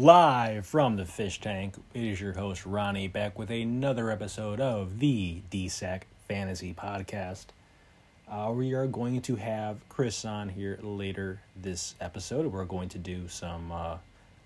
Live 0.00 0.64
from 0.64 0.96
the 0.96 1.04
fish 1.04 1.42
tank, 1.42 1.74
it 1.92 2.02
is 2.02 2.18
your 2.18 2.32
host 2.32 2.64
Ronnie 2.64 3.06
back 3.06 3.38
with 3.38 3.50
another 3.50 4.10
episode 4.10 4.58
of 4.58 4.98
the 4.98 5.42
DSAC 5.50 6.04
Fantasy 6.26 6.72
Podcast. 6.72 7.48
Uh, 8.26 8.50
we 8.50 8.72
are 8.72 8.86
going 8.86 9.20
to 9.20 9.36
have 9.36 9.86
Chris 9.90 10.24
on 10.24 10.48
here 10.48 10.78
later 10.80 11.42
this 11.54 11.96
episode. 12.00 12.46
We're 12.46 12.64
going 12.64 12.88
to 12.88 12.98
do 12.98 13.28
some 13.28 13.70
uh, 13.70 13.98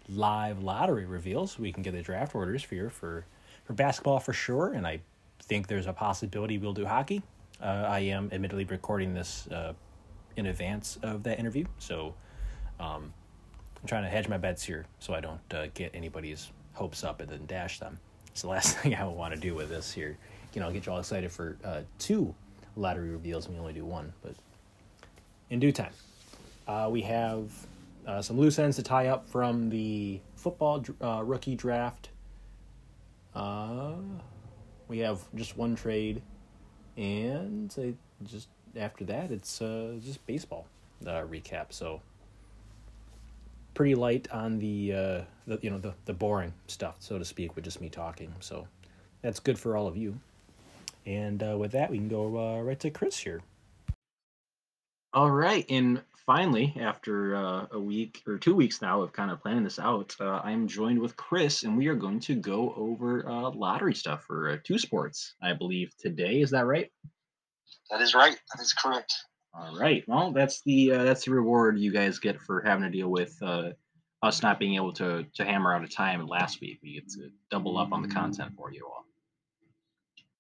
live 0.09 0.61
lottery 0.61 1.05
reveals. 1.05 1.57
We 1.57 1.71
can 1.71 1.85
get 1.85 1.95
the 1.95 2.03
draft 2.03 2.35
orders 2.35 2.65
for 2.65 2.91
for 2.91 3.25
for 3.65 3.75
basketball 3.75 4.19
for 4.19 4.33
sure, 4.33 4.73
and 4.73 4.85
I 4.85 5.03
think 5.39 5.69
there's 5.69 5.87
a 5.87 5.93
possibility 5.93 6.59
we'll 6.59 6.73
do 6.73 6.85
hockey. 6.85 7.23
Uh, 7.63 7.87
I 7.87 8.01
am 8.01 8.29
admittedly 8.33 8.65
recording 8.65 9.15
this 9.15 9.47
uh, 9.53 9.75
in 10.35 10.47
advance 10.47 10.99
of 11.05 11.23
that 11.23 11.39
interview, 11.39 11.67
so 11.79 12.13
um, 12.81 13.13
I'm 13.85 13.89
trying 13.89 14.05
to 14.05 14.09
hedge 14.09 14.29
my 14.29 14.39
bets 14.39 14.63
here 14.63 14.87
so 14.99 15.13
I 15.13 15.21
don't 15.21 15.53
uh, 15.53 15.67
get 15.75 15.91
anybody's 15.93 16.51
hopes 16.73 17.05
up 17.05 17.21
and 17.21 17.29
then 17.29 17.45
dash 17.45 17.81
them. 17.81 17.99
It's 18.29 18.41
the 18.41 18.49
last 18.49 18.79
thing 18.79 18.95
I 18.95 19.05
would 19.05 19.15
want 19.15 19.35
to 19.35 19.41
do 19.41 19.55
with 19.55 19.69
this 19.69 19.93
here. 19.93 20.17
You 20.55 20.61
know, 20.61 20.69
I'll 20.69 20.73
get 20.73 20.87
you 20.87 20.93
all 20.93 21.01
excited 21.01 21.31
for 21.31 21.59
uh, 21.63 21.83
two 21.99 22.35
lottery 22.77 23.11
reveals 23.11 23.45
and 23.45 23.55
we 23.55 23.61
only 23.61 23.75
do 23.75 23.85
one, 23.85 24.15
but 24.23 24.33
in 25.51 25.61
due 25.61 25.71
time. 25.71 25.93
Uh, 26.67 26.89
we 26.91 27.03
have 27.03 27.53
uh, 28.07 28.23
some 28.23 28.39
loose 28.39 28.59
ends 28.59 28.77
to 28.77 28.83
tie 28.83 29.09
up 29.09 29.29
from 29.29 29.69
the 29.69 30.19
football 30.35 30.83
uh, 31.03 31.23
rookie 31.23 31.55
draft. 31.55 32.09
Uh, 33.35 33.97
we 34.89 35.01
have 35.01 35.21
just 35.35 35.59
one 35.59 35.77
trade, 35.77 36.23
and 36.97 37.99
just 38.23 38.49
after 38.77 39.05
that, 39.05 39.31
it's 39.31 39.61
uh, 39.61 39.97
just 40.03 40.25
baseball 40.27 40.67
uh, 41.07 41.25
recap. 41.25 41.67
So 41.69 42.01
pretty 43.75 43.95
light 43.95 44.29
on 44.31 44.59
the, 44.59 44.93
uh, 44.93 45.21
the 45.47 45.59
you 45.61 45.71
know 45.71 45.79
the 45.79 45.95
the 46.05 46.15
boring 46.15 46.55
stuff, 46.67 46.97
so 47.01 47.19
to 47.19 47.25
speak, 47.25 47.55
with 47.55 47.65
just 47.65 47.81
me 47.81 47.89
talking. 47.89 48.33
So 48.41 48.67
that's 49.23 49.41
good 49.41 49.59
for 49.59 49.77
all 49.77 49.87
of 49.87 49.97
you. 49.97 50.19
And 51.07 51.43
uh, 51.43 51.57
with 51.59 51.73
that, 51.73 51.91
we 51.91 51.99
can 51.99 52.09
go 52.09 52.39
uh, 52.39 52.63
right 52.63 52.81
to 52.81 52.91
Chris 52.91 53.19
here. 53.19 53.43
All 55.13 55.31
right, 55.31 55.65
and 55.69 56.03
finally, 56.27 56.75
after 56.81 57.37
uh, 57.37 57.67
a 57.73 57.79
week 57.79 58.23
or 58.27 58.39
two 58.39 58.55
weeks 58.55 58.83
now 58.83 59.03
of 59.03 59.13
kind 59.13 59.31
of 59.31 59.41
planning 59.41 59.63
this 59.63 59.79
out, 59.79 60.15
uh, 60.21 60.41
I'm 60.43 60.67
joined 60.67 60.99
with 60.99 61.17
Chris, 61.17 61.63
and 61.63 61.77
we 61.77 61.87
are 61.87 61.95
going 61.95 62.21
to 62.21 62.35
go 62.35 62.75
over 62.77 63.29
uh, 63.29 63.51
lottery 63.51 63.95
stuff 63.95 64.25
for 64.25 64.51
uh, 64.51 64.57
two 64.65 64.79
sports, 64.79 65.35
I 65.43 65.53
believe 65.53 65.95
today. 65.99 66.41
Is 66.41 66.51
that 66.51 66.67
right? 66.67 66.91
That 67.91 68.01
is 68.01 68.15
right. 68.15 68.37
That 68.55 68.63
is 68.63 68.73
correct. 68.73 69.15
All 69.57 69.79
right. 69.79 70.03
Well, 70.09 70.33
that's 70.33 70.63
the 70.63 70.93
uh, 70.93 71.05
that's 71.05 71.25
the 71.25 71.31
reward 71.31 71.79
you 71.79 71.93
guys 71.93 72.19
get 72.19 72.41
for 72.41 72.61
having 72.63 72.83
to 72.83 72.91
deal 72.91 73.09
with 73.09 73.37
uh, 73.41 73.71
us 74.23 74.43
not 74.43 74.59
being 74.59 74.75
able 74.75 74.93
to 74.95 75.25
to 75.35 75.45
hammer 75.45 75.75
out 75.75 75.85
a 75.85 75.89
time 75.89 76.27
last 76.27 76.61
week. 76.61 76.81
We 76.83 76.95
get 76.95 77.09
to 77.11 77.31
double 77.51 77.79
up 77.79 77.93
on 77.93 78.03
the 78.03 78.09
content 78.09 78.53
for 78.57 78.73
you 78.73 78.85
all. 78.87 79.05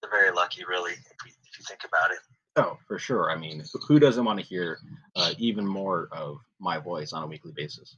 They're 0.02 0.10
very 0.10 0.32
lucky, 0.32 0.64
really, 0.68 0.92
if, 0.92 1.16
we, 1.24 1.30
if 1.30 1.58
you 1.58 1.64
think 1.66 1.80
about 1.86 2.10
it. 2.10 2.18
Oh, 2.56 2.76
for 2.86 2.98
sure. 2.98 3.30
I 3.30 3.36
mean, 3.36 3.64
who 3.86 3.98
doesn't 3.98 4.24
want 4.24 4.38
to 4.38 4.44
hear 4.44 4.78
uh, 5.16 5.32
even 5.38 5.66
more 5.66 6.08
of 6.12 6.38
my 6.60 6.78
voice 6.78 7.12
on 7.12 7.22
a 7.22 7.26
weekly 7.26 7.52
basis? 7.54 7.96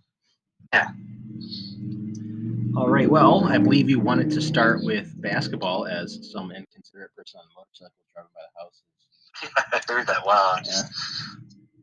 Yeah. 0.73 0.89
All 2.77 2.89
right. 2.89 3.09
Well, 3.09 3.45
I 3.45 3.59
believe 3.59 3.91
you 3.91 4.01
wanted 4.01 4.31
to 4.31 4.41
start 4.41 4.85
with 4.85 5.21
basketball 5.21 5.87
as 5.87 6.31
some 6.31 6.51
inconsiderate 6.53 7.15
person 7.17 7.41
on 7.41 7.47
a 7.47 7.55
motorcycle 7.59 7.93
driving 8.15 8.31
by 8.35 8.43
the 8.43 8.65
house. 8.65 8.83
I 9.73 9.81
heard 9.89 10.07
that. 10.07 10.25
Wow. 10.25 10.57
Yeah. 10.65 10.83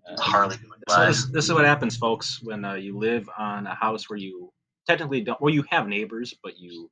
Uh, 0.09 0.21
Harley 0.21 0.57
doing 0.57 0.71
So 0.89 1.05
this, 1.05 1.25
this 1.27 1.45
is 1.45 1.53
what 1.53 1.65
happens, 1.65 1.95
folks, 1.95 2.41
when 2.43 2.65
uh, 2.65 2.73
you 2.73 2.97
live 2.97 3.29
on 3.37 3.67
a 3.67 3.75
house 3.75 4.09
where 4.09 4.17
you 4.17 4.51
technically 4.87 5.21
don't. 5.21 5.39
Well, 5.41 5.53
you 5.53 5.63
have 5.69 5.87
neighbors, 5.87 6.33
but 6.43 6.57
you 6.57 6.89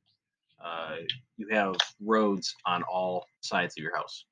uh, 0.64 0.96
you 1.36 1.48
have 1.50 1.76
roads 2.00 2.54
on 2.66 2.82
all 2.84 3.26
sides 3.40 3.74
of 3.76 3.82
your 3.82 3.94
house. 3.94 4.24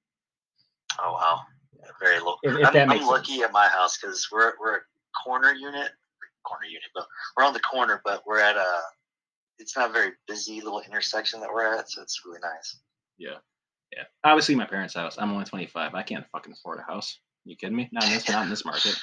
Oh 1.00 1.12
wow. 1.12 1.40
Yeah, 1.78 1.90
very 2.00 2.20
low. 2.20 2.36
If- 2.42 2.56
if 2.56 2.68
I'm, 2.68 2.76
I'm 2.76 2.88
makes 2.88 3.00
sense. 3.00 3.10
lucky 3.10 3.42
at 3.42 3.52
my 3.52 3.68
house 3.68 3.98
because 3.98 4.28
we're 4.30 4.52
we're 4.60 4.76
a 4.76 4.80
corner 5.24 5.52
unit, 5.52 5.90
corner 6.44 6.66
unit, 6.66 6.88
but 6.94 7.06
we're 7.36 7.44
on 7.44 7.52
the 7.52 7.60
corner, 7.60 8.00
but 8.04 8.22
we're 8.26 8.40
at 8.40 8.56
a. 8.56 8.80
It's 9.58 9.76
not 9.76 9.90
a 9.90 9.92
very 9.92 10.12
busy 10.26 10.62
little 10.62 10.80
intersection 10.80 11.38
that 11.40 11.50
we're 11.52 11.74
at, 11.76 11.90
so 11.90 12.00
it's 12.00 12.22
really 12.24 12.40
nice. 12.40 12.78
Yeah, 13.18 13.36
yeah. 13.96 14.04
Obviously, 14.24 14.54
my 14.54 14.66
parents' 14.66 14.94
house. 14.94 15.16
I'm 15.18 15.30
only 15.32 15.44
25. 15.44 15.94
I 15.94 16.02
can't 16.02 16.24
fucking 16.32 16.52
afford 16.52 16.78
a 16.78 16.82
house. 16.82 17.18
You 17.44 17.56
kidding 17.56 17.76
me? 17.76 17.88
Not 17.92 18.04
in 18.04 18.10
this, 18.10 18.28
not 18.28 18.44
in 18.44 18.50
this 18.50 18.64
market. 18.64 18.94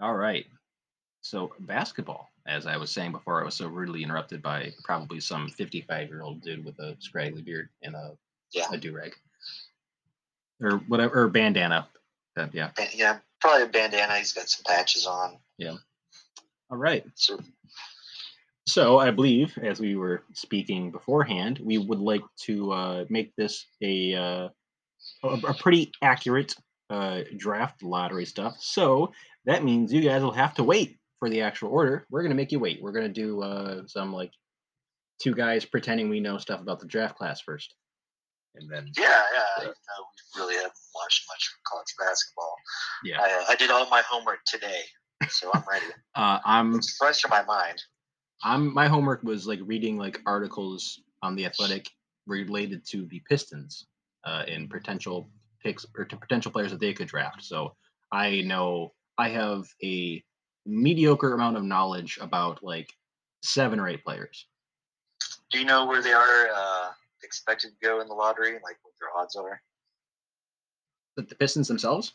All 0.00 0.14
right. 0.14 0.46
So 1.20 1.52
basketball, 1.60 2.28
as 2.46 2.66
I 2.66 2.76
was 2.76 2.90
saying 2.90 3.12
before, 3.12 3.40
I 3.40 3.44
was 3.44 3.54
so 3.54 3.66
rudely 3.66 4.02
interrupted 4.02 4.42
by 4.42 4.72
probably 4.84 5.20
some 5.20 5.48
55 5.48 6.08
year 6.08 6.22
old 6.22 6.42
dude 6.42 6.64
with 6.64 6.78
a 6.78 6.96
scraggly 7.00 7.42
beard 7.42 7.68
and 7.82 7.94
a 7.94 8.16
Yeah. 8.52 8.66
a 8.72 8.76
do 8.76 8.92
rag 8.94 9.14
or 10.62 10.78
whatever 10.88 11.22
or 11.22 11.28
bandana. 11.28 11.88
Uh, 12.36 12.46
yeah. 12.52 12.70
Yeah, 12.94 13.18
probably 13.40 13.62
a 13.64 13.66
bandana. 13.66 14.16
He's 14.18 14.32
got 14.32 14.48
some 14.48 14.62
patches 14.64 15.06
on. 15.06 15.38
Yeah. 15.58 15.76
All 16.70 16.76
right. 16.78 17.04
So 17.14 17.38
So 18.66 18.98
I 18.98 19.12
believe, 19.12 19.56
as 19.62 19.78
we 19.78 19.94
were 19.94 20.24
speaking 20.32 20.90
beforehand, 20.90 21.60
we 21.62 21.78
would 21.78 22.00
like 22.00 22.22
to 22.42 22.72
uh, 22.72 23.04
make 23.08 23.34
this 23.36 23.64
a 23.80 24.14
uh, 24.14 24.48
a, 25.22 25.28
a 25.28 25.54
pretty 25.54 25.92
accurate 26.02 26.54
uh, 26.90 27.20
draft 27.36 27.82
lottery 27.82 28.24
stuff. 28.24 28.56
So 28.60 29.12
that 29.44 29.64
means 29.64 29.92
you 29.92 30.02
guys 30.02 30.22
will 30.22 30.32
have 30.32 30.54
to 30.54 30.64
wait 30.64 30.98
for 31.18 31.30
the 31.30 31.42
actual 31.42 31.70
order. 31.70 32.06
We're 32.10 32.22
gonna 32.22 32.34
make 32.34 32.52
you 32.52 32.58
wait. 32.58 32.82
We're 32.82 32.92
gonna 32.92 33.08
do 33.08 33.42
uh, 33.42 33.82
some 33.86 34.12
like 34.12 34.32
two 35.22 35.34
guys 35.34 35.64
pretending 35.64 36.08
we 36.08 36.20
know 36.20 36.38
stuff 36.38 36.60
about 36.60 36.80
the 36.80 36.86
draft 36.86 37.16
class 37.16 37.40
first, 37.40 37.74
and 38.56 38.68
then 38.70 38.90
yeah, 38.98 39.22
yeah. 39.32 39.62
Even 39.62 39.74
though 39.74 40.04
we 40.36 40.42
really 40.42 40.54
haven't 40.56 40.72
watched 40.94 41.24
much 41.28 41.50
college 41.66 41.94
basketball, 41.98 42.54
yeah, 43.04 43.20
I, 43.20 43.42
uh, 43.42 43.44
I 43.48 43.54
did 43.54 43.70
all 43.70 43.88
my 43.90 44.02
homework 44.08 44.40
today, 44.44 44.82
so 45.28 45.50
I'm 45.54 45.62
ready. 45.70 45.86
uh, 46.16 46.40
I'm 46.44 46.74
it's 46.74 46.96
fresh 46.96 47.24
in 47.24 47.30
my 47.30 47.44
mind. 47.44 47.80
I'm 48.42 48.72
my 48.72 48.88
homework 48.88 49.22
was 49.22 49.46
like 49.46 49.60
reading 49.62 49.96
like 49.96 50.20
articles 50.26 51.00
on 51.22 51.34
the 51.34 51.46
Athletic 51.46 51.88
related 52.26 52.86
to 52.88 53.06
the 53.06 53.20
Pistons 53.28 53.86
uh, 54.24 54.44
and 54.48 54.68
potential 54.68 55.28
picks 55.62 55.86
or 55.96 56.04
to 56.04 56.16
potential 56.16 56.50
players 56.50 56.70
that 56.70 56.80
they 56.80 56.92
could 56.92 57.08
draft. 57.08 57.42
So 57.42 57.74
I 58.12 58.42
know 58.42 58.92
I 59.18 59.28
have 59.30 59.66
a 59.82 60.22
mediocre 60.66 61.34
amount 61.34 61.56
of 61.56 61.64
knowledge 61.64 62.18
about 62.20 62.62
like 62.62 62.92
seven 63.42 63.80
or 63.80 63.88
eight 63.88 64.04
players. 64.04 64.46
Do 65.50 65.58
you 65.58 65.64
know 65.64 65.86
where 65.86 66.02
they 66.02 66.12
are 66.12 66.48
uh, 66.54 66.90
expected 67.22 67.70
to 67.70 67.86
go 67.86 68.00
in 68.00 68.08
the 68.08 68.14
lottery? 68.14 68.54
Like 68.54 68.76
what 68.82 68.94
their 69.00 69.10
odds 69.16 69.36
are? 69.36 69.62
But 71.14 71.28
the 71.28 71.34
Pistons 71.34 71.68
themselves, 71.68 72.12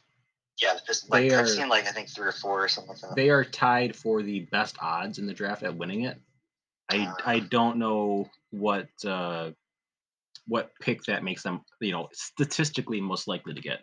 Yeah, 0.62 0.73
the 0.75 0.81
Pistons. 0.88 1.09
Like 1.12 1.29
They 1.29 1.35
I've 1.35 1.45
are- 1.45 1.47
seen 1.47 1.69
like 1.69 1.85
I 1.88 1.91
think 1.91 2.09
three 2.09 2.28
or 2.28 2.31
four 2.31 2.63
or 2.63 2.67
something 2.67 2.94
like 2.94 3.01
that. 3.01 3.16
they 3.16 3.29
are 3.29 3.44
tied 3.44 3.95
for 3.95 4.22
the 4.22 4.41
best 4.51 4.75
odds 4.81 5.17
in 5.19 5.25
the 5.28 5.34
draft 5.34 5.63
at 5.63 5.75
winning 5.75 6.01
it. 6.06 6.19
I 6.89 7.13
I 7.25 7.39
don't 7.39 7.78
know 7.78 8.29
what 8.50 8.88
uh, 9.06 9.51
what 10.47 10.72
pick 10.81 11.03
that 11.03 11.23
makes 11.23 11.44
them 11.44 11.61
you 11.79 11.91
know 11.91 12.09
statistically 12.13 13.00
most 13.01 13.28
likely 13.28 13.53
to 13.53 13.61
get. 13.61 13.79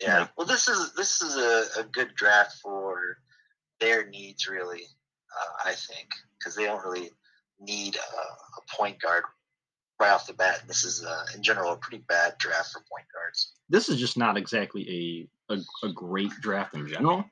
yeah. 0.00 0.20
like- 0.20 0.30
well, 0.36 0.46
this 0.46 0.68
is 0.68 0.94
this 0.94 1.20
is 1.22 1.36
a, 1.36 1.80
a 1.80 1.84
good 1.84 2.14
draft 2.14 2.56
for 2.62 3.16
their 3.80 4.06
needs, 4.08 4.48
really. 4.48 4.82
Uh, 4.82 5.68
I 5.70 5.74
think 5.74 6.08
because 6.38 6.54
they 6.54 6.64
don't 6.64 6.82
really 6.84 7.10
need 7.60 7.96
a, 7.96 7.98
a 7.98 8.76
point 8.76 9.00
guard 9.00 9.24
right 10.00 10.10
off 10.12 10.26
the 10.28 10.32
bat. 10.34 10.62
This 10.68 10.84
is 10.84 11.04
uh, 11.04 11.24
in 11.34 11.42
general 11.42 11.72
a 11.72 11.76
pretty 11.76 12.04
bad 12.08 12.34
draft 12.38 12.70
for 12.72 12.78
point 12.90 13.06
guards. 13.12 13.52
this 13.68 13.88
is 13.88 13.98
just 13.98 14.16
not 14.16 14.36
exactly 14.36 15.28
a, 15.48 15.58
a, 15.82 15.92
great 15.92 16.30
draft 16.40 16.74
in 16.74 16.86
general, 16.86 17.24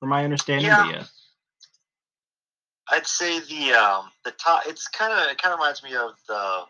from 0.00 0.08
my 0.08 0.24
understanding. 0.24 0.66
Yeah. 0.66 0.84
But 0.84 0.94
yeah, 0.94 1.04
I'd 2.90 3.06
say 3.06 3.40
the 3.40 3.72
um 3.72 4.10
the 4.24 4.32
top. 4.32 4.64
It's 4.66 4.88
kind 4.88 5.12
of 5.12 5.30
it 5.30 5.40
kind 5.40 5.52
of 5.52 5.58
reminds 5.58 5.82
me 5.82 5.94
of 5.94 6.10
the 6.28 6.62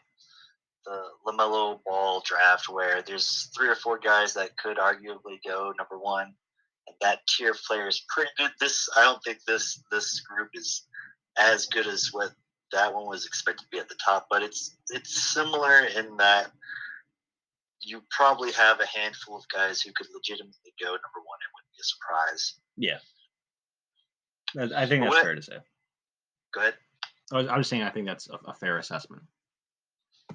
the 0.84 1.02
LaMelo 1.26 1.80
Ball 1.84 2.22
draft 2.24 2.68
where 2.68 3.02
there's 3.02 3.50
three 3.56 3.68
or 3.68 3.74
four 3.74 3.98
guys 3.98 4.34
that 4.34 4.56
could 4.56 4.78
arguably 4.78 5.38
go 5.46 5.72
number 5.78 5.98
one, 5.98 6.34
and 6.86 6.96
that 7.00 7.20
tier 7.26 7.52
of 7.52 7.62
player 7.62 7.88
is 7.88 8.04
pretty 8.08 8.30
good. 8.36 8.50
This 8.60 8.88
I 8.96 9.02
don't 9.02 9.22
think 9.24 9.38
this 9.46 9.82
this 9.90 10.20
group 10.20 10.50
is 10.54 10.86
as 11.38 11.66
good 11.66 11.86
as 11.86 12.10
what 12.12 12.32
that 12.72 12.94
one 12.94 13.06
was 13.06 13.26
expected 13.26 13.64
to 13.64 13.68
be 13.70 13.78
at 13.78 13.88
the 13.88 13.98
top, 14.04 14.26
but 14.30 14.42
it's 14.42 14.76
it's 14.90 15.32
similar 15.32 15.84
in 15.96 16.16
that 16.18 16.50
you 17.80 18.02
probably 18.10 18.52
have 18.52 18.80
a 18.80 18.86
handful 18.86 19.36
of 19.36 19.44
guys 19.52 19.80
who 19.80 19.92
could 19.92 20.06
legitimately 20.14 20.61
go 20.80 20.86
number 20.86 21.20
one. 21.24 21.38
It 21.40 21.50
wouldn't 21.54 21.72
be 21.72 21.80
a 21.80 21.84
surprise. 21.84 22.54
yeah. 22.76 22.98
I 24.76 24.86
think 24.86 25.02
that's 25.04 25.18
fair 25.18 25.34
to 25.34 25.42
say. 25.42 25.56
Go 26.52 26.60
ahead. 26.60 26.74
I 27.32 27.36
was, 27.38 27.46
I 27.48 27.56
was 27.56 27.68
saying 27.68 27.82
I 27.82 27.90
think 27.90 28.06
that's 28.06 28.28
a, 28.28 28.38
a 28.50 28.54
fair 28.54 28.76
assessment. 28.78 29.22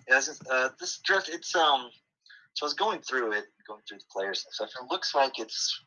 Yeah, 0.08 0.16
this, 0.16 0.28
is- 0.28 0.42
uh, 0.50 0.70
this 0.80 1.00
draft, 1.04 1.30
it's 1.30 1.56
um. 1.56 1.90
So 2.54 2.66
I 2.66 2.68
was 2.68 2.74
going 2.74 3.02
through 3.02 3.34
it, 3.34 3.46
going 3.68 3.82
through 3.88 4.00
the 4.00 4.06
players 4.12 4.44
and 4.44 4.52
stuff. 4.52 4.72
And 4.80 4.90
it 4.90 4.92
looks 4.92 5.14
like 5.14 5.38
it's 5.38 5.80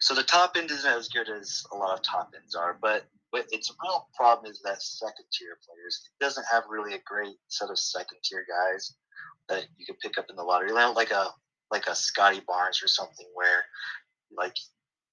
so 0.00 0.14
the 0.14 0.22
top 0.22 0.56
end 0.58 0.70
isn't 0.70 0.90
as 0.90 1.08
good 1.08 1.28
as 1.30 1.64
a 1.72 1.76
lot 1.76 1.94
of 1.98 2.02
top 2.02 2.30
ends 2.38 2.54
are, 2.54 2.76
but 2.82 3.04
but 3.32 3.46
its 3.50 3.72
real 3.82 4.08
problem 4.14 4.50
is 4.50 4.60
that 4.64 4.82
second 4.82 5.24
tier 5.32 5.56
players. 5.66 6.02
It 6.20 6.22
doesn't 6.24 6.44
have 6.52 6.64
really 6.68 6.94
a 6.94 7.00
great 7.06 7.36
set 7.48 7.70
of 7.70 7.78
second 7.78 8.18
tier 8.22 8.44
guys 8.46 8.94
that 9.48 9.64
you 9.78 9.86
could 9.86 9.98
pick 10.00 10.18
up 10.18 10.26
in 10.28 10.36
the 10.36 10.42
lottery, 10.42 10.72
like 10.72 11.10
a 11.10 11.28
like 11.70 11.86
a 11.86 11.94
Scottie 11.94 12.42
Barnes 12.46 12.82
or 12.82 12.88
something, 12.88 13.26
where 13.34 13.64
like 14.36 14.56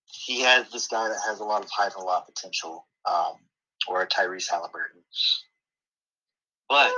he 0.05 0.41
has 0.41 0.69
this 0.71 0.87
guy 0.87 1.07
that 1.07 1.19
has 1.27 1.39
a 1.39 1.43
lot 1.43 1.63
of 1.63 1.69
hype 1.69 1.93
and 1.93 2.03
a 2.03 2.05
lot 2.05 2.21
of 2.21 2.33
potential, 2.33 2.87
um, 3.05 3.35
or 3.87 4.01
a 4.01 4.07
Tyrese 4.07 4.49
Halliburton. 4.49 5.01
But 6.69 6.93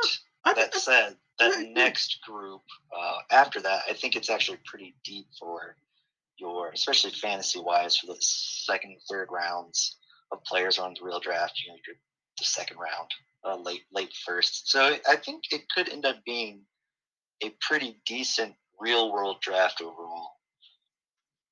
that 0.56 0.74
said, 0.74 1.18
that 1.39 1.69
next 1.74 2.19
group 2.25 2.62
uh, 2.98 3.18
after 3.31 3.62
that, 3.62 3.81
I 3.89 3.94
think 3.94 4.15
it's 4.15 4.30
actually 4.30 4.59
pretty 4.65 4.95
deep 5.04 5.27
for 5.39 5.75
your, 6.38 6.69
especially 6.69 7.12
fantasy 7.12 7.60
wise, 7.60 7.98
for 7.98 8.07
the 8.07 8.18
second, 8.19 8.98
third 9.10 9.27
rounds 9.31 9.98
of 10.31 10.44
players 10.44 10.80
on 10.80 10.94
the 10.94 11.06
real 11.06 11.19
draft. 11.19 11.60
You 11.65 11.71
know, 11.71 11.80
you're 11.86 11.95
the 12.38 12.45
second 12.45 12.77
round, 12.77 13.10
uh, 13.44 13.62
late, 13.62 13.83
late 13.92 14.13
first. 14.25 14.69
So 14.69 14.95
I 15.07 15.15
think 15.15 15.44
it 15.51 15.63
could 15.75 15.89
end 15.89 16.06
up 16.06 16.18
being 16.25 16.62
a 17.44 17.51
pretty 17.62 18.01
decent 18.06 18.53
real 18.79 19.12
world 19.12 19.41
draft 19.41 19.81
overall. 19.81 20.31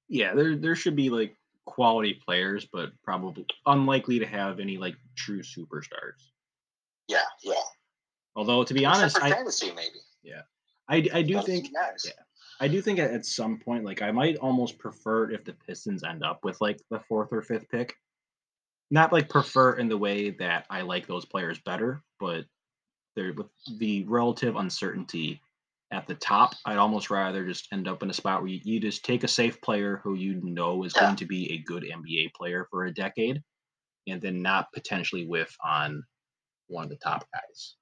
Yeah, 0.08 0.34
there 0.36 0.56
there 0.56 0.76
should 0.76 0.96
be 0.96 1.10
like 1.10 1.36
quality 1.66 2.14
players, 2.14 2.68
but 2.72 2.92
probably 3.04 3.46
unlikely 3.66 4.20
to 4.20 4.26
have 4.26 4.60
any 4.60 4.78
like 4.78 4.96
true 5.16 5.42
superstars. 5.42 6.32
Yeah, 7.08 7.20
yeah. 7.44 7.54
Although 8.36 8.64
to 8.64 8.74
be 8.74 8.82
Except 8.86 8.98
honest, 8.98 9.22
I, 9.22 9.32
fantasy 9.32 9.68
maybe. 9.68 10.00
Yeah, 10.24 10.42
I 10.88 11.08
I 11.14 11.22
do 11.22 11.42
think 11.42 11.70
yeah. 11.74 12.12
I 12.60 12.68
do 12.68 12.82
think 12.82 13.00
at 13.00 13.26
some 13.26 13.60
point, 13.60 13.84
like 13.84 14.02
I 14.02 14.12
might 14.12 14.38
almost 14.38 14.78
prefer 14.78 15.32
if 15.32 15.44
the 15.44 15.54
Pistons 15.54 16.04
end 16.04 16.24
up 16.24 16.44
with 16.44 16.62
like 16.62 16.80
the 16.90 17.00
fourth 17.00 17.30
or 17.32 17.42
fifth 17.42 17.70
pick. 17.70 17.96
Not 18.92 19.12
like 19.12 19.30
prefer 19.30 19.74
in 19.74 19.90
the 19.90 19.98
way 19.98 20.30
that 20.30 20.68
I 20.70 20.82
like 20.82 21.08
those 21.08 21.26
players 21.26 21.60
better, 21.60 22.04
but 22.20 22.46
they're 23.16 23.34
with 23.34 23.48
the 23.80 24.04
relative 24.04 24.56
uncertainty 24.56 25.42
at 25.92 26.08
the 26.08 26.16
top, 26.16 26.56
I'd 26.66 26.78
almost 26.78 27.10
rather 27.10 27.46
just 27.46 27.68
end 27.72 27.88
up 27.88 28.02
in 28.04 28.10
a 28.10 28.14
spot 28.14 28.42
where 28.42 28.50
you, 28.50 28.60
you 28.64 28.80
just 28.80 29.06
take 29.06 29.24
a 29.24 29.28
safe 29.28 29.62
player 29.62 30.02
who 30.04 30.16
you 30.16 30.42
know 30.44 30.84
is 30.84 30.94
yeah. 30.96 31.04
going 31.04 31.16
to 31.18 31.26
be 31.26 31.54
a 31.54 31.60
good 31.60 31.84
NBA 31.84 32.34
player 32.34 32.68
for 32.70 32.86
a 32.86 32.94
decade, 32.94 33.42
and 34.08 34.22
then 34.22 34.42
not 34.42 34.72
potentially 34.74 35.26
whiff 35.26 35.56
on 35.64 36.04
one 36.68 36.86
of 36.86 36.90
the 36.90 36.96
top 36.98 37.26
guys. 37.34 37.76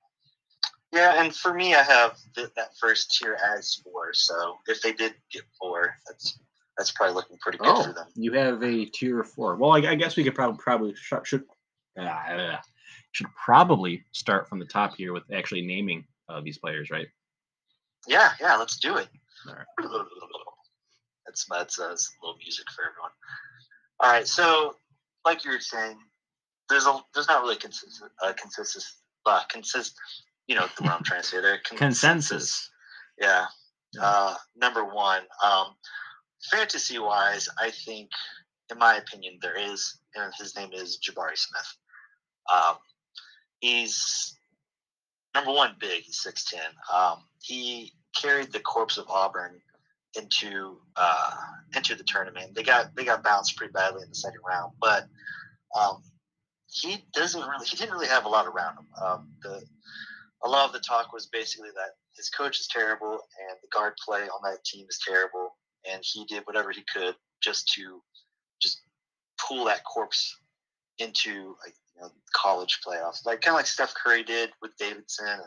Yeah, 0.92 1.24
and 1.24 1.36
for 1.36 1.54
me, 1.54 1.74
I 1.74 1.82
have 1.82 2.18
th- 2.36 2.50
that 2.56 2.78
first 2.80 3.18
tier 3.18 3.38
as 3.58 3.82
four. 3.84 4.14
So 4.14 4.58
if 4.68 4.82
they 4.82 4.94
did 4.94 5.16
get 5.32 5.44
four, 5.60 5.96
that's 6.08 6.38
that's 6.78 6.92
probably 6.92 7.16
looking 7.16 7.38
pretty 7.40 7.58
good 7.58 7.68
oh, 7.68 7.84
for 7.84 7.94
them. 7.94 8.08
You 8.16 8.34
have 8.34 8.62
a 8.64 8.86
tier 8.86 9.24
four. 9.24 9.56
Well, 9.56 9.72
I, 9.72 9.92
I 9.92 9.96
guess 9.96 10.16
we 10.16 10.24
could 10.24 10.36
probably 10.36 10.60
probably 10.62 10.96
should 10.96 11.26
should, 11.26 11.44
uh, 12.00 12.58
should 13.12 13.28
probably 13.44 14.04
start 14.12 14.48
from 14.48 14.60
the 14.60 14.66
top 14.66 14.96
here 14.96 15.14
with 15.14 15.24
actually 15.34 15.66
naming 15.66 16.06
uh, 16.30 16.42
these 16.42 16.60
players, 16.60 16.92
right? 16.92 17.08
Yeah, 18.08 18.32
yeah, 18.40 18.56
let's 18.58 18.78
do 18.78 18.98
it. 18.98 19.08
All 19.48 19.56
right. 19.56 19.66
That's 21.26 21.46
that's 21.50 21.80
uh, 21.80 21.86
a 21.86 21.98
little 22.22 22.38
music 22.38 22.66
for 22.76 22.84
everyone. 22.84 23.12
All 24.02 24.12
right, 24.12 24.28
so 24.28 24.76
like 25.26 25.46
you 25.46 25.52
were 25.52 25.60
saying, 25.60 25.98
there's 26.70 26.86
a 26.86 27.00
there's 27.14 27.28
not 27.28 27.42
really 27.42 27.56
consistent 27.56 28.12
uh, 28.22 28.34
consensus 28.34 28.98
uh, 29.26 29.42
consist 29.50 29.96
you 30.48 30.56
know 30.56 30.68
what 30.80 30.92
I'm 30.92 31.04
trying 31.04 31.22
to 31.22 31.28
say 31.28 31.42
there 31.42 31.60
consensus. 31.66 32.02
consensus. 32.02 32.70
Yeah. 33.20 33.46
Uh, 34.00 34.36
number 34.56 34.84
one, 34.84 35.22
um, 35.44 35.68
fantasy 36.52 37.00
wise, 37.00 37.48
I 37.60 37.72
think, 37.72 38.10
in 38.72 38.78
my 38.78 38.96
opinion, 38.96 39.38
there 39.42 39.58
is, 39.58 40.00
and 40.16 40.34
his 40.38 40.56
name 40.56 40.72
is 40.74 40.98
Jabari 40.98 41.38
Smith. 41.38 41.78
Um, 42.52 42.76
he's 43.60 44.33
number 45.36 45.52
one, 45.52 45.76
big. 45.80 46.04
He's 46.04 46.20
six 46.20 46.46
ten. 46.46 46.62
Um, 46.94 47.24
he 47.42 47.94
carried 48.16 48.52
the 48.52 48.60
corpse 48.60 48.98
of 48.98 49.10
Auburn 49.10 49.60
into 50.16 50.78
uh, 50.96 51.32
into 51.76 51.96
the 51.96 52.04
tournament. 52.04 52.56
They 52.56 52.64
got 52.64 52.96
they 52.96 53.06
got 53.06 53.24
bounced 53.24 53.58
pretty 53.58 53.72
badly 53.72 54.04
in 54.04 54.10
the 54.10 54.16
second 54.16 54.42
round, 54.48 54.74
but 54.80 55.08
um, 55.76 56.04
he 56.68 57.06
doesn't 57.14 57.42
really 57.42 57.66
he 57.66 57.78
didn't 57.78 57.94
really 57.94 58.08
have 58.08 58.26
a 58.26 58.30
lot 58.30 58.48
around 58.48 58.78
him. 58.78 58.88
Um, 59.02 59.30
the 59.42 59.64
a 60.44 60.50
lot 60.50 60.68
of 60.68 60.74
the 60.74 60.80
talk 60.80 61.14
was 61.14 61.28
basically 61.28 61.70
that 61.76 61.92
his 62.16 62.30
coach 62.30 62.60
is 62.60 62.68
terrible 62.68 63.12
and 63.12 63.58
the 63.62 63.68
guard 63.74 63.94
play 64.04 64.22
on 64.22 64.52
that 64.52 64.64
team 64.64 64.86
is 64.90 65.00
terrible, 65.06 65.58
and 65.92 66.02
he 66.04 66.26
did 66.26 66.44
whatever 66.46 66.72
he 66.72 66.84
could 66.94 67.16
just 67.42 67.68
to 67.74 68.02
just 68.62 68.82
pull 69.40 69.66
that 69.66 69.84
corpse 69.84 70.38
into 71.00 71.56
like 71.66 71.76
you 71.96 72.02
know 72.02 72.12
college 72.34 72.80
playoffs, 72.86 73.26
like 73.26 73.42
kind 73.42 73.54
of 73.54 73.60
like 73.60 73.68
Steph 73.68 73.94
Curry 73.94 74.24
did 74.24 74.52
with 74.62 74.76
Davidson 74.78 75.28
and 75.28 75.42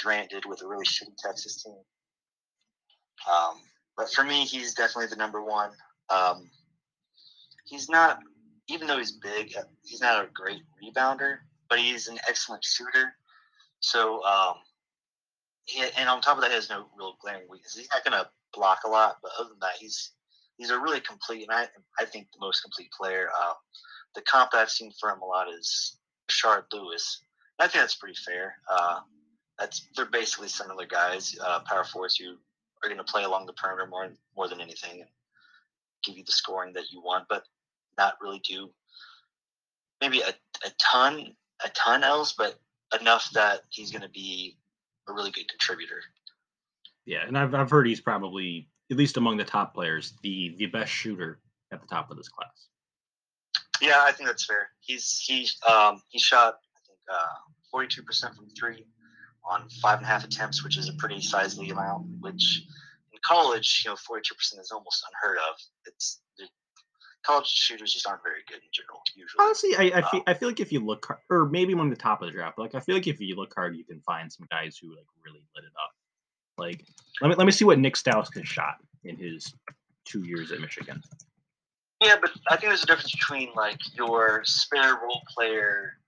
Durant 0.00 0.30
did 0.30 0.44
with 0.46 0.62
a 0.62 0.66
really 0.66 0.84
shitty 0.84 1.16
Texas 1.18 1.62
team. 1.62 1.76
Um, 3.30 3.60
but 3.96 4.12
for 4.12 4.24
me, 4.24 4.44
he's 4.44 4.74
definitely 4.74 5.08
the 5.08 5.16
number 5.16 5.42
one. 5.42 5.70
Um, 6.10 6.50
he's 7.66 7.88
not, 7.88 8.18
even 8.68 8.86
though 8.86 8.98
he's 8.98 9.12
big, 9.12 9.54
uh, 9.56 9.62
he's 9.84 10.00
not 10.00 10.24
a 10.24 10.28
great 10.32 10.62
rebounder, 10.82 11.38
but 11.68 11.78
he's 11.78 12.08
an 12.08 12.18
excellent 12.28 12.64
shooter. 12.64 13.14
So, 13.80 14.22
um, 14.24 14.54
he, 15.64 15.84
and 15.96 16.08
on 16.08 16.20
top 16.20 16.36
of 16.36 16.42
that, 16.42 16.50
he 16.50 16.56
has 16.56 16.70
no 16.70 16.86
real 16.98 17.16
glaring 17.20 17.48
weakness. 17.48 17.76
He's 17.76 17.88
not 17.92 18.04
going 18.04 18.20
to 18.20 18.28
block 18.52 18.80
a 18.84 18.88
lot, 18.88 19.16
but 19.22 19.32
other 19.38 19.50
than 19.50 19.58
that, 19.60 19.76
he's 19.78 20.12
he's 20.56 20.70
a 20.70 20.78
really 20.78 21.00
complete, 21.00 21.48
and 21.48 21.52
I 21.52 21.68
I 21.98 22.04
think 22.04 22.28
the 22.32 22.40
most 22.40 22.60
complete 22.62 22.90
player. 22.92 23.28
Uh, 23.28 23.54
the 24.14 24.22
comp 24.22 24.50
I've 24.54 24.70
seen 24.70 24.92
for 24.98 25.10
him 25.10 25.20
a 25.20 25.26
lot 25.26 25.48
is 25.48 25.96
Rashard 26.30 26.64
Lewis. 26.72 27.22
I 27.58 27.64
think 27.64 27.82
that's 27.82 27.94
pretty 27.94 28.18
fair. 28.26 28.56
Uh, 28.70 29.00
that's 29.58 29.88
they're 29.96 30.06
basically 30.06 30.48
similar 30.48 30.86
guys, 30.86 31.36
uh, 31.44 31.60
power 31.60 31.84
forwards 31.84 32.16
who 32.16 32.36
are 32.82 32.88
going 32.88 32.98
to 32.98 33.04
play 33.04 33.24
along 33.24 33.46
the 33.46 33.52
perimeter 33.52 33.86
more 33.86 34.12
more 34.36 34.48
than 34.48 34.60
anything, 34.60 35.00
and 35.00 35.10
give 36.04 36.16
you 36.16 36.24
the 36.24 36.32
scoring 36.32 36.72
that 36.74 36.90
you 36.90 37.00
want, 37.00 37.26
but 37.28 37.44
not 37.98 38.14
really 38.20 38.40
do 38.40 38.70
maybe 40.02 40.20
a, 40.20 40.28
a 40.66 40.70
ton 40.78 41.34
a 41.64 41.68
ton 41.70 42.02
else, 42.02 42.34
but 42.36 42.58
enough 43.00 43.30
that 43.30 43.60
he's 43.70 43.90
going 43.90 44.02
to 44.02 44.08
be 44.08 44.58
a 45.08 45.12
really 45.12 45.30
good 45.30 45.48
contributor. 45.48 46.02
Yeah, 47.06 47.26
and 47.26 47.38
I've 47.38 47.54
I've 47.54 47.70
heard 47.70 47.86
he's 47.86 48.00
probably 48.00 48.68
at 48.90 48.96
least 48.96 49.16
among 49.16 49.38
the 49.38 49.44
top 49.44 49.74
players, 49.74 50.14
the 50.22 50.54
the 50.58 50.66
best 50.66 50.92
shooter 50.92 51.40
at 51.72 51.80
the 51.80 51.86
top 51.86 52.10
of 52.10 52.16
this 52.16 52.28
class. 52.28 52.68
Yeah, 53.82 54.02
I 54.06 54.12
think 54.12 54.28
that's 54.28 54.46
fair. 54.46 54.68
He's 54.80 55.18
he 55.18 55.48
um 55.68 56.00
he 56.08 56.18
shot 56.18 56.54
I 56.76 56.80
think 56.86 56.98
uh, 57.12 57.26
forty 57.70 57.88
two 57.88 58.02
percent 58.02 58.36
from 58.36 58.48
three 58.50 58.86
on 59.44 59.68
five 59.82 59.98
and 59.98 60.06
a 60.06 60.08
half 60.08 60.24
attempts, 60.24 60.62
which 60.62 60.78
is 60.78 60.88
a 60.88 60.92
pretty 60.94 61.20
sizely 61.20 61.70
amount. 61.70 62.06
Which 62.20 62.62
in 63.12 63.18
college, 63.26 63.82
you 63.84 63.90
know, 63.90 63.96
forty 63.96 64.22
two 64.24 64.36
percent 64.36 64.62
is 64.62 64.70
almost 64.70 65.04
unheard 65.10 65.38
of. 65.38 65.56
It's 65.86 66.20
college 67.22 67.46
shooters 67.46 67.92
just 67.92 68.06
aren't 68.06 68.22
very 68.22 68.40
good 68.48 68.56
in 68.56 68.68
general. 68.72 69.00
Usually, 69.16 69.44
honestly, 69.44 69.76
I, 69.76 69.98
I 69.98 70.02
um, 70.02 70.08
feel 70.10 70.22
I 70.28 70.34
feel 70.34 70.48
like 70.48 70.60
if 70.60 70.72
you 70.72 70.80
look, 70.80 71.20
or 71.28 71.46
maybe 71.46 71.72
among 71.72 71.90
the 71.90 71.96
top 71.96 72.22
of 72.22 72.26
the 72.26 72.32
draft, 72.32 72.58
like 72.58 72.74
I 72.74 72.80
feel 72.80 72.94
like 72.94 73.06
if 73.06 73.20
you 73.20 73.34
look 73.34 73.52
hard, 73.54 73.76
you 73.76 73.84
can 73.84 74.00
find 74.00 74.32
some 74.32 74.46
guys 74.50 74.76
who 74.80 74.94
like 74.94 75.06
really 75.24 75.42
lit 75.56 75.64
it 75.64 75.72
up. 75.74 75.90
Like 76.56 76.84
let 77.20 77.28
me 77.28 77.34
let 77.34 77.46
me 77.46 77.52
see 77.52 77.64
what 77.64 77.78
Nick 77.78 77.94
Stauskas 77.94 78.44
shot 78.44 78.76
in 79.04 79.16
his 79.16 79.52
two 80.04 80.24
years 80.24 80.52
at 80.52 80.60
Michigan. 80.60 81.02
Yeah, 82.02 82.16
but 82.20 82.32
I 82.48 82.56
think 82.56 82.70
there's 82.70 82.82
a 82.82 82.86
difference 82.86 83.12
between 83.12 83.50
like 83.54 83.78
your 83.96 84.42
spare 84.44 84.98
role 85.02 85.22
player 85.34 85.98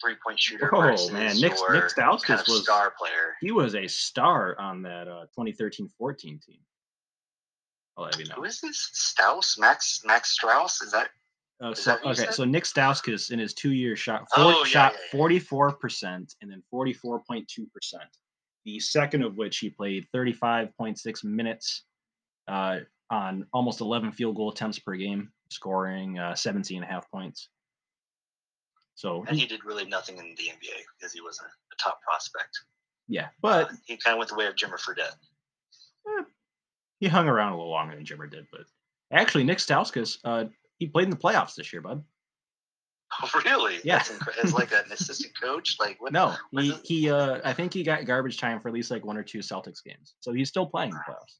three 0.00 0.14
point 0.24 0.38
shooter. 0.38 0.70
Oh 0.74 1.10
man, 1.10 1.36
Nick 1.40 1.52
Nick 1.70 1.84
Stauskas 1.84 2.22
kind 2.22 2.40
of 2.40 2.46
was 2.48 2.62
star 2.62 2.92
player. 2.98 3.36
He 3.40 3.50
was 3.50 3.74
a 3.74 3.86
star 3.86 4.58
on 4.58 4.82
that 4.82 5.08
uh, 5.08 5.26
2013-14 5.38 6.20
team. 6.22 6.40
I'll 7.96 8.04
let 8.04 8.18
you 8.18 8.26
know. 8.26 8.36
Who 8.36 8.44
is 8.44 8.60
this? 8.60 8.90
Strauss? 8.92 9.58
Max 9.58 10.02
Max 10.04 10.38
Strus? 10.38 10.82
Is 10.82 10.92
that? 10.92 11.10
Oh, 11.62 11.74
so, 11.74 11.98
okay, 12.06 12.28
so 12.30 12.44
Nick 12.44 12.64
Stauskas 12.64 13.30
in 13.30 13.38
his 13.38 13.52
two 13.52 13.72
years 13.72 13.98
shot 13.98 14.20
four, 14.34 14.44
oh, 14.44 14.58
yeah, 14.60 14.64
shot 14.64 14.94
forty 15.10 15.38
four 15.38 15.72
percent 15.72 16.34
and 16.40 16.50
then 16.50 16.62
forty 16.70 16.94
four 16.94 17.20
point 17.20 17.46
two 17.48 17.66
percent. 17.74 18.08
The 18.64 18.80
second 18.80 19.22
of 19.22 19.36
which 19.36 19.58
he 19.58 19.68
played 19.68 20.06
thirty 20.12 20.32
five 20.32 20.74
point 20.78 20.98
six 20.98 21.22
minutes 21.22 21.84
uh, 22.48 22.78
on 23.10 23.46
almost 23.52 23.82
eleven 23.82 24.10
field 24.10 24.36
goal 24.36 24.50
attempts 24.50 24.78
per 24.78 24.94
game, 24.94 25.30
scoring 25.50 26.18
uh, 26.18 26.34
17 26.34 26.78
and 26.78 26.84
a 26.84 26.92
half 26.92 27.10
points. 27.10 27.48
So 28.94 29.24
and 29.26 29.38
he 29.38 29.46
did 29.46 29.64
really 29.64 29.86
nothing 29.86 30.18
in 30.18 30.34
the 30.36 30.42
NBA 30.42 30.76
because 30.98 31.12
he 31.12 31.20
wasn't 31.20 31.48
a 31.72 31.76
top 31.82 32.02
prospect. 32.02 32.58
Yeah, 33.08 33.28
but 33.40 33.68
uh, 33.68 33.72
he 33.86 33.96
kind 33.96 34.14
of 34.14 34.18
went 34.18 34.30
the 34.30 34.36
way 34.36 34.46
of 34.46 34.54
Jimmer 34.54 34.78
Fredette. 34.78 35.16
Eh, 36.06 36.24
he 37.00 37.08
hung 37.08 37.26
around 37.26 37.52
a 37.52 37.56
little 37.56 37.70
longer 37.70 37.96
than 37.96 38.04
Jimmer 38.04 38.30
did, 38.30 38.46
but 38.52 38.62
actually, 39.10 39.44
Nick 39.44 39.58
Stauskas, 39.58 40.18
uh, 40.24 40.44
he 40.78 40.86
played 40.86 41.04
in 41.04 41.10
the 41.10 41.16
playoffs 41.16 41.54
this 41.54 41.72
year, 41.72 41.82
bud. 41.82 42.04
Oh, 43.22 43.40
really? 43.44 43.78
Yeah. 43.82 44.04
As 44.40 44.54
like 44.54 44.70
an 44.70 44.84
assistant 44.92 45.32
coach? 45.40 45.78
Like 45.80 46.00
what? 46.00 46.12
No, 46.12 46.32
he 46.52 46.72
he. 46.84 47.10
Uh, 47.10 47.40
I 47.42 47.52
think 47.52 47.74
he 47.74 47.82
got 47.82 48.04
garbage 48.04 48.38
time 48.38 48.60
for 48.60 48.68
at 48.68 48.74
least 48.74 48.90
like 48.90 49.04
one 49.04 49.16
or 49.16 49.24
two 49.24 49.38
Celtics 49.38 49.82
games, 49.82 50.14
so 50.20 50.32
he's 50.32 50.48
still 50.48 50.66
playing 50.66 50.90
in 50.90 50.96
the 50.96 51.02
playoffs. 51.12 51.38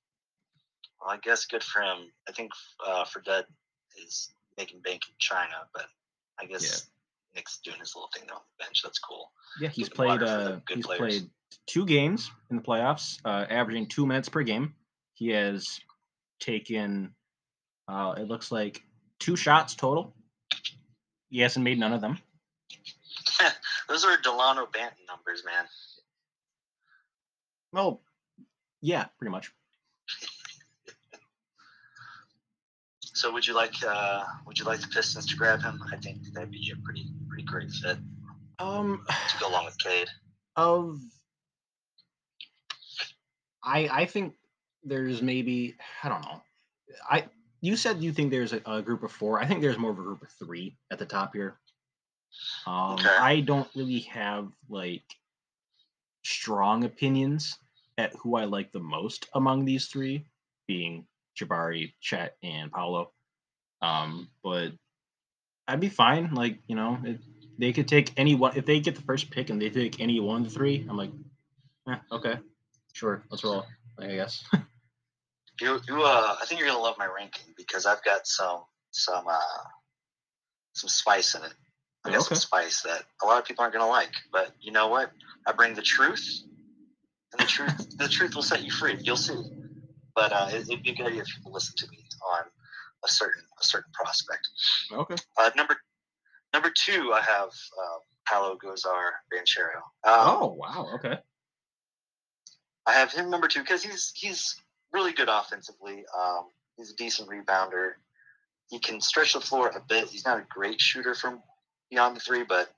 Well, 1.01 1.15
I 1.15 1.19
guess 1.23 1.47
good 1.47 1.63
for 1.63 1.81
him. 1.81 2.11
I 2.29 2.33
think 2.33 2.51
uh, 2.85 3.05
Fredette 3.05 3.45
is 4.07 4.31
making 4.57 4.81
bank 4.81 5.03
in 5.09 5.15
China, 5.19 5.55
but 5.75 5.87
I 6.41 6.47
guess 6.47 6.89
Nick's 7.35 7.59
doing 7.65 7.79
his 7.79 7.95
little 7.95 8.11
thing 8.15 8.25
there 8.27 8.37
on 8.37 8.43
the 8.59 8.65
bench. 8.65 8.83
That's 8.83 8.99
cool. 8.99 9.31
Yeah, 9.61 9.69
he's 9.69 9.89
Good 9.89 9.95
played. 9.97 10.09
water 10.09 10.27
for 10.27 10.33
the 10.45 10.53
Uh, 10.55 10.61
good 10.67 10.77
he's 10.77 10.87
players. 10.87 10.99
played 11.21 11.31
two 11.67 11.87
games 11.87 12.31
in 12.51 12.57
the 12.57 12.63
playoffs, 12.63 13.19
uh, 13.25 13.47
averaging 13.51 13.87
two 13.87 14.07
minutes 14.07 14.29
per 14.29 14.43
game. 14.43 14.75
He 15.15 15.29
has 15.29 15.81
taken. 16.41 17.15
Uh, 17.89 18.15
it 18.17 18.29
looks 18.29 18.51
like 18.53 18.83
two 19.19 19.37
shots 19.37 19.75
total. 19.75 20.15
He 21.29 21.41
hasn't 21.41 21.65
made 21.65 21.79
none 21.79 21.93
of 21.93 22.01
them. 22.01 22.19
Those 23.89 24.05
are 24.05 24.17
Delano 24.21 24.67
Banton 24.67 25.07
numbers, 25.09 25.45
man. 25.45 25.65
Well, 27.73 28.01
yeah, 28.81 29.05
pretty 29.19 29.31
much. 29.31 29.53
So 33.21 33.31
would 33.31 33.47
you 33.47 33.53
like 33.53 33.75
uh, 33.87 34.25
would 34.47 34.59
you 34.59 34.65
like 34.65 34.81
the 34.81 34.87
Pistons 34.87 35.27
to 35.27 35.37
grab 35.37 35.61
him? 35.61 35.79
I 35.93 35.97
think 35.97 36.23
that'd 36.33 36.51
be 36.51 36.73
a 36.73 36.83
pretty 36.83 37.05
pretty 37.29 37.43
great 37.43 37.71
fit 37.71 37.99
Um, 38.59 39.05
to 39.07 39.39
go 39.39 39.51
along 39.51 39.67
with 39.67 39.79
Cade. 39.79 40.09
of 40.57 40.99
I 43.63 43.89
I 43.93 44.07
think 44.07 44.37
there's 44.85 45.21
maybe 45.21 45.77
I 46.03 46.09
don't 46.09 46.23
know. 46.23 46.41
I 47.11 47.29
you 47.61 47.77
said 47.77 48.03
you 48.03 48.11
think 48.11 48.31
there's 48.31 48.55
a, 48.55 48.63
a 48.65 48.81
group 48.81 49.03
of 49.03 49.13
four. 49.13 49.39
I 49.39 49.45
think 49.47 49.61
there's 49.61 49.77
more 49.77 49.91
of 49.91 49.99
a 49.99 50.03
group 50.03 50.23
of 50.23 50.31
three 50.39 50.79
at 50.91 50.99
the 50.99 51.05
top 51.05 51.35
here. 51.35 51.59
Um, 52.67 52.95
Okay. 52.95 53.11
I 53.11 53.41
don't 53.41 53.69
really 53.77 54.01
have 54.01 54.51
like 54.71 55.05
strong 56.25 56.85
opinions 56.85 57.59
at 57.99 58.15
who 58.15 58.37
I 58.37 58.45
like 58.47 58.73
the 58.73 58.81
most 58.81 59.29
among 59.35 59.67
these 59.67 59.89
three, 59.89 60.25
being 60.67 61.05
Jabari, 61.41 61.95
Chet, 62.01 62.37
and 62.43 62.71
Paolo. 62.71 63.13
Um, 63.83 64.29
but 64.43 64.73
I'd 65.67 65.81
be 65.81 65.89
fine. 65.89 66.35
Like 66.35 66.59
you 66.67 66.77
know, 66.77 66.99
it, 67.05 67.21
they 67.59 67.73
could 67.73 67.89
take 67.89 68.13
any 68.17 68.35
one 68.35 68.57
if 68.57 68.67
they 68.67 68.81
get 68.81 68.95
the 68.97 69.03
first 69.03 69.31
pick 69.31 69.51
and 69.51 69.61
they 69.61 69.71
take 69.71 70.01
any 70.01 70.21
one 70.21 70.45
to 70.45 70.51
three. 70.51 70.87
I'm 70.89 70.97
like, 70.97 71.11
eh, 71.89 71.97
okay, 72.13 72.39
sure, 72.93 73.23
let's 73.31 73.45
roll. 73.45 73.65
I 73.99 74.07
guess. 74.09 74.45
You, 75.61 75.79
you 75.87 76.03
uh, 76.03 76.37
I 76.41 76.47
think 76.47 76.59
you're 76.59 76.71
gonna 76.71 76.83
love 76.83 76.97
my 76.99 77.05
ranking 77.07 77.53
because 77.55 77.85
I've 77.85 78.03
got 78.03 78.27
some 78.27 78.63
some 78.93 79.27
uh, 79.29 79.63
some 80.73 80.89
spice 80.89 81.35
in 81.35 81.43
it. 81.43 81.53
I 82.03 82.09
got 82.09 82.21
Okay. 82.21 82.29
some 82.29 82.37
spice 82.37 82.81
that 82.83 83.03
a 83.23 83.27
lot 83.27 83.39
of 83.39 83.45
people 83.45 83.63
aren't 83.63 83.75
gonna 83.75 83.87
like, 83.87 84.13
but 84.33 84.53
you 84.63 84.73
know 84.73 84.89
what? 84.89 85.11
I 85.47 85.53
bring 85.53 85.75
the 85.75 85.83
truth, 85.83 86.45
and 87.33 87.41
the 87.43 87.45
truth 87.45 87.99
the 87.99 88.09
truth 88.09 88.35
will 88.35 88.43
set 88.43 88.65
you 88.65 88.71
free. 88.71 88.97
You'll 89.03 89.17
see. 89.19 89.35
But 90.21 90.33
uh, 90.35 90.49
it, 90.51 90.69
it'd 90.69 90.83
be 90.83 90.91
a 90.91 90.95
good 90.95 91.07
idea 91.07 91.23
if 91.23 91.29
people 91.35 91.51
listen 91.51 91.75
to 91.79 91.91
me 91.91 91.97
on 92.37 92.45
a 93.03 93.09
certain 93.09 93.43
a 93.59 93.65
certain 93.65 93.91
prospect. 93.95 94.47
okay. 94.93 95.15
Uh, 95.39 95.51
number 95.57 95.79
number 96.53 96.71
two, 96.77 97.11
I 97.15 97.23
have 97.23 97.49
uh, 97.49 97.99
Paolo 98.29 98.59
Gozar 98.63 99.13
Banchero. 99.33 99.81
Um, 100.05 100.29
oh 100.29 100.57
wow. 100.59 100.91
Okay. 100.97 101.17
I 102.87 102.93
have 102.93 103.11
him 103.13 103.31
number 103.31 103.49
two 103.49 103.61
because 103.61 103.83
he's 103.83 104.13
he's 104.15 104.61
really 104.93 105.15
good 105.15 105.31
offensively. 105.31 106.05
Um, 106.15 106.49
he's 106.77 106.91
a 106.91 106.97
decent 106.97 107.31
rebounder. 107.31 107.93
He 108.69 108.79
can 108.79 109.01
stretch 109.01 109.33
the 109.33 109.41
floor 109.41 109.69
a 109.75 109.81
bit. 109.81 110.09
He's 110.09 110.27
not 110.27 110.39
a 110.39 110.45
great 110.51 110.83
shooter 110.83 111.15
from 111.15 111.41
beyond 111.91 112.15
the 112.15 112.21
three, 112.21 112.45
but 112.47 112.69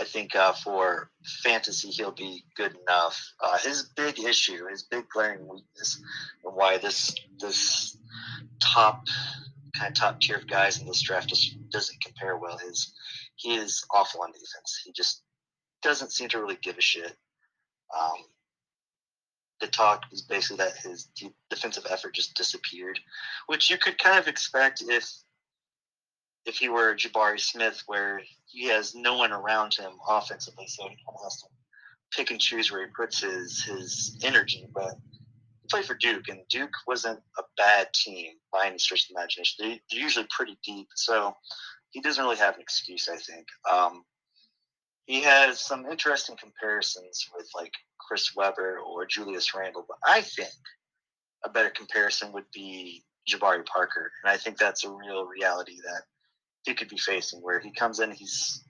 I 0.00 0.04
think 0.04 0.36
uh, 0.36 0.52
for 0.52 1.10
fantasy 1.42 1.88
he'll 1.88 2.12
be 2.12 2.44
good 2.56 2.76
enough. 2.86 3.20
Uh, 3.42 3.58
his 3.58 3.90
big 3.96 4.20
issue, 4.20 4.66
his 4.68 4.84
big 4.84 5.08
glaring 5.08 5.48
weakness, 5.48 6.00
and 6.44 6.54
why 6.54 6.78
this 6.78 7.14
this 7.40 7.96
top 8.60 9.06
kind 9.74 9.90
of 9.90 9.98
top 9.98 10.20
tier 10.20 10.36
of 10.36 10.46
guys 10.46 10.80
in 10.80 10.86
this 10.86 11.02
draft 11.02 11.28
just 11.28 11.56
doesn't 11.70 12.00
compare 12.02 12.36
well 12.36 12.58
is 12.68 12.92
he 13.36 13.54
is 13.56 13.84
awful 13.92 14.22
on 14.22 14.32
defense. 14.32 14.80
He 14.84 14.92
just 14.92 15.22
doesn't 15.82 16.12
seem 16.12 16.28
to 16.30 16.40
really 16.40 16.58
give 16.62 16.78
a 16.78 16.82
shit. 16.82 17.16
Um, 17.98 18.24
the 19.60 19.66
talk 19.66 20.04
is 20.12 20.22
basically 20.22 20.58
that 20.58 20.76
his 20.76 21.08
defensive 21.50 21.86
effort 21.90 22.14
just 22.14 22.36
disappeared, 22.36 22.98
which 23.46 23.70
you 23.70 23.78
could 23.78 23.98
kind 23.98 24.18
of 24.18 24.28
expect 24.28 24.82
if 24.86 25.10
if 26.46 26.56
he 26.56 26.68
were 26.68 26.94
Jabari 26.94 27.40
Smith, 27.40 27.82
where 27.86 28.22
he 28.46 28.68
has 28.68 28.94
no 28.94 29.16
one 29.16 29.32
around 29.32 29.74
him 29.74 29.92
offensively, 30.08 30.66
so 30.66 30.88
he 30.88 30.96
has 31.22 31.42
to 31.42 31.48
pick 32.16 32.30
and 32.30 32.40
choose 32.40 32.72
where 32.72 32.86
he 32.86 32.92
puts 32.96 33.20
his 33.22 33.62
his 33.62 34.18
energy. 34.24 34.66
But 34.72 34.94
he 35.62 35.68
played 35.70 35.84
for 35.84 35.94
Duke, 35.94 36.28
and 36.28 36.40
Duke 36.48 36.72
wasn't 36.86 37.20
a 37.38 37.42
bad 37.56 37.92
team 37.92 38.32
by 38.52 38.66
any 38.66 38.78
stretch 38.78 39.04
of 39.04 39.08
the 39.08 39.20
imagination. 39.20 39.56
They, 39.58 39.80
they're 39.90 40.02
usually 40.02 40.26
pretty 40.30 40.58
deep, 40.64 40.88
so 40.94 41.34
he 41.90 42.00
doesn't 42.00 42.22
really 42.22 42.36
have 42.36 42.54
an 42.54 42.62
excuse. 42.62 43.08
I 43.08 43.16
think. 43.16 43.46
Um, 43.70 44.04
he 45.06 45.22
has 45.22 45.58
some 45.58 45.86
interesting 45.86 46.36
comparisons 46.36 47.26
with 47.34 47.48
like 47.54 47.72
Chris 47.98 48.36
Webber 48.36 48.78
or 48.78 49.06
Julius 49.06 49.54
Randle, 49.54 49.86
but 49.88 49.96
I 50.06 50.20
think 50.20 50.50
a 51.44 51.48
better 51.48 51.70
comparison 51.70 52.32
would 52.32 52.44
be 52.52 53.04
Jabari 53.28 53.64
Parker, 53.64 54.10
and 54.22 54.30
I 54.30 54.36
think 54.36 54.58
that's 54.58 54.84
a 54.84 54.90
real 54.90 55.26
reality 55.26 55.76
that 55.82 56.02
he 56.68 56.74
could 56.74 56.88
be 56.88 56.98
facing, 56.98 57.40
where 57.40 57.58
he 57.58 57.72
comes 57.72 58.00
in, 58.00 58.10
he's 58.12 58.62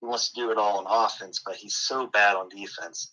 he 0.00 0.06
wants 0.06 0.32
to 0.32 0.40
do 0.40 0.50
it 0.50 0.58
all 0.58 0.84
on 0.84 1.06
offense, 1.06 1.40
but 1.44 1.56
he's 1.56 1.76
so 1.76 2.06
bad 2.08 2.36
on 2.36 2.48
defense 2.48 3.12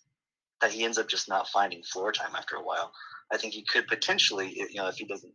that 0.60 0.72
he 0.72 0.84
ends 0.84 0.98
up 0.98 1.08
just 1.08 1.28
not 1.28 1.48
finding 1.48 1.82
floor 1.82 2.12
time 2.12 2.34
after 2.36 2.56
a 2.56 2.62
while. 2.62 2.92
I 3.32 3.36
think 3.36 3.54
he 3.54 3.64
could 3.64 3.86
potentially, 3.86 4.54
you 4.54 4.80
know, 4.80 4.88
if 4.88 4.96
he 4.96 5.04
doesn't 5.04 5.32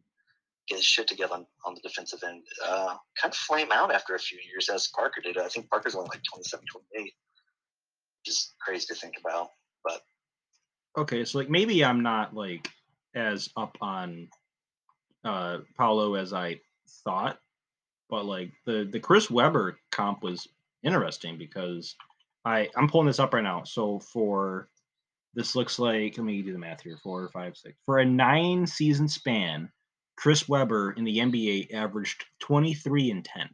get 0.67 0.77
his 0.77 0.85
shit 0.85 1.07
together 1.07 1.35
on, 1.35 1.45
on 1.65 1.73
the 1.73 1.81
defensive 1.81 2.19
end, 2.27 2.43
uh, 2.65 2.95
kind 3.19 3.33
of 3.33 3.35
flame 3.35 3.71
out 3.71 3.93
after 3.93 4.15
a 4.15 4.19
few 4.19 4.39
years 4.51 4.69
as 4.69 4.89
Parker 4.89 5.21
did. 5.21 5.37
I 5.37 5.47
think 5.47 5.69
Parker's 5.69 5.95
only 5.95 6.09
like 6.09 6.21
27, 6.31 6.65
28. 6.93 7.13
Just 8.25 8.53
crazy 8.61 8.85
to 8.87 8.95
think 8.95 9.15
about. 9.19 9.49
But 9.83 10.01
Okay, 10.97 11.25
so 11.25 11.37
like 11.39 11.49
maybe 11.49 11.83
I'm 11.83 12.03
not 12.03 12.35
like 12.35 12.69
as 13.15 13.49
up 13.57 13.77
on 13.81 14.27
uh 15.23 15.59
Paolo 15.77 16.15
as 16.15 16.33
I 16.33 16.59
thought, 17.03 17.39
but 18.09 18.25
like 18.25 18.51
the 18.65 18.87
the 18.91 18.99
Chris 18.99 19.29
Webber 19.29 19.77
comp 19.91 20.23
was 20.23 20.47
interesting 20.83 21.37
because 21.37 21.95
I 22.45 22.69
I'm 22.75 22.87
pulling 22.89 23.07
this 23.07 23.19
up 23.19 23.33
right 23.33 23.43
now. 23.43 23.63
So 23.63 23.99
for 23.99 24.69
this 25.33 25.55
looks 25.55 25.77
like 25.79 26.17
let 26.17 26.23
me 26.25 26.41
do 26.41 26.53
the 26.53 26.59
math 26.59 26.81
here 26.81 26.97
four 27.03 27.29
five 27.29 27.55
six 27.57 27.75
for 27.85 27.99
a 27.99 28.05
nine 28.05 28.65
season 28.65 29.07
span, 29.07 29.69
Chris 30.15 30.47
Webber 30.47 30.93
in 30.93 31.03
the 31.03 31.17
NBA 31.19 31.73
averaged 31.73 32.25
23 32.39 33.11
and 33.11 33.25
10. 33.25 33.49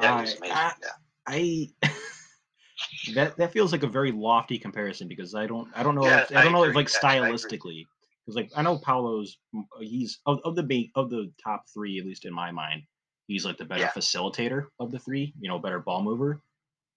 yeah, 0.00 0.14
I- 0.14 0.22
he 0.24 0.28
amazing. 0.36 0.50
I- 0.52 0.72
yeah. 0.82 0.88
I 1.26 1.68
that 3.14 3.36
that 3.38 3.52
feels 3.52 3.72
like 3.72 3.82
a 3.82 3.86
very 3.88 4.12
lofty 4.12 4.58
comparison 4.58 5.08
because 5.08 5.34
I 5.34 5.46
don't 5.46 5.68
I 5.74 5.82
don't 5.82 5.94
know 5.94 6.04
Yeah, 6.06 6.20
if, 6.24 6.36
I 6.36 6.40
I 6.40 6.44
don't 6.44 6.52
know 6.52 6.64
if 6.64 6.74
like 6.74 6.90
Yeah, 6.92 6.98
I 7.08 7.14
agree. 7.14 7.30
stylistically 7.30 7.86
because 8.24 8.36
like 8.36 8.50
I 8.56 8.62
know 8.62 8.78
Paolo's 8.78 9.38
mm, 9.54 9.64
he's 9.80 10.18
of, 10.26 10.40
of 10.44 10.56
the 10.56 10.62
ba- 10.62 10.90
of 11.00 11.10
the 11.10 11.32
top 11.42 11.64
three 11.72 11.98
at 11.98 12.06
least 12.06 12.24
in 12.24 12.32
my 12.32 12.50
mind 12.50 12.82
he's 13.26 13.44
like 13.44 13.58
the 13.58 13.64
better 13.64 13.82
Yeah. 13.82 13.90
facilitator 13.90 14.66
of 14.80 14.90
the 14.90 14.98
three 14.98 15.34
you 15.40 15.48
know 15.48 15.58
better 15.58 15.80
ball 15.80 16.02
mover 16.02 16.40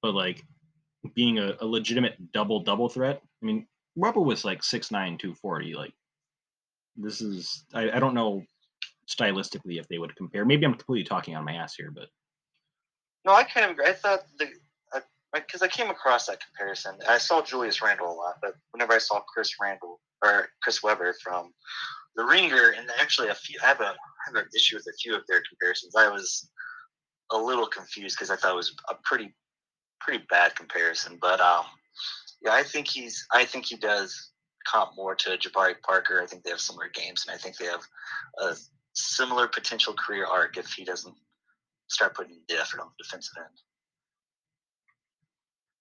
but 0.02 0.14
like 0.14 0.44
being 1.14 1.40
a, 1.40 1.56
a 1.62 1.66
legitimate 1.66 2.32
double 2.34 2.62
double 2.62 2.90
threat 2.90 3.22
I 3.42 3.46
mean 3.46 3.68
Webber 3.96 4.22
was 4.22 4.46
like 4.46 4.62
6'9", 4.62 4.92
240 5.20 5.74
like 5.76 5.94
this 6.96 7.22
is 7.22 7.66
I, 7.74 7.92
I 7.92 8.00
don't 8.00 8.14
know 8.14 8.44
stylistically 9.08 9.80
if 9.80 9.88
they 9.88 9.98
would 9.98 10.16
compare 10.16 10.46
maybe 10.46 10.66
I'm 10.66 10.74
completely 10.74 11.08
talking 11.08 11.36
on 11.36 11.46
my 11.46 11.54
ass 11.54 11.76
here 11.76 11.92
but 11.92 12.10
No, 13.26 13.34
I 13.34 13.44
kind 13.44 13.66
of 13.66 13.72
agree. 13.72 13.88
I 13.88 13.94
thought 13.94 14.22
the 14.40 14.48
because 15.34 15.62
I 15.62 15.68
came 15.68 15.90
across 15.90 16.26
that 16.28 16.40
comparison. 16.44 16.98
I 17.08 17.18
saw 17.18 17.42
Julius 17.42 17.82
Randle 17.82 18.12
a 18.12 18.16
lot, 18.16 18.36
but 18.42 18.56
whenever 18.72 18.94
I 18.94 18.98
saw 18.98 19.22
Chris 19.22 19.56
Randle 19.62 19.97
or 20.24 20.48
Chris 20.62 20.84
Webber 20.84 21.14
from 21.24 21.54
the 22.16 22.26
Ringer, 22.26 22.74
and 22.78 22.90
actually 23.00 23.30
a 23.30 23.36
few, 23.36 23.60
I 23.64 23.68
have 23.68 23.82
a 23.82 23.90
I 23.90 23.96
have 24.28 24.36
an 24.36 24.50
issue 24.56 24.76
with 24.76 24.88
a 24.88 24.98
few 24.98 25.16
of 25.16 25.22
their 25.28 25.42
comparisons. 25.48 25.96
I 25.96 26.10
was 26.10 26.50
a 27.32 27.38
little 27.38 27.68
confused 27.68 28.18
because 28.18 28.32
I 28.32 28.36
thought 28.36 28.54
it 28.54 28.56
was 28.56 28.76
a 28.90 28.96
pretty 29.04 29.34
pretty 30.02 30.24
bad 30.30 30.56
comparison. 30.56 31.18
But 31.22 31.40
um, 31.40 31.66
yeah, 32.44 32.54
I 32.54 32.64
think 32.64 32.88
he's 32.88 33.26
I 33.32 33.46
think 33.46 33.66
he 33.66 33.78
does 33.78 34.32
comp 34.68 34.92
more 34.96 35.16
to 35.16 35.38
Jabari 35.38 35.76
Parker. 35.82 36.22
I 36.22 36.26
think 36.26 36.44
they 36.44 36.50
have 36.50 36.60
similar 36.60 36.90
games, 36.94 37.26
and 37.26 37.36
I 37.36 37.38
think 37.38 37.58
they 37.58 37.66
have 37.66 37.84
a 38.40 38.56
similar 38.94 39.48
potential 39.48 39.94
career 39.94 40.26
arc 40.26 40.58
if 40.58 40.74
he 40.74 40.84
doesn't 40.84 41.16
start 41.88 42.16
putting 42.16 42.40
the 42.50 42.60
effort 42.60 42.82
on 42.82 42.88
the 42.88 43.04
defensive 43.04 43.34
end. 43.38 43.58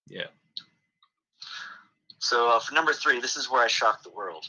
yeah 0.09 0.26
So 2.26 2.49
uh, 2.49 2.59
for 2.59 2.75
number 2.75 2.92
three, 2.92 3.21
this 3.21 3.37
is 3.37 3.49
where 3.49 3.62
I 3.62 3.68
shock 3.68 4.02
the 4.02 4.11
world. 4.11 4.45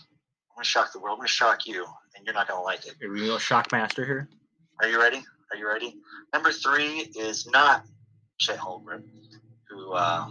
I'm 0.50 0.55
gonna 0.55 0.65
shock 0.65 0.91
the 0.93 1.00
world. 1.00 1.13
I'm 1.13 1.19
gonna 1.19 1.27
shock 1.27 1.67
you, 1.67 1.86
and 2.15 2.25
you're 2.25 2.34
not 2.34 2.48
gonna 2.48 2.63
like 2.63 2.88
it. 2.88 2.96
are 3.03 3.10
we 3.12 3.19
gonna 3.19 3.29
go 3.34 3.38
shockmaster 3.38 4.03
here 4.03 4.27
Are 4.81 4.88
you 4.89 5.00
ready? 5.00 5.24
Are 5.51 5.57
you 5.57 5.67
ready? 5.67 5.96
Number 6.34 6.51
three 6.51 7.12
is 7.15 7.46
not 7.48 7.84
Chet 8.39 8.57
Holmgren, 8.57 9.03
who 9.69 9.91
uh, 9.93 10.27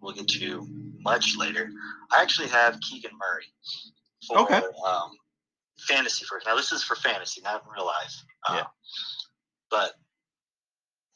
we'll 0.00 0.14
get 0.14 0.26
to 0.28 0.66
much 1.00 1.36
later. 1.38 1.70
I 2.12 2.22
actually 2.22 2.48
have 2.48 2.80
Keegan 2.80 3.12
Murray 3.16 3.46
for 4.26 4.38
Okay. 4.40 4.60
um, 4.84 5.12
fantasy 5.86 6.24
first. 6.24 6.44
Now 6.46 6.56
this 6.56 6.72
is 6.72 6.82
for 6.82 6.96
fantasy, 6.96 7.40
not 7.42 7.62
in 7.64 7.70
real 7.72 7.86
life. 7.86 8.16
Uh, 8.48 8.54
Yeah. 8.56 8.66
but 9.70 9.92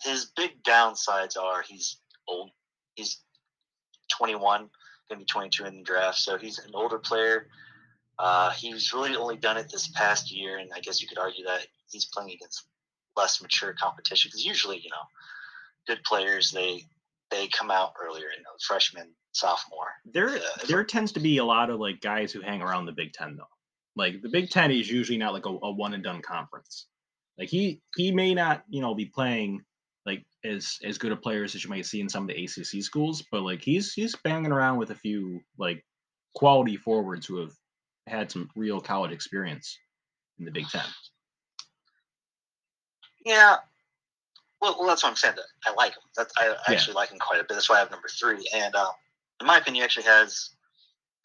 his 0.05 0.27
big 0.37 0.63
downsides 0.63 1.37
are 1.37 1.63
he's 1.63 1.99
old. 2.29 2.51
He's 2.95 3.19
21, 4.17 4.71
going 5.09 5.21
to 5.21 5.25
be 5.25 5.27
22 5.27 5.65
in 5.65 5.77
the 5.79 5.83
draft, 5.83 6.19
so 6.19 6.39
he's 6.39 6.59
an 6.59 6.73
older 6.75 6.99
player. 6.99 7.49
Uh, 8.19 8.51
he's 8.51 8.93
really 8.93 9.17
only 9.17 9.37
done 9.37 9.57
it 9.57 9.69
this 9.71 9.89
past 9.89 10.31
year, 10.33 10.59
and 10.59 10.71
I 10.75 10.81
guess 10.81 11.03
you 11.03 11.09
could 11.09 11.19
argue 11.19 11.45
that 11.45 11.67
he's 11.91 12.07
playing 12.07 12.31
against 12.31 12.67
less 13.17 13.43
mature 13.43 13.75
competition 13.75 14.29
because 14.29 14.45
usually, 14.45 14.79
you 14.79 14.91
know, 14.91 14.97
good 15.87 16.03
players 16.05 16.51
they 16.51 16.85
they 17.31 17.49
come 17.49 17.71
out 17.71 17.95
earlier, 18.01 18.27
you 18.37 18.43
know, 18.43 18.51
freshman, 18.67 19.11
sophomore. 19.33 19.89
There, 20.05 20.29
uh, 20.29 20.67
there 20.69 20.85
tends 20.85 21.13
to 21.13 21.21
be 21.21 21.39
a 21.39 21.45
lot 21.45 21.71
of 21.71 21.81
like 21.81 22.01
guys 22.01 22.33
who 22.33 22.41
hang 22.41 22.63
around 22.63 22.87
the 22.87 22.93
Big 22.93 23.13
Ten 23.13 23.37
though. 23.37 23.45
Like 23.97 24.23
the 24.23 24.29
Big 24.29 24.51
Ten 24.51 24.71
is 24.71 24.91
usually 24.91 25.19
not 25.19 25.33
like 25.33 25.47
a, 25.47 25.51
a 25.51 25.73
one 25.73 25.95
and 25.95 26.05
done 26.05 26.23
conference. 26.23 26.87
Like 27.39 27.49
he 27.49 27.81
he 27.97 28.13
may 28.13 28.35
not 28.35 28.65
you 28.69 28.81
know 28.81 28.95
be 28.95 29.07
playing 29.07 29.65
as 30.45 30.79
as 30.85 30.99
good 30.99 31.13
a 31.13 31.17
players 31.17 31.55
as 31.55 31.65
you 31.65 31.71
might 31.71 31.87
see 31.87 32.01
in 32.01 32.09
some 32.09 32.29
of 32.29 32.29
the 32.29 32.45
ACC 32.45 32.83
schools, 32.83 33.25
but 33.31 33.43
like 33.43 33.63
he's 33.63 33.93
he's 33.93 34.15
banging 34.17 34.53
around 34.53 34.79
with 34.79 34.91
a 34.91 34.95
few 34.95 35.41
like 35.59 35.85
quality 36.35 36.77
forwards 36.77 37.27
who 37.27 37.39
have 37.39 37.53
had 38.07 38.31
some 38.31 38.51
real 38.55 38.81
college 38.81 39.13
experience 39.13 39.79
in 40.39 40.45
the 40.45 40.51
Big 40.51 40.69
Ten. 40.69 40.85
Yeah, 43.25 43.57
well, 44.65 44.77
well, 44.79 44.89
that's 44.89 45.03
what 45.03 45.11
I'm 45.11 45.17
saying. 45.17 45.35
That 45.37 45.71
I 45.71 45.75
like 45.75 45.93
him. 45.93 46.03
That's 46.17 46.33
I 46.39 46.55
actually 46.69 46.95
like 46.95 47.11
him 47.11 47.19
quite 47.19 47.39
a 47.39 47.45
bit. 47.45 47.51
That's 47.51 47.69
why 47.69 47.77
I 47.77 47.81
have 47.81 47.91
number 47.91 48.09
three. 48.09 48.49
And 48.55 48.75
uh, 48.75 48.91
in 49.41 49.47
my 49.47 49.59
opinion, 49.59 49.83
he 49.83 49.85
actually 49.85 50.05
has 50.05 50.51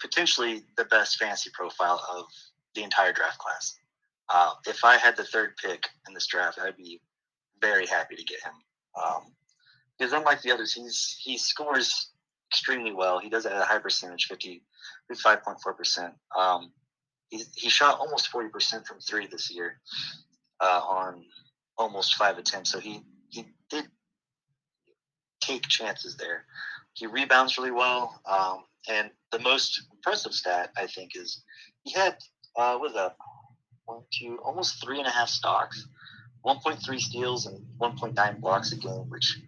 potentially 0.01 0.63
the 0.75 0.83
best 0.83 1.17
fantasy 1.17 1.49
profile 1.53 2.03
of 2.13 2.25
the 2.75 2.83
entire 2.83 3.13
draft 3.13 3.38
class. 3.38 3.77
Uh, 4.27 4.51
if 4.67 4.83
I 4.83 4.97
had 4.97 5.15
the 5.15 5.23
third 5.23 5.55
pick 5.55 5.88
in 6.07 6.13
this 6.13 6.27
draft, 6.27 6.59
I'd 6.59 6.75
be 6.75 6.99
very 7.61 7.85
happy 7.85 8.17
to 8.17 8.23
get 8.23 8.43
him. 8.43 8.51
Um, 8.96 9.34
because 9.98 10.13
unlike 10.13 10.41
the 10.41 10.51
others, 10.51 10.74
he's 10.74 11.17
he 11.22 11.38
scores 11.38 12.12
extremely 12.50 12.93
well. 12.93 13.19
He 13.19 13.29
does 13.29 13.46
it 13.46 13.51
at 13.51 13.62
a 13.62 13.65
high 13.65 13.79
percentage, 13.79 14.25
50, 14.25 14.63
55.4%. 15.12 16.12
Um, 16.38 16.72
he, 17.29 17.43
he 17.55 17.69
shot 17.69 18.00
almost 18.00 18.31
40% 18.31 18.88
from 18.88 19.00
three 19.00 19.27
this 19.27 19.53
year 19.53 19.79
uh, 20.60 20.81
on 20.81 21.24
almost 21.77 22.15
five 22.15 22.38
attempts. 22.38 22.72
So 22.72 22.79
he, 22.79 23.01
he 23.29 23.46
did 23.69 23.86
take 25.41 25.67
chances 25.67 26.17
there. 26.17 26.46
He 26.93 27.05
rebounds 27.05 27.58
really 27.58 27.72
well. 27.72 28.19
Um, 28.25 28.63
and 28.89 29.12
the 29.31 29.39
most 29.39 29.84
impressive 29.93 30.34
stat, 30.34 30.72
I 30.75 30.88
think, 30.88 31.12
is 31.15 31.43
he 31.84 31.91
had, 31.91 32.17
uh, 32.55 32.79
is 32.86 32.93
that? 32.93 33.15
One, 33.86 34.03
two, 34.13 34.38
almost 34.43 34.84
three 34.84 35.00
and 35.00 35.08
a 35.08 35.12
half 35.12 35.29
stocks, 35.29 35.88
1.3 36.46 37.00
steals, 37.00 37.46
and 37.46 37.65
1.9 37.79 38.39
blocks 38.39 38.72
a 38.72 38.77
game, 38.77 39.10
which 39.10 39.39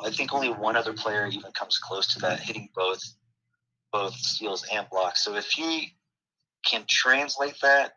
I 0.00 0.10
think 0.10 0.32
only 0.32 0.50
one 0.50 0.76
other 0.76 0.92
player 0.92 1.26
even 1.26 1.52
comes 1.52 1.78
close 1.78 2.14
to 2.14 2.20
that, 2.20 2.40
hitting 2.40 2.68
both 2.74 3.00
both 3.92 4.14
steals 4.14 4.64
and 4.72 4.88
blocks. 4.88 5.24
So 5.24 5.34
if 5.34 5.46
he 5.50 5.94
can 6.64 6.84
translate 6.88 7.56
that 7.62 7.94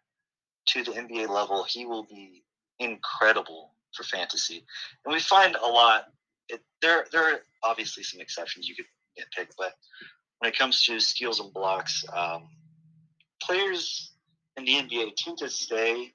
to 0.67 0.83
the 0.83 0.91
NBA 0.91 1.29
level, 1.29 1.63
he 1.63 1.85
will 1.85 2.03
be 2.03 2.43
incredible 2.79 3.73
for 3.95 4.03
fantasy. 4.03 4.65
And 5.05 5.13
we 5.13 5.19
find 5.19 5.55
a 5.55 5.67
lot. 5.67 6.05
It, 6.49 6.61
there, 6.81 7.05
there 7.11 7.33
are 7.33 7.39
obviously 7.63 8.03
some 8.03 8.21
exceptions 8.21 8.67
you 8.67 8.75
could 8.75 8.85
pick, 9.35 9.49
but 9.57 9.73
when 10.39 10.51
it 10.51 10.57
comes 10.57 10.83
to 10.83 10.99
steals 10.99 11.39
and 11.39 11.53
blocks, 11.53 12.03
um, 12.13 12.49
players 13.41 14.13
in 14.57 14.65
the 14.65 14.73
NBA 14.73 15.13
tend 15.15 15.37
to 15.39 15.49
stay 15.49 16.13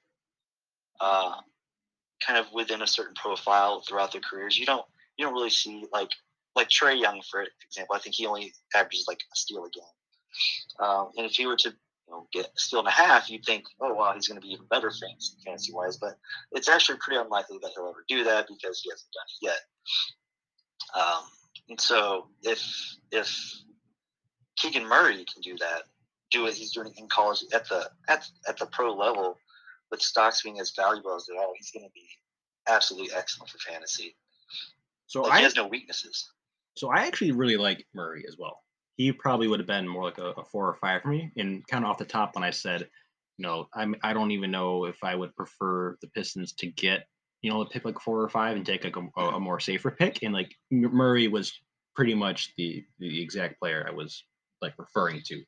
uh, 0.99 1.35
kind 2.25 2.39
of 2.39 2.51
within 2.53 2.81
a 2.81 2.87
certain 2.87 3.15
profile 3.15 3.81
throughout 3.81 4.11
their 4.11 4.21
careers. 4.21 4.57
You 4.57 4.65
don't 4.65 4.85
you 5.17 5.25
don't 5.25 5.33
really 5.33 5.49
see 5.49 5.85
like 5.91 6.09
like 6.55 6.69
Trae 6.69 6.99
Young 6.99 7.21
for 7.29 7.45
example. 7.65 7.95
I 7.95 7.99
think 7.99 8.15
he 8.15 8.25
only 8.25 8.53
averages 8.75 9.05
like 9.07 9.19
a 9.19 9.35
steal 9.35 9.65
a 9.65 9.69
game. 9.69 10.87
Um, 10.87 11.09
and 11.17 11.25
if 11.25 11.33
he 11.33 11.45
were 11.45 11.57
to 11.57 11.69
you 11.69 12.13
know, 12.15 12.27
get 12.33 12.45
a 12.45 12.49
steal 12.55 12.79
and 12.79 12.87
a 12.87 12.91
half, 12.91 13.29
you'd 13.29 13.45
think, 13.45 13.65
oh 13.81 13.93
wow, 13.93 14.13
he's 14.13 14.27
going 14.27 14.39
to 14.39 14.45
be 14.45 14.53
even 14.53 14.65
better 14.69 14.91
fantasy 15.45 15.73
wise. 15.73 15.97
But 15.97 16.17
it's 16.51 16.69
actually 16.69 16.97
pretty 16.99 17.19
unlikely 17.19 17.59
that 17.61 17.71
he'll 17.75 17.89
ever 17.89 18.05
do 18.07 18.23
that 18.23 18.47
because 18.47 18.81
he 18.81 18.89
hasn't 18.89 19.11
done 19.13 19.25
it 19.27 19.45
yet. 19.45 21.01
Um, 21.01 21.23
and 21.69 21.81
so 21.81 22.27
if 22.41 22.61
if 23.11 23.35
Keegan 24.57 24.87
Murray 24.87 25.25
can 25.31 25.41
do 25.41 25.55
that, 25.57 25.83
do 26.31 26.43
what 26.43 26.53
he's 26.53 26.73
doing 26.73 26.91
in 26.97 27.07
college 27.07 27.43
at 27.53 27.67
the 27.69 27.89
at 28.07 28.27
at 28.47 28.57
the 28.57 28.65
pro 28.65 28.93
level, 28.93 29.37
with 29.91 30.01
stocks 30.01 30.41
being 30.41 30.59
as 30.59 30.71
valuable 30.75 31.15
as 31.15 31.25
they 31.25 31.37
are, 31.37 31.47
he's 31.57 31.71
going 31.71 31.85
to 31.85 31.91
be 31.93 32.07
absolutely 32.67 33.13
excellent 33.15 33.49
for 33.49 33.57
fantasy. 33.59 34.15
So 35.07 35.21
like 35.21 35.33
I, 35.33 35.37
he 35.37 35.43
has 35.43 35.55
no 35.55 35.67
weaknesses. 35.67 36.31
So 36.75 36.89
I 36.89 37.05
actually 37.05 37.31
really 37.31 37.57
like 37.57 37.85
Murray 37.93 38.25
as 38.27 38.37
well. 38.37 38.59
He 38.95 39.11
probably 39.11 39.47
would 39.47 39.59
have 39.59 39.67
been 39.67 39.87
more 39.87 40.03
like 40.03 40.17
a, 40.17 40.31
a 40.31 40.43
four 40.43 40.67
or 40.67 40.75
five 40.75 41.01
for 41.01 41.07
me. 41.07 41.31
And 41.37 41.65
kind 41.67 41.83
of 41.83 41.91
off 41.91 41.97
the 41.97 42.05
top, 42.05 42.35
when 42.35 42.43
I 42.43 42.51
said, 42.51 42.87
you 43.37 43.43
know, 43.43 43.67
I'm 43.73 43.95
I 44.03 44.13
don't 44.13 44.31
even 44.31 44.51
know 44.51 44.85
if 44.85 45.03
I 45.03 45.15
would 45.15 45.35
prefer 45.35 45.97
the 46.01 46.07
Pistons 46.09 46.53
to 46.53 46.67
get 46.67 47.05
you 47.41 47.49
know 47.49 47.61
a 47.61 47.69
pick 47.69 47.85
like 47.85 47.99
four 47.99 48.21
or 48.21 48.29
five 48.29 48.57
and 48.57 48.65
take 48.65 48.83
like 48.83 48.97
a, 48.97 49.21
a 49.21 49.39
more 49.39 49.59
safer 49.59 49.91
pick. 49.91 50.23
And 50.23 50.33
like 50.33 50.53
Murray 50.69 51.27
was 51.27 51.53
pretty 51.95 52.13
much 52.13 52.53
the 52.57 52.83
the 52.99 53.21
exact 53.21 53.59
player 53.59 53.85
I 53.87 53.93
was 53.93 54.25
like 54.61 54.73
referring 54.77 55.21
to. 55.25 55.43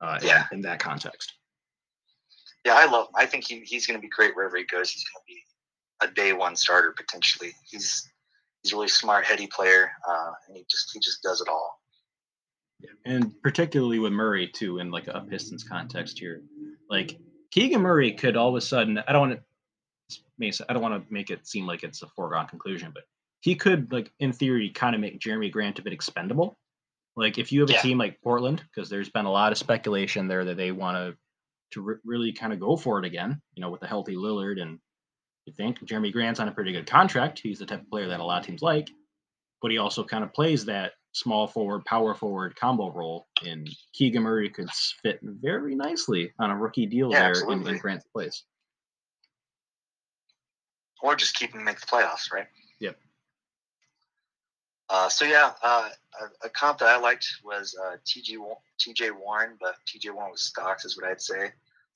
Uh, 0.00 0.18
yeah. 0.22 0.46
In, 0.50 0.58
in 0.58 0.62
that 0.62 0.78
context. 0.78 1.32
Yeah, 2.64 2.74
I 2.74 2.86
love 2.86 3.08
him. 3.08 3.14
I 3.16 3.26
think 3.26 3.44
he, 3.44 3.60
he's 3.60 3.86
going 3.86 3.98
to 3.98 4.02
be 4.02 4.08
great 4.08 4.36
wherever 4.36 4.56
he 4.56 4.64
goes. 4.64 4.90
He's 4.90 5.04
going 5.04 5.22
to 5.26 5.34
be 5.34 5.42
a 6.02 6.14
day 6.14 6.32
one 6.32 6.56
starter 6.56 6.92
potentially. 6.96 7.52
He's 7.68 8.08
he's 8.62 8.72
a 8.72 8.76
really 8.76 8.88
smart, 8.88 9.24
heady 9.24 9.46
player, 9.46 9.90
uh, 10.08 10.32
and 10.48 10.56
he 10.56 10.64
just 10.70 10.90
he 10.92 11.00
just 11.00 11.22
does 11.22 11.40
it 11.40 11.48
all. 11.48 11.80
Yeah. 12.80 12.90
And 13.04 13.40
particularly 13.42 13.98
with 13.98 14.12
Murray 14.12 14.48
too, 14.48 14.78
in 14.78 14.90
like 14.90 15.08
a 15.08 15.20
Pistons 15.28 15.64
context 15.64 16.18
here, 16.18 16.42
like 16.90 17.18
Keegan 17.50 17.80
Murray 17.80 18.12
could 18.12 18.36
all 18.36 18.50
of 18.50 18.54
a 18.54 18.60
sudden. 18.60 18.98
I 19.06 19.12
don't 19.12 19.28
want 19.28 19.40
to. 19.40 19.42
I 20.68 20.72
don't 20.72 20.82
want 20.82 21.06
to 21.06 21.12
make 21.12 21.30
it 21.30 21.46
seem 21.46 21.66
like 21.66 21.84
it's 21.84 22.02
a 22.02 22.08
foregone 22.08 22.48
conclusion, 22.48 22.90
but 22.92 23.04
he 23.40 23.54
could, 23.54 23.92
like 23.92 24.10
in 24.18 24.32
theory, 24.32 24.70
kind 24.70 24.94
of 24.94 25.00
make 25.00 25.20
Jerami 25.20 25.50
Grant 25.50 25.78
a 25.78 25.82
bit 25.82 25.92
expendable. 25.92 26.58
Like 27.16 27.38
if 27.38 27.52
you 27.52 27.60
have 27.60 27.70
a 27.70 27.74
yeah. 27.74 27.80
team 27.80 27.98
like 27.98 28.20
Portland, 28.22 28.62
because 28.74 28.88
there's 28.88 29.10
been 29.10 29.26
a 29.26 29.30
lot 29.30 29.52
of 29.52 29.58
speculation 29.58 30.28
there 30.28 30.44
that 30.46 30.56
they 30.56 30.72
want 30.72 30.96
to 30.96 31.16
to 31.72 31.82
re- 31.82 31.96
really 32.04 32.32
kind 32.32 32.52
of 32.52 32.60
go 32.60 32.76
for 32.76 32.98
it 32.98 33.04
again. 33.04 33.40
You 33.54 33.60
know, 33.60 33.70
with 33.70 33.82
a 33.82 33.86
healthy 33.86 34.14
Lillard 34.14 34.60
and 34.60 34.78
you 35.46 35.52
think 35.52 35.80
Jerami 35.80 36.12
Grant's 36.12 36.40
on 36.40 36.48
a 36.48 36.52
pretty 36.52 36.72
good 36.72 36.86
contract. 36.86 37.40
He's 37.42 37.58
the 37.58 37.66
type 37.66 37.80
of 37.80 37.90
player 37.90 38.08
that 38.08 38.20
a 38.20 38.24
lot 38.24 38.40
of 38.40 38.46
teams 38.46 38.62
like, 38.62 38.88
but 39.60 39.70
he 39.70 39.78
also 39.78 40.04
kind 40.04 40.22
of 40.24 40.32
plays 40.32 40.64
that 40.66 40.92
small 41.12 41.46
forward, 41.46 41.84
power 41.84 42.14
forward 42.14 42.56
combo 42.56 42.90
role. 42.90 43.26
And 43.44 43.68
Keegan 43.92 44.22
Murray 44.22 44.48
could 44.48 44.70
fit 45.02 45.18
very 45.22 45.74
nicely 45.74 46.32
on 46.38 46.50
a 46.50 46.56
rookie 46.56 46.86
deal 46.86 47.10
yeah, 47.10 47.32
there 47.32 47.50
in, 47.50 47.66
in, 47.66 47.78
Grant's 47.78 48.06
place. 48.12 48.44
Or 51.02 51.16
just 51.16 51.34
keep 51.34 51.52
him 51.52 51.64
make 51.64 51.80
the 51.80 51.86
playoffs, 51.86 52.32
right? 52.32 52.46
Uh, 54.92 55.08
so 55.08 55.24
yeah, 55.24 55.52
uh, 55.62 55.88
a, 56.20 56.46
a, 56.46 56.50
comp 56.50 56.76
that 56.76 56.88
I 56.88 56.98
liked 56.98 57.26
was 57.42 57.74
uh, 57.82 57.96
TJ 58.04 58.36
TJ 58.78 59.10
Warren, 59.18 59.56
but 59.58 59.76
TJ 59.86 60.14
Warren 60.14 60.32
with 60.32 60.40
stocks 60.40 60.84
is 60.84 60.98
what 60.98 61.10
I'd 61.10 61.22
say. 61.22 61.50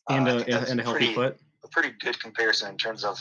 And 0.09 0.27
uh, 0.27 0.43
a, 0.49 0.71
and 0.71 0.81
a 0.81 0.83
healthy 0.83 0.99
pretty, 0.99 1.15
foot 1.15 1.39
a 1.63 1.69
pretty 1.69 1.91
good 2.01 2.19
comparison 2.19 2.71
in 2.71 2.79
terms 2.79 3.05
of 3.05 3.19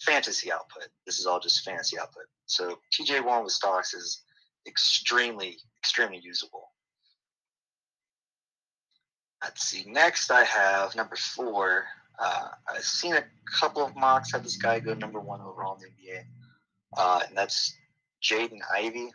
fantasy 0.00 0.50
output. 0.50 0.88
This 1.06 1.20
is 1.20 1.26
all 1.26 1.38
just 1.38 1.64
fantasy 1.64 1.96
output. 1.96 2.24
So 2.46 2.80
TJ 2.92 3.24
Warren 3.24 3.44
with 3.44 3.52
stocks 3.52 3.94
is 3.94 4.22
extremely, 4.66 5.58
extremely 5.78 6.18
usable. 6.18 6.70
Let's 9.44 9.62
see. 9.62 9.84
Next, 9.86 10.32
I 10.32 10.42
have 10.42 10.96
number 10.96 11.14
four. 11.14 11.84
Uh, 12.18 12.48
I've 12.68 12.82
seen 12.82 13.14
a 13.14 13.24
couple 13.60 13.84
of 13.84 13.94
mocks 13.94 14.32
have 14.32 14.42
this 14.42 14.56
guy 14.56 14.80
go 14.80 14.94
number 14.94 15.20
one 15.20 15.40
overall 15.40 15.76
in 15.76 15.82
the 15.82 16.10
NBA, 16.10 16.24
uh, 16.96 17.20
and 17.28 17.38
that's 17.38 17.76
Jaden 18.24 18.60
Ivey. 18.74 19.12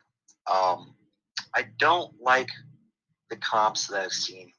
Um, 0.51 0.95
I 1.55 1.65
don't 1.77 2.13
like 2.21 2.49
the 3.29 3.37
comps 3.37 3.87
that 3.87 4.01
I've 4.01 4.11
seen 4.11 4.51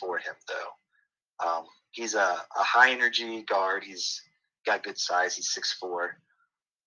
for 0.00 0.18
him, 0.18 0.34
though. 0.48 1.46
Um, 1.46 1.64
he's 1.90 2.14
a, 2.14 2.18
a 2.58 2.62
high 2.62 2.92
energy 2.92 3.42
guard. 3.42 3.84
He's 3.84 4.22
got 4.64 4.84
good 4.84 4.98
size. 4.98 5.36
He's 5.36 5.52
six 5.52 5.72
four, 5.74 6.16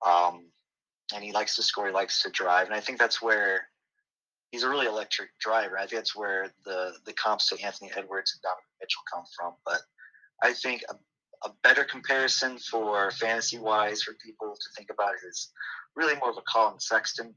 um, 0.05 0.45
and 1.13 1.23
he 1.23 1.31
likes 1.31 1.55
to 1.55 1.63
score. 1.63 1.87
He 1.87 1.93
likes 1.93 2.21
to 2.23 2.29
drive, 2.29 2.67
and 2.67 2.75
I 2.75 2.79
think 2.79 2.99
that's 2.99 3.21
where 3.21 3.67
he's 4.51 4.63
a 4.63 4.69
really 4.69 4.87
electric 4.87 5.29
driver. 5.39 5.77
I 5.77 5.81
think 5.81 5.99
that's 6.01 6.15
where 6.15 6.51
the 6.65 6.93
the 7.05 7.13
comps 7.13 7.49
to 7.49 7.63
Anthony 7.63 7.91
Edwards 7.95 8.33
and 8.33 8.41
Donovan 8.41 8.63
Mitchell 8.81 9.03
come 9.13 9.23
from. 9.37 9.53
But 9.65 9.81
I 10.41 10.53
think 10.53 10.83
a, 10.89 10.95
a 11.47 11.53
better 11.63 11.83
comparison 11.83 12.57
for 12.57 13.11
fantasy 13.11 13.59
wise 13.59 14.03
for 14.03 14.13
people 14.23 14.55
to 14.55 14.69
think 14.75 14.89
about 14.91 15.13
is 15.27 15.51
really 15.95 16.15
more 16.15 16.31
of 16.31 16.37
a 16.37 16.41
Collin 16.47 16.79
Sexton 16.79 17.33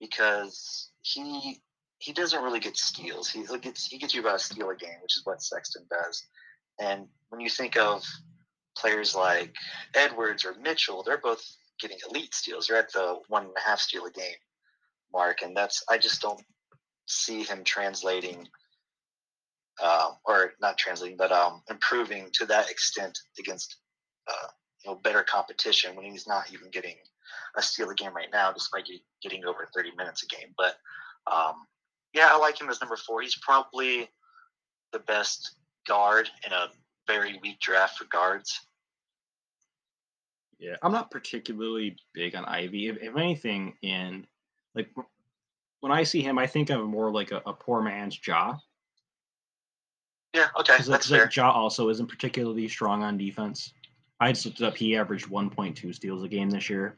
because 0.00 0.90
he 1.02 1.60
he 1.98 2.12
doesn't 2.12 2.42
really 2.42 2.60
get 2.60 2.76
steals. 2.76 3.28
He 3.28 3.44
gets 3.60 3.86
he 3.86 3.98
gets 3.98 4.14
you 4.14 4.20
about 4.20 4.36
a 4.36 4.38
steal 4.38 4.70
a 4.70 4.76
game, 4.76 4.98
which 5.02 5.16
is 5.16 5.22
what 5.24 5.42
Sexton 5.42 5.84
does. 5.90 6.24
And 6.80 7.06
when 7.28 7.40
you 7.40 7.50
think 7.50 7.76
of 7.76 8.02
players 8.76 9.14
like 9.14 9.54
Edwards 9.94 10.44
or 10.44 10.54
Mitchell, 10.54 11.02
they're 11.02 11.18
both 11.18 11.44
getting 11.78 11.98
elite 12.08 12.34
steals. 12.34 12.66
They're 12.66 12.78
at 12.78 12.92
the 12.92 13.18
one 13.28 13.44
and 13.44 13.52
a 13.56 13.68
half 13.68 13.80
steal 13.80 14.06
a 14.06 14.10
game 14.10 14.36
mark, 15.12 15.42
and 15.42 15.56
that's 15.56 15.82
I 15.88 15.98
just 15.98 16.22
don't 16.22 16.40
see 17.06 17.42
him 17.42 17.64
translating, 17.64 18.46
uh, 19.82 20.12
or 20.24 20.52
not 20.60 20.78
translating, 20.78 21.16
but 21.16 21.32
um, 21.32 21.62
improving 21.68 22.30
to 22.34 22.46
that 22.46 22.70
extent 22.70 23.18
against 23.38 23.76
uh, 24.28 24.48
you 24.84 24.90
know 24.90 24.96
better 24.96 25.22
competition 25.22 25.96
when 25.96 26.04
he's 26.04 26.26
not 26.26 26.52
even 26.52 26.70
getting 26.70 26.96
a 27.56 27.62
steal 27.62 27.90
a 27.90 27.94
game 27.94 28.14
right 28.14 28.28
now, 28.32 28.52
despite 28.52 28.88
getting 29.22 29.44
over 29.44 29.68
30 29.74 29.92
minutes 29.96 30.22
a 30.22 30.26
game. 30.26 30.54
But 30.56 30.76
um, 31.30 31.66
yeah, 32.12 32.28
I 32.32 32.38
like 32.38 32.60
him 32.60 32.68
as 32.68 32.80
number 32.80 32.96
four. 32.96 33.22
He's 33.22 33.36
probably 33.36 34.08
the 34.92 34.98
best 35.00 35.56
guard 35.86 36.28
in 36.46 36.52
a 36.52 36.68
very 37.06 37.38
weak 37.42 37.60
draft 37.60 37.98
for 37.98 38.04
guards. 38.04 38.60
Yeah, 40.58 40.76
I'm 40.82 40.92
not 40.92 41.10
particularly 41.10 41.96
big 42.12 42.34
on 42.34 42.44
Ivey. 42.44 42.88
If, 42.88 42.98
if 43.02 43.16
anything, 43.16 43.74
and 43.82 44.26
like 44.74 44.90
when 45.80 45.90
I 45.90 46.02
see 46.02 46.20
him, 46.20 46.38
I 46.38 46.46
think 46.46 46.70
of 46.70 46.84
more 46.86 47.10
like 47.10 47.30
a, 47.30 47.42
a 47.46 47.52
poor 47.52 47.80
man's 47.80 48.18
Ja. 48.26 48.56
Yeah, 50.34 50.48
okay, 50.60 50.74
that's 50.76 50.88
like, 50.88 51.02
fair. 51.02 51.22
Like 51.22 51.34
Ja 51.34 51.50
also 51.50 51.88
isn't 51.88 52.06
particularly 52.06 52.68
strong 52.68 53.02
on 53.02 53.16
defense. 53.16 53.72
I 54.20 54.32
just 54.32 54.44
looked 54.44 54.60
it 54.60 54.66
up. 54.66 54.76
He 54.76 54.96
averaged 54.96 55.28
1.2 55.28 55.94
steals 55.94 56.22
a 56.22 56.28
game 56.28 56.50
this 56.50 56.68
year. 56.68 56.96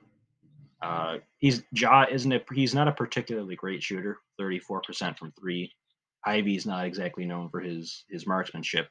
Uh, 0.82 1.18
he's 1.38 1.62
Ja 1.72 2.06
isn't 2.10 2.32
a 2.32 2.42
he's 2.52 2.74
not 2.74 2.88
a 2.88 2.92
particularly 2.92 3.54
great 3.54 3.82
shooter. 3.82 4.18
34% 4.40 5.16
from 5.16 5.32
three. 5.38 5.72
Ivey's 6.26 6.66
not 6.66 6.86
exactly 6.86 7.24
known 7.24 7.48
for 7.50 7.60
his 7.60 8.04
his 8.10 8.26
marksmanship 8.26 8.88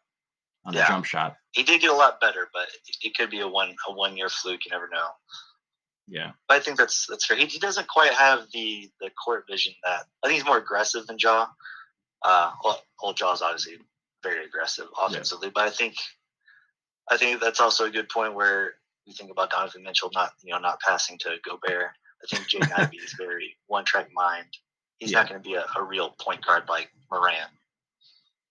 on 0.65 0.74
yeah. 0.74 0.82
the 0.82 0.88
jump 0.88 1.06
shot. 1.06 1.36
He 1.52 1.63
did 1.63 1.82
get 1.82 1.91
a 1.91 1.96
lot 1.96 2.22
better, 2.22 2.48
but 2.54 2.67
it 3.02 3.15
could 3.15 3.30
be 3.30 3.41
a 3.41 3.48
one 3.48 3.76
a 3.89 3.94
one 3.94 4.15
year 4.15 4.30
fluke. 4.30 4.65
You 4.65 4.72
never 4.72 4.88
know. 4.89 5.08
Yeah, 6.08 6.32
but 6.48 6.58
I 6.58 6.60
think 6.62 6.78
that's 6.78 7.06
that's 7.10 7.26
fair. 7.26 7.38
He, 7.38 7.46
he 7.46 7.60
doesn't 7.60 7.88
quite 7.88 8.13
have 8.13 8.46
the 8.54 8.89
the 9.02 9.10
court 9.24 9.46
vision 9.50 9.74
that 9.84 10.06
I 10.24 10.28
think 10.28 10.38
he's 10.38 10.46
more 10.46 10.58
aggressive 10.58 11.08
than 11.08 11.17
Ja. 11.20 11.48
Uh, 12.24 12.52
well, 12.63 12.82
old 13.02 13.17
Ja's 13.17 13.41
obviously 13.41 13.78
very 14.24 14.46
aggressive 14.46 14.86
offensively, 15.02 15.48
yeah. 15.48 15.54
but 15.56 15.63
I 15.65 15.72
think 15.72 15.96
I 17.12 17.17
think 17.17 17.41
that's 17.41 17.60
also 17.60 17.86
a 17.86 17.91
good 17.91 18.10
point 18.10 18.34
where 18.34 18.74
we 19.06 19.13
think 19.13 19.32
about 19.32 19.52
Donovan 19.52 19.84
Mitchell 19.84 20.10
not 20.13 20.32
you 20.43 20.54
know 20.54 20.60
not 20.60 20.80
passing 20.80 21.17
to 21.19 21.38
Gobert. 21.43 21.91
I 22.24 22.36
think 22.36 22.50
Jaden 22.50 22.80
Ivey 22.80 22.97
is 23.04 23.13
very 23.17 23.58
one 23.67 23.86
track 23.86 24.10
mind. 24.13 24.47
He's 25.00 25.12
yeah. 25.12 25.19
not 25.19 25.30
going 25.30 25.41
to 25.41 25.47
be 25.47 25.56
a, 25.56 25.65
a 25.76 25.84
real 25.84 26.15
point 26.19 26.45
guard 26.45 26.63
like 26.69 26.89
Morant 27.12 27.50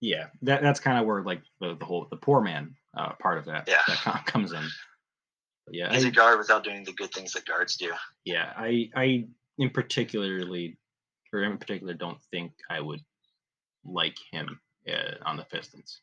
yeah, 0.01 0.27
that 0.41 0.63
that's 0.63 0.79
kind 0.79 0.99
of 0.99 1.05
where 1.05 1.21
like 1.21 1.41
the, 1.61 1.75
the 1.75 1.85
whole 1.85 2.07
the 2.09 2.17
poor 2.17 2.41
man 2.41 2.75
uh, 2.97 3.13
part 3.19 3.37
of 3.37 3.45
that 3.45 3.67
yeah. 3.67 3.81
that 4.03 4.25
comes 4.25 4.51
in. 4.51 4.63
But 5.65 5.75
yeah, 5.75 5.93
he's 5.93 6.05
I, 6.05 6.09
a 6.09 6.11
guard 6.11 6.39
without 6.39 6.63
doing 6.63 6.83
the 6.83 6.91
good 6.93 7.13
things 7.13 7.33
that 7.33 7.45
guards 7.45 7.77
do. 7.77 7.93
Yeah, 8.25 8.51
I 8.57 8.89
I 8.95 9.27
in 9.59 9.69
particularly 9.69 10.77
or 11.31 11.43
in 11.43 11.57
particular 11.59 11.93
don't 11.93 12.21
think 12.31 12.51
I 12.69 12.81
would 12.81 13.01
like 13.85 14.17
him 14.31 14.59
uh, 14.89 15.23
on 15.23 15.37
the 15.37 15.43
Pistons. 15.43 16.01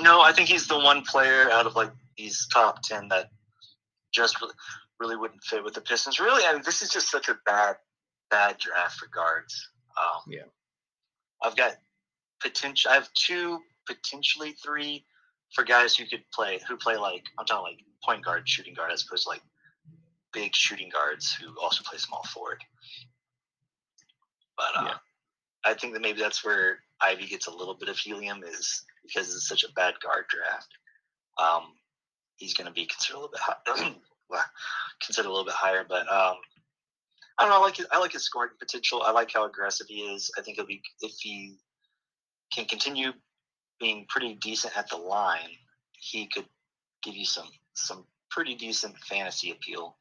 No, 0.00 0.20
I 0.20 0.32
think 0.32 0.48
he's 0.48 0.66
the 0.66 0.78
one 0.78 1.02
player 1.02 1.50
out 1.50 1.66
of 1.66 1.76
like 1.76 1.90
these 2.16 2.46
top 2.52 2.82
ten 2.82 3.08
that 3.08 3.30
just 4.12 4.40
really, 4.40 4.54
really 5.00 5.16
wouldn't 5.16 5.42
fit 5.42 5.64
with 5.64 5.74
the 5.74 5.80
Pistons. 5.80 6.20
Really, 6.20 6.44
I 6.44 6.52
mean, 6.52 6.62
this 6.64 6.82
is 6.82 6.90
just 6.90 7.10
such 7.10 7.28
a 7.28 7.38
bad 7.46 7.76
bad 8.30 8.58
draft 8.58 8.98
for 8.98 9.06
guards. 9.06 9.70
Um, 9.96 10.32
yeah, 10.32 10.42
I've 11.42 11.56
got 11.56 11.76
potential. 12.40 12.90
I 12.90 12.94
have 12.94 13.12
two, 13.14 13.60
potentially 13.86 14.52
three, 14.52 15.04
for 15.54 15.64
guys 15.64 15.96
who 15.96 16.06
could 16.06 16.24
play 16.32 16.60
who 16.68 16.76
play 16.76 16.96
like 16.96 17.24
I'm 17.38 17.46
talking 17.46 17.74
like 17.74 17.84
point 18.04 18.24
guard, 18.24 18.48
shooting 18.48 18.74
guard, 18.74 18.92
as 18.92 19.04
opposed 19.06 19.24
to 19.24 19.30
like 19.30 19.42
big 20.32 20.54
shooting 20.54 20.90
guards 20.92 21.32
who 21.32 21.54
also 21.62 21.82
play 21.84 21.98
small 21.98 22.24
forward. 22.24 22.62
But 24.56 24.76
uh, 24.76 24.84
yeah. 24.86 24.94
I 25.64 25.74
think 25.74 25.94
that 25.94 26.02
maybe 26.02 26.20
that's 26.20 26.44
where 26.44 26.78
Ivey 27.00 27.26
gets 27.26 27.46
a 27.46 27.54
little 27.54 27.74
bit 27.74 27.88
of 27.88 27.96
helium 27.96 28.42
is 28.44 28.84
because 29.06 29.34
it's 29.34 29.48
such 29.48 29.64
a 29.64 29.72
bad 29.72 29.94
guard 30.02 30.24
draft. 30.28 30.68
Um, 31.38 31.72
he's 32.36 32.54
going 32.54 32.66
to 32.66 32.72
be 32.72 32.86
considered 32.86 33.16
a 33.16 33.20
little 33.20 33.32
bit 33.32 33.40
high, 33.40 33.94
considered 35.04 35.28
a 35.28 35.30
little 35.30 35.44
bit 35.44 35.54
higher, 35.54 35.84
but 35.88 36.02
um, 36.10 36.36
I 37.38 37.42
don't 37.42 37.50
know. 37.50 37.56
I 37.56 37.60
like 37.60 37.76
his, 37.76 37.86
I 37.90 37.98
like 37.98 38.12
his 38.12 38.24
scoring 38.24 38.50
potential. 38.58 39.02
I 39.02 39.10
like 39.10 39.32
how 39.32 39.44
aggressive 39.44 39.86
he 39.88 40.00
is. 40.00 40.30
I 40.38 40.42
think 40.42 40.56
he'll 40.56 40.66
be 40.66 40.82
if 41.00 41.12
he 41.20 41.56
can 42.52 42.64
continue 42.66 43.12
being 43.80 44.06
pretty 44.08 44.34
decent 44.34 44.76
at 44.76 44.88
the 44.88 44.96
line, 44.96 45.50
he 45.92 46.26
could 46.26 46.46
give 47.02 47.16
you 47.16 47.24
some 47.24 47.48
some 47.74 48.04
pretty 48.30 48.54
decent 48.54 48.96
fantasy 48.98 49.50
appeal, 49.50 49.96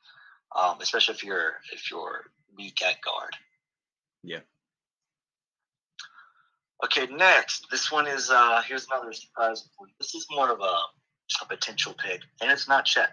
um, 0.56 0.78
especially 0.82 1.16
if 1.16 1.24
you're 1.24 1.54
if 1.74 1.90
you're 1.90 2.26
weak 2.56 2.82
at 2.84 3.02
guard. 3.02 3.36
Yeah. 4.24 4.40
Okay, 6.84 7.08
next. 7.14 7.68
This 7.72 7.92
one 7.92 8.08
is 8.08 8.30
uh 8.30 8.62
here's 8.68 8.88
another 8.92 9.14
surprise. 9.14 9.70
This 10.00 10.16
is 10.16 10.28
more 10.30 10.52
of 10.52 10.60
a, 10.60 10.64
a 10.64 11.46
potential 11.48 11.94
pick, 11.94 12.22
and 12.42 12.52
it's 12.52 12.68
not 12.68 12.86
Chet. 12.86 13.12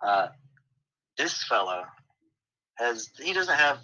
Uh, 0.00 0.28
this 1.18 1.42
fella 1.44 1.86
has 2.76 3.10
he 3.20 3.32
doesn't 3.32 3.56
have 3.56 3.78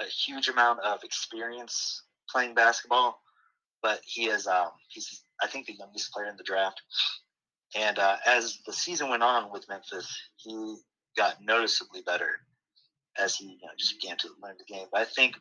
a 0.00 0.04
huge 0.04 0.48
amount 0.48 0.80
of 0.80 1.02
experience 1.02 2.02
playing 2.30 2.54
basketball, 2.54 3.20
but 3.82 4.00
he 4.04 4.26
is 4.26 4.46
um, 4.46 4.68
he's 4.88 5.24
I 5.42 5.48
think 5.48 5.66
the 5.66 5.74
youngest 5.74 6.12
player 6.12 6.28
in 6.28 6.36
the 6.36 6.44
draft. 6.44 6.80
And 7.76 7.98
uh, 7.98 8.16
as 8.24 8.60
the 8.64 8.72
season 8.72 9.10
went 9.10 9.24
on 9.24 9.50
with 9.50 9.68
Memphis, 9.68 10.16
he 10.36 10.76
got 11.16 11.42
noticeably 11.42 12.02
better 12.06 12.30
as 13.18 13.34
he 13.34 13.46
you 13.46 13.66
know, 13.66 13.72
just 13.76 14.00
began 14.00 14.16
to 14.18 14.28
learn 14.40 14.54
the 14.56 14.72
game. 14.72 14.86
But 14.92 15.00
I 15.00 15.04
think 15.04 15.34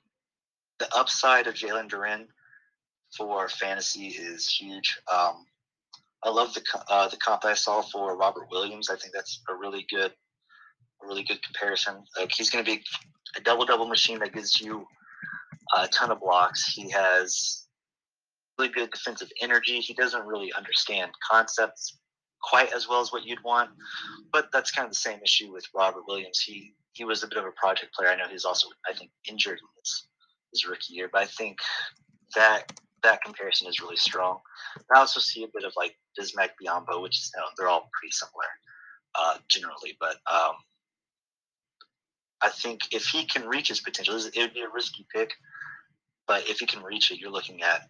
the 0.79 0.87
upside 0.95 1.45
of 1.45 1.53
Jalen 1.53 1.89
Duren 1.89 2.25
for 3.17 3.47
fantasy 3.49 4.07
is 4.07 4.49
huge. 4.49 4.99
Um, 5.11 5.45
I 6.23 6.29
love 6.29 6.53
the 6.53 6.63
uh, 6.89 7.07
the 7.09 7.17
comp 7.17 7.45
I 7.45 7.53
saw 7.53 7.81
for 7.81 8.17
Robert 8.17 8.47
Williams. 8.49 8.89
I 8.89 8.95
think 8.95 9.13
that's 9.13 9.41
a 9.49 9.55
really 9.55 9.85
good, 9.89 10.11
a 10.11 11.07
really 11.07 11.23
good 11.23 11.43
comparison. 11.43 12.03
Like 12.17 12.31
he's 12.31 12.49
going 12.49 12.63
to 12.63 12.71
be 12.71 12.81
a 13.35 13.41
double 13.41 13.65
double 13.65 13.87
machine 13.87 14.19
that 14.19 14.33
gives 14.33 14.61
you 14.61 14.85
a 15.77 15.87
ton 15.87 16.11
of 16.11 16.19
blocks. 16.19 16.65
He 16.73 16.89
has 16.91 17.65
really 18.57 18.71
good 18.71 18.91
defensive 18.91 19.29
energy. 19.41 19.79
He 19.79 19.93
doesn't 19.93 20.25
really 20.25 20.53
understand 20.53 21.11
concepts 21.29 21.97
quite 22.41 22.73
as 22.73 22.87
well 22.87 23.01
as 23.01 23.11
what 23.11 23.25
you'd 23.25 23.43
want, 23.43 23.69
but 24.31 24.49
that's 24.51 24.71
kind 24.71 24.85
of 24.85 24.91
the 24.91 24.95
same 24.95 25.19
issue 25.23 25.51
with 25.51 25.65
Robert 25.75 26.03
Williams. 26.07 26.39
He 26.39 26.73
he 26.93 27.03
was 27.03 27.23
a 27.23 27.27
bit 27.27 27.37
of 27.37 27.45
a 27.45 27.51
project 27.51 27.93
player. 27.93 28.09
I 28.09 28.15
know 28.15 28.27
he's 28.29 28.45
also 28.45 28.67
I 28.89 28.93
think 28.93 29.11
injured 29.27 29.59
in 29.59 29.67
his, 29.81 30.07
his 30.53 30.67
rookie 30.67 30.93
year, 30.93 31.09
but 31.11 31.21
I 31.21 31.25
think 31.25 31.59
that 32.35 32.71
that 33.03 33.23
comparison 33.23 33.67
is 33.67 33.79
really 33.79 33.97
strong. 33.97 34.39
I 34.93 34.99
also 34.99 35.19
see 35.19 35.43
a 35.43 35.47
bit 35.53 35.65
of 35.65 35.73
like 35.75 35.95
Bismack 36.19 36.51
Biyombo, 36.61 37.01
which 37.01 37.19
is 37.19 37.31
know, 37.35 37.43
they're 37.57 37.69
all 37.69 37.89
pretty 37.99 38.11
similar 38.11 38.45
uh, 39.15 39.37
generally, 39.49 39.97
but 39.99 40.15
um, 40.31 40.55
I 42.41 42.49
think 42.49 42.81
if 42.91 43.05
he 43.05 43.25
can 43.25 43.47
reach 43.47 43.69
his 43.69 43.79
potential, 43.79 44.15
it 44.15 44.37
would 44.37 44.53
be 44.53 44.61
a 44.61 44.69
risky 44.73 45.05
pick. 45.13 45.33
But 46.27 46.49
if 46.49 46.59
he 46.59 46.65
can 46.65 46.81
reach 46.81 47.11
it, 47.11 47.19
you're 47.19 47.31
looking 47.31 47.61
at 47.63 47.89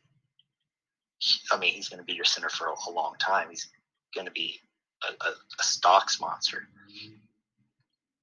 I 1.52 1.58
mean, 1.58 1.73
he's 1.73 1.89
going 1.89 1.99
to 1.99 2.06
be 2.06 2.13
your 2.13 2.26
center 2.26 2.49
for 2.49 2.67
a, 2.67 2.89
a 2.89 2.91
long 2.91 3.15
time. 3.19 3.47
He's 3.49 3.69
going 4.13 4.26
to 4.26 4.32
be 4.32 4.60
a, 5.04 5.13
a, 5.26 5.30
a, 5.30 5.63
stocks 5.63 6.19
monster. 6.19 6.67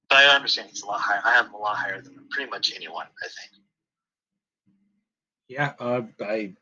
But 0.09 0.19
I 0.19 0.35
understand 0.35 0.69
he's 0.69 0.83
a 0.83 0.85
lot 0.85 0.99
higher. 0.99 1.21
I 1.23 1.33
have 1.33 1.47
him 1.47 1.53
a 1.53 1.57
lot 1.57 1.77
higher 1.77 2.01
than 2.01 2.27
pretty 2.29 2.49
much 2.49 2.73
anyone. 2.75 3.07
I 3.23 3.27
think. 3.27 3.63
Yeah, 5.47 5.73
uh, 5.79 6.01
I. 6.21 6.53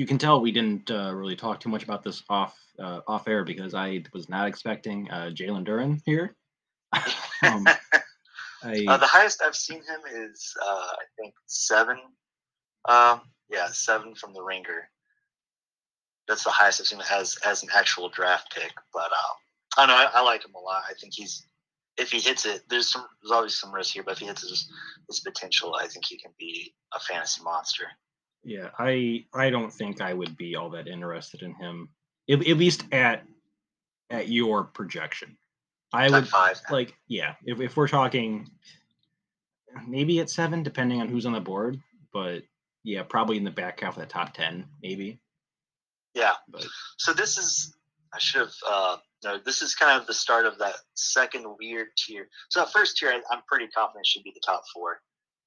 You 0.00 0.06
can 0.06 0.16
tell 0.16 0.40
we 0.40 0.50
didn't 0.50 0.90
uh, 0.90 1.12
really 1.14 1.36
talk 1.36 1.60
too 1.60 1.68
much 1.68 1.82
about 1.82 2.02
this 2.02 2.22
off 2.30 2.58
uh, 2.78 3.00
off 3.06 3.28
air 3.28 3.44
because 3.44 3.74
I 3.74 4.02
was 4.14 4.30
not 4.30 4.48
expecting 4.48 5.10
uh, 5.10 5.28
Jalen 5.30 5.66
Duren 5.66 6.00
here. 6.06 6.34
um, 7.42 7.66
I, 8.64 8.86
uh, 8.88 8.96
the 8.96 9.04
highest 9.04 9.42
I've 9.44 9.54
seen 9.54 9.82
him 9.82 10.00
is 10.10 10.54
uh, 10.58 10.92
I 10.92 11.04
think 11.18 11.34
seven. 11.44 11.98
Um, 12.88 13.20
yeah, 13.50 13.68
seven 13.72 14.14
from 14.14 14.32
the 14.32 14.40
Ringer. 14.40 14.88
That's 16.26 16.44
the 16.44 16.50
highest 16.50 16.80
I've 16.80 16.86
seen 16.86 17.02
as 17.10 17.36
as 17.44 17.62
an 17.62 17.68
actual 17.74 18.08
draft 18.08 18.54
pick. 18.54 18.72
But 18.94 19.10
uh, 19.12 19.82
I 19.82 19.86
know. 19.86 19.92
I, 19.92 20.10
I, 20.14 20.22
like 20.22 20.46
him 20.46 20.54
a 20.54 20.60
lot. 20.60 20.82
I 20.88 20.94
think 20.94 21.12
he's 21.14 21.46
if 21.98 22.10
he 22.10 22.20
hits 22.20 22.46
it, 22.46 22.62
there's 22.70 22.90
some 22.90 23.04
there's 23.22 23.32
always 23.32 23.60
some 23.60 23.70
risk 23.70 23.92
here, 23.92 24.02
but 24.02 24.12
if 24.12 24.20
he 24.20 24.26
hits 24.28 24.48
his, 24.48 24.66
his 25.08 25.20
potential, 25.20 25.76
I 25.78 25.88
think 25.88 26.06
he 26.06 26.16
can 26.16 26.32
be 26.38 26.72
a 26.94 27.00
fantasy 27.00 27.42
monster. 27.44 27.84
Yeah, 28.42 28.70
I 28.78 29.26
I 29.34 29.50
don't 29.50 29.72
think 29.72 30.00
I 30.00 30.14
would 30.14 30.36
be 30.36 30.56
all 30.56 30.70
that 30.70 30.88
interested 30.88 31.42
in 31.42 31.54
him, 31.54 31.90
at, 32.28 32.46
at 32.46 32.56
least 32.56 32.84
at 32.92 33.24
at 34.08 34.28
your 34.28 34.64
projection. 34.64 35.36
I 35.92 36.08
would 36.08 36.28
five. 36.28 36.60
like 36.70 36.94
yeah. 37.08 37.34
If 37.44 37.60
if 37.60 37.76
we're 37.76 37.88
talking, 37.88 38.48
maybe 39.86 40.20
at 40.20 40.30
seven, 40.30 40.62
depending 40.62 41.00
on 41.00 41.08
who's 41.08 41.26
on 41.26 41.32
the 41.32 41.40
board. 41.40 41.80
But 42.12 42.42
yeah, 42.82 43.02
probably 43.02 43.36
in 43.36 43.44
the 43.44 43.50
back 43.50 43.80
half 43.80 43.96
of 43.96 44.00
the 44.00 44.06
top 44.06 44.32
ten, 44.32 44.66
maybe. 44.82 45.20
Yeah. 46.14 46.34
But. 46.48 46.66
So 46.96 47.12
this 47.12 47.36
is 47.38 47.76
I 48.14 48.18
should 48.18 48.40
have 48.40 48.54
uh, 48.68 48.96
no, 49.22 49.38
this 49.44 49.62
is 49.62 49.74
kind 49.74 50.00
of 50.00 50.06
the 50.06 50.14
start 50.14 50.46
of 50.46 50.58
that 50.58 50.76
second 50.94 51.44
weird 51.58 51.88
tier. 51.96 52.28
So 52.48 52.60
that 52.60 52.72
first 52.72 52.96
tier, 52.96 53.10
I, 53.10 53.34
am 53.34 53.42
pretty 53.46 53.68
confident 53.68 54.06
should 54.06 54.22
be 54.22 54.32
the 54.34 54.40
top 54.44 54.62
four. 54.72 55.00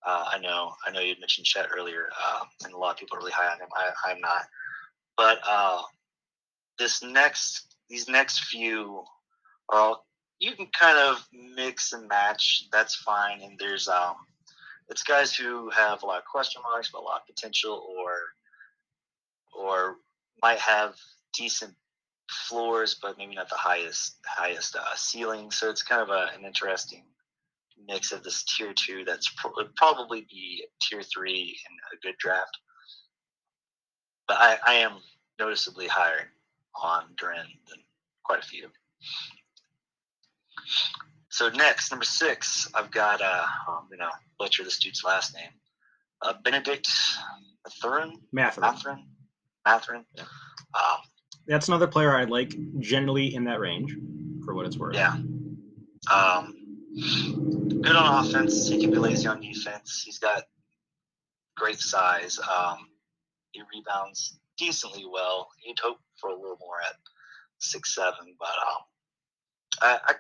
Uh, 0.06 0.26
I 0.34 0.38
know, 0.40 0.74
I 0.86 0.92
know 0.92 1.00
you 1.00 1.16
mentioned 1.20 1.46
Chet 1.46 1.70
earlier, 1.76 2.10
uh, 2.22 2.42
and 2.66 2.74
a 2.74 2.78
lot 2.78 2.92
of 2.92 2.98
people 2.98 3.18
are 3.18 3.20
really 3.20 3.32
high 3.32 3.52
on 3.52 3.60
him. 3.60 3.70
I, 3.76 4.12
I'm 4.12 4.20
not, 4.20 4.44
but 5.16 5.40
uh, 5.48 5.82
this 6.78 7.02
next, 7.04 7.76
these 7.90 8.10
next 8.10 8.46
few 8.46 9.04
are 9.70 9.80
all 9.80 10.06
you 10.44 10.52
can 10.56 10.68
kind 10.78 10.98
of 10.98 11.26
mix 11.32 11.94
and 11.94 12.08
match. 12.10 12.68
That's 12.72 12.96
fine. 12.96 13.42
And 13.42 13.58
there's 13.58 13.88
um, 13.88 14.16
it's 14.90 15.04
guys 15.04 15.34
who 15.34 15.70
have 15.70 16.04
a 16.04 16.06
lot 16.06 16.18
of 16.18 16.26
question 16.26 16.62
marks, 16.70 16.90
but 16.92 17.00
a 17.00 17.06
lot 17.06 17.22
of 17.22 17.28
potential, 17.34 17.86
or 17.98 18.12
or 19.58 19.96
might 20.42 20.60
have 20.60 20.96
decent 21.34 21.74
floors, 22.30 22.98
but 23.02 23.18
maybe 23.18 23.36
not 23.36 23.50
the 23.50 23.56
highest 23.56 24.18
highest 24.26 24.76
uh, 24.76 24.96
ceiling. 24.96 25.50
So 25.50 25.70
it's 25.70 25.84
kind 25.84 26.02
of 26.02 26.10
a, 26.10 26.30
an 26.38 26.46
interesting 26.46 27.06
mix 27.88 28.12
of 28.12 28.24
this 28.24 28.44
tier 28.44 28.74
two. 28.74 29.04
That's 29.06 29.30
pro- 29.38 29.52
probably 29.76 30.26
be 30.30 30.66
tier 30.82 31.02
three 31.02 31.58
in 31.70 31.98
a 31.98 32.02
good 32.02 32.18
draft. 32.18 32.58
But 34.28 34.38
I, 34.40 34.58
I 34.66 34.74
am 34.76 34.94
noticeably 35.40 35.88
higher 35.88 36.30
on 36.82 37.04
Duren 37.22 37.46
than 37.70 37.80
quite 38.24 38.40
a 38.44 38.48
few. 38.48 38.68
So 41.30 41.50
next, 41.50 41.92
number 41.92 42.06
six, 42.06 42.70
I've 42.74 42.92
got 42.92 43.22
uh, 43.22 43.46
I'm 43.68 43.90
gonna 43.90 44.12
butcher 44.40 44.64
this 44.64 44.80
dude's 44.80 45.04
last 45.04 45.34
name, 45.36 45.50
uh, 46.22 46.34
Benedict 46.44 46.88
Mathurin. 47.66 48.20
Mathurin. 48.32 48.62
Mathurin. 48.72 49.06
Mathurin. 49.66 50.06
Yeah. 50.16 50.24
Um, 50.24 51.00
That's 51.48 51.68
another 51.68 51.88
player 51.88 52.16
I 52.16 52.26
like, 52.26 52.54
generally 52.80 53.34
in 53.36 53.46
that 53.46 53.60
range, 53.60 53.96
for 54.46 54.54
what 54.54 54.66
it's 54.66 54.78
worth. 54.78 54.96
yeah. 54.96 55.14
Um, 56.12 56.54
good 56.96 57.96
on 57.96 58.26
offense. 58.26 58.68
He 58.68 58.80
can 58.80 58.92
be 58.92 58.98
lazy 58.98 59.28
on 59.28 59.42
defense. 59.42 60.04
He's 60.06 60.20
got 60.20 60.44
great 61.56 61.80
size. 61.80 62.40
Um, 62.40 62.88
he 63.52 63.62
rebounds 63.74 64.40
decently 64.58 65.06
well. 65.10 65.50
You'd 65.66 65.80
hope 65.80 65.98
for 66.20 66.30
a 66.30 66.36
little 66.36 66.58
more 66.60 66.82
at 66.88 66.96
six 67.60 67.96
seven, 67.96 68.36
but 68.40 68.48
um, 68.48 68.82
I, 69.82 70.00
I 70.06 70.14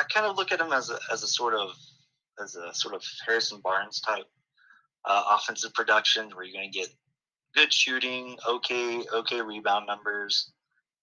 I 0.00 0.04
kind 0.04 0.26
of 0.26 0.36
look 0.36 0.52
at 0.52 0.60
him 0.60 0.72
as 0.72 0.90
a 0.90 0.98
as 1.12 1.22
a 1.22 1.28
sort 1.28 1.54
of 1.54 1.70
as 2.42 2.56
a 2.56 2.74
sort 2.74 2.94
of 2.94 3.04
Harrison 3.26 3.60
Barnes 3.62 4.00
type 4.00 4.26
uh, 5.04 5.24
offensive 5.30 5.74
production, 5.74 6.30
where 6.30 6.44
you're 6.44 6.54
going 6.54 6.72
to 6.72 6.78
get 6.78 6.88
good 7.54 7.72
shooting, 7.72 8.36
okay 8.48 9.04
okay 9.14 9.40
rebound 9.40 9.86
numbers. 9.86 10.52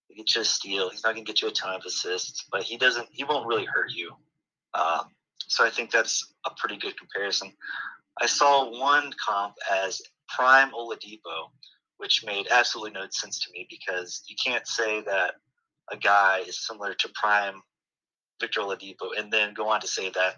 He 0.08 0.16
get 0.16 0.34
you 0.34 0.40
a 0.40 0.44
steal. 0.44 0.90
He's 0.90 1.04
not 1.04 1.14
going 1.14 1.24
to 1.24 1.32
get 1.32 1.40
you 1.40 1.48
a 1.48 1.52
ton 1.52 1.74
of 1.74 1.82
assists, 1.86 2.44
but 2.50 2.62
he 2.62 2.76
doesn't. 2.76 3.08
He 3.12 3.24
won't 3.24 3.46
really 3.46 3.64
hurt 3.64 3.92
you. 3.92 4.16
Um, 4.74 5.10
so 5.38 5.64
I 5.64 5.70
think 5.70 5.90
that's 5.90 6.32
a 6.46 6.50
pretty 6.56 6.76
good 6.76 6.98
comparison. 6.98 7.52
I 8.20 8.26
saw 8.26 8.70
one 8.78 9.12
comp 9.26 9.54
as 9.70 10.00
prime 10.28 10.70
Oladipo, 10.72 11.50
which 11.98 12.24
made 12.24 12.48
absolutely 12.50 12.92
no 12.92 13.06
sense 13.10 13.40
to 13.40 13.52
me 13.52 13.66
because 13.68 14.22
you 14.28 14.36
can't 14.42 14.66
say 14.66 15.00
that 15.02 15.34
a 15.90 15.96
guy 15.96 16.42
is 16.46 16.66
similar 16.66 16.94
to 16.94 17.08
prime 17.14 17.62
Victor 18.40 18.60
Oladipo 18.60 19.18
and 19.18 19.32
then 19.32 19.54
go 19.54 19.68
on 19.68 19.80
to 19.80 19.86
say 19.86 20.10
that 20.10 20.36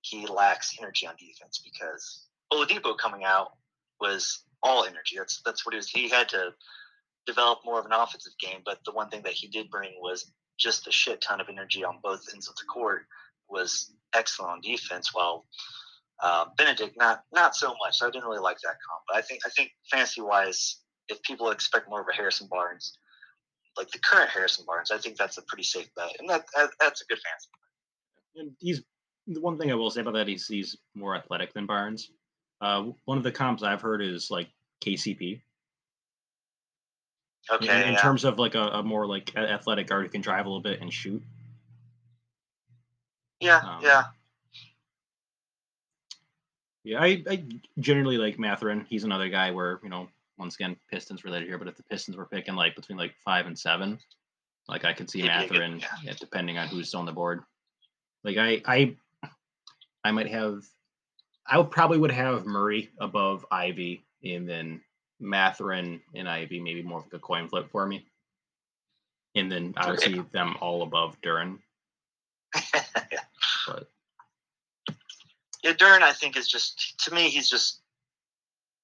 he 0.00 0.26
lacks 0.26 0.76
energy 0.78 1.06
on 1.06 1.14
defense 1.18 1.62
because 1.62 2.26
Oladipo 2.52 2.96
coming 2.96 3.24
out 3.24 3.52
was 4.00 4.44
all 4.62 4.84
energy. 4.84 5.16
That's 5.18 5.42
that's 5.44 5.66
what 5.66 5.74
he 5.74 5.76
was. 5.76 5.88
He 5.88 6.08
had 6.08 6.28
to 6.30 6.52
develop 7.26 7.60
more 7.64 7.78
of 7.78 7.86
an 7.86 7.92
offensive 7.92 8.32
game, 8.38 8.60
but 8.64 8.78
the 8.84 8.92
one 8.92 9.08
thing 9.08 9.22
that 9.22 9.32
he 9.32 9.48
did 9.48 9.70
bring 9.70 9.90
was 10.00 10.30
just 10.58 10.86
a 10.86 10.92
shit 10.92 11.20
ton 11.20 11.40
of 11.40 11.48
energy 11.48 11.84
on 11.84 11.98
both 12.02 12.24
ends 12.32 12.48
of 12.48 12.56
the 12.56 12.64
court. 12.72 13.02
Was 13.48 13.94
excellent 14.14 14.52
on 14.52 14.60
defense, 14.60 15.14
while 15.14 15.46
uh, 16.22 16.46
Benedict 16.56 16.96
not 16.96 17.22
not 17.32 17.54
so 17.54 17.74
much. 17.84 17.96
So 17.96 18.06
I 18.06 18.10
didn't 18.10 18.24
really 18.24 18.40
like 18.40 18.58
that 18.60 18.76
comp. 18.88 19.02
But 19.08 19.16
I 19.16 19.22
think 19.22 19.40
I 19.46 19.50
think 19.50 19.70
fantasy 19.90 20.20
wise, 20.20 20.80
if 21.08 21.22
people 21.22 21.50
expect 21.50 21.88
more 21.88 22.00
of 22.00 22.06
a 22.10 22.14
Harrison 22.14 22.48
Barnes, 22.50 22.98
like 23.76 23.90
the 23.90 23.98
current 23.98 24.30
Harrison 24.30 24.64
Barnes, 24.66 24.90
I 24.90 24.98
think 24.98 25.16
that's 25.16 25.38
a 25.38 25.42
pretty 25.42 25.64
safe 25.64 25.88
bet, 25.94 26.16
and 26.18 26.28
that, 26.28 26.46
that 26.54 26.70
that's 26.80 27.02
a 27.02 27.06
good 27.06 27.18
fantasy. 27.18 27.48
And 28.36 28.52
he's 28.58 28.82
the 29.26 29.40
one 29.40 29.58
thing 29.58 29.70
I 29.70 29.74
will 29.74 29.90
say 29.90 30.00
about 30.00 30.14
that 30.14 30.28
is 30.28 30.46
he's 30.46 30.76
more 30.94 31.14
athletic 31.16 31.52
than 31.52 31.66
Barnes. 31.66 32.10
Uh, 32.60 32.90
one 33.04 33.18
of 33.18 33.24
the 33.24 33.32
comps 33.32 33.62
I've 33.62 33.82
heard 33.82 34.02
is 34.02 34.30
like 34.30 34.48
KCP. 34.84 35.42
Okay, 37.48 37.68
in, 37.68 37.88
in 37.88 37.92
yeah. 37.94 38.00
terms 38.00 38.24
of 38.24 38.38
like 38.38 38.54
a, 38.54 38.62
a 38.62 38.82
more 38.82 39.06
like 39.06 39.36
athletic 39.36 39.86
guard 39.86 40.04
who 40.04 40.10
can 40.10 40.20
drive 40.20 40.46
a 40.46 40.48
little 40.48 40.62
bit 40.62 40.80
and 40.80 40.92
shoot. 40.92 41.22
Yeah, 43.40 43.58
um, 43.58 43.80
yeah, 43.82 44.04
Yeah, 46.84 47.02
I, 47.02 47.22
I 47.28 47.44
generally 47.80 48.16
like 48.16 48.38
Mathurin. 48.38 48.86
He's 48.88 49.04
another 49.04 49.28
guy 49.28 49.50
where 49.50 49.80
you 49.82 49.88
know 49.90 50.08
once 50.38 50.54
again 50.54 50.76
Pistons 50.90 51.24
related 51.24 51.48
here, 51.48 51.58
but 51.58 51.68
if 51.68 51.76
the 51.76 51.82
Pistons 51.82 52.16
were 52.16 52.26
picking 52.26 52.54
like 52.54 52.76
between 52.76 52.96
like 52.98 53.14
five 53.24 53.46
and 53.46 53.58
seven, 53.58 53.98
like 54.68 54.84
I 54.84 54.92
could 54.92 55.10
see 55.10 55.20
He'd 55.22 55.28
a 55.30 55.40
good- 55.48 55.50
Mathurin, 55.50 55.82
yeah. 56.04 56.12
depending 56.18 56.58
on 56.58 56.68
who's 56.68 56.94
on 56.94 57.04
the 57.06 57.12
board. 57.12 57.42
Like 58.24 58.36
I 58.38 58.62
I 58.64 58.96
I 60.04 60.12
might 60.12 60.28
have 60.30 60.62
I 61.46 61.58
would 61.58 61.70
probably 61.70 61.98
would 61.98 62.12
have 62.12 62.46
Murray 62.46 62.90
above 63.00 63.44
Ivey 63.50 64.04
and 64.24 64.48
then 64.48 64.80
Mathurin 65.20 66.00
and 66.14 66.28
Ivey 66.28 66.60
maybe 66.60 66.82
more 66.82 66.98
of 66.98 67.04
like 67.04 67.14
a 67.14 67.18
coin 67.18 67.48
flip 67.48 67.68
for 67.70 67.86
me. 67.86 68.06
And 69.34 69.50
then 69.52 69.74
I 69.76 69.90
would 69.90 69.98
Okay. 70.00 70.14
see 70.14 70.20
them 70.32 70.56
all 70.60 70.82
above 70.82 71.20
Duren. 71.20 71.58
yeah. 73.12 73.20
Yeah, 75.66 75.72
Duren, 75.72 76.02
I 76.02 76.12
think 76.12 76.36
is 76.36 76.46
just 76.46 76.94
to 77.04 77.12
me, 77.12 77.28
he's 77.28 77.50
just 77.50 77.80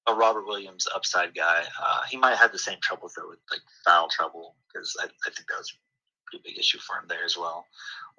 a 0.09 0.14
Robert 0.14 0.47
Williams 0.49 0.88
upside 0.92 1.33
guy. 1.33 1.62
Uh, 1.81 2.01
he 2.11 2.16
might 2.16 2.37
have 2.37 2.51
the 2.51 2.59
same 2.59 2.79
trouble 2.83 3.09
though 3.16 3.29
with 3.29 3.38
like 3.53 3.61
foul 3.85 4.09
trouble 4.09 4.57
because 4.66 4.97
I, 5.01 5.05
I 5.05 5.31
think 5.31 5.47
that 5.47 5.59
was 5.59 5.73
a 5.73 5.79
pretty 6.27 6.42
big 6.45 6.59
issue 6.59 6.79
for 6.79 6.97
him 6.97 7.05
there 7.09 7.25
as 7.25 7.37
well, 7.37 7.66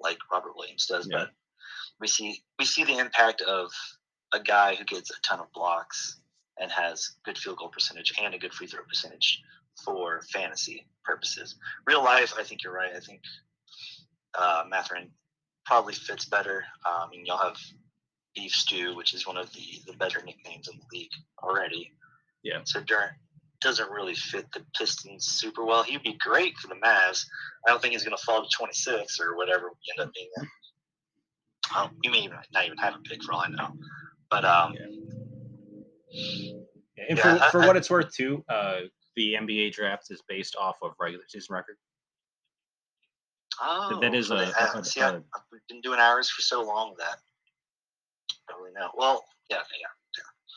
like 0.00 0.16
Robert 0.32 0.56
Williams 0.56 0.86
does. 0.86 1.06
Yeah. 1.10 1.18
But 1.18 1.30
we 2.00 2.08
see 2.08 2.42
we 2.58 2.64
see 2.64 2.84
the 2.84 2.96
impact 2.96 3.42
of 3.42 3.70
a 4.32 4.40
guy 4.40 4.76
who 4.76 4.84
gets 4.84 5.10
a 5.10 5.20
ton 5.20 5.40
of 5.40 5.52
blocks 5.52 6.20
and 6.58 6.72
has 6.72 7.16
good 7.22 7.36
field 7.36 7.58
goal 7.58 7.68
percentage 7.68 8.14
and 8.18 8.34
a 8.34 8.38
good 8.38 8.54
free 8.54 8.66
throw 8.66 8.82
percentage 8.84 9.42
for 9.84 10.22
fantasy 10.32 10.86
purposes. 11.04 11.56
Real 11.86 12.02
life, 12.02 12.32
I 12.38 12.44
think 12.44 12.62
you're 12.62 12.72
right. 12.72 12.94
I 12.96 13.00
think 13.00 13.20
uh, 14.34 14.64
Mathurin 14.70 15.10
probably 15.66 15.92
fits 15.92 16.24
better. 16.24 16.64
Um, 16.88 17.10
and 17.12 17.26
you'll 17.26 17.36
have 17.36 17.56
Beef 18.34 18.52
Stew, 18.52 18.94
which 18.96 19.14
is 19.14 19.26
one 19.26 19.36
of 19.36 19.52
the, 19.52 19.62
the 19.86 19.92
better 19.96 20.22
nicknames 20.24 20.68
in 20.68 20.76
the 20.78 20.84
league 20.98 21.10
already. 21.42 21.92
Yeah. 22.42 22.60
So 22.64 22.80
Durant 22.82 23.12
doesn't 23.60 23.90
really 23.90 24.14
fit 24.14 24.46
the 24.52 24.62
Pistons 24.76 25.24
super 25.26 25.64
well. 25.64 25.82
He'd 25.82 26.02
be 26.02 26.14
great 26.20 26.56
for 26.58 26.68
the 26.68 26.74
Mavs. 26.74 27.24
I 27.66 27.70
don't 27.70 27.80
think 27.80 27.92
he's 27.92 28.04
going 28.04 28.16
to 28.16 28.22
fall 28.22 28.42
to 28.42 28.48
26 28.56 29.18
or 29.20 29.36
whatever 29.36 29.68
we 29.70 29.76
end 30.02 30.06
up 30.08 30.12
being 30.14 30.28
at. 30.38 30.46
Um, 31.76 31.90
you 32.02 32.10
may 32.10 32.18
even 32.18 32.36
not 32.52 32.66
even 32.66 32.76
have 32.78 32.94
a 32.94 32.98
pick 32.98 33.22
for 33.24 33.32
all 33.32 33.40
I 33.40 33.48
know. 33.48 33.68
But 34.30 34.44
um, 34.44 34.74
and 36.12 37.16
Yeah, 37.16 37.16
for, 37.16 37.28
I- 37.44 37.50
for 37.50 37.62
I- 37.62 37.66
what 37.66 37.76
it's 37.76 37.90
worth 37.90 38.12
too, 38.14 38.44
uh, 38.48 38.80
the 39.16 39.34
NBA 39.34 39.72
draft 39.72 40.10
is 40.10 40.22
based 40.28 40.56
off 40.56 40.76
of 40.82 40.92
regular 41.00 41.24
season 41.28 41.54
record. 41.54 41.76
oh, 43.62 43.98
that 44.00 44.14
is 44.14 44.28
for 44.28 44.36
the 44.36 44.42
a- 44.50 44.52
Mavs. 44.52 44.74
a- 44.80 44.84
See, 44.84 45.00
I- 45.00 45.10
a- 45.10 45.16
I've 45.16 45.68
been 45.68 45.80
doing 45.80 46.00
hours 46.00 46.28
for 46.28 46.42
so 46.42 46.62
long 46.62 46.94
that 46.98 47.16
Really 48.58 48.72
know. 48.72 48.90
Well, 48.96 49.24
yeah, 49.50 49.56
yeah. 49.56 49.88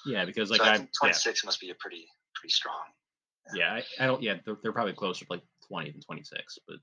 Yeah, 0.06 0.20
yeah 0.20 0.26
because 0.26 0.50
like 0.50 0.62
so 0.62 0.66
I 0.66 0.74
I, 0.74 0.78
think 0.78 0.90
yeah, 1.02 1.10
26 1.10 1.46
must 1.46 1.60
be 1.60 1.70
a 1.70 1.76
pretty 1.76 2.06
pretty 2.36 2.54
strong. 2.54 2.84
yeah, 3.56 3.74
I, 3.74 3.84
I 4.04 4.08
don't, 4.08 4.22
yeah, 4.22 4.36
they're, 4.46 4.58
they're 4.62 4.74
probably 4.74 4.94
closer 4.94 5.26
to 5.26 5.32
like 5.32 5.42
twenty 5.68 5.92
than 5.92 6.02
twenty 6.02 6.24
six, 6.24 6.60
but 6.68 6.78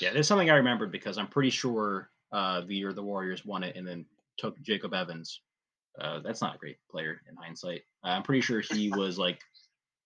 yeah, 0.00 0.12
there's 0.12 0.28
something 0.28 0.50
I 0.50 0.56
remembered 0.56 0.92
because 0.92 1.18
I'm 1.18 1.28
pretty 1.28 1.50
sure 1.50 2.10
uh, 2.32 2.62
the 2.62 2.74
year 2.74 2.92
the 2.92 3.02
Warriors 3.02 3.44
won 3.44 3.62
it 3.62 3.76
and 3.76 3.86
then 3.86 4.06
took 4.38 4.60
Jacob 4.62 4.92
Evans. 4.92 5.40
Uh, 6.00 6.18
that's 6.20 6.42
not 6.42 6.56
a 6.56 6.58
great 6.58 6.78
player 6.90 7.20
in 7.28 7.36
hindsight. 7.36 7.82
Uh, 8.04 8.08
I'm 8.08 8.24
pretty 8.24 8.40
sure 8.40 8.60
he 8.60 8.90
was 8.96 9.18
like 9.18 9.40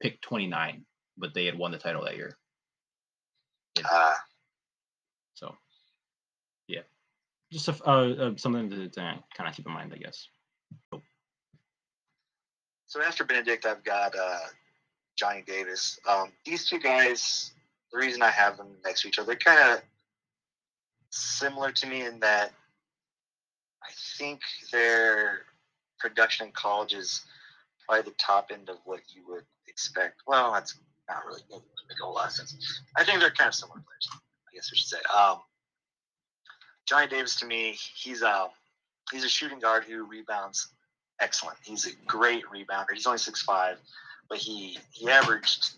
picked 0.03 0.23
29, 0.23 0.85
but 1.17 1.33
they 1.33 1.47
had 1.47 1.57
won 1.57 1.73
the 1.73 1.79
title 1.79 2.05
that 2.05 2.17
year. 2.17 2.37
Uh, 3.91 4.15
So, 5.35 5.55
yeah, 6.67 6.83
just 7.51 7.69
a, 7.69 7.89
uh, 7.89 7.91
uh, 7.91 8.37
something 8.37 8.69
to, 8.71 8.89
to 8.89 9.01
kind 9.37 9.49
of 9.49 9.55
keep 9.55 9.67
in 9.67 9.73
mind, 9.73 9.93
I 9.95 9.99
guess. 9.99 10.29
So 12.87 13.03
after 13.03 13.25
Benedict, 13.25 13.67
I've 13.67 13.85
got 13.85 14.15
uh, 14.17 14.39
Johnny 15.17 15.43
Davis. 15.47 15.99
Um, 16.09 16.33
these 16.45 16.69
two 16.69 16.79
guys, 16.79 17.53
the 17.93 17.99
reason 17.99 18.23
I 18.23 18.31
have 18.31 18.57
them 18.57 18.69
next 18.85 19.03
to 19.03 19.09
each 19.09 19.19
other, 19.19 19.27
they're 19.27 19.37
kind 19.37 19.75
of 19.75 19.83
similar 21.11 21.73
to 21.73 21.87
me 21.87 22.05
in 22.05 22.21
that 22.21 22.53
I 23.83 23.91
think 24.19 24.41
their 24.73 25.43
production 25.99 26.47
in 26.47 26.53
college 26.53 26.95
is 26.95 27.25
probably 27.87 28.11
the 28.11 28.17
top 28.19 28.51
end 28.53 28.69
of 28.69 28.77
what 28.85 29.01
you 29.15 29.23
would 29.29 29.45
expect. 29.67 30.23
Well, 30.27 30.53
that's 30.53 30.79
not 31.09 31.25
really 31.27 31.43
make 31.51 31.99
a 32.01 32.05
whole 32.05 32.15
lot 32.15 32.27
of 32.27 32.33
sense. 32.33 32.83
I 32.97 33.05
think 33.05 33.21
they're 33.21 33.31
kind 33.31 33.49
of 33.49 33.55
similar 33.55 33.81
players. 33.81 34.09
I 34.13 34.55
guess 34.55 34.71
I 34.73 34.77
should 34.77 34.89
say. 34.89 34.99
Um, 35.17 35.39
Johnny 36.89 37.07
Davis 37.07 37.37
to 37.37 37.47
me, 37.47 37.77
he's 37.95 38.23
a 38.23 38.49
he's 39.13 39.25
a 39.25 39.29
shooting 39.29 39.59
guard 39.59 39.85
who 39.85 40.07
rebounds 40.07 40.69
excellent. 41.21 41.59
He's 41.63 41.87
a 41.87 41.91
great 42.07 42.45
rebounder. 42.47 42.95
He's 42.95 43.07
only 43.07 43.19
six 43.19 43.43
five, 43.43 43.77
but 44.29 44.39
he 44.39 44.79
he 44.93 45.09
averaged 45.09 45.77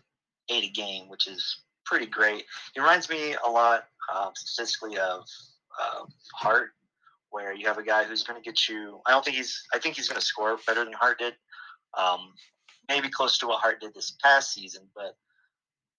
eight 0.49 0.64
a 0.64 0.68
game, 0.68 1.09
which 1.09 1.27
is 1.27 1.62
pretty 1.85 2.07
great. 2.07 2.44
He 2.75 2.81
reminds 2.81 3.11
me 3.11 3.35
a 3.44 3.51
lot 3.51 3.85
um, 4.14 4.31
statistically 4.37 4.99
of 4.99 5.25
uh, 5.81 6.05
Hart, 6.35 6.70
where 7.31 7.53
you 7.53 7.66
have 7.66 7.79
a 7.79 7.83
guy 7.83 8.05
who's 8.05 8.23
going 8.23 8.40
to 8.40 8.49
get 8.49 8.68
you. 8.68 9.01
I 9.07 9.11
don't 9.11 9.25
think 9.25 9.37
he's. 9.37 9.66
I 9.75 9.79
think 9.79 9.96
he's 9.96 10.09
going 10.09 10.20
to 10.20 10.27
score 10.27 10.59
better 10.66 10.85
than 10.85 10.92
Hart 10.92 11.18
did. 11.18 11.35
Um, 11.99 12.35
maybe 12.88 13.09
close 13.09 13.37
to 13.38 13.49
what 13.49 13.61
Hart 13.61 13.81
did 13.81 13.94
this 13.94 14.16
past 14.23 14.53
season, 14.53 14.83
but 14.94 15.16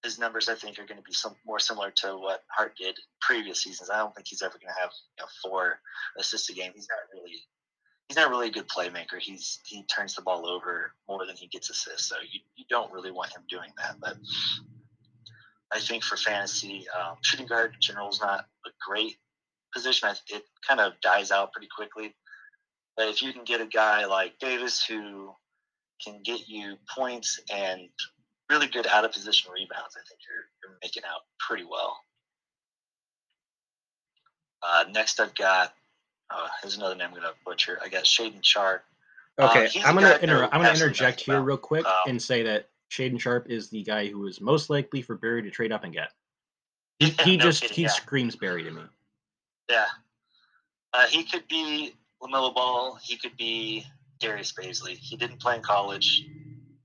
his 0.04 0.18
numbers 0.20 0.50
I 0.50 0.56
think 0.56 0.80
are 0.80 0.86
going 0.86 0.98
to 0.98 1.04
be 1.04 1.14
some 1.14 1.36
more 1.46 1.60
similar 1.60 1.92
to 1.98 2.18
what 2.18 2.44
Hart 2.50 2.76
did 2.78 2.98
previous 3.22 3.62
seasons. 3.64 3.90
I 3.90 3.98
don't 3.98 4.16
think 4.16 4.28
he's 4.28 4.42
ever 4.42 4.58
going 4.58 4.74
to 4.74 4.82
have 4.82 4.92
you 5.18 5.24
know, 5.24 5.28
four 5.44 5.80
assists 6.18 6.50
a 6.50 6.54
game. 6.54 6.72
He's 6.74 6.88
not 6.90 7.00
really 7.14 7.38
he's 8.12 8.18
not 8.18 8.30
really 8.30 8.50
a 8.50 8.52
good 8.52 8.68
playmaker. 8.68 9.20
He's 9.20 9.60
he 9.66 9.84
turns 9.84 10.16
the 10.16 10.22
ball 10.22 10.46
over 10.46 10.92
more 11.08 11.26
than 11.26 11.38
he 11.38 11.48
gets 11.48 11.70
assists. 11.70 12.10
So 12.10 12.16
you, 12.30 12.42
you 12.56 12.66
don't 12.70 12.92
really 12.92 13.12
want 13.12 13.32
him 13.32 13.44
doing 13.48 13.70
that. 13.78 13.96
But 14.02 14.18
I 15.72 15.80
think 15.80 16.04
for 16.04 16.18
fantasy, 16.18 16.86
um, 17.00 17.16
shooting 17.22 17.48
guard 17.48 17.74
in 17.74 17.80
general 17.80 18.10
is 18.10 18.20
not 18.20 18.46
a 18.66 18.70
great 18.86 19.16
position. 19.74 20.10
It 20.28 20.44
kind 20.68 20.82
of 20.82 21.00
dies 21.02 21.32
out 21.32 21.54
pretty 21.54 21.70
quickly. 21.74 22.14
But 22.98 23.08
if 23.08 23.22
you 23.22 23.32
can 23.32 23.46
get 23.46 23.62
a 23.62 23.66
guy 23.66 24.06
like 24.06 24.40
Davis 24.40 24.84
who 24.84 25.34
can 26.04 26.22
get 26.22 26.50
you 26.50 26.76
points 26.94 27.40
and 27.50 27.88
really 28.52 28.68
good 28.68 28.86
out 28.86 29.06
of 29.06 29.14
position 29.14 29.52
rebounds, 29.52 29.96
I 29.96 30.04
think 30.08 30.20
you're, 30.28 30.46
you're 30.62 30.78
making 30.84 31.04
out 31.04 31.22
pretty 31.40 31.64
well. 31.64 31.98
Uh, 34.62 34.84
next, 34.92 35.20
I've 35.20 35.34
got 35.34 35.74
uh, 36.30 36.48
here's 36.62 36.78
another 36.78 36.96
name 36.96 37.08
I'm 37.08 37.14
going 37.14 37.24
to 37.24 37.34
butcher. 37.46 37.80
I 37.84 37.90
got 37.90 38.04
Shaedon 38.04 38.44
Sharpe. 38.44 38.84
Uh, 39.40 39.50
okay, 39.50 39.70
I'm 39.84 39.96
going 39.96 40.06
to 40.06 40.22
inter- 40.22 40.50
I'm 40.52 40.62
going 40.62 40.76
to 40.76 40.84
interject 40.84 41.22
here 41.22 41.42
real 41.42 41.58
quick 41.58 41.86
um, 41.86 41.94
and 42.08 42.22
say 42.22 42.44
that 42.44 42.70
Shaedon 42.92 43.20
Sharpe 43.20 43.50
is 43.50 43.70
the 43.70 43.84
guy 43.84 44.08
who 44.08 44.28
is 44.28 44.42
most 44.42 44.70
likely 44.70 45.02
for 45.02 45.16
Barry 45.16 45.42
to 45.42 45.50
trade 45.50 45.72
up 45.72 45.84
and 45.84 45.94
get. 45.94 46.10
He, 47.02 47.10
he 47.24 47.38
no 47.38 47.46
just 47.46 47.64
kidding, 47.64 47.76
he 47.76 47.82
yeah. 47.82 47.88
screams 47.88 48.36
Barry 48.36 48.64
to 48.64 48.70
me. 48.70 48.84
Yeah, 49.68 49.88
uh, 50.94 51.08
he 51.08 51.24
could 51.24 51.48
be 51.48 51.96
LaMelo 52.22 52.54
Ball. 52.54 53.00
He 53.02 53.18
could 53.18 53.36
be 53.38 53.88
Darius 54.20 54.52
Bazley. 54.52 54.98
He 54.98 55.18
didn't 55.18 55.40
play 55.40 55.56
in 55.56 55.64
college. 55.64 56.28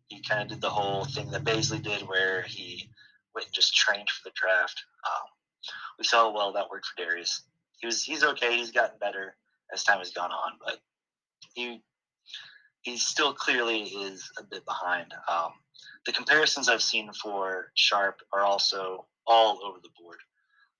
He 0.08 0.22
kind 0.22 0.42
of 0.42 0.48
did 0.48 0.60
the 0.60 0.70
whole 0.70 1.04
thing 1.04 1.30
that 1.30 1.44
Bazley 1.44 1.82
did, 1.82 2.02
where 2.02 2.42
he 2.42 2.88
went 3.34 3.46
and 3.46 3.54
just 3.54 3.74
trained 3.74 4.08
for 4.08 4.28
the 4.28 4.34
draft. 4.34 4.82
Um, 5.04 5.28
we 5.98 6.04
saw 6.04 6.24
how 6.24 6.34
well 6.34 6.52
that 6.52 6.70
worked 6.70 6.86
for 6.86 7.02
Darius. 7.02 7.42
He 7.78 7.86
was 7.86 8.02
he's 8.02 8.24
okay. 8.24 8.56
He's 8.56 8.70
gotten 8.70 8.98
better 8.98 9.36
as 9.72 9.84
time 9.84 9.98
has 9.98 10.10
gone 10.10 10.30
on, 10.30 10.52
but 10.64 10.78
he 11.54 11.82
he 12.82 12.96
still 12.96 13.34
clearly 13.34 13.82
is 13.82 14.30
a 14.38 14.44
bit 14.44 14.64
behind. 14.64 15.12
Um, 15.28 15.52
the 16.06 16.12
comparisons 16.12 16.68
I've 16.68 16.82
seen 16.82 17.12
for 17.12 17.72
Sharpe 17.74 18.20
are 18.32 18.42
also 18.42 19.06
all 19.26 19.60
over 19.64 19.78
the 19.82 19.90
board. 20.00 20.18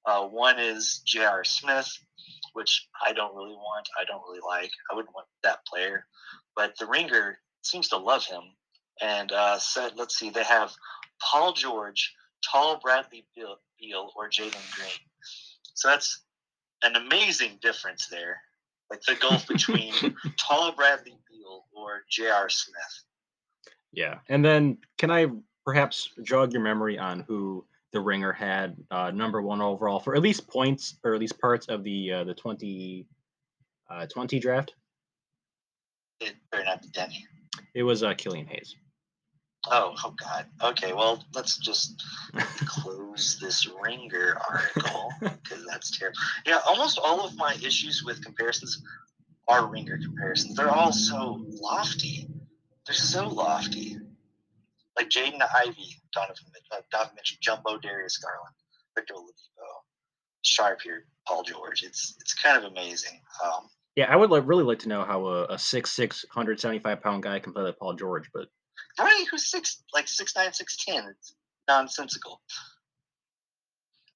Uh, 0.05 0.25
one 0.29 0.61
is 0.61 1.03
J.R. 1.05 1.43
Smith, 1.43 1.89
which 2.53 2.87
I 3.05 3.13
don't 3.13 3.35
really 3.35 3.57
want. 3.57 3.89
I 4.01 4.05
don't 4.05 4.23
really 4.23 4.41
like. 4.47 4.71
I 4.91 4.95
wouldn't 4.95 5.15
want 5.17 5.27
that 5.43 5.67
player. 5.67 6.07
But 6.55 6.79
the 6.79 6.87
Ringer 6.87 7.39
seems 7.63 7.89
to 7.89 7.97
love 7.97 8.25
him 8.25 8.43
and 9.01 9.33
uh, 9.33 9.59
said, 9.59 9.93
let's 9.97 10.19
see, 10.19 10.31
they 10.31 10.45
have 10.45 10.73
Paul 11.21 11.53
George, 11.53 12.15
Tall 12.51 12.79
Bradley 12.79 13.27
Beal, 13.35 14.13
or 14.17 14.29
Jalen 14.29 14.75
Green. 14.75 14.91
So 15.75 15.89
that's 15.89 16.23
an 16.83 16.97
amazing 16.97 17.59
difference 17.61 18.07
there. 18.09 18.41
Like 18.91 19.03
the 19.03 19.17
gulf 19.17 19.47
between 19.49 19.93
Tall 20.39 20.73
Bradley 20.73 21.17
Beal 21.31 21.65
or 21.75 22.03
J.R. 22.11 22.49
Smith. 22.49 23.05
Yeah. 23.93 24.19
And 24.29 24.45
then 24.45 24.79
can 24.99 25.11
I 25.11 25.27
perhaps 25.65 26.11
jog 26.23 26.53
your 26.53 26.63
memory 26.63 26.99
on 26.99 27.21
who 27.21 27.65
the 27.93 28.01
Ringer 28.01 28.33
had 28.33 28.77
uh, 28.91 29.11
number 29.11 29.43
one 29.43 29.61
overall 29.61 30.01
for 30.01 30.15
at 30.15 30.23
least 30.23 30.47
points 30.49 30.97
or 31.03 31.15
at 31.15 31.21
least 31.21 31.41
parts 31.41 31.67
of 31.67 31.83
the 31.83 32.13
uh, 32.13 32.25
the 32.25 32.35
20, 32.35 33.07
uh, 33.91 34.07
20 34.07 34.39
draft? 34.39 34.75
It 36.21 36.35
better 36.51 36.65
not 36.65 36.83
be 36.83 36.89
Deni. 36.89 37.23
It 37.75 37.83
was 37.83 38.03
uh, 38.03 38.15
Killian 38.15 38.47
Hayes. 38.47 38.77
Oh, 39.71 39.95
oh 40.05 40.15
God. 40.23 40.47
Okay, 40.63 40.93
well, 40.93 41.25
let's 41.35 41.59
just 41.59 42.03
close 42.67 43.39
this 43.41 43.69
Ringer 43.83 44.39
article 44.49 45.11
because 45.21 45.65
that's 45.67 45.97
terrible. 45.97 46.19
Yeah, 46.47 46.61
almost 46.67 46.99
all 47.03 47.25
of 47.25 47.37
my 47.37 47.55
issues 47.55 48.03
with 48.05 48.25
comparisons 48.25 48.83
are 49.49 49.67
Ringer 49.67 49.99
comparisons. 49.99 50.57
They're 50.57 50.71
all 50.71 50.93
so 50.93 51.45
lofty. 51.49 52.29
They're 52.87 52.95
so 52.95 53.29
lofty. 53.29 53.99
Like 54.97 55.09
Jaden 55.09 55.41
Ivey, 55.55 56.01
Donovan, 56.13 56.45
uh, 56.73 56.81
Donovan 56.91 57.15
Mitchell, 57.17 57.39
Jumbo, 57.41 57.79
Darius 57.79 58.17
Garland, 58.19 58.55
Victor 58.95 59.15
Oladipo, 59.15 59.83
Sharpe 60.43 60.81
here, 60.83 61.05
Paul 61.27 61.43
George. 61.43 61.83
It's 61.83 62.17
it's 62.21 62.33
kind 62.33 62.57
of 62.57 62.71
amazing. 62.71 63.21
Um, 63.45 63.69
yeah, 63.97 64.07
I 64.11 64.17
would 64.17 64.31
like, 64.31 64.47
really 64.47 64.65
like 64.65 64.79
to 64.81 64.89
know 64.89 65.05
how 65.05 65.25
a, 65.25 65.45
a 65.45 65.55
6'6", 65.55 65.99
175 65.99 67.03
pound 67.03 67.23
guy 67.23 67.39
can 67.39 67.55
play 67.55 67.63
like 67.63 67.79
Paul 67.79 67.95
George, 67.95 68.29
but 68.33 68.49
Guy 68.97 69.25
who's 69.31 69.51
six 69.51 69.83
like 69.95 70.09
six 70.09 70.35
nine, 70.37 70.53
six 70.53 70.77
ten. 70.85 71.05
It's 71.11 71.35
nonsensical. 71.69 72.41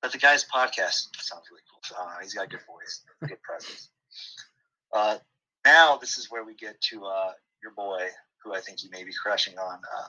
But 0.03 0.13
the 0.13 0.19
guy's 0.19 0.45
podcast 0.45 1.09
sounds 1.19 1.45
really 1.51 1.63
cool. 1.71 1.81
So, 1.83 1.95
uh, 1.99 2.23
he's 2.23 2.35
got 2.35 2.47
a 2.47 2.49
good 2.49 2.61
voice, 2.67 3.03
good 3.29 3.43
presence. 3.43 3.91
Uh, 4.93 5.19
now 5.65 5.99
this 5.99 6.17
is 6.17 6.31
where 6.31 6.45
we 6.45 6.55
get 6.55 6.81
to 6.81 7.05
uh, 7.05 7.33
your 7.63 7.73
boy, 7.73 8.09
who 8.43 8.55
I 8.55 8.61
think 8.61 8.83
you 8.83 8.89
may 8.91 9.05
be 9.05 9.13
crushing 9.13 9.59
on, 9.59 9.75
uh, 9.79 10.07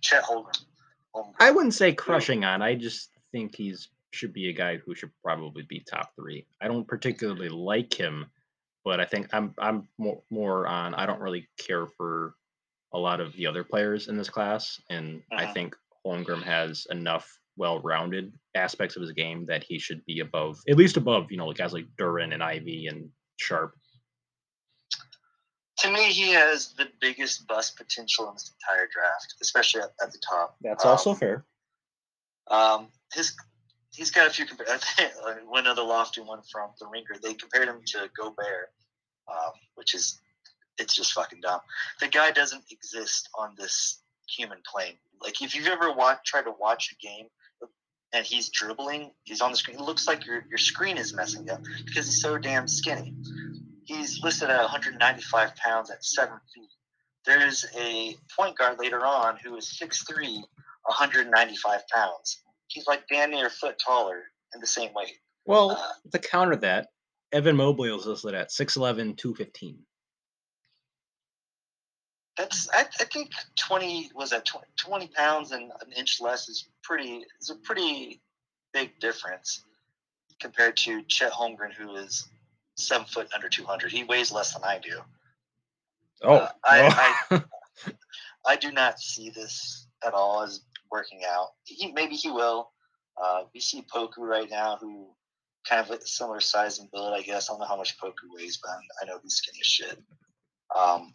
Chet 0.00 0.24
Holmgren. 0.24 0.64
Holmgren. 1.14 1.34
I 1.38 1.50
wouldn't 1.50 1.74
say 1.74 1.92
crushing 1.92 2.44
on. 2.44 2.62
I 2.62 2.74
just 2.74 3.10
think 3.32 3.54
he's 3.54 3.88
should 4.12 4.32
be 4.32 4.48
a 4.48 4.52
guy 4.52 4.76
who 4.76 4.94
should 4.94 5.10
probably 5.24 5.62
be 5.62 5.80
top 5.80 6.10
three. 6.16 6.46
I 6.60 6.68
don't 6.68 6.86
particularly 6.86 7.48
like 7.48 7.94
him, 7.94 8.26
but 8.84 9.00
I 9.00 9.04
think 9.04 9.28
I'm 9.32 9.54
I'm 9.58 9.88
more, 9.98 10.22
more 10.30 10.66
on. 10.66 10.94
I 10.94 11.06
don't 11.06 11.20
really 11.20 11.48
care 11.58 11.86
for 11.86 12.34
a 12.94 12.98
lot 12.98 13.20
of 13.20 13.34
the 13.36 13.46
other 13.46 13.64
players 13.64 14.08
in 14.08 14.16
this 14.16 14.28
class, 14.28 14.80
and 14.90 15.22
uh-huh. 15.32 15.46
I 15.46 15.52
think 15.52 15.76
Holmgren 16.06 16.42
has 16.42 16.86
enough 16.90 17.38
well-rounded 17.56 18.32
aspects 18.54 18.96
of 18.96 19.02
his 19.02 19.12
game 19.12 19.46
that 19.46 19.64
he 19.64 19.78
should 19.78 20.04
be 20.04 20.20
above, 20.20 20.58
at 20.68 20.76
least 20.76 20.96
above, 20.96 21.30
you 21.30 21.36
know, 21.36 21.46
like 21.46 21.58
guys 21.58 21.72
like 21.72 21.86
Duren 21.98 22.32
and 22.32 22.42
Ivey 22.42 22.86
and 22.86 23.08
Sharpe. 23.36 23.74
To 25.78 25.90
me, 25.90 26.04
he 26.12 26.32
has 26.32 26.74
the 26.74 26.88
biggest 27.00 27.46
bust 27.46 27.76
potential 27.76 28.28
in 28.28 28.34
this 28.34 28.52
entire 28.60 28.88
draft, 28.92 29.34
especially 29.40 29.82
at, 29.82 29.90
at 30.02 30.12
the 30.12 30.18
top. 30.18 30.56
That's 30.62 30.84
um, 30.84 30.92
also 30.92 31.14
fair. 31.14 31.44
Um, 32.50 32.88
his 33.12 33.34
he's 33.92 34.10
got 34.10 34.26
a 34.26 34.30
few. 34.30 34.44
I 34.70 34.76
think 34.76 35.12
one 35.48 35.66
other 35.66 35.82
lofty 35.82 36.20
one 36.20 36.40
from 36.50 36.70
the 36.78 36.86
Ringer. 36.86 37.20
They 37.22 37.34
compared 37.34 37.68
him 37.68 37.80
to 37.86 38.10
Gobert, 38.16 38.70
um, 39.28 39.52
which 39.74 39.94
is 39.94 40.20
it's 40.78 40.94
just 40.94 41.12
fucking 41.12 41.40
dumb. 41.40 41.60
The 42.00 42.08
guy 42.08 42.30
doesn't 42.30 42.64
exist 42.70 43.28
on 43.38 43.54
this 43.56 44.02
human 44.28 44.58
plane. 44.70 44.94
Like 45.20 45.40
if 45.42 45.54
you've 45.54 45.66
ever 45.66 45.92
watched, 45.92 46.26
tried 46.26 46.44
to 46.44 46.54
watch 46.58 46.92
a 46.92 47.06
game 47.06 47.26
and 48.12 48.26
he's 48.26 48.50
dribbling, 48.50 49.10
he's 49.24 49.40
on 49.40 49.50
the 49.50 49.56
screen. 49.56 49.78
It 49.78 49.82
looks 49.82 50.06
like 50.06 50.26
your 50.26 50.44
your 50.48 50.58
screen 50.58 50.98
is 50.98 51.14
messing 51.14 51.48
up 51.50 51.62
because 51.84 52.06
he's 52.06 52.20
so 52.20 52.38
damn 52.38 52.68
skinny. 52.68 53.14
He's 53.84 54.20
listed 54.22 54.50
at 54.50 54.60
195 54.60 55.56
pounds 55.56 55.90
at 55.90 56.04
seven 56.04 56.38
feet. 56.54 56.68
There's 57.24 57.64
a 57.76 58.16
point 58.36 58.56
guard 58.56 58.78
later 58.78 59.04
on 59.04 59.36
who 59.36 59.56
is 59.56 59.78
6'3", 59.80 60.42
195 60.84 61.80
pounds. 61.88 62.42
He's 62.66 62.86
like 62.86 63.06
damn 63.08 63.30
near 63.30 63.46
a 63.46 63.50
foot 63.50 63.76
taller 63.84 64.22
in 64.54 64.60
the 64.60 64.66
same 64.66 64.92
weight. 64.94 65.18
Well, 65.46 65.72
uh, 65.72 66.10
to 66.12 66.18
counter 66.18 66.56
that, 66.56 66.88
Evan 67.32 67.56
Mobley 67.56 67.94
is 67.94 68.06
listed 68.06 68.34
at 68.34 68.50
6'11", 68.50 69.16
215 69.16 69.78
that's 72.36 72.68
I, 72.72 72.80
I, 73.00 73.04
think 73.04 73.30
20 73.58 74.10
was 74.14 74.30
that 74.30 74.44
20, 74.44 74.66
20, 74.76 75.08
pounds 75.08 75.52
and 75.52 75.64
an 75.64 75.92
inch 75.96 76.20
less 76.20 76.48
is 76.48 76.68
pretty 76.82 77.24
is 77.40 77.50
a 77.50 77.56
pretty 77.56 78.22
big 78.72 78.98
difference 79.00 79.64
compared 80.40 80.76
to 80.78 81.02
Chet 81.04 81.32
Holmgren 81.32 81.72
who 81.72 81.96
is 81.96 82.28
seven 82.76 83.06
foot 83.06 83.28
under 83.34 83.48
200 83.48 83.92
he 83.92 84.04
weighs 84.04 84.32
less 84.32 84.54
than 84.54 84.64
I 84.64 84.78
do. 84.78 85.00
Oh, 86.22 86.34
uh, 86.34 86.48
I, 86.64 87.22
I, 87.30 87.42
I, 88.46 88.56
do 88.56 88.70
not 88.70 89.00
see 89.00 89.30
this 89.30 89.88
at 90.06 90.14
all 90.14 90.42
as 90.42 90.60
working 90.90 91.22
out. 91.28 91.48
He 91.64 91.92
maybe 91.92 92.14
he 92.14 92.30
will. 92.30 92.70
Uh, 93.22 93.42
we 93.52 93.60
see 93.60 93.84
Poku 93.94 94.18
right 94.18 94.48
now 94.48 94.78
who 94.80 95.08
kind 95.68 95.84
of 95.84 95.90
a 95.90 96.06
similar 96.06 96.40
size 96.40 96.78
and 96.78 96.90
build 96.90 97.12
I 97.12 97.22
guess. 97.22 97.50
I 97.50 97.52
don't 97.52 97.60
know 97.60 97.66
how 97.66 97.76
much 97.76 97.98
Poku 97.98 98.12
weighs 98.34 98.58
but 98.62 98.70
I 99.02 99.06
know 99.06 99.18
he's 99.22 99.34
skinny 99.34 99.58
as 99.60 99.66
shit. 99.66 99.98
Um, 100.76 101.12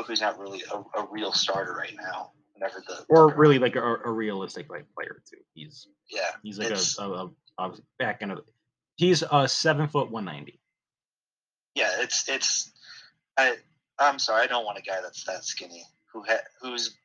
Poku's 0.00 0.20
not 0.20 0.38
really 0.38 0.62
a, 0.72 1.00
a 1.00 1.06
real 1.10 1.32
starter 1.32 1.74
right 1.74 1.94
now. 2.00 2.30
whenever 2.54 2.82
the 2.86 3.04
or 3.08 3.34
really 3.34 3.58
like 3.58 3.76
a, 3.76 3.96
a 4.04 4.10
realistic 4.10 4.70
like 4.70 4.86
player 4.94 5.22
too. 5.28 5.38
He's 5.54 5.88
yeah, 6.10 6.22
he's 6.42 6.58
like 6.58 6.70
a, 6.70 7.02
a, 7.02 7.08
a, 7.08 7.30
a 7.58 7.72
back 7.98 8.18
end 8.22 8.32
of. 8.32 8.40
He's 8.96 9.22
a 9.30 9.48
seven 9.48 9.88
foot 9.88 10.10
one 10.10 10.24
ninety. 10.24 10.60
yeah, 11.74 11.90
it's 11.98 12.28
it's. 12.28 12.70
I 13.36 13.56
I'm 13.98 14.18
sorry, 14.18 14.44
I 14.44 14.46
don't 14.46 14.64
want 14.64 14.78
a 14.78 14.82
guy 14.82 15.00
that's 15.02 15.24
that 15.24 15.44
skinny 15.44 15.84
who 16.12 16.22
ha- 16.22 16.44
who's 16.60 16.96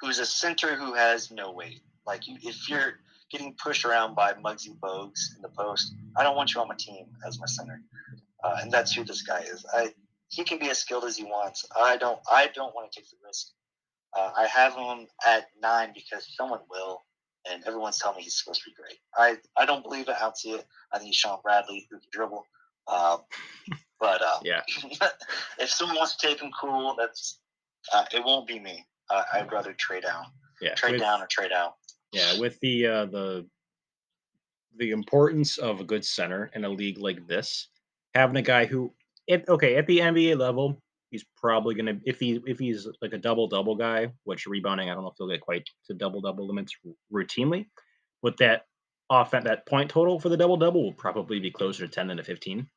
who's 0.00 0.18
a 0.18 0.26
center 0.26 0.76
who 0.76 0.94
has 0.94 1.30
no 1.30 1.52
weight. 1.52 1.80
Like 2.06 2.28
you, 2.28 2.36
if 2.42 2.68
you're 2.68 2.94
getting 3.30 3.54
pushed 3.62 3.84
around 3.84 4.14
by 4.14 4.32
Muggsy 4.34 4.78
Bogues 4.78 5.34
in 5.34 5.42
the 5.42 5.48
post, 5.48 5.92
I 6.16 6.22
don't 6.22 6.36
want 6.36 6.54
you 6.54 6.60
on 6.60 6.68
my 6.68 6.76
team 6.78 7.06
as 7.26 7.38
my 7.38 7.46
center, 7.46 7.82
uh, 8.44 8.58
and 8.62 8.70
that's 8.70 8.92
who 8.92 9.04
this 9.04 9.22
guy 9.22 9.40
is. 9.40 9.66
I 9.72 9.92
he 10.28 10.44
can 10.44 10.58
be 10.58 10.70
as 10.70 10.78
skilled 10.78 11.04
as 11.04 11.16
he 11.16 11.24
wants. 11.24 11.64
I 11.76 11.96
don't 11.96 12.18
I 12.30 12.48
don't 12.54 12.74
want 12.74 12.90
to 12.90 13.00
take 13.00 13.08
the 13.08 13.16
risk. 13.24 13.48
Uh, 14.16 14.30
I 14.36 14.46
have 14.46 14.74
him 14.74 15.06
at 15.26 15.46
nine 15.60 15.92
because 15.94 16.26
someone 16.36 16.60
will, 16.70 17.02
and 17.50 17.62
everyone's 17.66 17.98
telling 17.98 18.16
me 18.18 18.22
he's 18.22 18.38
supposed 18.38 18.62
to 18.64 18.70
be 18.70 18.74
great. 18.74 18.98
I, 19.14 19.36
I 19.60 19.66
don't 19.66 19.82
believe 19.82 20.08
it. 20.08 20.14
I 20.16 20.20
don't 20.20 20.36
see 20.36 20.52
it. 20.52 20.64
I 20.92 20.98
think 20.98 21.08
he's 21.08 21.16
Shawn 21.16 21.38
Bradley 21.42 21.86
who 21.90 21.98
can 21.98 22.08
dribble. 22.12 22.44
Um, 22.88 23.18
but 24.00 24.22
uh, 24.22 24.38
Yeah. 24.42 24.62
if 25.58 25.68
someone 25.70 25.96
wants 25.98 26.16
to 26.16 26.26
take 26.26 26.40
him, 26.40 26.50
cool. 26.58 26.94
That's 26.98 27.40
uh, 27.92 28.04
it. 28.12 28.24
Won't 28.24 28.46
be 28.46 28.58
me. 28.58 28.86
Uh, 29.10 29.22
I'd 29.34 29.52
rather 29.52 29.74
trade 29.74 30.04
down, 30.04 30.24
Yeah, 30.60 30.74
trade 30.74 30.92
with, 30.92 31.00
down, 31.02 31.20
or 31.22 31.26
trade 31.26 31.52
out. 31.52 31.74
yeah, 32.12 32.38
with 32.40 32.58
the 32.60 32.86
uh, 32.86 33.06
the 33.06 33.46
the 34.78 34.90
importance 34.90 35.58
of 35.58 35.80
a 35.80 35.84
good 35.84 36.04
center 36.04 36.50
in 36.54 36.64
a 36.64 36.68
league 36.68 36.98
like 36.98 37.26
this, 37.26 37.68
having 38.14 38.36
a 38.36 38.42
guy 38.42 38.66
who, 38.66 38.92
at, 39.30 39.48
okay, 39.48 39.76
at 39.76 39.86
the 39.86 39.98
NBA 39.98 40.38
level, 40.38 40.80
he's 41.10 41.24
probably 41.36 41.74
gonna 41.74 41.98
if 42.04 42.18
he 42.20 42.40
if 42.46 42.58
he's 42.58 42.86
like 43.00 43.12
a 43.12 43.18
double 43.18 43.48
double 43.48 43.74
guy, 43.74 44.12
which 44.24 44.46
rebounding 44.46 44.90
I 44.90 44.94
don't 44.94 45.02
know 45.02 45.10
if 45.10 45.14
he'll 45.18 45.28
get 45.28 45.40
quite 45.40 45.68
to 45.86 45.94
double 45.94 46.20
double 46.20 46.46
limits 46.46 46.74
routinely, 47.12 47.66
but 48.22 48.36
that 48.38 48.62
offense 49.10 49.44
that 49.44 49.66
point 49.66 49.90
total 49.90 50.18
for 50.18 50.28
the 50.28 50.36
double 50.36 50.56
double 50.56 50.82
will 50.82 50.92
probably 50.92 51.40
be 51.40 51.50
closer 51.50 51.86
to 51.86 51.92
ten 51.92 52.08
than 52.08 52.16
to 52.16 52.24
fifteen. 52.24 52.68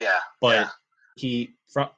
Yeah, 0.00 0.20
but 0.40 0.54
yeah. 0.54 0.68
he 1.16 1.54
from 1.72 1.88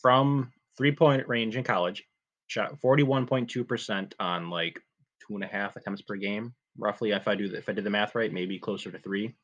from 0.00 0.52
three 0.76 0.92
point 0.92 1.26
range 1.28 1.56
in 1.56 1.64
college 1.64 2.04
shot 2.46 2.80
41.2% 2.80 4.12
on 4.20 4.50
like 4.50 4.80
two 5.26 5.34
and 5.34 5.44
a 5.44 5.48
half 5.48 5.76
attempts 5.76 6.02
per 6.02 6.16
game 6.16 6.54
roughly 6.78 7.10
if 7.10 7.26
i 7.26 7.34
do 7.34 7.48
the, 7.48 7.56
if 7.56 7.68
i 7.68 7.72
did 7.72 7.84
the 7.84 7.90
math 7.90 8.14
right 8.14 8.32
maybe 8.32 8.58
closer 8.58 8.90
to 8.90 8.98
three 8.98 9.34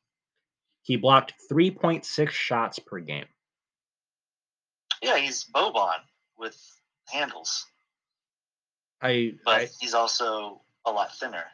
he 0.82 0.96
blocked 0.96 1.34
3.6 1.50 2.28
shots 2.30 2.78
per 2.78 3.00
game 3.00 3.26
yeah. 5.02 5.18
He's 5.18 5.44
Boban 5.44 5.98
with 6.38 6.56
handles, 7.08 7.66
i 9.02 9.34
but 9.44 9.54
I, 9.54 9.68
he's 9.80 9.94
also 9.94 10.60
a 10.86 10.90
lot 10.90 11.14
thinner. 11.16 11.44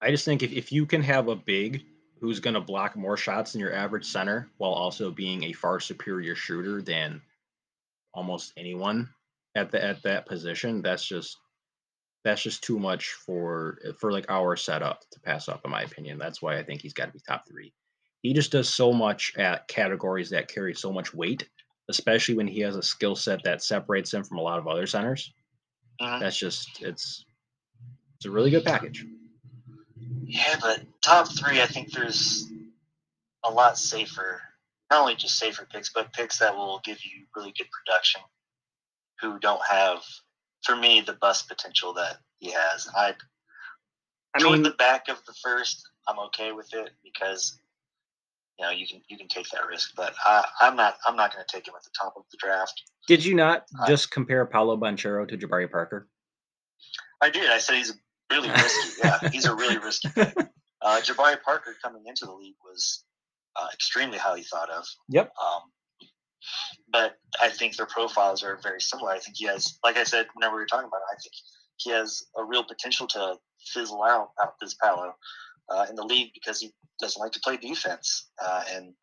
I 0.00 0.10
just 0.10 0.24
think 0.24 0.42
if, 0.42 0.52
if 0.52 0.72
you 0.72 0.86
can 0.86 1.02
have 1.02 1.28
a 1.28 1.36
big 1.36 1.84
who's 2.20 2.40
going 2.40 2.54
to 2.54 2.60
block 2.60 2.96
more 2.96 3.16
shots 3.16 3.52
than 3.52 3.60
your 3.60 3.74
average 3.74 4.06
center 4.06 4.48
while 4.58 4.72
also 4.72 5.10
being 5.10 5.44
a 5.44 5.52
far 5.52 5.80
superior 5.80 6.34
shooter 6.34 6.80
than 6.80 7.20
almost 8.14 8.52
anyone 8.56 9.08
at 9.54 9.70
the 9.70 9.82
at 9.82 10.02
that 10.02 10.26
position 10.26 10.82
that's 10.82 11.04
just 11.04 11.36
that's 12.24 12.42
just 12.42 12.62
too 12.62 12.78
much 12.78 13.12
for 13.12 13.78
for 13.98 14.12
like 14.12 14.26
our 14.28 14.56
setup 14.56 15.00
to 15.10 15.20
pass 15.20 15.48
up 15.48 15.60
in 15.64 15.70
my 15.70 15.82
opinion 15.82 16.18
that's 16.18 16.42
why 16.42 16.58
i 16.58 16.62
think 16.62 16.82
he's 16.82 16.92
got 16.92 17.06
to 17.06 17.12
be 17.12 17.20
top 17.26 17.44
three 17.48 17.72
he 18.22 18.32
just 18.34 18.52
does 18.52 18.68
so 18.68 18.92
much 18.92 19.32
at 19.38 19.66
categories 19.68 20.30
that 20.30 20.48
carry 20.48 20.74
so 20.74 20.92
much 20.92 21.12
weight 21.14 21.48
especially 21.88 22.36
when 22.36 22.46
he 22.46 22.60
has 22.60 22.76
a 22.76 22.82
skill 22.82 23.16
set 23.16 23.42
that 23.44 23.62
separates 23.62 24.12
him 24.14 24.22
from 24.22 24.38
a 24.38 24.42
lot 24.42 24.58
of 24.58 24.68
other 24.68 24.86
centers 24.86 25.32
Mhm. 26.00 26.20
that's 26.20 26.36
just 26.38 26.82
it's 26.82 27.24
it's 28.16 28.26
a 28.26 28.30
really 28.30 28.50
good 28.50 28.64
package 28.64 29.04
Yeah, 30.24 30.56
but 30.60 30.82
top 31.02 31.26
three, 31.28 31.60
I 31.60 31.66
think 31.66 31.90
there's 31.92 32.46
a 33.42 33.50
lot 33.50 33.76
safer. 33.76 34.40
Not 34.90 35.00
only 35.00 35.16
just 35.16 35.38
safer 35.38 35.66
picks, 35.70 35.92
but 35.92 36.12
picks 36.12 36.38
that 36.38 36.54
will 36.54 36.80
give 36.84 37.04
you 37.04 37.26
really 37.34 37.52
good 37.58 37.66
production. 37.72 38.20
Who 39.20 39.38
don't 39.40 39.64
have, 39.68 40.02
for 40.64 40.76
me, 40.76 41.00
the 41.00 41.14
bust 41.14 41.48
potential 41.48 41.94
that 41.94 42.18
he 42.38 42.50
has. 42.52 42.86
And 42.86 42.94
I, 42.96 43.14
I 44.34 44.38
toward 44.38 44.52
mean- 44.54 44.62
the 44.62 44.70
back 44.76 45.08
of 45.08 45.16
the 45.26 45.34
first, 45.42 45.82
I'm 46.06 46.18
okay 46.26 46.52
with 46.52 46.72
it 46.74 46.90
because 47.02 47.58
you 48.60 48.66
know 48.66 48.72
you 48.72 48.86
can 48.86 49.00
you 49.08 49.16
can 49.16 49.28
take 49.28 49.48
that 49.50 49.66
risk. 49.66 49.92
But 49.96 50.14
I, 50.24 50.44
I'm 50.60 50.76
not 50.76 50.96
I'm 51.06 51.16
not 51.16 51.32
going 51.32 51.44
to 51.46 51.56
take 51.56 51.66
him 51.66 51.74
at 51.76 51.82
the 51.82 51.90
top 51.98 52.12
of 52.16 52.24
the 52.30 52.36
draft. 52.38 52.82
Did 53.08 53.24
you 53.24 53.34
not 53.34 53.64
I- 53.82 53.86
just 53.86 54.10
compare 54.10 54.44
Paolo 54.44 54.76
Banchero 54.76 55.26
to 55.26 55.38
Jabari 55.38 55.70
Parker? 55.70 56.08
I 57.22 57.30
did. 57.30 57.50
I 57.50 57.58
said 57.58 57.76
he's 57.76 57.94
really 58.30 58.50
risky. 58.50 59.00
Yeah, 59.04 59.28
he's 59.30 59.46
a 59.46 59.54
really 59.54 59.78
risky 59.78 60.08
pick. 60.14 60.34
Uh, 60.82 61.00
Jabari 61.00 61.40
Parker 61.42 61.74
coming 61.82 62.02
into 62.06 62.26
the 62.26 62.32
league 62.32 62.56
was 62.64 63.04
uh, 63.56 63.68
extremely 63.72 64.18
highly 64.18 64.42
thought 64.42 64.70
of. 64.70 64.84
Yep. 65.08 65.32
Um, 65.42 65.62
but 66.90 67.16
I 67.40 67.48
think 67.50 67.76
their 67.76 67.86
profiles 67.86 68.42
are 68.42 68.58
very 68.62 68.80
similar. 68.80 69.10
I 69.12 69.18
think 69.18 69.36
he 69.36 69.46
has, 69.46 69.78
like 69.84 69.96
I 69.96 70.04
said, 70.04 70.26
whenever 70.34 70.54
we 70.56 70.62
were 70.62 70.66
talking 70.66 70.88
about 70.88 70.98
it, 70.98 71.14
I 71.14 71.16
think 71.20 71.32
he 71.76 71.90
has 71.90 72.22
a 72.36 72.44
real 72.44 72.64
potential 72.64 73.06
to 73.08 73.36
fizzle 73.72 74.02
out 74.02 74.30
out 74.42 74.54
this 74.60 74.74
Paolo 74.74 75.14
uh, 75.70 75.86
in 75.88 75.94
the 75.96 76.04
league 76.04 76.32
because 76.34 76.60
he 76.60 76.72
doesn't 77.00 77.20
like 77.20 77.32
to 77.32 77.40
play 77.40 77.56
defense. 77.56 78.28
Uh, 78.42 78.62
and 78.72 78.94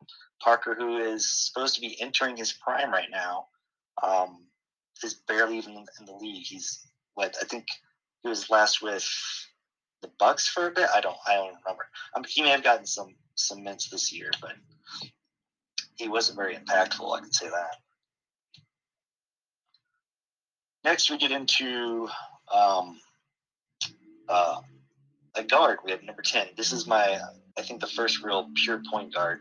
Parker, 0.42 0.74
who 0.78 0.98
is 0.98 1.30
supposed 1.30 1.74
to 1.74 1.80
be 1.80 2.00
entering 2.00 2.36
his 2.36 2.52
prime 2.52 2.90
right 2.90 3.10
now, 3.10 3.46
um, 4.02 4.44
is 5.02 5.14
barely 5.26 5.58
even 5.58 5.72
in, 5.72 6.06
the 6.06 6.12
league. 6.12 6.44
He's 6.44 6.86
what 7.14 7.36
I 7.40 7.44
think 7.44 7.66
he 8.22 8.28
was 8.28 8.50
last 8.50 8.82
with 8.82 9.08
the 10.02 10.10
Bucks 10.18 10.48
for 10.48 10.68
a 10.68 10.70
bit. 10.70 10.88
I 10.94 11.00
don't 11.00 11.16
I 11.26 11.34
don't 11.34 11.54
remember. 11.64 11.88
Um, 12.14 12.24
he 12.28 12.42
may 12.42 12.50
have 12.50 12.62
gotten 12.64 12.86
some 12.86 13.14
some 13.34 13.64
mints 13.64 13.88
this 13.88 14.12
year, 14.12 14.30
but 14.40 14.54
he 15.96 16.08
wasn't 16.08 16.38
very 16.38 16.56
impactful. 16.56 17.16
I 17.16 17.20
can 17.20 17.32
say 17.32 17.48
that. 17.48 17.76
Next, 20.84 21.10
we 21.10 21.18
get 21.18 21.32
into 21.32 22.08
um, 22.52 23.00
uh, 24.28 24.60
a 25.38 25.44
guard. 25.44 25.78
We 25.84 25.90
have 25.92 26.02
number 26.02 26.22
ten. 26.22 26.48
This 26.56 26.72
is 26.72 26.86
my 26.86 27.18
I 27.58 27.62
think 27.62 27.80
the 27.80 27.86
first 27.86 28.22
real 28.22 28.48
pure 28.64 28.82
point 28.90 29.14
guard, 29.14 29.40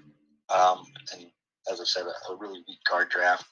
um, 0.49 0.85
and 1.13 1.25
as 1.71 1.81
I 1.81 1.83
said, 1.83 2.05
a, 2.05 2.31
a 2.31 2.35
really 2.35 2.63
weak 2.67 2.79
guard 2.89 3.09
draft. 3.09 3.45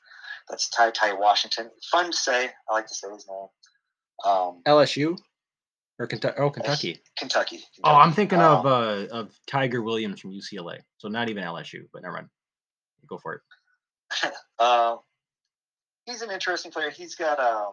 That's 0.49 0.69
TyTy 0.69 1.19
Washington. 1.19 1.71
Fun 1.91 2.11
to 2.11 2.17
say. 2.17 2.49
I 2.69 2.73
like 2.73 2.87
to 2.87 2.95
say 2.95 3.09
his 3.11 3.27
name. 3.27 4.31
Um, 4.31 4.61
LSU 4.67 5.17
or 5.99 6.07
Kentucky? 6.07 6.35
Oh, 6.37 6.49
Kentucky. 6.49 6.99
Kentucky. 7.17 7.63
Oh, 7.83 7.95
I'm 7.95 8.11
thinking 8.13 8.39
of 8.39 8.65
Um, 8.65 8.71
uh, 8.71 9.05
of 9.11 9.33
Tiger 9.47 9.81
Williams 9.81 10.19
from 10.19 10.31
UCLA. 10.31 10.79
So 10.97 11.07
not 11.07 11.29
even 11.29 11.43
LSU, 11.43 11.85
but 11.91 12.03
never 12.03 12.15
mind. 12.15 12.29
Go 13.07 13.17
for 13.17 13.35
it. 13.35 13.41
Uh, 14.57 14.95
he's 16.05 16.21
an 16.21 16.31
interesting 16.31 16.71
player. 16.71 16.89
He's 16.89 17.15
got 17.15 17.41
uh, 17.41 17.71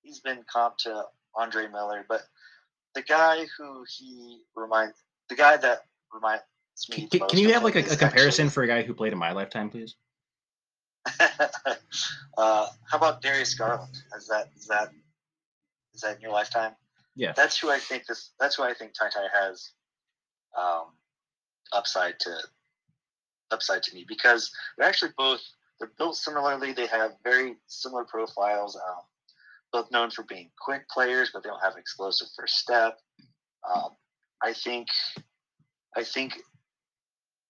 he's 0.00 0.20
been 0.20 0.42
comped 0.44 0.78
to 0.84 1.04
Andre 1.36 1.68
Miller, 1.68 2.06
but 2.08 2.22
the 2.94 3.02
guy 3.02 3.46
who 3.58 3.84
he 3.88 4.42
reminds 4.54 4.94
the 5.28 5.34
guy 5.34 5.56
that 5.56 5.82
reminds 6.12 6.42
me. 6.90 7.06
Can, 7.06 7.28
can 7.28 7.38
you 7.38 7.52
have 7.52 7.64
like 7.64 7.76
a, 7.76 7.80
a 7.80 7.82
is 7.82 7.96
comparison 7.96 8.48
for 8.48 8.62
a 8.62 8.66
guy 8.66 8.82
who 8.82 8.94
played 8.94 9.12
in 9.12 9.18
my 9.18 9.32
lifetime, 9.32 9.70
please? 9.70 9.94
uh, 11.20 11.76
how 12.36 12.96
about 12.96 13.22
Darius 13.22 13.54
Garland? 13.54 13.96
Is 14.16 14.28
that 14.28 14.48
is 14.56 14.66
that 14.66 14.90
is 15.94 16.00
that 16.02 16.16
in 16.16 16.22
your 16.22 16.32
lifetime? 16.32 16.72
Yeah. 17.14 17.32
That's 17.36 17.58
who 17.58 17.70
I 17.70 17.78
think 17.78 18.06
this. 18.06 18.30
That's 18.40 18.56
who 18.56 18.62
I 18.62 18.74
think 18.74 18.92
TyTy 18.92 19.26
has 19.32 19.70
um, 20.58 20.86
upside 21.72 22.18
to 22.20 22.36
upside 23.50 23.82
to 23.84 23.94
me 23.94 24.04
because 24.08 24.50
they're 24.76 24.88
actually 24.88 25.12
both 25.16 25.42
they're 25.78 25.92
built 25.98 26.16
similarly. 26.16 26.72
They 26.72 26.86
have 26.86 27.12
very 27.24 27.56
similar 27.66 28.04
profiles. 28.04 28.76
Um, 28.76 29.02
both 29.72 29.90
known 29.90 30.10
for 30.10 30.22
being 30.24 30.50
quick 30.58 30.88
players, 30.88 31.30
but 31.32 31.42
they 31.42 31.48
don't 31.48 31.62
have 31.62 31.76
explosive 31.76 32.28
first 32.36 32.58
step. 32.58 32.98
Um, 33.68 33.90
I 34.42 34.52
think 34.52 34.88
I 35.96 36.04
think 36.04 36.40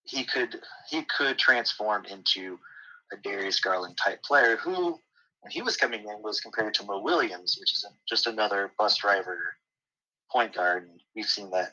he 0.05 0.25
could 0.25 0.61
he 0.89 1.03
could 1.17 1.39
transform 1.39 2.05
into 2.07 2.59
a 3.13 3.17
Darius 3.17 3.61
Garland 3.61 3.97
type 3.97 4.23
player 4.23 4.57
who 4.57 4.99
when 5.41 5.51
he 5.51 5.63
was 5.63 5.77
coming 5.77 6.01
in 6.01 6.23
was 6.23 6.41
compared 6.41 6.75
to 6.75 6.85
Mo 6.85 7.01
Williams, 7.01 7.57
which 7.59 7.73
is 7.73 7.85
just 8.09 8.27
another 8.27 8.73
bus 8.79 8.97
driver 8.97 9.57
point 10.31 10.55
guard. 10.55 10.85
And 10.85 11.01
we've 11.15 11.27
seen 11.27 11.51
that 11.51 11.73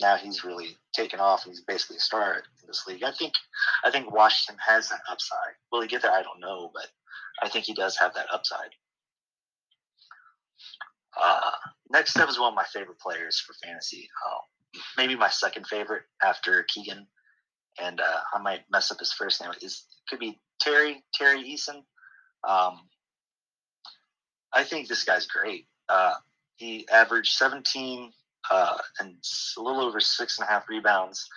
now 0.00 0.16
he's 0.16 0.44
really 0.44 0.76
taken 0.94 1.18
off. 1.18 1.44
And 1.44 1.52
he's 1.52 1.62
basically 1.62 1.96
a 1.96 2.00
star 2.00 2.36
in 2.36 2.66
this 2.66 2.86
league. 2.86 3.02
I 3.02 3.12
think 3.12 3.32
I 3.84 3.90
think 3.90 4.12
Washington 4.12 4.60
has 4.66 4.88
that 4.90 5.00
upside. 5.10 5.54
Will 5.72 5.82
he 5.82 5.88
get 5.88 6.02
there? 6.02 6.12
I 6.12 6.22
don't 6.22 6.40
know, 6.40 6.70
but 6.74 6.88
I 7.42 7.48
think 7.48 7.64
he 7.64 7.74
does 7.74 7.96
have 7.96 8.14
that 8.14 8.26
upside. 8.32 8.70
Uh, 11.20 11.50
next 11.90 12.18
up 12.18 12.28
is 12.28 12.38
one 12.38 12.48
of 12.48 12.54
my 12.54 12.64
favorite 12.72 12.98
players 12.98 13.38
for 13.40 13.54
fantasy. 13.64 14.08
Uh, 14.26 14.80
maybe 14.96 15.16
my 15.16 15.28
second 15.28 15.66
favorite 15.66 16.02
after 16.22 16.64
Keegan, 16.68 17.06
and 17.80 18.00
uh, 18.00 18.20
I 18.34 18.40
might 18.40 18.62
mess 18.70 18.90
up 18.90 18.98
his 18.98 19.12
first 19.12 19.40
name. 19.42 19.52
Is 19.62 19.84
could 20.08 20.18
be 20.18 20.40
Terry 20.60 21.02
Terry 21.14 21.42
Eason. 21.42 21.82
Um, 22.46 22.80
I 24.52 24.64
think 24.64 24.88
this 24.88 25.04
guy's 25.04 25.26
great. 25.26 25.66
Uh, 25.88 26.14
he 26.56 26.88
averaged 26.88 27.32
17 27.34 28.12
uh, 28.50 28.76
and 29.00 29.16
a 29.56 29.60
little 29.60 29.82
over 29.82 30.00
six 30.00 30.38
and 30.38 30.48
a 30.48 30.50
half 30.50 30.68
rebounds 30.68 31.28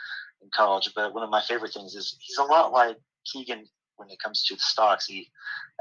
in 0.41 0.49
college. 0.55 0.91
But 0.95 1.13
one 1.13 1.23
of 1.23 1.29
my 1.29 1.41
favorite 1.41 1.73
things 1.73 1.95
is 1.95 2.17
he's 2.19 2.37
a 2.37 2.43
lot 2.43 2.71
like 2.71 2.97
Keegan 3.25 3.65
when 3.97 4.09
it 4.09 4.19
comes 4.23 4.43
to 4.45 4.55
the 4.55 4.61
stocks. 4.61 5.05
He 5.05 5.29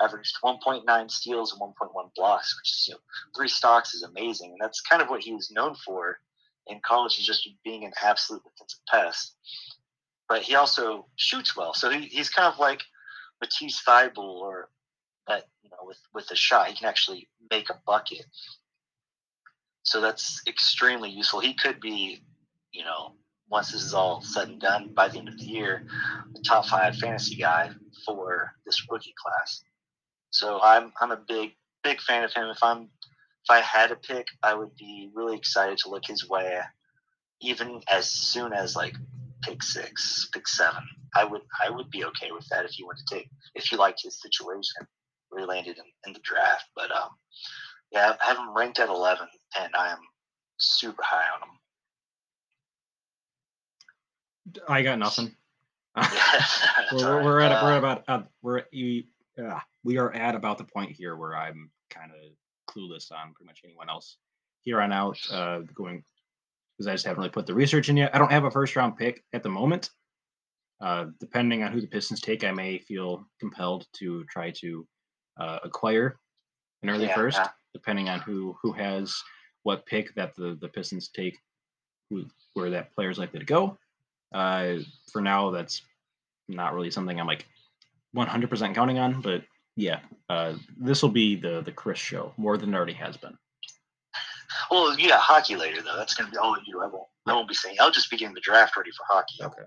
averaged 0.03 0.37
1.9 0.43 1.11
steals 1.11 1.53
and 1.53 1.61
1.1 1.61 2.15
blocks, 2.15 2.57
which 2.59 2.71
is 2.71 2.87
you 2.89 2.95
know, 2.95 3.01
three 3.37 3.49
stocks 3.49 3.95
is 3.95 4.03
amazing, 4.03 4.53
and 4.53 4.61
that's 4.61 4.81
kind 4.81 5.03
of 5.03 5.09
what 5.09 5.23
he 5.23 5.33
was 5.33 5.51
known 5.51 5.75
for 5.85 6.19
in 6.67 6.81
college, 6.85 7.19
is 7.19 7.27
just 7.27 7.49
being 7.65 7.85
an 7.85 7.93
absolute 8.03 8.43
defensive 8.45 8.81
pest. 8.89 9.35
But 10.29 10.43
he 10.43 10.55
also 10.55 11.07
shoots 11.17 11.57
well, 11.57 11.73
so 11.75 11.91
he, 11.91 12.07
he's 12.07 12.29
kind 12.29 12.53
of 12.53 12.59
like 12.59 12.83
Matisse 13.41 13.83
Thybulle, 13.83 14.41
or 14.41 14.69
that 15.27 15.45
you 15.63 15.71
know 15.71 15.79
with 15.85 15.99
with 16.13 16.31
a 16.31 16.37
shot 16.37 16.69
he 16.69 16.75
can 16.75 16.89
actually 16.89 17.29
make 17.51 17.71
a 17.71 17.81
bucket. 17.87 18.25
So 19.83 20.03
that's 20.03 20.43
extremely 20.47 21.09
useful. 21.09 21.41
He 21.41 21.55
could 21.55 21.81
be, 21.81 22.23
you 22.73 22.85
know, 22.85 23.15
once 23.49 23.73
this 23.73 23.83
is 23.83 23.95
all 23.95 24.21
said 24.21 24.49
and 24.49 24.61
done 24.61 24.91
by 24.93 25.09
the 25.09 25.19
end 25.19 25.29
of 25.29 25.39
the 25.39 25.45
year, 25.45 25.87
the 26.35 26.43
top 26.43 26.67
five 26.67 26.97
fantasy 26.97 27.37
guy 27.37 27.71
for 28.05 28.55
this 28.67 28.87
rookie 28.91 29.15
class. 29.17 29.63
So 30.31 30.61
I'm 30.62 30.93
I'm 31.01 31.12
a 31.12 31.16
big 31.16 31.53
big 31.83 32.01
fan 32.01 32.24
of 32.24 32.33
him. 32.33 32.49
If 32.49 32.62
I'm 32.62 32.83
if 32.83 33.51
I 33.51 33.61
had 33.61 33.91
a 33.93 33.97
pick, 33.97 34.26
I 34.43 34.55
would 34.55 34.74
be 34.76 35.11
really 35.14 35.37
excited 35.37 35.79
to 35.79 35.91
look 35.91 36.07
his 36.07 36.29
way, 36.29 36.61
even 37.41 37.81
as 37.91 38.11
soon 38.11 38.53
as 38.53 38.76
like 38.76 38.95
pick 39.43 39.62
six, 39.62 40.29
pick 40.33 40.47
seven. 40.47 40.83
I 41.14 41.24
would 41.24 41.43
I 41.64 41.70
would 41.70 41.91
be 41.91 42.05
okay 42.05 42.31
with 42.33 42.47
that 42.51 42.64
if 42.64 42.79
you 42.79 42.87
want 42.87 42.99
to 42.99 43.14
take 43.14 43.29
if 43.55 43.72
you 43.72 43.79
liked 43.79 44.03
his 44.03 44.20
situation 44.20 44.87
where 45.31 45.41
he 45.41 45.47
landed 45.47 45.79
in, 45.79 45.85
in 46.07 46.12
the 46.12 46.20
draft. 46.20 46.66
But 46.76 46.95
um, 46.95 47.11
yeah, 47.91 48.14
I 48.22 48.26
have 48.26 48.37
him 48.37 48.55
ranked 48.55 48.79
at 48.79 48.89
eleven, 48.89 49.29
and 49.59 49.74
I 49.74 49.93
am 49.93 49.99
super 50.59 51.03
high 51.03 51.24
on 51.35 51.49
him. 51.49 51.55
I 54.68 54.83
got 54.83 54.99
nothing. 54.99 55.35
we're, 56.93 57.24
we're, 57.24 57.41
at 57.41 57.62
we're 57.62 57.74
uh, 57.74 57.79
about 57.79 58.05
uh, 58.09 58.22
we're 58.43 58.64
uh, 59.39 59.61
we 59.89 59.97
are 59.97 60.12
at 60.12 60.34
about 60.34 60.59
the 60.59 60.64
point 60.64 60.91
here 60.91 61.16
where 61.16 61.34
I'm 61.34 61.70
kind 61.89 62.11
of 62.11 62.30
clueless 62.70 63.11
on 63.11 63.32
pretty 63.32 63.47
much 63.47 63.62
anyone 63.64 63.89
else 63.89 64.18
here 64.61 64.82
on 64.82 64.93
out 64.93 65.18
uh, 65.32 65.61
going 65.74 66.05
because 66.76 66.86
I 66.86 66.93
just 66.93 67.07
haven't 67.07 67.20
really 67.20 67.30
put 67.30 67.47
the 67.47 67.55
research 67.55 67.89
in 67.89 67.97
yet. 67.97 68.14
I 68.14 68.18
don't 68.18 68.30
have 68.30 68.45
a 68.45 68.51
first 68.51 68.76
round 68.76 68.99
pick 68.99 69.24
at 69.32 69.43
the 69.43 69.49
moment. 69.49 69.89
Uh, 70.82 71.07
depending 71.18 71.62
on 71.62 71.72
who 71.72 71.80
the 71.80 71.86
Pistons 71.86 72.20
take, 72.20 72.45
I 72.45 72.53
may 72.53 72.78
feel 72.78 73.24
compelled 73.41 73.86
to 73.95 74.24
try 74.24 74.51
to 74.61 74.86
uh, 75.41 75.59
acquire 75.64 76.18
an 76.82 76.91
early 76.91 77.07
yeah, 77.07 77.14
first, 77.14 77.39
yeah. 77.39 77.49
depending 77.72 78.11
on 78.11 78.20
who 78.20 78.59
who 78.62 78.72
has 78.72 79.16
what 79.62 79.86
pick 79.86 80.14
that 80.16 80.36
the 80.36 80.59
the 80.61 80.68
Pistons 80.68 81.09
take, 81.09 81.39
who, 82.11 82.26
where 82.53 82.68
that 82.68 82.95
player 82.95 83.09
is 83.09 83.18
likely 83.18 83.41
to 83.41 83.47
go. 83.47 83.78
Uh, 84.34 84.74
for 85.11 85.22
now, 85.22 85.51
that's 85.51 85.80
not 86.47 86.74
really 86.74 86.91
something 86.91 87.18
I'm 87.18 87.26
like 87.26 87.47
100% 88.14 88.74
counting 88.74 88.99
on, 88.99 89.22
but 89.22 89.43
yeah, 89.79 90.01
uh, 90.29 90.55
this 90.76 91.03
will 91.03 91.09
be 91.09 91.37
the 91.37 91.62
the 91.62 91.70
Chris 91.70 91.99
show 91.99 92.33
more 92.37 92.59
than 92.59 92.74
it 92.74 92.76
already 92.76 92.95
has 92.95 93.16
been. 93.16 93.39
Well, 94.70 94.99
you 94.99 95.09
got 95.09 95.20
hockey 95.20 95.55
later 95.55 95.83
though. 95.83 95.97
That's 95.97 96.14
going 96.14 96.26
to 96.26 96.33
be 96.33 96.37
all 96.37 96.57
you. 96.66 96.83
I 96.83 96.87
won't. 96.89 97.07
I 97.26 97.33
won't 97.33 97.49
be 97.49 97.55
saying. 97.55 97.76
I'll 97.81 97.93
just 97.93 98.11
be 98.11 98.16
getting 98.16 98.35
the 98.35 98.41
draft 98.41 98.76
ready 98.76 98.91
for 98.91 99.05
hockey. 99.09 99.37
Okay. 99.41 99.62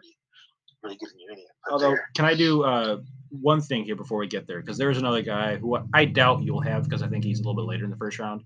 really 0.84 0.98
giving 0.98 1.18
you 1.18 1.30
any. 1.32 1.46
Although, 1.72 1.92
there. 1.92 2.10
can 2.14 2.26
I 2.26 2.34
do 2.34 2.64
uh, 2.64 2.98
one 3.30 3.62
thing 3.62 3.86
here 3.86 3.96
before 3.96 4.20
we 4.20 4.28
get 4.28 4.48
there? 4.48 4.60
Because 4.60 4.78
there's 4.78 4.98
another 4.98 5.22
guy 5.22 5.56
who 5.56 5.78
I 5.94 6.06
doubt 6.06 6.44
you'll 6.44 6.60
have 6.60 6.84
because 6.84 7.02
I 7.02 7.08
think 7.08 7.24
he's 7.24 7.40
a 7.40 7.44
little 7.44 7.56
bit 7.56 7.70
later 7.70 7.86
in 7.86 7.90
the 7.90 7.98
first 7.98 8.20
round. 8.20 8.42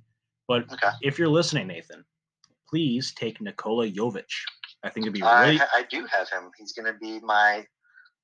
But 0.47 0.71
okay. 0.71 0.89
if 1.01 1.17
you're 1.17 1.29
listening, 1.29 1.65
Nathan, 1.65 2.05
please 2.69 3.11
take 3.15 3.41
Nikola 3.41 3.89
Jovic. 3.89 4.25
I 4.83 4.89
think 4.89 5.05
it'd 5.05 5.13
be 5.13 5.21
really. 5.21 5.59
I, 5.59 5.67
I 5.73 5.85
do 5.89 6.05
have 6.05 6.29
him. 6.29 6.51
He's 6.59 6.73
going 6.73 6.85
to 6.85 6.99
be 6.99 7.19
my 7.21 7.65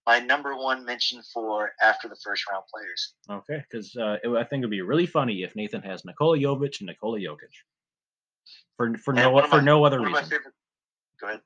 my 0.08 0.20
number 0.20 0.56
one 0.56 0.84
mention 0.84 1.22
for 1.34 1.72
after 1.82 2.08
the 2.08 2.16
first 2.16 2.50
round 2.50 2.64
players. 2.74 3.14
Okay, 3.30 3.64
because 3.70 3.96
uh, 3.96 4.18
I 4.38 4.44
think 4.44 4.62
it'd 4.62 4.72
be 4.72 4.82
really 4.82 5.06
funny 5.06 5.44
if 5.44 5.56
Nathan 5.56 5.82
has 5.84 6.06
Nikola 6.06 6.38
Jovic 6.38 6.80
and 6.80 6.88
Nikola 6.88 7.20
Jokic. 7.20 7.54
For 8.78 8.98
for 8.98 9.14
no 9.14 9.42
for 9.48 9.58
my, 9.58 9.64
no 9.64 9.86
other 9.86 10.00
reason. 10.00 10.24
Favorite... 10.24 10.54
Go 11.20 11.28
ahead. 11.28 11.42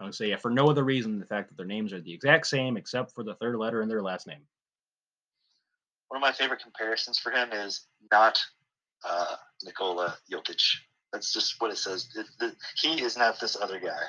I 0.00 0.04
would 0.04 0.14
say 0.14 0.30
yeah, 0.30 0.36
for 0.36 0.50
no 0.50 0.70
other 0.70 0.82
reason 0.82 1.18
the 1.18 1.26
fact 1.26 1.50
that 1.50 1.56
their 1.56 1.66
names 1.66 1.92
are 1.92 2.00
the 2.00 2.12
exact 2.12 2.46
same 2.46 2.76
except 2.76 3.14
for 3.14 3.22
the 3.22 3.34
third 3.34 3.56
letter 3.56 3.82
in 3.82 3.88
their 3.88 4.02
last 4.02 4.26
name. 4.26 4.40
One 6.08 6.16
of 6.16 6.22
my 6.22 6.32
favorite 6.32 6.62
comparisons 6.62 7.18
for 7.18 7.30
him 7.30 7.52
is 7.52 7.86
not 8.10 8.40
uh, 9.04 9.36
Nikola 9.62 10.16
Jokic. 10.32 10.62
That's 11.12 11.32
just 11.32 11.60
what 11.60 11.70
it 11.70 11.78
says. 11.78 12.08
It, 12.16 12.26
the, 12.38 12.56
he 12.76 13.02
is 13.02 13.16
not 13.16 13.38
this 13.40 13.56
other 13.60 13.78
guy. 13.78 14.00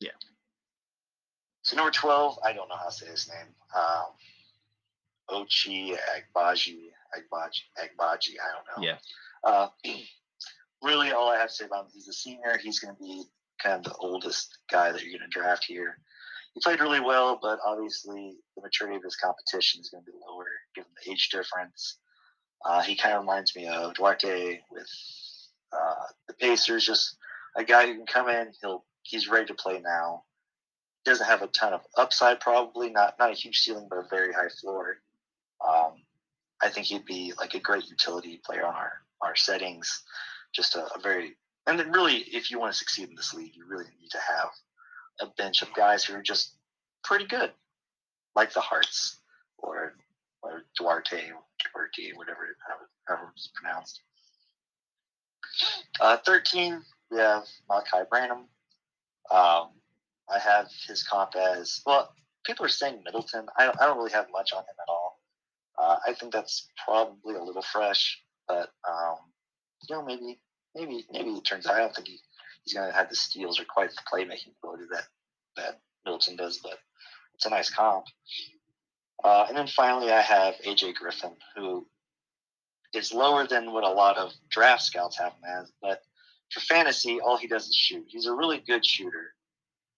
Yeah. 0.00 0.10
So 1.62 1.76
number 1.76 1.90
twelve, 1.90 2.38
I 2.44 2.52
don't 2.52 2.68
know 2.68 2.76
how 2.76 2.86
to 2.86 2.92
say 2.92 3.06
his 3.06 3.28
name. 3.28 3.54
Um, 3.74 4.06
Ochai 5.30 5.92
Agbaji, 5.92 6.90
Agbaji, 7.14 7.62
Agbaji. 7.78 8.34
I 8.40 8.52
don't 8.52 8.66
know. 8.76 8.82
Yeah. 8.82 8.96
Uh, 9.44 9.68
really, 10.82 11.10
all 11.10 11.28
I 11.30 11.36
have 11.36 11.48
to 11.48 11.54
say 11.54 11.64
about 11.66 11.86
him, 11.86 11.90
he's 11.94 12.08
a 12.08 12.12
senior. 12.12 12.58
He's 12.62 12.78
going 12.78 12.94
to 12.94 13.02
be 13.02 13.24
kind 13.62 13.84
of 13.84 13.92
the 13.92 13.98
oldest 13.98 14.58
guy 14.70 14.92
that 14.92 15.02
you're 15.02 15.18
going 15.18 15.30
to 15.30 15.38
draft 15.38 15.64
here. 15.64 15.98
He 16.54 16.60
played 16.60 16.80
really 16.80 17.00
well, 17.00 17.38
but 17.40 17.58
obviously 17.64 18.36
the 18.56 18.62
maturity 18.62 18.96
of 18.96 19.02
his 19.02 19.16
competition 19.16 19.80
is 19.80 19.90
going 19.90 20.04
to 20.04 20.10
be 20.10 20.18
lower 20.26 20.46
given 20.74 20.90
the 21.04 21.12
age 21.12 21.28
difference. 21.30 21.98
Uh, 22.64 22.82
he 22.82 22.96
kind 22.96 23.14
of 23.14 23.20
reminds 23.20 23.54
me 23.54 23.68
of 23.68 23.94
Duarte 23.94 24.60
with 24.70 24.88
uh, 25.72 26.04
the 26.26 26.34
Pacers, 26.34 26.86
just 26.86 27.16
a 27.56 27.64
guy 27.64 27.86
who 27.86 27.94
can 27.94 28.06
come 28.06 28.28
in. 28.28 28.52
He'll 28.60 28.84
he's 29.08 29.28
ready 29.28 29.46
to 29.46 29.54
play 29.54 29.80
now. 29.80 30.24
Doesn't 31.04 31.26
have 31.26 31.42
a 31.42 31.46
ton 31.48 31.72
of 31.72 31.80
upside, 31.96 32.40
probably 32.40 32.90
not 32.90 33.14
not 33.18 33.30
a 33.30 33.34
huge 33.34 33.60
ceiling, 33.60 33.86
but 33.88 33.98
a 33.98 34.08
very 34.10 34.32
high 34.32 34.50
floor. 34.60 34.98
Um, 35.66 35.92
I 36.62 36.68
think 36.68 36.86
he'd 36.86 37.06
be 37.06 37.32
like 37.38 37.54
a 37.54 37.60
great 37.60 37.88
utility 37.88 38.40
player 38.44 38.66
on 38.66 38.74
our 38.74 38.92
our 39.22 39.34
settings. 39.34 40.02
Just 40.52 40.76
a, 40.76 40.84
a 40.94 41.00
very 41.00 41.36
and 41.66 41.78
then 41.78 41.92
really, 41.92 42.16
if 42.16 42.50
you 42.50 42.58
want 42.58 42.72
to 42.72 42.78
succeed 42.78 43.08
in 43.08 43.14
this 43.14 43.34
league, 43.34 43.54
you 43.54 43.64
really 43.66 43.84
need 44.00 44.10
to 44.10 44.18
have 44.18 44.48
a 45.20 45.26
bench 45.36 45.62
of 45.62 45.72
guys 45.74 46.04
who 46.04 46.14
are 46.14 46.22
just 46.22 46.54
pretty 47.04 47.26
good, 47.26 47.52
like 48.34 48.52
the 48.52 48.60
Harts 48.60 49.18
or 49.58 49.94
or 50.42 50.62
Duarte, 50.76 51.30
Duarte, 51.74 52.12
whatever 52.14 52.56
however 53.06 53.32
it's 53.34 53.50
pronounced. 53.54 54.00
Uh, 56.00 56.16
Thirteen, 56.18 56.82
we 57.10 57.18
have 57.18 57.44
Malaki 57.70 58.08
Branham. 58.08 58.44
Um, 59.30 59.70
I 60.30 60.38
have 60.38 60.68
his 60.86 61.02
comp 61.02 61.34
as 61.36 61.80
well. 61.86 62.12
People 62.44 62.66
are 62.66 62.70
saying 62.70 63.02
Middleton. 63.04 63.46
I 63.56 63.64
don't, 63.64 63.80
I 63.80 63.86
don't 63.86 63.98
really 63.98 64.12
have 64.12 64.26
much 64.32 64.52
on 64.52 64.60
him 64.60 64.76
at 64.80 64.90
all. 64.90 65.20
Uh, 65.78 65.96
I 66.06 66.12
think 66.14 66.32
that's 66.32 66.68
probably 66.84 67.34
a 67.34 67.42
little 67.42 67.62
fresh, 67.62 68.20
but 68.46 68.70
um, 68.88 69.16
you 69.88 69.94
know, 69.94 70.04
maybe, 70.04 70.40
maybe, 70.74 71.06
maybe 71.10 71.30
it 71.30 71.44
turns 71.44 71.66
out. 71.66 71.76
I 71.76 71.80
don't 71.80 71.94
think 71.94 72.08
he, 72.08 72.18
he's 72.64 72.74
going 72.74 72.90
to 72.90 72.96
have 72.96 73.08
the 73.08 73.16
steals 73.16 73.60
or 73.60 73.64
quite 73.64 73.90
the 73.90 74.02
playmaking 74.12 74.54
ability 74.62 74.84
that 74.90 75.04
that 75.56 75.80
Middleton 76.04 76.36
does, 76.36 76.58
but 76.62 76.78
it's 77.34 77.46
a 77.46 77.50
nice 77.50 77.70
comp. 77.70 78.06
Uh, 79.22 79.46
and 79.48 79.56
then 79.56 79.66
finally, 79.66 80.10
I 80.10 80.20
have 80.20 80.54
AJ 80.64 80.94
Griffin, 80.94 81.32
who 81.56 81.86
is 82.94 83.12
lower 83.12 83.46
than 83.46 83.72
what 83.72 83.84
a 83.84 83.90
lot 83.90 84.16
of 84.16 84.32
draft 84.50 84.82
scouts 84.82 85.18
have 85.18 85.32
him 85.32 85.44
as, 85.60 85.72
but 85.82 86.02
for 86.52 86.60
fantasy, 86.60 87.20
all 87.20 87.36
he 87.36 87.46
does 87.46 87.66
is 87.68 87.74
shoot. 87.74 88.04
He's 88.08 88.26
a 88.26 88.32
really 88.32 88.62
good 88.66 88.84
shooter, 88.84 89.34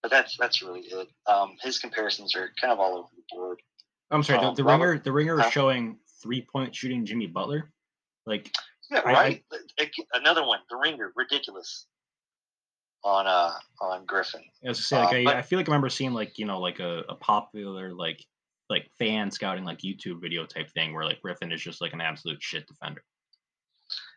but 0.01 0.11
that's 0.11 0.37
that's 0.37 0.61
really 0.61 0.81
it. 0.81 1.07
Um, 1.27 1.55
his 1.61 1.79
comparisons 1.79 2.35
are 2.35 2.51
kind 2.59 2.73
of 2.73 2.79
all 2.79 2.97
over 2.97 3.09
the 3.15 3.35
board. 3.35 3.61
I'm 4.09 4.23
sorry. 4.23 4.39
Um, 4.39 4.55
the, 4.55 4.63
the 4.63 4.67
Robert, 4.67 4.85
ringer, 4.85 5.03
the 5.03 5.11
ringer 5.11 5.39
is 5.39 5.51
showing 5.51 5.97
three 6.21 6.41
point 6.41 6.75
shooting 6.75 7.05
Jimmy 7.05 7.27
Butler. 7.27 7.71
Like, 8.25 8.51
yeah, 8.89 8.99
right. 9.01 9.43
I, 9.79 9.91
Another 10.13 10.45
one, 10.45 10.59
the 10.69 10.77
ringer, 10.77 11.11
ridiculous 11.15 11.87
on 13.03 13.27
uh 13.27 13.53
on 13.79 14.05
Griffin. 14.05 14.41
I 14.63 14.69
was 14.69 14.85
say, 14.85 14.97
like, 14.97 15.13
uh, 15.13 15.17
I, 15.17 15.23
but, 15.23 15.35
I 15.37 15.41
feel 15.41 15.57
like 15.57 15.67
I 15.67 15.71
remember 15.71 15.89
seeing 15.89 16.13
like 16.13 16.37
you 16.37 16.45
know 16.45 16.59
like 16.59 16.79
a, 16.79 17.03
a 17.09 17.15
popular 17.15 17.93
like 17.93 18.23
like 18.69 18.89
fan 18.97 19.31
scouting 19.31 19.65
like 19.65 19.79
YouTube 19.79 20.21
video 20.21 20.45
type 20.45 20.69
thing 20.71 20.93
where 20.93 21.05
like 21.05 21.21
Griffin 21.21 21.51
is 21.51 21.61
just 21.61 21.81
like 21.81 21.93
an 21.93 22.01
absolute 22.01 22.41
shit 22.41 22.67
defender. 22.67 23.03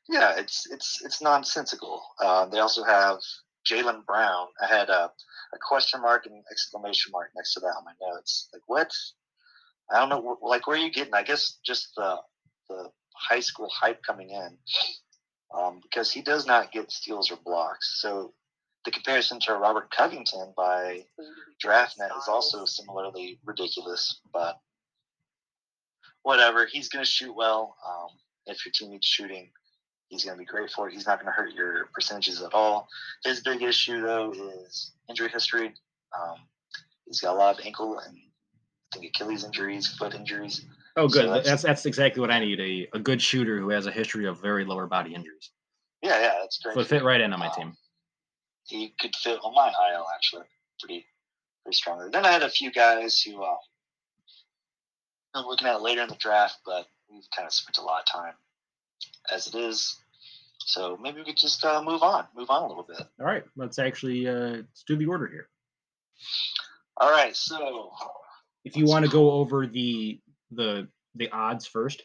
Yeah, 0.08 0.34
it's 0.36 0.66
it's 0.70 1.02
it's 1.04 1.22
nonsensical. 1.22 2.02
Uh, 2.20 2.46
they 2.46 2.58
also 2.58 2.84
have 2.84 3.18
Jaylen 3.66 4.04
Brown. 4.04 4.48
I 4.60 4.66
had 4.66 4.90
a, 4.90 5.10
a 5.54 5.58
question 5.66 6.02
mark 6.02 6.26
and 6.26 6.44
exclamation 6.50 7.10
mark 7.12 7.30
next 7.34 7.54
to 7.54 7.60
that 7.60 7.74
on 7.78 7.84
my 7.84 7.92
notes. 8.00 8.48
Like 8.52 8.62
what? 8.66 8.92
I 9.90 9.98
don't 10.00 10.08
know. 10.10 10.38
Like 10.42 10.66
where 10.66 10.76
are 10.76 10.80
you 10.80 10.92
getting? 10.92 11.14
I 11.14 11.22
guess 11.22 11.58
just 11.64 11.94
the 11.96 12.16
the 12.68 12.90
high 13.14 13.40
school 13.40 13.68
hype 13.72 14.02
coming 14.02 14.30
in, 14.30 14.58
um, 15.56 15.80
because 15.82 16.10
he 16.10 16.20
does 16.20 16.46
not 16.46 16.72
get 16.72 16.92
steals 16.92 17.30
or 17.30 17.38
blocks. 17.44 18.00
So 18.02 18.34
the 18.84 18.90
comparison 18.90 19.40
to 19.40 19.54
Robert 19.54 19.90
Covington 19.90 20.52
by 20.56 21.04
DraftNet 21.64 22.16
is 22.18 22.28
also 22.28 22.66
similarly 22.66 23.38
ridiculous. 23.44 24.20
But 24.32 24.58
whatever, 26.22 26.66
he's 26.66 26.88
going 26.90 27.04
to 27.04 27.10
shoot 27.10 27.34
well. 27.34 27.76
Um, 27.86 28.08
If 28.46 28.66
your 28.66 28.72
team 28.72 28.90
needs 28.90 29.06
shooting, 29.06 29.50
he's 30.08 30.24
going 30.24 30.36
to 30.36 30.38
be 30.38 30.44
great 30.44 30.70
for 30.70 30.88
it. 30.88 30.92
He's 30.94 31.06
not 31.06 31.18
going 31.18 31.26
to 31.26 31.32
hurt 31.32 31.52
your 31.52 31.86
percentages 31.92 32.42
at 32.42 32.54
all. 32.54 32.88
His 33.24 33.40
big 33.40 33.62
issue, 33.62 34.00
though, 34.02 34.32
is 34.32 34.92
injury 35.08 35.28
history. 35.28 35.74
Um, 36.16 36.36
he's 37.06 37.20
got 37.20 37.34
a 37.34 37.38
lot 37.38 37.58
of 37.58 37.64
ankle 37.66 37.98
and 37.98 38.16
I 38.92 38.98
think 38.98 39.06
Achilles 39.14 39.44
injuries, 39.44 39.88
foot 39.88 40.14
injuries. 40.14 40.64
Oh, 40.96 41.08
So 41.08 41.20
good. 41.22 41.28
that's- 41.30 41.46
that's 41.46 41.62
that's 41.62 41.86
exactly 41.86 42.20
what 42.20 42.30
I 42.30 42.38
need. 42.38 42.60
A, 42.60 42.96
a 42.96 43.00
good 43.00 43.20
shooter 43.20 43.58
who 43.58 43.70
has 43.70 43.86
a 43.86 43.90
history 43.90 44.26
of 44.26 44.40
very 44.40 44.64
lower 44.64 44.86
body 44.86 45.14
injuries. 45.14 45.50
Yeah, 46.02 46.20
yeah, 46.20 46.34
that's 46.40 46.58
great. 46.58 46.74
So 46.76 46.84
fit 46.84 47.02
right 47.02 47.20
in 47.20 47.32
on 47.32 47.40
my 47.40 47.48
Um, 47.48 47.54
team. 47.54 47.76
he 48.66 48.94
could 49.00 49.16
fit 49.16 49.40
on 49.42 49.52
my 49.54 49.68
IL 49.90 50.06
actually 50.14 50.44
pretty 50.78 51.04
pretty 51.64 51.76
strongly. 51.76 52.10
Then 52.10 52.24
I 52.24 52.30
had 52.30 52.42
a 52.44 52.48
few 52.48 52.70
guys 52.70 53.20
who 53.20 53.42
uh, 53.42 53.56
I'm 55.34 55.46
looking 55.46 55.66
at 55.66 55.82
later 55.82 56.02
in 56.02 56.08
the 56.08 56.14
draft, 56.16 56.58
but 56.64 56.86
we've 57.10 57.28
kind 57.34 57.46
of 57.46 57.52
spent 57.52 57.78
a 57.78 57.82
lot 57.82 58.00
of 58.02 58.06
time 58.06 58.34
as 59.30 59.46
it 59.46 59.54
is. 59.54 59.96
So 60.58 60.96
maybe 60.96 61.18
we 61.18 61.24
could 61.24 61.36
just 61.36 61.64
uh, 61.64 61.82
move 61.82 62.02
on, 62.02 62.26
move 62.34 62.48
on 62.50 62.62
a 62.62 62.66
little 62.66 62.84
bit. 62.84 63.00
All 63.20 63.26
right, 63.26 63.44
let's 63.56 63.78
actually 63.78 64.26
uh, 64.26 64.56
let's 64.56 64.82
do 64.86 64.96
the 64.96 65.06
order 65.06 65.26
here. 65.26 65.48
All 66.96 67.10
right, 67.10 67.36
so 67.36 67.90
If 68.64 68.76
you 68.76 68.86
want 68.86 69.04
to 69.04 69.10
go 69.10 69.32
over 69.32 69.66
the 69.66 70.20
the 70.50 70.88
the 71.14 71.30
odds 71.30 71.66
first, 71.66 72.02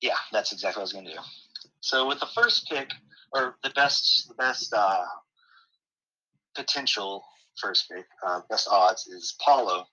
yeah, 0.00 0.16
that's 0.32 0.52
exactly 0.52 0.80
what 0.80 0.82
I 0.82 0.84
was 0.84 0.92
gonna 0.92 1.10
do. 1.10 1.20
So 1.80 2.06
with 2.06 2.20
the 2.20 2.26
first 2.26 2.68
pick, 2.68 2.90
or 3.32 3.56
the 3.62 3.70
best, 3.70 4.28
the 4.28 4.34
best 4.34 4.72
uh, 4.72 5.04
potential 6.54 7.24
first 7.60 7.90
pick, 7.90 8.06
uh, 8.24 8.42
best 8.48 8.68
odds 8.70 9.08
is 9.08 9.34
Paolo. 9.44 9.86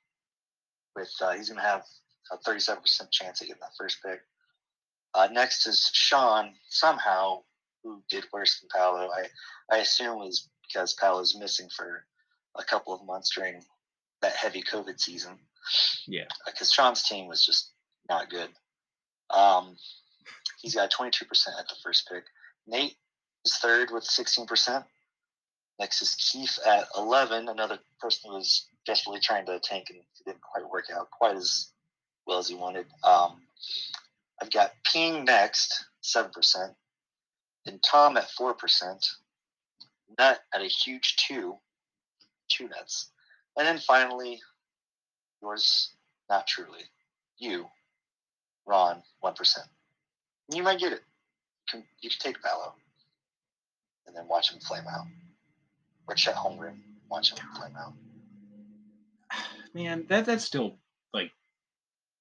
With 0.95 1.11
uh, 1.22 1.32
he's 1.34 1.49
gonna 1.49 1.61
have 1.61 1.84
a 2.32 2.38
thirty-seven 2.38 2.82
percent 2.82 3.11
chance 3.11 3.41
of 3.41 3.47
getting 3.47 3.61
that 3.61 3.72
first 3.80 3.97
pick. 4.05 4.20
Uh, 5.16 5.30
next 5.32 5.66
is 5.66 5.89
Sean. 5.93 6.53
Somehow, 6.70 7.43
who 7.84 8.03
did 8.09 8.26
worse 8.34 8.59
than 8.59 8.70
Paolo? 8.74 9.09
I 9.09 9.28
I 9.74 9.80
assume 9.80 10.20
was 10.20 10.49
because 10.68 10.93
Paolo's 10.93 11.36
missing 11.39 11.70
for 11.76 12.05
a 12.55 12.63
couple 12.63 12.93
of 12.93 13.05
months 13.05 13.34
during 13.34 13.63
that 14.22 14.36
heavy 14.36 14.61
COVID 14.61 14.99
season. 14.99 15.38
Yeah. 16.07 16.26
because 16.45 16.72
Sean's 16.72 17.03
team 17.03 17.28
was 17.28 17.45
just 17.45 17.72
not 18.07 18.30
good. 18.30 18.49
Um, 19.32 19.76
he's 20.61 20.76
got 20.76 20.91
22% 20.91 21.24
at 21.59 21.68
the 21.68 21.76
first 21.84 22.07
pick. 22.07 22.24
Nate 22.68 22.95
is 23.45 23.57
third 23.57 23.89
with 23.91 24.03
16%. 24.03 24.86
Next 25.80 26.01
is 26.01 26.16
Keith 26.16 26.59
at 26.66 26.86
11, 26.95 27.49
another 27.49 27.80
person 27.99 28.30
who 28.30 28.38
was 28.38 28.68
desperately 28.86 29.20
trying 29.20 29.45
to 29.47 29.59
tank 29.59 29.88
and 29.89 29.99
it 29.99 30.05
didn't 30.26 30.41
quite 30.41 30.70
work 30.70 30.86
out 30.95 31.09
quite 31.11 31.36
as 31.36 31.72
well 32.26 32.38
as 32.38 32.47
he 32.47 32.55
wanted. 32.55 32.86
Um, 33.03 33.41
I've 34.41 34.51
got 34.51 34.71
Ping 34.91 35.25
next, 35.25 35.86
7%. 36.03 36.31
Then 37.65 37.79
Tom 37.83 38.17
at 38.17 38.29
4%. 38.39 38.55
Nut 40.19 40.39
at 40.53 40.61
a 40.61 40.65
huge 40.65 41.15
2. 41.27 41.55
Two 42.49 42.67
nuts. 42.69 43.09
And 43.57 43.65
then 43.65 43.79
finally, 43.79 44.39
yours 45.41 45.91
not 46.29 46.47
truly. 46.47 46.83
You, 47.38 47.67
Ron, 48.65 49.01
1%. 49.23 49.57
You 50.53 50.63
might 50.63 50.79
get 50.79 50.93
it. 50.93 51.01
You 51.01 51.79
can, 51.79 51.83
you 52.01 52.09
can 52.09 52.19
take 52.19 52.41
Paolo 52.41 52.75
and 54.07 54.15
then 54.15 54.27
watch 54.27 54.51
him 54.51 54.59
flame 54.59 54.86
out. 54.88 55.07
Or 56.07 56.15
Chet 56.15 56.36
Holmgren, 56.36 56.77
watch 57.09 57.31
him 57.31 57.39
flame 57.57 57.75
out. 57.77 57.93
man, 59.73 60.05
that 60.09 60.25
that's 60.25 60.45
still 60.45 60.75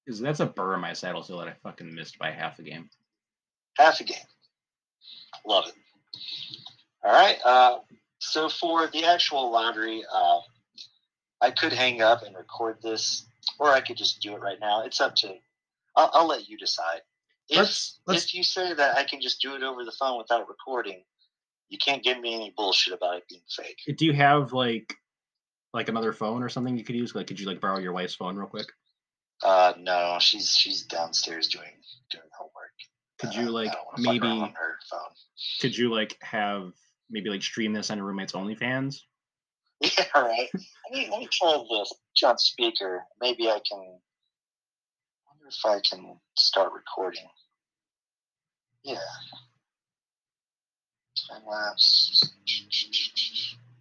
is 0.07 0.19
that's 0.19 0.39
a 0.39 0.45
burr 0.45 0.75
in 0.75 0.81
my 0.81 0.93
saddle 0.93 1.23
still 1.23 1.39
that 1.39 1.47
I 1.47 1.53
fucking 1.63 1.93
missed 1.93 2.17
by 2.19 2.31
half 2.31 2.59
a 2.59 2.63
game. 2.63 2.89
Half 3.77 3.99
a 3.99 4.03
game. 4.03 4.17
Love 5.45 5.67
it. 5.67 5.73
All 7.03 7.11
right. 7.11 7.37
Uh, 7.43 7.79
so 8.19 8.49
for 8.49 8.87
the 8.87 9.03
actual 9.05 9.51
lottery, 9.51 10.03
uh, 10.11 10.39
I 11.41 11.51
could 11.51 11.73
hang 11.73 12.01
up 12.01 12.23
and 12.23 12.35
record 12.35 12.77
this, 12.81 13.25
or 13.59 13.69
I 13.69 13.81
could 13.81 13.97
just 13.97 14.21
do 14.21 14.33
it 14.35 14.39
right 14.41 14.59
now. 14.59 14.83
It's 14.83 15.01
up 15.01 15.15
to. 15.17 15.33
I'll, 15.95 16.09
I'll 16.13 16.27
let 16.27 16.47
you 16.49 16.57
decide. 16.57 17.01
If 17.49 17.57
Let's- 17.57 17.99
let's- 18.07 18.25
if 18.25 18.33
you 18.33 18.43
say 18.43 18.73
that 18.73 18.97
I 18.97 19.03
can 19.03 19.21
just 19.21 19.41
do 19.41 19.55
it 19.55 19.61
over 19.63 19.85
the 19.85 19.91
phone 19.91 20.17
without 20.17 20.47
recording, 20.47 21.03
you 21.69 21.77
can't 21.77 22.03
give 22.03 22.19
me 22.19 22.33
any 22.33 22.53
bullshit 22.55 22.93
about 22.93 23.17
it 23.17 23.23
being 23.29 23.41
fake. 23.49 23.79
Do 23.97 24.05
you 24.05 24.13
have 24.13 24.53
like 24.53 24.95
like 25.73 25.89
another 25.89 26.13
phone 26.13 26.41
or 26.41 26.47
something 26.49 26.77
you 26.77 26.85
could 26.85 26.95
use? 26.95 27.13
Like, 27.13 27.27
could 27.27 27.39
you 27.39 27.45
like 27.47 27.59
borrow 27.59 27.79
your 27.79 27.91
wife's 27.91 28.15
phone 28.15 28.37
real 28.37 28.47
quick? 28.47 28.71
Uh, 29.43 29.73
no, 29.79 30.17
she's 30.19 30.55
she's 30.55 30.83
downstairs 30.83 31.47
doing 31.47 31.71
doing 32.09 32.23
homework. 32.37 32.71
Could 33.19 33.29
Uh, 33.37 33.41
you 33.41 33.51
like 33.51 33.71
don't 33.71 33.85
wanna 33.85 33.97
fuck 33.97 34.05
her 34.05 34.11
maybe 34.13 34.27
on 34.27 34.53
her 34.53 34.79
phone? 34.89 35.11
could 35.61 35.77
you 35.77 35.91
like 35.93 36.17
have 36.21 36.71
maybe 37.09 37.29
like 37.29 37.43
stream 37.43 37.73
this 37.73 37.89
on 37.91 37.97
your 37.97 38.07
roommate's 38.07 38.33
OnlyFans? 38.33 39.01
Yeah, 39.81 40.05
right. 40.15 40.49
Let 40.53 40.93
me 40.93 41.09
let 41.11 41.19
me 41.19 41.27
try 41.31 41.61
this. 41.69 41.93
On 42.23 42.37
speaker. 42.37 43.03
Maybe 43.19 43.49
I 43.49 43.59
can. 43.69 43.77
Wonder 45.27 45.47
if 45.49 45.65
I 45.65 45.81
can 45.87 46.17
start 46.37 46.71
recording. 46.71 47.27
Yeah. 48.83 48.95
Time 51.29 51.41
lapse. 51.45 52.31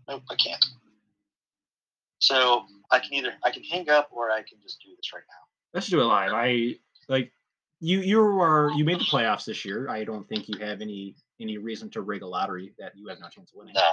Nope, 0.08 0.22
I 0.28 0.34
can't. 0.34 0.64
So 2.18 2.64
I 2.90 2.98
can 2.98 3.14
either 3.14 3.32
I 3.44 3.50
can 3.52 3.62
hang 3.62 3.88
up 3.88 4.08
or 4.12 4.30
I 4.30 4.42
can 4.42 4.58
just 4.62 4.80
do 4.84 4.90
this 4.96 5.12
right 5.14 5.22
now. 5.28 5.43
Let's 5.74 5.88
do 5.88 6.00
it 6.00 6.04
live. 6.04 6.32
I 6.32 6.76
like 7.08 7.32
you. 7.80 8.00
You 8.00 8.20
are 8.22 8.70
you 8.76 8.84
made 8.84 9.00
the 9.00 9.04
playoffs 9.04 9.44
this 9.44 9.64
year. 9.64 9.88
I 9.90 10.04
don't 10.04 10.26
think 10.28 10.48
you 10.48 10.58
have 10.60 10.80
any 10.80 11.16
any 11.40 11.58
reason 11.58 11.90
to 11.90 12.00
rig 12.00 12.22
a 12.22 12.26
lottery 12.26 12.72
that 12.78 12.92
you 12.96 13.08
have 13.08 13.18
no 13.20 13.28
chance 13.28 13.50
of 13.50 13.56
winning. 13.58 13.74
No, 13.74 13.90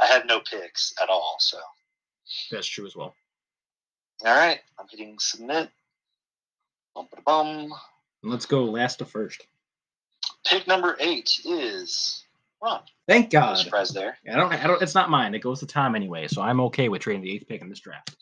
I 0.00 0.06
have 0.06 0.26
no 0.26 0.40
picks 0.40 0.92
at 1.00 1.08
all. 1.08 1.36
So 1.38 1.58
That's 2.50 2.66
true 2.66 2.86
as 2.86 2.96
well. 2.96 3.14
all 4.26 4.34
right, 4.36 4.58
I'm 4.78 4.86
hitting 4.90 5.16
submit. 5.20 5.70
Bum, 6.94 7.06
bum. 7.24 7.72
Let's 8.24 8.46
go 8.46 8.64
last 8.64 8.96
to 8.96 9.04
first. 9.04 9.46
Pick 10.44 10.66
number 10.66 10.96
eight 10.98 11.30
is 11.44 12.24
Ron. 12.62 12.80
Thank 13.08 13.32
No 13.32 13.40
God. 13.40 13.54
surprise 13.58 13.90
there. 13.90 14.18
I 14.30 14.34
don't. 14.36 14.52
I 14.52 14.66
don't. 14.66 14.82
It's 14.82 14.94
not 14.96 15.08
mine. 15.08 15.34
It 15.36 15.38
goes 15.40 15.60
to 15.60 15.66
Tom 15.66 15.94
anyway, 15.94 16.26
so 16.26 16.42
I'm 16.42 16.60
okay 16.62 16.88
with 16.88 17.00
trading 17.02 17.22
the 17.22 17.32
eighth 17.32 17.46
pick 17.46 17.62
in 17.62 17.68
this 17.68 17.78
draft. 17.80 18.16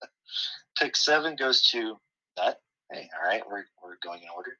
Pick 0.78 0.96
seven 0.96 1.34
goes 1.36 1.62
to 1.72 1.98
Hey, 2.92 3.08
all 3.16 3.28
right, 3.28 3.42
we're, 3.48 3.64
we're 3.82 3.96
going 4.02 4.22
in 4.22 4.28
order. 4.34 4.58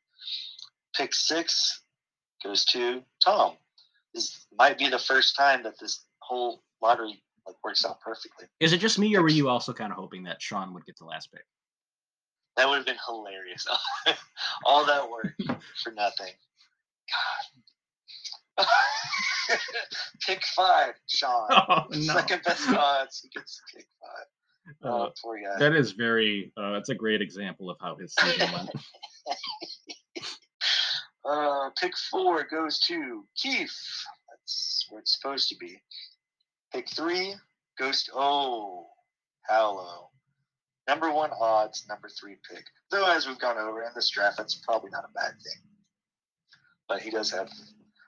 Pick 0.97 1.14
six 1.14 1.83
goes 2.43 2.64
to 2.66 3.03
Tom. 3.24 3.55
This 4.14 4.47
might 4.57 4.78
be 4.78 4.89
the 4.89 4.99
first 4.99 5.37
time 5.37 5.62
that 5.64 5.78
this 5.81 6.05
whole 6.18 6.62
lottery 6.83 7.22
like 7.47 7.57
works 7.64 7.85
out 7.85 8.01
perfectly. 8.01 8.47
Is 8.61 8.72
it 8.72 8.78
just 8.78 8.99
me, 8.99 9.16
or 9.16 9.22
were 9.22 9.28
you 9.28 9.49
also 9.49 9.72
kind 9.72 9.93
of 9.93 9.99
hoping 9.99 10.24
that 10.24 10.43
Sean 10.43 10.74
would 10.74 10.85
get 10.87 10.99
the 10.99 11.05
last 11.05 11.33
pick? 11.33 11.45
That 12.57 12.68
would 12.68 12.76
have 12.76 12.87
been 12.87 12.97
hilarious. 13.07 13.66
All 14.64 14.85
that 14.87 15.09
work 15.09 15.35
for 15.83 15.93
nothing. 15.93 16.33
God. 18.59 18.66
pick 20.26 20.45
five, 20.45 20.95
Sean. 21.07 21.49
Oh 21.51 21.87
no. 21.91 22.14
Second 22.14 22.43
best 22.45 22.68
odds. 22.68 23.20
He 23.22 23.28
gets 23.31 23.61
pick 23.74 23.87
five. 24.01 24.26
Oh, 24.83 25.05
Uh, 25.05 25.11
poor 25.23 25.41
guy. 25.41 25.59
that 25.59 25.75
is 25.75 25.93
very. 25.93 26.53
Uh, 26.57 26.73
that's 26.73 26.89
a 26.91 26.95
great 26.95 27.21
example 27.23 27.71
of 27.71 27.77
how 27.81 27.97
his 27.97 28.15
season 28.15 28.53
went. 28.53 28.71
Uh, 31.23 31.69
pick 31.79 31.93
four 32.11 32.45
goes 32.51 32.79
to 32.81 33.25
Keith. 33.37 33.77
That's 34.29 34.87
where 34.89 35.01
it's 35.01 35.19
supposed 35.21 35.49
to 35.51 35.57
be. 35.57 35.81
Pick 36.73 36.89
three 36.89 37.35
goes 37.79 38.05
to 38.05 38.13
oh, 38.15 38.87
Hallow. 39.43 40.09
Number 40.89 41.13
one 41.13 41.31
odds, 41.39 41.85
number 41.89 42.09
three 42.09 42.37
pick. 42.51 42.65
Though 42.91 43.05
as 43.09 43.27
we've 43.27 43.39
gone 43.39 43.59
over 43.59 43.83
in 43.83 43.91
this 43.95 44.09
draft, 44.11 44.39
that's 44.39 44.57
probably 44.67 44.91
not 44.91 45.05
a 45.05 45.13
bad 45.13 45.33
thing. 45.33 45.63
But 46.89 47.03
he 47.03 47.11
does 47.11 47.31
have, 47.31 47.51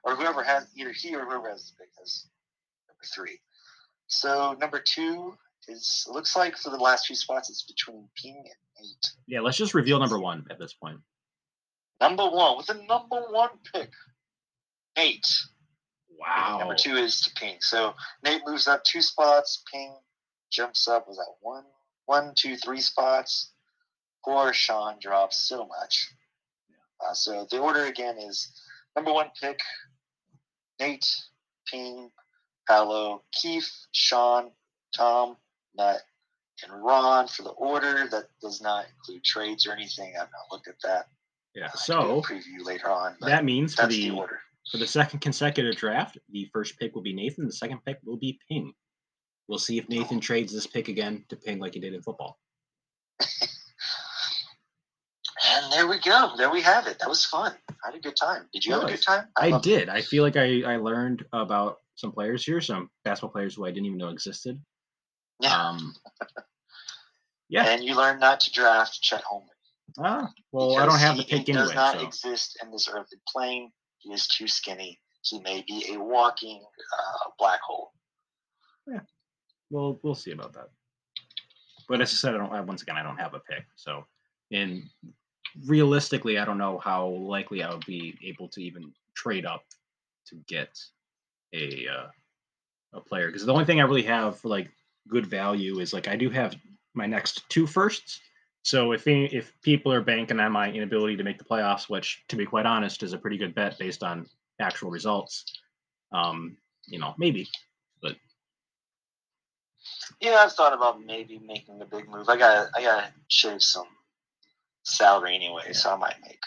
or 0.04 0.16
whoever 0.16 0.42
has 0.42 0.66
either 0.76 0.92
he 0.92 1.14
or 1.14 1.24
whoever 1.26 1.50
has 1.50 1.66
the 1.66 1.84
pick 1.84 1.90
has 1.98 2.26
number 2.88 3.04
three. 3.14 3.38
So 4.06 4.56
number 4.58 4.80
two 4.84 5.34
is 5.68 6.06
looks 6.10 6.36
like 6.36 6.56
for 6.56 6.70
the 6.70 6.76
last 6.76 7.06
few 7.06 7.16
spots 7.16 7.50
it's 7.50 7.62
between 7.62 8.08
Ping 8.14 8.36
and 8.36 8.86
eight. 8.86 9.10
Yeah, 9.26 9.40
let's 9.40 9.56
just 9.56 9.74
reveal 9.74 9.98
number 9.98 10.18
one 10.18 10.46
at 10.50 10.58
this 10.58 10.72
point. 10.72 10.98
Number 12.00 12.28
one 12.28 12.56
with 12.56 12.66
the 12.66 12.74
number 12.74 13.20
one 13.30 13.50
pick, 13.72 13.90
Nate. 14.96 15.26
Wow. 16.18 16.58
Number 16.58 16.74
two 16.74 16.96
is 16.96 17.20
to 17.22 17.30
Ping. 17.34 17.56
So 17.60 17.94
Nate 18.24 18.42
moves 18.46 18.68
up 18.68 18.84
two 18.84 19.02
spots. 19.02 19.62
Ping 19.72 19.94
jumps 20.50 20.86
up. 20.88 21.08
Was 21.08 21.16
that 21.16 21.34
one, 21.40 21.64
one, 22.06 22.32
two, 22.36 22.56
three 22.56 22.80
spots? 22.80 23.52
Poor 24.24 24.52
Sean 24.52 24.98
drops 25.00 25.48
so 25.48 25.66
much. 25.66 26.08
Uh, 27.00 27.14
so 27.14 27.46
the 27.50 27.58
order 27.58 27.84
again 27.86 28.18
is 28.18 28.52
number 28.94 29.12
one 29.12 29.26
pick, 29.40 29.58
Nate, 30.78 31.06
Ping, 31.66 32.10
Paolo, 32.68 33.22
Keith, 33.32 33.70
Sean, 33.92 34.50
Tom, 34.96 35.36
Nut, 35.76 36.00
and 36.62 36.84
Ron 36.84 37.28
for 37.28 37.42
the 37.42 37.50
order. 37.50 38.06
That 38.10 38.24
does 38.40 38.60
not 38.60 38.86
include 38.94 39.24
trades 39.24 39.66
or 39.66 39.72
anything. 39.72 40.14
I've 40.16 40.28
not 40.32 40.50
looked 40.50 40.68
at 40.68 40.80
that. 40.84 41.06
Yeah. 41.54 41.66
I 41.66 41.68
can 41.68 41.74
do 41.74 41.76
a 41.76 42.22
So 42.22 42.22
preview 42.22 42.64
later 42.64 42.90
on. 42.90 43.16
That 43.20 43.44
means 43.44 43.74
for 43.74 43.86
the 43.86 44.10
the 44.10 44.16
order. 44.16 44.40
for 44.70 44.78
the 44.78 44.86
second 44.86 45.20
consecutive 45.20 45.76
draft, 45.76 46.18
the 46.30 46.48
first 46.52 46.78
pick 46.78 46.94
will 46.94 47.02
be 47.02 47.12
Nathan. 47.12 47.46
The 47.46 47.52
second 47.52 47.78
pick 47.84 47.98
will 48.04 48.16
be 48.16 48.38
Ping. 48.48 48.72
We'll 49.48 49.58
see 49.58 49.78
if 49.78 49.88
Nathan 49.88 50.18
oh. 50.18 50.20
trades 50.20 50.52
this 50.52 50.66
pick 50.66 50.88
again 50.88 51.24
to 51.28 51.36
Ping 51.36 51.58
like 51.58 51.74
he 51.74 51.80
did 51.80 51.94
in 51.94 52.02
football. 52.02 52.38
And 55.44 55.72
there 55.72 55.88
we 55.88 55.98
go. 55.98 56.32
There 56.36 56.50
we 56.50 56.62
have 56.62 56.86
it. 56.86 56.98
That 56.98 57.08
was 57.08 57.24
fun. 57.24 57.52
I 57.68 57.74
had 57.86 57.94
a 57.96 58.00
good 58.00 58.16
time. 58.16 58.48
Did 58.52 58.64
you 58.64 58.74
have 58.74 58.84
a 58.84 58.86
good 58.86 59.02
time? 59.02 59.26
I 59.36 59.56
it. 59.56 59.62
did. 59.62 59.88
I 59.88 60.00
feel 60.00 60.22
like 60.22 60.36
I, 60.36 60.62
I 60.62 60.76
learned 60.76 61.24
about 61.32 61.78
some 61.96 62.12
players 62.12 62.44
here, 62.44 62.60
some 62.60 62.90
basketball 63.04 63.30
players 63.32 63.56
who 63.56 63.66
I 63.66 63.70
didn't 63.70 63.86
even 63.86 63.98
know 63.98 64.08
existed. 64.08 64.60
Yeah. 65.42 65.68
Um, 65.68 65.94
yeah. 67.48 67.66
And 67.68 67.84
you 67.84 67.96
learned 67.96 68.20
not 68.20 68.40
to 68.40 68.52
draft 68.52 69.00
Chet 69.02 69.22
Holmgren. 69.24 69.48
ah, 69.98 70.30
well, 70.52 70.78
I 70.78 70.86
don't 70.86 70.98
have 70.98 71.16
the 71.16 71.22
pick 71.24 71.40
he 71.40 71.44
pick 71.44 71.54
does 71.54 71.74
not 71.74 71.98
So. 72.00 72.06
exist 72.06 72.58
in 72.62 72.70
this 72.70 72.88
earthly 72.88 73.18
plane. 73.28 73.70
He 73.98 74.12
is 74.12 74.26
too 74.28 74.48
skinny. 74.48 75.00
He 75.22 75.40
may 75.40 75.62
be 75.66 75.92
a 75.94 76.00
walking 76.00 76.62
uh, 76.98 77.30
black 77.38 77.60
hole. 77.60 77.92
Yeah. 78.86 79.00
Well, 79.70 79.98
we'll 80.02 80.14
see 80.14 80.32
about 80.32 80.52
that. 80.54 80.68
But 81.88 82.00
as 82.00 82.10
I 82.10 82.14
said, 82.16 82.34
I 82.34 82.38
don't. 82.38 82.66
Once 82.66 82.82
again, 82.82 82.96
I 82.96 83.02
don't 83.02 83.18
have 83.18 83.34
a 83.34 83.40
pick. 83.40 83.64
So, 83.76 84.04
in 84.50 84.88
realistically, 85.66 86.38
I 86.38 86.44
don't 86.44 86.58
know 86.58 86.78
how 86.78 87.06
likely 87.08 87.62
I 87.62 87.70
would 87.70 87.84
be 87.86 88.16
able 88.24 88.48
to 88.48 88.62
even 88.62 88.92
trade 89.14 89.44
up 89.46 89.64
to 90.28 90.36
get 90.48 90.78
a 91.52 91.86
uh, 91.88 92.06
a 92.94 93.00
player 93.00 93.26
because 93.26 93.44
the 93.44 93.52
only 93.52 93.64
thing 93.64 93.80
I 93.80 93.84
really 93.84 94.02
have 94.04 94.38
for 94.38 94.48
like 94.48 94.70
good 95.08 95.26
value 95.26 95.80
is 95.80 95.92
like 95.92 96.08
I 96.08 96.16
do 96.16 96.30
have 96.30 96.56
my 96.94 97.06
next 97.06 97.48
two 97.48 97.66
firsts. 97.66 98.20
So 98.62 98.92
if 98.92 99.06
any, 99.08 99.26
if 99.26 99.52
people 99.62 99.92
are 99.92 100.00
banking 100.00 100.38
on 100.38 100.52
my 100.52 100.70
inability 100.70 101.16
to 101.16 101.24
make 101.24 101.38
the 101.38 101.44
playoffs, 101.44 101.88
which 101.88 102.22
to 102.28 102.36
be 102.36 102.46
quite 102.46 102.66
honest 102.66 103.02
is 103.02 103.12
a 103.12 103.18
pretty 103.18 103.36
good 103.36 103.54
bet 103.54 103.78
based 103.78 104.02
on 104.02 104.26
actual 104.60 104.90
results, 104.90 105.44
um, 106.12 106.56
you 106.86 106.98
know, 106.98 107.14
maybe. 107.18 107.48
but 108.00 108.16
Yeah, 110.20 110.36
I've 110.36 110.52
thought 110.52 110.74
about 110.74 111.04
maybe 111.04 111.38
making 111.38 111.80
a 111.82 111.86
big 111.86 112.08
move. 112.08 112.28
I 112.28 112.36
got 112.36 112.68
I 112.76 112.82
got 112.82 113.00
to 113.00 113.12
shave 113.28 113.62
some 113.62 113.88
salary 114.84 115.34
anyway, 115.34 115.72
so 115.72 115.92
I 115.92 115.96
might 115.96 116.16
make 116.22 116.40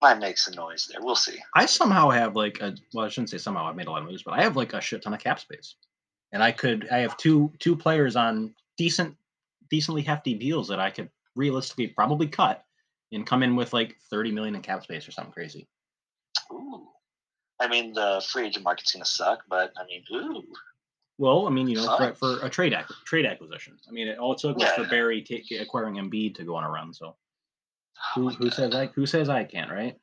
might 0.00 0.18
make 0.18 0.38
some 0.38 0.54
noise 0.54 0.88
there. 0.90 1.00
We'll 1.02 1.16
see. 1.16 1.38
I 1.54 1.66
somehow 1.66 2.10
have 2.10 2.36
like 2.36 2.60
a 2.60 2.74
well, 2.94 3.06
I 3.06 3.08
shouldn't 3.08 3.30
say 3.30 3.38
somehow 3.38 3.66
I've 3.66 3.76
made 3.76 3.86
a 3.86 3.90
lot 3.90 4.02
of 4.02 4.08
moves, 4.08 4.22
but 4.22 4.34
I 4.34 4.42
have 4.42 4.56
like 4.56 4.72
a 4.74 4.80
shit 4.80 5.02
ton 5.02 5.14
of 5.14 5.20
cap 5.20 5.40
space, 5.40 5.76
and 6.32 6.42
I 6.42 6.52
could 6.52 6.88
I 6.90 6.98
have 6.98 7.16
two 7.16 7.52
two 7.58 7.76
players 7.76 8.16
on 8.16 8.54
decent 8.76 9.16
decently 9.70 10.02
hefty 10.02 10.34
deals 10.34 10.68
that 10.68 10.80
I 10.80 10.90
could 10.90 11.10
realistically 11.34 11.88
probably 11.88 12.26
cut 12.26 12.64
and 13.12 13.26
come 13.26 13.42
in 13.42 13.56
with 13.56 13.72
like 13.72 13.96
thirty 14.10 14.30
million 14.30 14.54
in 14.54 14.62
cap 14.62 14.82
space 14.82 15.06
or 15.08 15.12
something 15.12 15.32
crazy. 15.32 15.68
Ooh. 16.52 16.88
I 17.60 17.66
mean, 17.68 17.92
the 17.92 18.24
free 18.28 18.46
agent 18.46 18.64
market's 18.64 18.92
gonna 18.92 19.04
suck, 19.04 19.42
but 19.48 19.72
I 19.76 19.84
mean, 19.86 20.04
ooh, 20.12 20.42
Well, 21.18 21.46
I 21.46 21.50
mean, 21.50 21.66
you 21.68 21.76
know, 21.76 21.96
for, 21.96 22.14
for 22.14 22.46
a 22.46 22.48
trade 22.48 22.72
ac- 22.72 22.94
trade 23.04 23.26
acquisition. 23.26 23.76
I 23.88 23.92
mean, 23.92 24.08
it 24.08 24.18
all 24.18 24.32
it 24.32 24.38
took 24.38 24.56
was 24.56 24.64
Yeah, 24.64 24.84
for. 24.84 24.88
Barry 24.88 25.22
take, 25.22 25.50
acquiring 25.60 25.96
Embiid 25.96 26.36
to 26.36 26.44
go 26.44 26.54
on 26.54 26.64
a 26.64 26.70
run. 26.70 26.94
So 26.94 27.06
oh 27.16 27.16
who 28.14 28.22
my 28.24 28.32
who 28.34 28.44
God. 28.44 28.54
says 28.54 28.74
I 28.74 28.86
who 28.86 29.06
says 29.06 29.28
I 29.28 29.44
can't, 29.44 29.70
right? 29.70 29.96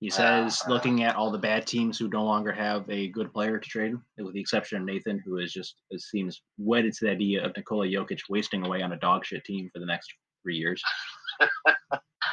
He 0.00 0.10
says, 0.10 0.62
Uh, 0.66 0.70
looking 0.70 1.02
at 1.02 1.16
all 1.16 1.30
the 1.30 1.38
bad 1.38 1.66
teams 1.66 1.98
who 1.98 2.08
no 2.08 2.24
longer 2.24 2.52
have 2.52 2.88
a 2.90 3.08
good 3.08 3.32
player 3.32 3.58
to 3.58 3.68
trade, 3.68 3.94
with 4.18 4.34
the 4.34 4.40
exception 4.40 4.78
of 4.78 4.84
Nathan, 4.84 5.18
who 5.18 5.38
is 5.38 5.52
just 5.52 5.76
it 5.90 6.00
seems 6.00 6.42
wedded 6.58 6.92
to 6.94 7.06
the 7.06 7.10
idea 7.10 7.44
of 7.44 7.56
Nikola 7.56 7.86
Jokic 7.86 8.20
wasting 8.28 8.66
away 8.66 8.82
on 8.82 8.92
a 8.92 8.98
dog 8.98 9.24
shit 9.24 9.44
team 9.44 9.70
for 9.72 9.78
the 9.78 9.86
next 9.86 10.12
three 10.42 10.56
years. 10.56 10.82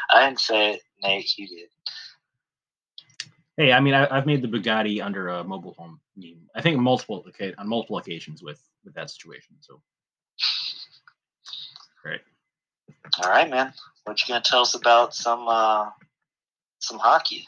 I 0.09 0.25
didn't 0.25 0.39
say 0.39 0.73
it, 0.73 0.81
Nate. 1.01 1.37
You 1.37 1.47
did. 1.47 1.69
Hey, 3.57 3.73
I 3.73 3.79
mean, 3.79 3.93
I, 3.93 4.07
I've 4.09 4.25
made 4.25 4.41
the 4.41 4.47
Bugatti 4.47 5.03
under 5.03 5.29
a 5.29 5.43
mobile 5.43 5.75
home. 5.77 5.99
I, 6.21 6.35
I 6.55 6.61
think 6.61 6.79
multiple 6.79 7.25
on 7.57 7.67
multiple 7.67 7.97
occasions 7.97 8.41
with 8.43 8.61
with 8.83 8.93
that 8.95 9.09
situation. 9.09 9.55
So, 9.59 9.81
right. 12.05 12.21
All 13.23 13.29
right, 13.29 13.49
man. 13.49 13.73
What 14.05 14.21
you 14.21 14.33
gonna 14.33 14.41
tell 14.43 14.61
us 14.61 14.73
about 14.73 15.13
some 15.13 15.47
uh 15.47 15.89
some 16.81 16.99
hockey? 16.99 17.47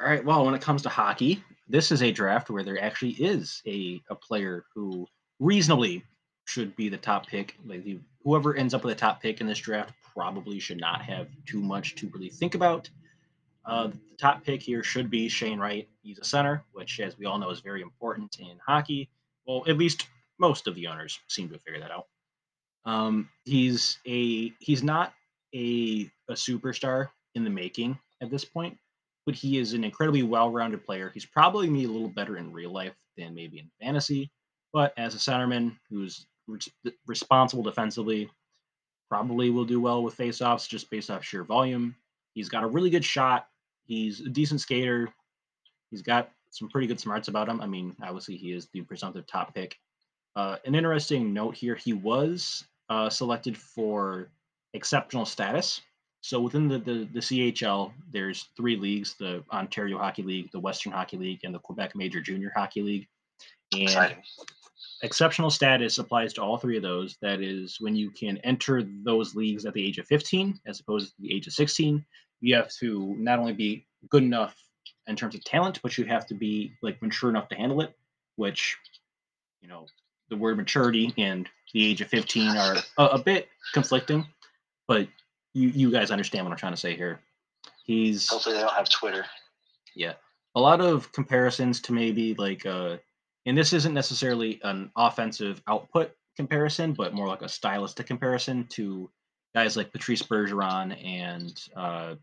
All 0.00 0.06
right. 0.06 0.24
Well, 0.24 0.44
when 0.44 0.54
it 0.54 0.62
comes 0.62 0.82
to 0.82 0.88
hockey, 0.88 1.42
this 1.68 1.92
is 1.92 2.02
a 2.02 2.10
draft 2.10 2.50
where 2.50 2.62
there 2.62 2.82
actually 2.82 3.12
is 3.12 3.62
a, 3.66 4.00
a 4.10 4.14
player 4.14 4.64
who 4.74 5.06
reasonably 5.38 6.04
should 6.46 6.74
be 6.76 6.88
the 6.88 6.96
top 6.96 7.26
pick. 7.26 7.56
Like 7.64 7.84
the, 7.84 7.98
whoever 8.24 8.54
ends 8.54 8.74
up 8.74 8.84
with 8.84 8.96
a 8.96 8.98
top 8.98 9.22
pick 9.22 9.40
in 9.40 9.46
this 9.46 9.58
draft 9.58 9.92
probably 10.14 10.58
should 10.58 10.80
not 10.80 11.02
have 11.02 11.28
too 11.46 11.60
much 11.60 11.94
to 11.96 12.08
really 12.08 12.28
think 12.28 12.54
about. 12.54 12.88
Uh, 13.64 13.88
the 13.88 14.16
top 14.18 14.42
pick 14.42 14.62
here 14.62 14.82
should 14.82 15.10
be 15.10 15.28
Shane 15.28 15.58
Wright. 15.58 15.88
He's 16.02 16.18
a 16.18 16.24
center, 16.24 16.64
which, 16.72 16.98
as 16.98 17.18
we 17.18 17.26
all 17.26 17.38
know, 17.38 17.50
is 17.50 17.60
very 17.60 17.82
important 17.82 18.36
in 18.40 18.58
hockey. 18.66 19.10
Well, 19.46 19.62
at 19.68 19.76
least 19.76 20.08
most 20.38 20.66
of 20.66 20.74
the 20.74 20.86
owners 20.86 21.20
seem 21.28 21.48
to 21.48 21.54
have 21.54 21.62
figured 21.62 21.82
that 21.82 21.90
out. 21.90 22.06
Um, 22.86 23.28
he's 23.44 23.98
a 24.06 24.52
he's 24.58 24.82
not 24.82 25.12
a 25.54 26.10
a 26.28 26.32
superstar 26.32 27.08
in 27.34 27.44
the 27.44 27.50
making 27.50 27.98
at 28.20 28.30
this 28.30 28.44
point 28.44 28.76
but 29.26 29.34
he 29.34 29.58
is 29.58 29.74
an 29.74 29.84
incredibly 29.84 30.22
well-rounded 30.22 30.84
player. 30.84 31.10
He's 31.12 31.26
probably 31.26 31.66
gonna 31.66 31.78
be 31.78 31.84
a 31.84 31.90
little 31.90 32.08
better 32.08 32.36
in 32.36 32.52
real 32.52 32.72
life 32.72 32.94
than 33.16 33.34
maybe 33.34 33.58
in 33.58 33.70
fantasy, 33.80 34.30
but 34.72 34.92
as 34.96 35.14
a 35.14 35.18
centerman 35.18 35.76
who's 35.88 36.26
res- 36.48 36.68
responsible 37.06 37.62
defensively, 37.62 38.30
probably 39.08 39.50
will 39.50 39.64
do 39.64 39.80
well 39.80 40.02
with 40.02 40.16
faceoffs 40.16 40.68
just 40.68 40.90
based 40.90 41.10
off 41.10 41.24
sheer 41.24 41.44
volume. 41.44 41.94
He's 42.34 42.48
got 42.48 42.64
a 42.64 42.68
really 42.68 42.90
good 42.90 43.04
shot. 43.04 43.46
He's 43.84 44.20
a 44.20 44.28
decent 44.28 44.60
skater. 44.60 45.08
He's 45.90 46.02
got 46.02 46.30
some 46.50 46.68
pretty 46.68 46.86
good 46.86 47.00
smarts 47.00 47.28
about 47.28 47.48
him. 47.48 47.60
I 47.60 47.66
mean, 47.66 47.96
obviously 48.02 48.36
he 48.36 48.52
is 48.52 48.68
the 48.72 48.82
presumptive 48.82 49.26
top 49.26 49.54
pick. 49.54 49.76
Uh, 50.36 50.56
an 50.64 50.74
interesting 50.74 51.32
note 51.32 51.56
here: 51.56 51.74
he 51.74 51.92
was 51.92 52.64
uh, 52.88 53.10
selected 53.10 53.56
for 53.56 54.30
exceptional 54.74 55.26
status. 55.26 55.82
So 56.22 56.40
within 56.40 56.68
the, 56.68 56.78
the, 56.78 57.08
the 57.12 57.20
CHL, 57.20 57.92
there's 58.12 58.48
three 58.56 58.76
leagues: 58.76 59.14
the 59.14 59.42
Ontario 59.52 59.98
Hockey 59.98 60.22
League, 60.22 60.50
the 60.52 60.60
Western 60.60 60.92
Hockey 60.92 61.16
League, 61.16 61.40
and 61.44 61.54
the 61.54 61.58
Quebec 61.58 61.96
Major 61.96 62.20
Junior 62.20 62.52
Hockey 62.54 62.82
League. 62.82 63.08
And 63.72 63.82
Exciting. 63.82 64.22
exceptional 65.02 65.50
status 65.50 65.98
applies 65.98 66.32
to 66.34 66.42
all 66.42 66.58
three 66.58 66.76
of 66.76 66.82
those. 66.82 67.16
That 67.22 67.40
is, 67.40 67.80
when 67.80 67.94
you 67.94 68.10
can 68.10 68.38
enter 68.38 68.82
those 69.04 69.34
leagues 69.34 69.64
at 69.64 69.74
the 69.74 69.86
age 69.86 69.98
of 69.98 70.06
15 70.06 70.60
as 70.66 70.80
opposed 70.80 71.14
to 71.16 71.22
the 71.22 71.34
age 71.34 71.46
of 71.46 71.52
16, 71.52 72.04
you 72.40 72.54
have 72.56 72.70
to 72.80 73.14
not 73.18 73.38
only 73.38 73.52
be 73.52 73.86
good 74.08 74.22
enough 74.22 74.56
in 75.06 75.16
terms 75.16 75.34
of 75.34 75.44
talent, 75.44 75.80
but 75.82 75.96
you 75.96 76.04
have 76.04 76.26
to 76.26 76.34
be 76.34 76.72
like 76.82 77.00
mature 77.00 77.30
enough 77.30 77.48
to 77.48 77.54
handle 77.54 77.80
it. 77.80 77.96
Which, 78.36 78.76
you 79.62 79.68
know, 79.68 79.86
the 80.28 80.36
word 80.36 80.56
maturity 80.56 81.12
and 81.18 81.48
the 81.72 81.86
age 81.86 82.00
of 82.00 82.08
15 82.08 82.56
are 82.56 82.76
a, 82.98 83.04
a 83.04 83.18
bit 83.18 83.48
conflicting, 83.72 84.26
but 84.88 85.08
you 85.54 85.68
you 85.68 85.90
guys 85.90 86.10
understand 86.10 86.44
what 86.44 86.52
I'm 86.52 86.58
trying 86.58 86.72
to 86.72 86.80
say 86.80 86.96
here. 86.96 87.20
He's 87.84 88.28
Hopefully 88.28 88.54
they 88.54 88.60
don't 88.60 88.72
have 88.72 88.88
Twitter. 88.88 89.24
yeah. 89.94 90.14
A 90.56 90.60
lot 90.60 90.80
of 90.80 91.12
comparisons 91.12 91.80
to 91.82 91.92
maybe 91.92 92.34
like 92.34 92.66
uh 92.66 92.96
and 93.46 93.56
this 93.56 93.72
isn't 93.72 93.94
necessarily 93.94 94.60
an 94.64 94.90
offensive 94.96 95.62
output 95.66 96.12
comparison, 96.36 96.92
but 96.92 97.14
more 97.14 97.26
like 97.28 97.42
a 97.42 97.48
stylistic 97.48 98.06
comparison 98.06 98.66
to 98.70 99.10
guys 99.54 99.76
like 99.76 99.92
Patrice 99.92 100.22
Bergeron 100.22 100.96
and 101.04 101.60
uh 101.76 102.14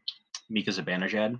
Mika 0.49 0.71
Zibanejad. 0.71 1.39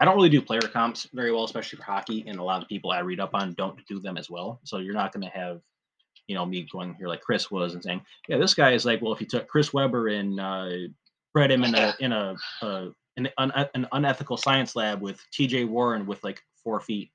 I 0.00 0.04
don't 0.04 0.16
really 0.16 0.28
do 0.28 0.42
player 0.42 0.60
comps 0.60 1.08
very 1.14 1.30
well, 1.32 1.44
especially 1.44 1.78
for 1.78 1.84
hockey, 1.84 2.24
and 2.26 2.38
a 2.38 2.42
lot 2.42 2.60
of 2.62 2.68
people 2.68 2.90
I 2.90 2.98
read 3.00 3.20
up 3.20 3.30
on 3.34 3.54
don't 3.54 3.80
do 3.86 4.00
them 4.00 4.16
as 4.16 4.28
well. 4.28 4.60
So 4.64 4.78
you're 4.78 4.92
not 4.92 5.12
gonna 5.12 5.30
have 5.30 5.60
you 6.26 6.34
know, 6.34 6.46
me 6.46 6.66
going 6.70 6.94
here 6.94 7.08
like 7.08 7.20
Chris 7.20 7.50
was 7.50 7.74
and 7.74 7.82
saying, 7.82 8.00
yeah, 8.28 8.38
this 8.38 8.54
guy 8.54 8.72
is 8.72 8.84
like, 8.84 9.02
well, 9.02 9.12
if 9.12 9.20
you 9.20 9.26
took 9.26 9.48
Chris 9.48 9.72
Webber 9.72 10.08
and 10.08 10.40
uh, 10.40 10.70
bred 11.34 11.50
him 11.50 11.64
in 11.64 11.74
a 11.74 11.94
in 12.00 12.12
a, 12.12 12.36
a 12.62 12.88
an, 13.16 13.28
un, 13.36 13.52
an 13.74 13.86
unethical 13.92 14.36
science 14.36 14.74
lab 14.74 15.02
with 15.02 15.20
T.J. 15.32 15.64
Warren 15.64 16.06
with 16.06 16.22
like 16.24 16.40
four 16.62 16.80
feet, 16.80 17.10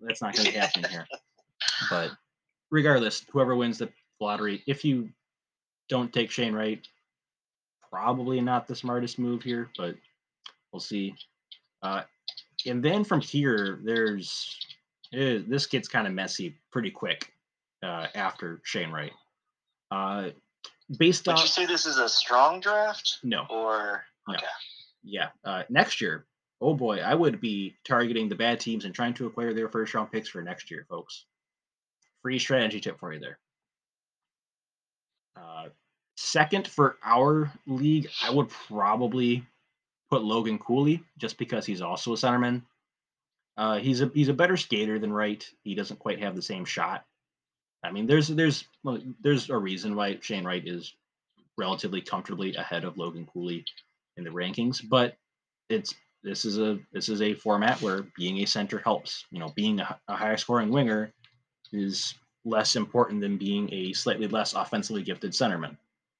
that's 0.00 0.22
not 0.22 0.34
going 0.34 0.46
to 0.46 0.52
be 0.52 0.58
happening 0.60 0.90
here. 0.90 1.06
But 1.90 2.12
regardless, 2.70 3.24
whoever 3.30 3.54
wins 3.54 3.78
the 3.78 3.90
lottery, 4.20 4.62
if 4.66 4.84
you 4.84 5.10
don't 5.88 6.12
take 6.12 6.30
Shane 6.30 6.54
Wright, 6.54 6.86
probably 7.90 8.40
not 8.40 8.66
the 8.66 8.74
smartest 8.74 9.18
move 9.18 9.42
here, 9.42 9.70
but 9.76 9.94
we'll 10.72 10.80
see. 10.80 11.14
Uh, 11.82 12.02
and 12.66 12.82
then 12.82 13.04
from 13.04 13.20
here, 13.20 13.80
there's 13.84 14.56
eh, 15.12 15.40
this 15.46 15.66
gets 15.66 15.88
kind 15.88 16.06
of 16.06 16.12
messy 16.12 16.56
pretty 16.72 16.90
quick 16.90 17.32
uh, 17.82 18.06
after 18.14 18.60
Shane 18.64 18.90
Wright. 18.90 19.12
Uh, 19.90 20.30
based 20.98 21.26
Would 21.26 21.36
on 21.36 21.42
you 21.42 21.48
say 21.48 21.66
this 21.66 21.86
is 21.86 21.98
a 21.98 22.08
strong 22.08 22.60
draft 22.60 23.18
no, 23.22 23.46
or 23.50 24.04
No. 24.28 24.34
okay? 24.34 24.46
yeah, 25.02 25.28
uh, 25.44 25.62
next 25.68 26.00
year, 26.00 26.26
oh 26.60 26.74
boy, 26.74 26.98
I 26.98 27.14
would 27.14 27.40
be 27.40 27.76
targeting 27.84 28.28
the 28.28 28.34
bad 28.34 28.60
teams 28.60 28.84
and 28.84 28.94
trying 28.94 29.14
to 29.14 29.26
acquire 29.26 29.54
their 29.54 29.68
first 29.68 29.94
round 29.94 30.12
picks 30.12 30.28
for 30.28 30.42
next 30.42 30.70
year, 30.70 30.86
folks. 30.88 31.26
Free 32.22 32.38
strategy 32.38 32.80
tip 32.80 32.98
for 32.98 33.12
you 33.12 33.20
there. 33.20 33.38
Uh, 35.36 35.68
second 36.16 36.66
for 36.68 36.96
our 37.04 37.52
league, 37.66 38.08
I 38.22 38.30
would 38.30 38.48
probably 38.48 39.44
put 40.10 40.22
Logan 40.22 40.58
Cooley 40.58 41.02
just 41.18 41.38
because 41.38 41.66
he's 41.66 41.82
also 41.82 42.12
a 42.12 42.16
centerman. 42.16 42.62
Uh, 43.56 43.78
he's 43.78 44.00
a 44.00 44.10
he's 44.14 44.28
a 44.28 44.34
better 44.34 44.56
skater 44.56 44.98
than 44.98 45.12
Wright. 45.12 45.48
He 45.62 45.74
doesn't 45.74 45.98
quite 45.98 46.20
have 46.20 46.34
the 46.34 46.42
same 46.42 46.64
shot. 46.64 47.04
I 47.84 47.90
mean, 47.90 48.06
there's 48.06 48.28
there's 48.28 48.64
well, 48.82 48.98
there's 49.20 49.50
a 49.50 49.56
reason 49.56 49.94
why 49.94 50.18
Shane 50.20 50.44
Wright 50.44 50.66
is 50.66 50.94
relatively 51.56 52.00
comfortably 52.00 52.54
ahead 52.56 52.84
of 52.84 52.98
Logan 52.98 53.26
Cooley 53.32 53.64
in 54.16 54.24
the 54.24 54.30
rankings, 54.30 54.80
but 54.88 55.16
it's 55.68 55.94
this 56.22 56.44
is 56.44 56.58
a 56.58 56.78
this 56.92 57.08
is 57.08 57.20
a 57.22 57.34
format 57.34 57.80
where 57.82 58.06
being 58.16 58.38
a 58.38 58.46
center 58.46 58.78
helps. 58.78 59.26
You 59.30 59.40
know, 59.40 59.52
being 59.54 59.80
a, 59.80 59.98
a 60.08 60.16
higher 60.16 60.36
scoring 60.36 60.70
winger 60.70 61.12
is 61.72 62.14
less 62.44 62.76
important 62.76 63.20
than 63.20 63.36
being 63.36 63.72
a 63.72 63.92
slightly 63.92 64.28
less 64.28 64.54
offensively 64.54 65.02
gifted 65.02 65.32
centerman. 65.32 65.76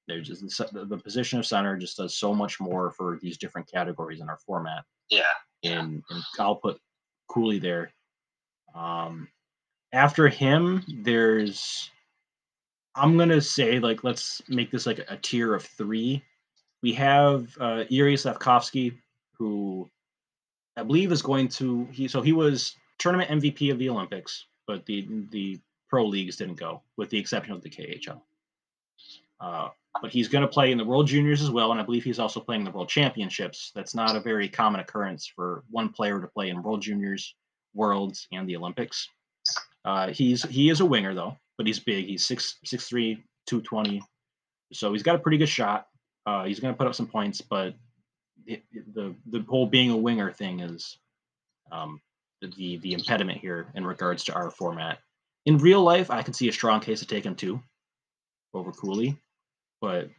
There's 0.07 0.27
just 0.27 0.57
the, 0.71 0.85
the 0.85 0.97
position 0.97 1.39
of 1.39 1.45
center 1.45 1.77
just 1.77 1.97
does 1.97 2.15
so 2.15 2.33
much 2.33 2.59
more 2.59 2.91
for 2.91 3.19
these 3.21 3.37
different 3.37 3.71
categories 3.71 4.21
in 4.21 4.29
our 4.29 4.37
format. 4.37 4.83
Yeah. 5.09 5.21
And, 5.63 6.03
and 6.09 6.23
I'll 6.39 6.55
put 6.55 6.79
Cooley 7.27 7.59
there. 7.59 7.91
Um, 8.75 9.27
after 9.95 10.27
him, 10.27 10.83
there's 11.03 11.89
I'm 12.95 13.17
gonna 13.17 13.41
say 13.41 13.79
like 13.79 14.03
let's 14.03 14.41
make 14.49 14.69
this 14.69 14.85
like 14.85 14.99
a, 15.07 15.17
tier 15.17 15.55
of 15.55 15.63
three. 15.63 16.21
We 16.83 16.93
have 16.93 17.57
uh, 17.59 17.85
Yuri 17.89 18.15
Slafkovsky, 18.15 18.97
who 19.37 19.89
I 20.75 20.83
believe 20.83 21.11
is 21.13 21.21
going 21.21 21.47
to 21.59 21.87
he 21.91 22.09
so 22.09 22.21
he 22.21 22.33
was 22.33 22.75
tournament 22.99 23.29
MVP 23.29 23.71
of 23.71 23.79
the 23.79 23.89
Olympics, 23.89 24.45
but 24.67 24.85
the 24.85 25.07
the 25.31 25.59
pro 25.87 26.05
leagues 26.05 26.35
didn't 26.35 26.59
go, 26.59 26.81
with 26.97 27.09
the 27.09 27.17
exception 27.17 27.53
of 27.53 27.61
the 27.61 27.69
KHL. 27.69 28.21
Uh, 29.39 29.69
but 30.01 30.11
he's 30.11 30.27
going 30.27 30.41
to 30.41 30.47
play 30.47 30.73
in 30.73 30.77
the 30.77 30.83
World 30.83 31.07
Juniors 31.07 31.41
as 31.41 31.51
well, 31.51 31.71
and 31.71 31.79
I 31.79 31.83
believe 31.83 32.03
he's 32.03 32.19
also 32.19 32.41
playing 32.41 32.65
the 32.65 32.71
World 32.71 32.89
Championships. 32.89 33.71
That's 33.73 33.95
not 33.95 34.15
a 34.15 34.19
very 34.19 34.49
common 34.49 34.81
occurrence 34.81 35.25
for 35.25 35.63
one 35.69 35.89
player 35.89 36.19
to 36.19 36.27
play 36.27 36.49
in 36.49 36.61
World 36.61 36.81
Juniors, 36.81 37.35
Worlds, 37.73 38.27
and 38.33 38.47
the 38.47 38.57
Olympics. 38.57 39.07
Uh, 39.85 40.11
he's 40.11 40.43
he 40.43 40.69
is 40.69 40.81
a 40.81 40.85
winger 40.85 41.13
though, 41.13 41.37
but 41.57 41.67
he's 41.67 41.79
big. 41.79 42.07
He's 42.07 42.25
six 42.25 42.57
six 42.65 42.89
three, 42.89 43.23
two 43.45 43.61
twenty, 43.61 44.01
so 44.73 44.91
he's 44.91 45.03
got 45.03 45.15
a 45.15 45.19
pretty 45.19 45.37
good 45.37 45.49
shot. 45.49 45.87
Uh, 46.25 46.43
he's 46.45 46.59
going 46.59 46.73
to 46.73 46.77
put 46.77 46.87
up 46.87 46.95
some 46.95 47.07
points, 47.07 47.39
but 47.39 47.75
it, 48.47 48.63
the 48.93 49.15
the 49.27 49.45
whole 49.47 49.67
being 49.67 49.91
a 49.91 49.97
winger 49.97 50.31
thing 50.31 50.61
is 50.61 50.97
um, 51.71 52.01
the 52.41 52.77
the 52.77 52.93
impediment 52.93 53.39
here 53.39 53.71
in 53.75 53.85
regards 53.85 54.23
to 54.25 54.33
our 54.33 54.49
format. 54.49 54.99
In 55.45 55.59
real 55.59 55.83
life, 55.83 56.09
I 56.09 56.23
could 56.23 56.35
see 56.35 56.49
a 56.49 56.53
strong 56.53 56.79
case 56.79 56.99
to 57.01 57.05
take 57.05 57.23
him 57.23 57.35
too 57.35 57.61
over 58.55 58.71
Cooley, 58.71 59.15
but 59.81 60.09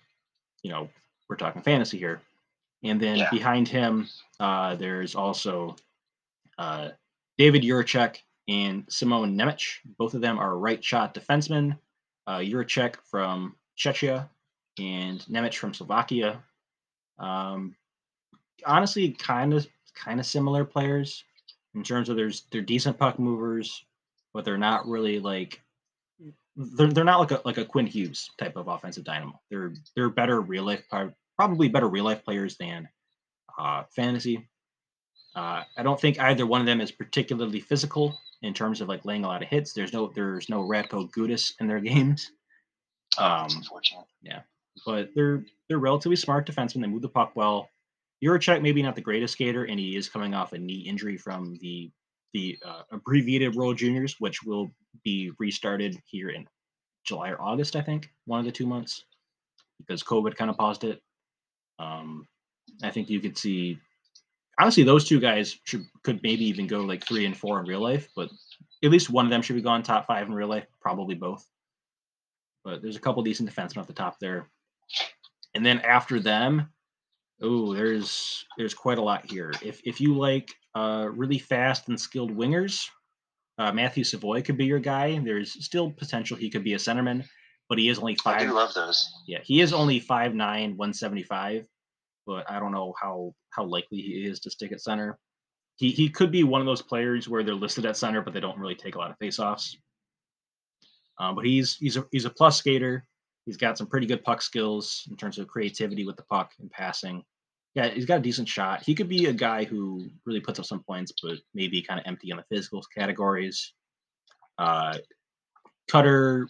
you 0.62 0.70
know 0.70 0.88
we're 1.28 1.36
talking 1.36 1.62
fantasy 1.62 1.98
here. 1.98 2.22
And 2.84 3.00
then 3.00 3.16
yeah. 3.16 3.30
behind 3.30 3.66
him, 3.66 4.06
uh, 4.38 4.76
there's 4.76 5.16
also 5.16 5.74
uh, 6.56 6.90
David 7.36 7.62
Jiricek 7.62 8.18
and 8.48 8.84
Simon 8.88 9.36
Nemec. 9.36 9.62
Both 9.98 10.14
of 10.14 10.20
them 10.20 10.38
are 10.38 10.58
right 10.58 10.82
shot 10.82 11.14
defensemen. 11.14 11.78
Uh, 12.26 12.38
Jiricek 12.38 12.96
from 13.08 13.54
Czechia 13.78 14.28
and 14.78 15.20
Nemec 15.30 15.54
from 15.54 15.74
Slovakia. 15.74 16.42
Um, 17.18 17.76
honestly, 18.64 19.10
kind 19.12 19.54
of 19.54 19.66
kind 19.94 20.20
of 20.20 20.26
similar 20.26 20.64
players 20.64 21.24
in 21.74 21.82
terms 21.82 22.08
of 22.08 22.16
there's 22.16 22.44
they're 22.50 22.62
decent 22.62 22.98
puck 22.98 23.18
movers, 23.18 23.84
but 24.34 24.44
they're 24.44 24.58
not 24.58 24.86
really 24.86 25.18
like 25.18 25.60
they're, 26.56 26.88
they're 26.88 27.04
not 27.04 27.20
like 27.20 27.30
a 27.30 27.40
like 27.44 27.58
a 27.58 27.64
Quinn 27.64 27.86
Hughes 27.86 28.30
type 28.38 28.56
of 28.56 28.68
offensive 28.68 29.04
dynamo. 29.04 29.40
They're 29.50 29.74
they're 29.94 30.10
better 30.10 30.40
real 30.40 30.64
life 30.64 30.82
probably 31.36 31.68
better 31.68 31.88
real 31.88 32.04
life 32.04 32.24
players 32.24 32.56
than 32.56 32.88
uh, 33.58 33.84
fantasy. 33.94 34.48
Uh, 35.34 35.62
I 35.76 35.82
don't 35.82 36.00
think 36.00 36.18
either 36.18 36.46
one 36.46 36.60
of 36.62 36.66
them 36.66 36.80
is 36.80 36.90
particularly 36.90 37.60
physical 37.60 38.18
in 38.42 38.54
terms 38.54 38.80
of 38.80 38.88
like 38.88 39.04
laying 39.04 39.24
a 39.24 39.28
lot 39.28 39.42
of 39.42 39.48
hits. 39.48 39.72
There's 39.72 39.92
no 39.92 40.10
there's 40.14 40.48
no 40.48 40.62
Radko 40.62 41.10
Gudas 41.10 41.52
in 41.60 41.66
their 41.66 41.80
games. 41.92 42.30
Um. 43.18 43.48
Yeah, 44.22 44.40
but 44.84 45.10
they're 45.14 45.44
they're 45.68 45.78
relatively 45.78 46.16
smart 46.16 46.46
defensemen. 46.46 46.82
They 46.82 46.88
move 46.88 47.02
the 47.02 47.08
puck 47.08 47.32
well. 47.34 47.68
Jiricek 48.24 48.62
maybe 48.62 48.82
not 48.82 48.94
the 48.94 49.02
greatest 49.02 49.34
skater, 49.34 49.64
and 49.64 49.78
he 49.78 49.96
is 49.96 50.08
coming 50.08 50.34
off 50.34 50.52
a 50.52 50.58
knee 50.58 50.84
injury 50.86 51.16
from 51.16 51.56
the 51.60 51.90
the 52.32 52.58
uh, 52.64 52.82
abbreviated 52.92 53.54
World 53.54 53.78
Juniors, 53.78 54.16
which 54.18 54.42
will 54.42 54.70
be 55.04 55.30
restarted 55.38 55.98
here 56.06 56.28
in 56.30 56.46
July 57.04 57.30
or 57.30 57.40
August, 57.40 57.76
I 57.76 57.82
think, 57.82 58.10
one 58.26 58.40
of 58.40 58.44
the 58.44 58.52
two 58.52 58.66
months, 58.66 59.04
because 59.78 60.02
COVID 60.02 60.36
kind 60.36 60.50
of 60.50 60.56
paused 60.56 60.84
it. 60.84 61.00
Um, 61.78 62.26
I 62.82 62.90
think 62.90 63.08
you 63.08 63.20
could 63.20 63.38
see 63.38 63.78
honestly, 64.58 64.82
those 64.82 65.04
two 65.04 65.20
guys 65.20 65.58
should 65.64 65.86
could 66.02 66.22
maybe 66.22 66.44
even 66.44 66.66
go 66.66 66.80
like 66.80 67.06
three 67.06 67.26
and 67.26 67.36
four 67.36 67.60
in 67.60 67.66
real 67.66 67.82
life, 67.82 68.08
but 68.16 68.30
at 68.84 68.90
least 68.90 69.10
one 69.10 69.26
of 69.26 69.30
them 69.30 69.42
should 69.42 69.56
be 69.56 69.62
gone 69.62 69.82
top 69.82 70.06
five 70.06 70.26
in 70.26 70.34
real 70.34 70.48
life, 70.48 70.66
probably 70.80 71.14
both. 71.14 71.46
But 72.64 72.82
there's 72.82 72.96
a 72.96 73.00
couple 73.00 73.22
decent 73.22 73.50
defensemen 73.50 73.78
at 73.78 73.86
the 73.86 73.92
top 73.92 74.18
there. 74.18 74.48
And 75.54 75.64
then 75.64 75.80
after 75.80 76.20
them, 76.20 76.68
oh, 77.40 77.74
there's 77.74 78.44
there's 78.58 78.74
quite 78.74 78.98
a 78.98 79.02
lot 79.02 79.30
here. 79.30 79.52
If 79.62 79.80
if 79.84 80.00
you 80.00 80.14
like 80.16 80.54
uh, 80.74 81.08
really 81.12 81.38
fast 81.38 81.88
and 81.88 82.00
skilled 82.00 82.36
wingers, 82.36 82.88
uh, 83.58 83.72
Matthew 83.72 84.04
Savoie 84.04 84.42
could 84.42 84.56
be 84.56 84.66
your 84.66 84.80
guy. 84.80 85.18
There's 85.18 85.64
still 85.64 85.90
potential 85.90 86.36
he 86.36 86.50
could 86.50 86.64
be 86.64 86.74
a 86.74 86.78
centerman, 86.78 87.24
but 87.68 87.78
he 87.78 87.88
is 87.88 87.98
only 87.98 88.16
five. 88.16 88.42
I 88.42 88.46
do 88.46 88.52
love 88.52 88.74
those. 88.74 89.08
Yeah, 89.26 89.38
he 89.42 89.60
is 89.60 89.72
only 89.72 90.00
five 90.00 90.34
nine, 90.34 90.76
one 90.76 90.92
seventy 90.92 91.22
five 91.22 91.66
but 92.26 92.50
I 92.50 92.58
don't 92.58 92.72
know 92.72 92.94
how 93.00 93.34
how 93.50 93.64
likely 93.64 93.98
he 93.98 94.26
is 94.26 94.40
to 94.40 94.50
stick 94.50 94.72
at 94.72 94.80
center. 94.80 95.18
He 95.76 95.90
he 95.90 96.08
could 96.08 96.30
be 96.30 96.44
one 96.44 96.60
of 96.60 96.66
those 96.66 96.82
players 96.82 97.28
where 97.28 97.42
they're 97.42 97.54
listed 97.54 97.86
at 97.86 97.96
center, 97.96 98.22
but 98.22 98.34
they 98.34 98.40
don't 98.40 98.58
really 98.58 98.74
take 98.74 98.94
a 98.94 98.98
lot 98.98 99.10
of 99.10 99.18
faceoffs. 99.18 99.76
Um, 101.18 101.34
but 101.34 101.44
he's 101.44 101.76
he's 101.76 101.96
a 101.96 102.06
he's 102.12 102.24
a 102.24 102.30
plus 102.30 102.58
skater. 102.58 103.04
He's 103.44 103.56
got 103.56 103.78
some 103.78 103.86
pretty 103.86 104.06
good 104.06 104.24
puck 104.24 104.42
skills 104.42 105.06
in 105.08 105.16
terms 105.16 105.38
of 105.38 105.46
creativity 105.46 106.04
with 106.04 106.16
the 106.16 106.24
puck 106.24 106.52
and 106.58 106.70
passing. 106.70 107.22
Yeah, 107.74 107.88
he's 107.88 108.06
got 108.06 108.18
a 108.18 108.22
decent 108.22 108.48
shot. 108.48 108.82
He 108.82 108.94
could 108.94 109.08
be 109.08 109.26
a 109.26 109.32
guy 109.32 109.64
who 109.64 110.08
really 110.24 110.40
puts 110.40 110.58
up 110.58 110.64
some 110.64 110.82
points, 110.82 111.12
but 111.22 111.38
maybe 111.54 111.82
kind 111.82 112.00
of 112.00 112.06
empty 112.06 112.32
on 112.32 112.38
the 112.38 112.44
physical 112.56 112.82
categories. 112.96 113.72
Uh, 114.58 114.96
Cutter, 115.88 116.48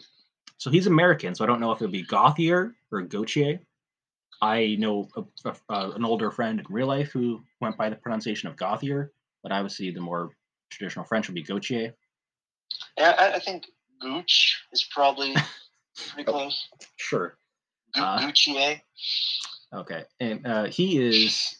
so 0.57 0.71
he's 0.71 0.87
American, 0.87 1.35
so 1.35 1.43
I 1.43 1.47
don't 1.47 1.59
know 1.59 1.71
if 1.71 1.81
it'll 1.81 1.91
be 1.91 2.01
Gauthier 2.01 2.73
or 2.91 3.01
Gauthier. 3.01 3.59
I 4.41 4.75
know 4.79 5.07
a, 5.15 5.23
a, 5.45 5.55
a, 5.69 5.91
an 5.91 6.05
older 6.05 6.31
friend 6.31 6.59
in 6.59 6.65
real 6.69 6.87
life 6.87 7.11
who 7.11 7.43
went 7.61 7.77
by 7.77 7.89
the 7.89 7.95
pronunciation 7.95 8.49
of 8.49 8.55
Gauthier, 8.55 9.11
but 9.43 9.51
obviously 9.51 9.91
the 9.91 10.01
more 10.01 10.31
traditional 10.69 11.05
French 11.05 11.27
would 11.27 11.35
be 11.35 11.43
Gautier. 11.43 11.93
Yeah, 12.97 13.15
I, 13.17 13.33
I 13.33 13.39
think 13.39 13.65
Gooch 13.99 14.61
is 14.71 14.83
probably 14.93 15.33
pretty 16.13 16.29
oh, 16.29 16.33
close. 16.33 16.69
Sure. 16.97 17.37
Gu- 17.95 18.01
uh. 18.01 18.31
Okay, 19.73 20.03
and 20.19 20.47
uh, 20.47 20.65
he 20.65 20.97
is 20.97 21.57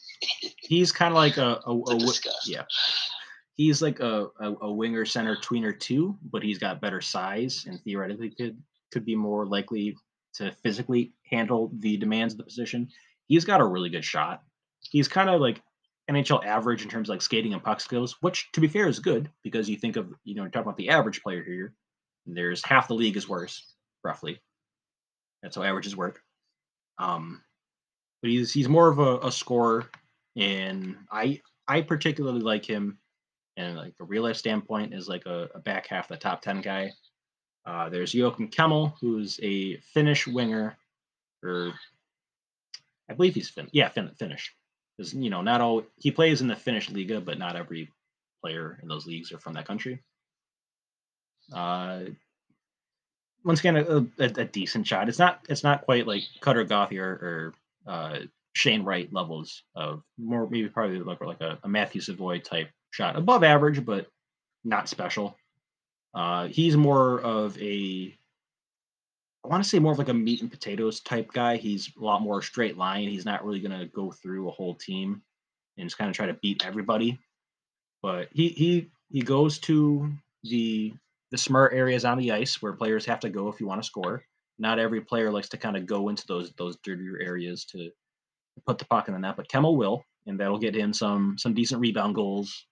he's 0.61 0.91
kind 0.91 1.11
of 1.11 1.15
like 1.15 1.37
a, 1.37 1.59
a, 1.65 1.71
a, 1.71 1.95
a 1.95 2.13
yeah. 2.45 2.63
He's 3.55 3.81
like 3.81 3.99
a, 3.99 4.27
a, 4.39 4.53
a 4.61 4.71
winger 4.71 5.03
center 5.03 5.35
tweener 5.35 5.77
too, 5.77 6.17
but 6.31 6.43
he's 6.43 6.59
got 6.59 6.79
better 6.79 7.01
size 7.01 7.65
and 7.67 7.81
theoretically 7.81 8.29
could 8.29 8.57
could 8.91 9.03
be 9.03 9.15
more 9.15 9.45
likely 9.45 9.97
to 10.37 10.51
physically 10.63 11.13
handle 11.29 11.71
the 11.79 11.97
demands 11.97 12.33
of 12.33 12.37
the 12.37 12.43
position. 12.43 12.89
He's 13.27 13.45
got 13.45 13.61
a 13.61 13.65
really 13.65 13.89
good 13.89 14.05
shot. 14.05 14.43
He's 14.79 15.07
kind 15.07 15.29
of 15.29 15.41
like 15.41 15.61
NHL 16.09 16.45
average 16.45 16.83
in 16.83 16.89
terms 16.89 17.09
of 17.09 17.13
like 17.13 17.21
skating 17.21 17.53
and 17.53 17.63
puck 17.63 17.81
skills, 17.81 18.15
which 18.21 18.49
to 18.53 18.61
be 18.61 18.67
fair 18.67 18.87
is 18.87 18.99
good 18.99 19.29
because 19.43 19.69
you 19.69 19.77
think 19.77 19.97
of 19.97 20.13
you 20.23 20.35
know 20.35 20.45
talking 20.45 20.61
about 20.61 20.77
the 20.77 20.89
average 20.89 21.21
player 21.21 21.43
here. 21.43 21.73
There's 22.25 22.63
half 22.63 22.87
the 22.87 22.93
league 22.93 23.17
is 23.17 23.27
worse, 23.27 23.73
roughly. 24.03 24.41
That's 25.41 25.55
how 25.55 25.63
averages 25.63 25.95
work. 25.95 26.21
Um, 26.99 27.41
but 28.21 28.31
he's 28.31 28.51
he's 28.51 28.69
more 28.69 28.89
of 28.89 28.99
a, 28.99 29.19
a 29.19 29.31
scorer, 29.31 29.89
and 30.35 30.95
I 31.11 31.41
I 31.67 31.81
particularly 31.81 32.41
like 32.41 32.65
him, 32.65 32.97
and 33.57 33.77
like 33.77 33.93
a 33.99 34.05
real 34.05 34.23
life 34.23 34.37
standpoint 34.37 34.93
is 34.93 35.07
like 35.07 35.25
a, 35.25 35.49
a 35.55 35.59
back 35.59 35.87
half 35.87 36.07
the 36.07 36.17
top 36.17 36.41
ten 36.41 36.61
guy. 36.61 36.91
Uh, 37.67 37.89
there's 37.89 38.13
Joakim 38.13 38.49
Kemell, 38.49 38.93
who's 39.01 39.39
a 39.43 39.75
Finnish 39.93 40.25
winger, 40.25 40.77
or 41.43 41.73
I 43.09 43.13
believe 43.13 43.35
he's 43.35 43.49
fin. 43.49 43.67
Yeah, 43.73 43.89
fin- 43.89 44.15
Finnish. 44.17 44.55
Because 44.97 45.13
you 45.13 45.29
know, 45.29 45.41
not 45.41 45.59
all 45.59 45.83
he 45.97 46.11
plays 46.11 46.39
in 46.41 46.47
the 46.47 46.55
Finnish 46.55 46.89
Liiga, 46.89 47.23
but 47.23 47.37
not 47.37 47.57
every 47.57 47.91
player 48.41 48.79
in 48.81 48.87
those 48.87 49.05
leagues 49.05 49.33
are 49.33 49.39
from 49.39 49.53
that 49.53 49.67
country. 49.67 50.01
Uh, 51.53 52.05
once 53.43 53.59
again, 53.59 53.75
a, 53.77 53.97
a, 54.19 54.41
a 54.41 54.45
decent 54.45 54.87
shot. 54.87 55.09
It's 55.09 55.19
not 55.19 55.41
it's 55.49 55.63
not 55.63 55.83
quite 55.83 56.07
like 56.07 56.23
Cutter 56.39 56.63
Gauthier 56.63 57.05
or 57.05 57.53
uh, 57.85 58.19
Shane 58.53 58.83
Wright 58.83 59.11
levels 59.11 59.63
of 59.75 60.03
more 60.17 60.49
maybe 60.49 60.69
probably 60.69 60.99
like 60.99 61.21
like 61.21 61.41
a, 61.41 61.59
a 61.63 61.67
Matthew 61.67 61.99
Savoie 61.99 62.39
type 62.39 62.69
shot, 62.91 63.17
above 63.17 63.43
average, 63.43 63.85
but 63.85 64.07
not 64.63 64.87
special. 64.87 65.35
Uh, 66.17 66.47
he's 66.47 66.75
more 66.75 67.21
of 67.21 67.55
a, 67.61 68.11
I 69.45 69.47
want 69.47 69.63
to 69.63 69.69
say 69.69 69.77
more 69.77 69.91
of 69.91 69.99
like 69.99 70.09
a 70.09 70.15
meat 70.15 70.41
and 70.41 70.49
potatoes 70.49 70.99
type 70.99 71.31
guy. 71.31 71.57
He's 71.57 71.91
a 71.95 72.03
lot 72.03 72.23
more 72.23 72.41
straight 72.41 72.75
line. 72.75 73.07
He's 73.07 73.23
not 73.23 73.45
really 73.45 73.59
going 73.59 73.79
to 73.79 73.85
go 73.85 74.09
through 74.09 74.47
a 74.47 74.51
whole 74.51 74.73
team. 74.73 75.21
and 75.77 75.85
just 75.85 75.99
kind 75.99 76.09
of 76.09 76.15
try 76.15 76.25
to 76.25 76.33
beat 76.33 76.65
everybody. 76.65 77.19
But 78.01 78.29
he 78.31 78.49
he 78.49 78.89
he 79.11 79.21
goes 79.21 79.59
to 79.59 80.11
the 80.43 80.91
the 81.29 81.37
smart 81.37 81.73
areas 81.73 82.03
on 82.03 82.17
the 82.17 82.31
ice 82.31 82.63
where 82.63 82.73
players 82.73 83.05
have 83.05 83.19
to 83.19 83.29
go 83.29 83.47
if 83.49 83.59
you 83.59 83.67
want 83.67 83.83
to 83.83 83.87
score. 83.87 84.23
Not 84.57 84.79
every 84.79 85.01
player 85.01 85.31
likes 85.31 85.49
to 85.49 85.57
kind 85.57 85.77
of 85.77 85.85
go 85.85 86.09
into 86.09 86.25
those 86.25 86.51
those 86.57 86.77
dirtier 86.77 87.19
areas 87.21 87.63
to 87.65 87.91
put 88.65 88.79
the 88.79 88.85
puck 88.85 89.07
in 89.07 89.13
the 89.13 89.19
net, 89.19 89.37
but 89.37 89.49
Kemell 89.49 89.77
will, 89.77 90.03
and 90.25 90.39
that'll 90.39 90.57
get 90.57 90.75
him 90.75 90.93
some 90.93 91.37
some 91.37 91.53
decent 91.53 91.79
rebound 91.79 92.15
goals. 92.15 92.65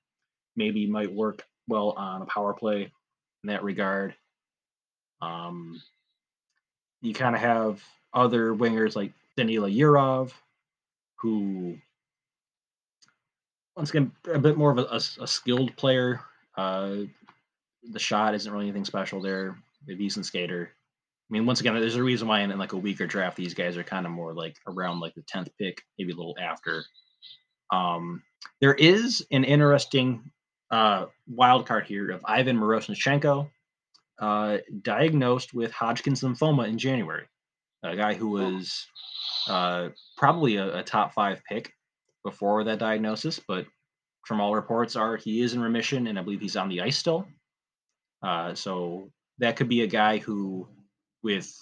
Maybe 0.55 0.87
might 0.87 1.13
work 1.13 1.43
well 1.67 1.91
on 1.91 2.23
a 2.23 2.25
power 2.25 2.53
play 2.55 2.91
in 3.45 3.53
that 3.53 3.63
regard. 3.63 4.15
Um, 5.21 5.79
you 7.01 7.13
kind 7.13 7.35
of 7.35 7.41
have 7.41 7.83
other 8.11 8.53
wingers 8.55 8.95
like 8.95 9.13
Danila 9.37 9.73
Yurov, 9.73 10.31
who 11.19 11.77
once 13.77 13.91
again 13.91 14.11
a 14.33 14.39
bit 14.39 14.57
more 14.57 14.71
of 14.71 14.79
a, 14.79 14.85
a, 14.85 15.23
a 15.23 15.27
skilled 15.27 15.75
player. 15.75 16.21
Uh, 16.57 16.95
the 17.91 17.99
shot 17.99 18.33
isn't 18.33 18.51
really 18.51 18.65
anything 18.65 18.85
special 18.85 19.21
there. 19.21 19.55
A 19.87 19.93
decent 19.93 20.25
skater. 20.25 20.71
I 20.73 21.29
mean, 21.29 21.45
once 21.45 21.59
again, 21.59 21.75
there's 21.75 21.95
a 21.95 22.03
reason 22.03 22.27
why 22.27 22.39
in, 22.39 22.49
in 22.49 22.57
like 22.57 22.73
a 22.73 22.77
weaker 22.77 23.05
draft, 23.05 23.37
these 23.37 23.53
guys 23.53 23.77
are 23.77 23.83
kind 23.83 24.07
of 24.07 24.11
more 24.11 24.33
like 24.33 24.55
around 24.67 24.99
like 24.99 25.13
the 25.13 25.23
tenth 25.27 25.49
pick, 25.59 25.83
maybe 25.99 26.13
a 26.13 26.15
little 26.15 26.35
after. 26.41 26.83
Um, 27.71 28.23
there 28.59 28.73
is 28.73 29.23
an 29.31 29.43
interesting 29.43 30.31
uh, 30.71 31.05
wild 31.27 31.65
card 31.65 31.85
here 31.85 32.11
of 32.11 32.21
Ivan 32.25 32.57
Miroshnichenko, 32.57 33.49
uh, 34.19 34.57
diagnosed 34.81 35.53
with 35.53 35.71
Hodgkin's 35.71 36.21
lymphoma 36.21 36.67
in 36.67 36.77
January. 36.77 37.25
A 37.83 37.95
guy 37.95 38.13
who 38.13 38.29
was 38.29 38.87
uh, 39.47 39.89
probably 40.17 40.55
a, 40.55 40.79
a, 40.79 40.83
top 40.83 41.13
five 41.13 41.43
pick 41.47 41.71
before 42.23 42.63
that 42.63 42.79
diagnosis, 42.79 43.39
but 43.47 43.67
from 44.25 44.41
all 44.41 44.55
reports 44.55 44.95
are 44.95 45.17
he 45.17 45.41
is 45.41 45.53
in 45.53 45.61
remission, 45.61 46.07
and 46.07 46.17
I 46.17 46.23
believe 46.23 46.41
he's 46.41 46.55
on 46.55 46.69
the 46.69 46.81
ice 46.81 46.97
still. 46.97 47.27
Uh, 48.23 48.55
so 48.55 49.11
that 49.37 49.55
could 49.55 49.69
be 49.69 49.83
a 49.83 49.87
guy 49.87 50.17
who, 50.17 50.67
with 51.21 51.53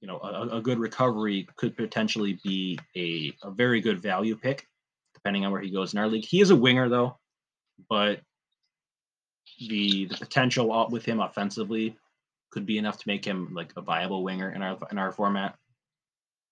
you 0.00 0.08
know 0.08 0.18
a, 0.18 0.56
a 0.56 0.62
good 0.62 0.78
recovery, 0.78 1.46
could 1.56 1.76
potentially 1.76 2.38
be 2.42 2.78
a, 2.96 3.32
a 3.42 3.50
very 3.50 3.82
good 3.82 4.00
value 4.00 4.36
pick, 4.36 4.66
depending 5.12 5.44
on 5.44 5.52
where 5.52 5.60
he 5.60 5.70
goes 5.70 5.92
in 5.92 5.98
our 5.98 6.08
league. 6.08 6.24
He 6.24 6.40
is 6.40 6.50
a 6.50 6.56
winger 6.56 6.88
though, 6.88 7.18
but 7.88 8.20
the 9.68 10.06
the 10.06 10.16
potential 10.16 10.88
with 10.90 11.04
him 11.04 11.20
offensively 11.20 11.96
could 12.50 12.66
be 12.66 12.78
enough 12.78 12.98
to 12.98 13.08
make 13.08 13.24
him 13.24 13.52
like 13.52 13.72
a 13.76 13.80
viable 13.80 14.22
winger 14.22 14.52
in 14.52 14.62
our 14.62 14.78
in 14.90 14.98
our 14.98 15.12
format. 15.12 15.56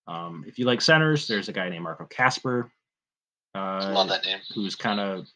Um, 0.07 0.45
if 0.47 0.59
you 0.59 0.64
like 0.64 0.81
centers, 0.81 1.26
there's 1.26 1.49
a 1.49 1.53
guy 1.53 1.68
named 1.68 1.85
Marco 1.85 2.07
Kasper. 2.07 2.70
Uh, 3.55 3.93
Love 3.95 4.09
that 4.09 4.24
name. 4.24 4.39
Who's 4.55 4.74
kind 4.74 5.01
of 5.01 5.26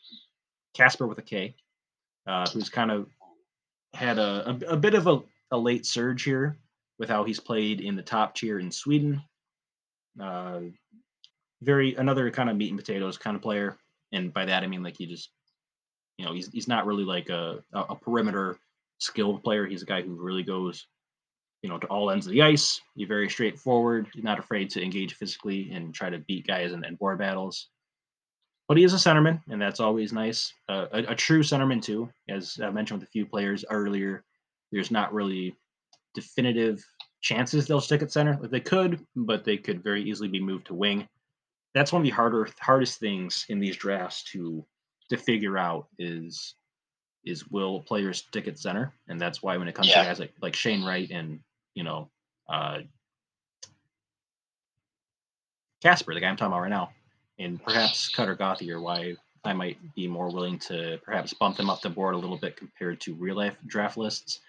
Casper 0.75 1.07
with 1.07 1.19
a 1.19 1.23
K. 1.23 1.55
Uh, 2.27 2.49
who's 2.51 2.69
kind 2.69 2.91
of 2.91 3.09
had 3.95 4.19
a, 4.19 4.49
a, 4.49 4.73
a 4.73 4.77
bit 4.77 4.95
of 4.95 5.07
a, 5.07 5.21
a, 5.51 5.59
late 5.59 5.85
surge 5.85 6.23
here 6.23 6.57
with 6.99 7.09
how 7.09 7.25
he's 7.25 7.41
played 7.41 7.81
in 7.81 7.97
the 7.97 8.03
top 8.03 8.35
tier 8.35 8.61
in 8.61 8.71
Sweden. 8.71 9.21
Uh, 10.21 10.61
very 11.63 11.95
another 11.97 12.31
kind 12.31 12.49
of 12.49 12.57
meat 12.57 12.71
and 12.71 12.79
potatoes 12.79 13.19
kind 13.19 13.35
of 13.35 13.43
player, 13.43 13.77
and 14.13 14.33
by 14.33 14.45
that 14.45 14.63
I 14.63 14.67
mean 14.69 14.83
like 14.83 14.97
he 14.97 15.07
just 15.07 15.31
you 16.19 16.25
know, 16.25 16.33
he's 16.33 16.49
he's 16.53 16.69
not 16.69 16.87
really 16.87 17.05
like 17.05 17.29
a 17.29 17.63
a 17.73 17.95
perimeter 17.95 18.59
skilled 18.99 19.43
player. 19.43 19.67
He's 19.67 19.83
a 19.83 19.87
guy 19.87 20.03
who 20.03 20.15
really 20.15 20.43
goes, 20.43 20.87
you 21.63 21.69
know, 21.69 21.79
to 21.79 21.87
all 21.89 22.11
ends 22.11 22.27
of 22.27 22.33
the 22.33 22.43
ice. 22.43 22.81
He's 22.95 23.09
very 23.09 23.29
straightforward. 23.29 24.09
He's 24.15 24.25
not 24.25 24.39
afraid 24.39 24.71
to 24.71 24.83
engage 24.83 25.15
physically 25.15 25.71
and 25.73 25.95
try 25.95 26.11
to 26.11 26.19
beat 26.19 26.47
guys 26.47 26.73
in, 26.73 26.85
in 26.85 26.95
board 26.97 27.19
battles. 27.19 27.69
But 28.69 28.77
he 28.77 28.85
is 28.85 28.95
a 28.95 28.97
centerman, 28.97 29.41
and 29.51 29.61
that's 29.61 29.81
always 29.81 30.13
nice. 30.13 30.53
Uh, 30.69 30.87
a, 30.93 30.99
a 31.09 31.15
true 31.15 31.43
centerman 31.43 31.83
too, 31.83 32.09
as 32.29 32.59
I 32.63 32.71
mentioned 32.71 33.01
with 33.01 33.09
a 33.09 33.13
few 33.13 33.27
players 33.27 33.65
earlier. 33.69 34.25
There's 34.71 34.91
not 34.91 35.13
really 35.13 35.55
definitive 36.15 36.83
chances 37.21 37.67
they'll 37.67 37.81
stick 37.81 38.03
at 38.03 38.13
center. 38.13 38.39
Like 38.41 38.51
they 38.51 38.61
could, 38.61 39.05
but 39.17 39.45
they 39.45 39.57
could 39.57 39.83
very 39.83 40.03
easily 40.03 40.29
be 40.29 40.41
moved 40.41 40.67
to 40.67 40.75
wing. 40.75 41.09
That's 41.75 41.93
one 41.93 42.03
of 42.03 42.05
the 42.05 42.11
harder 42.11 42.49
hardest 42.61 43.01
things 43.01 43.47
in 43.49 43.59
these 43.59 43.77
drafts 43.77 44.25
to 44.33 44.65
to 45.13 45.19
figure 45.19 45.59
out 45.59 45.87
is 45.99 46.55
is 47.25 47.47
will 47.49 47.81
players 47.81 48.19
stick 48.19 48.49
at 48.49 48.59
center, 48.59 48.93
and 49.09 49.21
that's 49.21 49.43
why 49.43 49.57
when 49.57 49.69
it 49.69 49.75
comes 49.75 49.89
yeah. 49.89 50.03
to 50.03 50.09
guys 50.09 50.19
like 50.19 50.33
like 50.41 50.57
Shane 50.57 50.85
Wright 50.85 51.09
and 51.11 51.41
you 51.75 51.85
know 51.85 52.09
uh, 52.49 52.79
Kasper, 55.83 56.15
the 56.15 56.21
guy 56.21 56.29
I'm 56.29 56.37
talking 56.37 56.53
about 56.53 56.63
right 56.63 56.71
now, 56.71 56.91
and 57.39 57.63
perhaps 57.63 58.09
Cutter 58.09 58.35
Gauthier, 58.35 58.81
why 58.81 59.15
I 59.45 59.53
might 59.53 59.77
be 59.95 60.09
more 60.09 60.33
willing 60.33 60.59
to 60.61 60.99
perhaps 61.05 61.35
bump 61.35 61.57
them 61.57 61.69
up 61.71 61.83
the 61.83 61.91
board 61.91 62.15
a 62.15 62.19
little 62.19 62.39
bit 62.39 62.57
compared 62.57 63.01
to 63.03 63.15
real 63.15 63.37
life 63.37 63.57
draft 63.67 63.97
lists, 63.97 64.41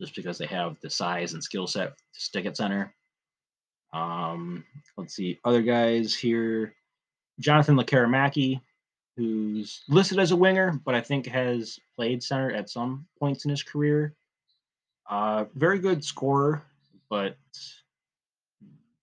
just 0.00 0.14
because 0.14 0.36
they 0.36 0.46
have 0.46 0.76
the 0.80 0.90
size 0.90 1.32
and 1.32 1.42
skill 1.42 1.66
set 1.66 1.96
to 1.96 2.20
stick 2.20 2.46
at 2.46 2.56
center. 2.56 2.92
Um, 3.92 4.64
let's 4.96 5.14
see, 5.14 5.38
other 5.44 5.62
guys 5.62 6.14
here. 6.14 6.74
Jonathan 7.40 7.76
Lekkerimaki, 7.76 8.60
who's 9.18 9.82
listed 9.88 10.20
as 10.20 10.30
a 10.30 10.36
winger, 10.36 10.80
but 10.84 10.94
I 10.94 11.00
think 11.00 11.26
has 11.26 11.76
played 11.96 12.22
center 12.22 12.52
at 12.52 12.70
some 12.70 13.04
points 13.18 13.44
in 13.44 13.50
his 13.50 13.64
career. 13.64 14.14
Uh, 15.10 15.46
very 15.56 15.80
good 15.80 16.04
scorer, 16.04 16.62
but 17.10 17.36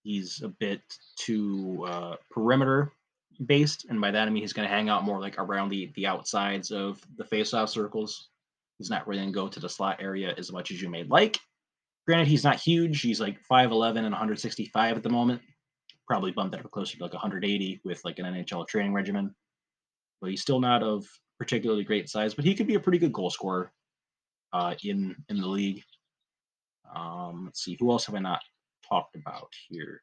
he's 0.04 0.42
a 0.42 0.48
bit 0.48 0.80
too 1.18 1.86
uh, 1.86 2.16
perimeter 2.32 2.94
based, 3.46 3.88
and 3.90 4.00
by 4.00 4.12
that 4.12 4.28
I 4.28 4.32
mean 4.32 4.42
he's 4.42 4.54
going 4.54 4.68
to 4.68 4.74
hang 4.74 4.88
out 4.88 5.04
more 5.04 5.20
like 5.20 5.38
around 5.38 5.68
the 5.68 5.92
the 5.96 6.08
outsides 6.08 6.72
of 6.72 7.02
the 7.18 7.26
face-off 7.26 7.70
circles. 7.70 8.30
He's 8.78 8.90
not 8.90 9.06
really 9.08 9.22
going 9.22 9.34
to 9.34 9.38
go 9.38 9.50
to 9.50 9.60
the 9.60 9.70
slot 9.70 9.98
area 10.02 10.34
as 10.38 10.50
much 10.50 10.72
as 10.72 10.82
you 10.82 10.90
may 10.90 11.04
like. 11.04 11.40
Granted, 12.08 12.28
he's 12.28 12.44
not 12.44 12.60
huge. 12.60 13.02
He's 13.02 13.20
like 13.20 13.38
5'11 13.52 13.98
and 13.98 14.12
165 14.12 14.98
at 14.98 15.04
the 15.04 15.10
moment. 15.10 15.42
Probably 16.08 16.32
bumped 16.32 16.52
that 16.52 16.64
up 16.64 16.72
closer 16.72 16.98
to 16.98 17.04
like 17.04 17.14
180 17.14 17.82
with 17.84 18.04
like 18.06 18.20
an 18.20 18.26
NHL 18.26 18.68
training 18.68 18.94
regimen 18.94 19.34
but 20.22 20.30
he's 20.30 20.42
still 20.42 20.60
not 20.60 20.84
of 20.84 21.06
particularly 21.38 21.84
great 21.84 22.10
size. 22.10 22.34
But 22.34 22.46
he 22.46 22.56
could 22.56 22.68
be 22.68 22.76
a 22.76 22.80
pretty 22.80 22.98
good 22.98 23.14
goal 23.14 23.30
scorer 23.30 23.72
uh, 24.54 24.76
in 24.84 25.16
in 25.30 25.40
the 25.40 25.48
league. 25.48 25.84
Um, 26.96 27.46
let's 27.46 27.64
see, 27.64 27.78
who 27.80 27.92
else 27.92 28.06
have 28.06 28.16
I 28.16 28.20
not 28.20 28.42
talked 28.88 29.16
about 29.16 29.50
here? 29.68 30.02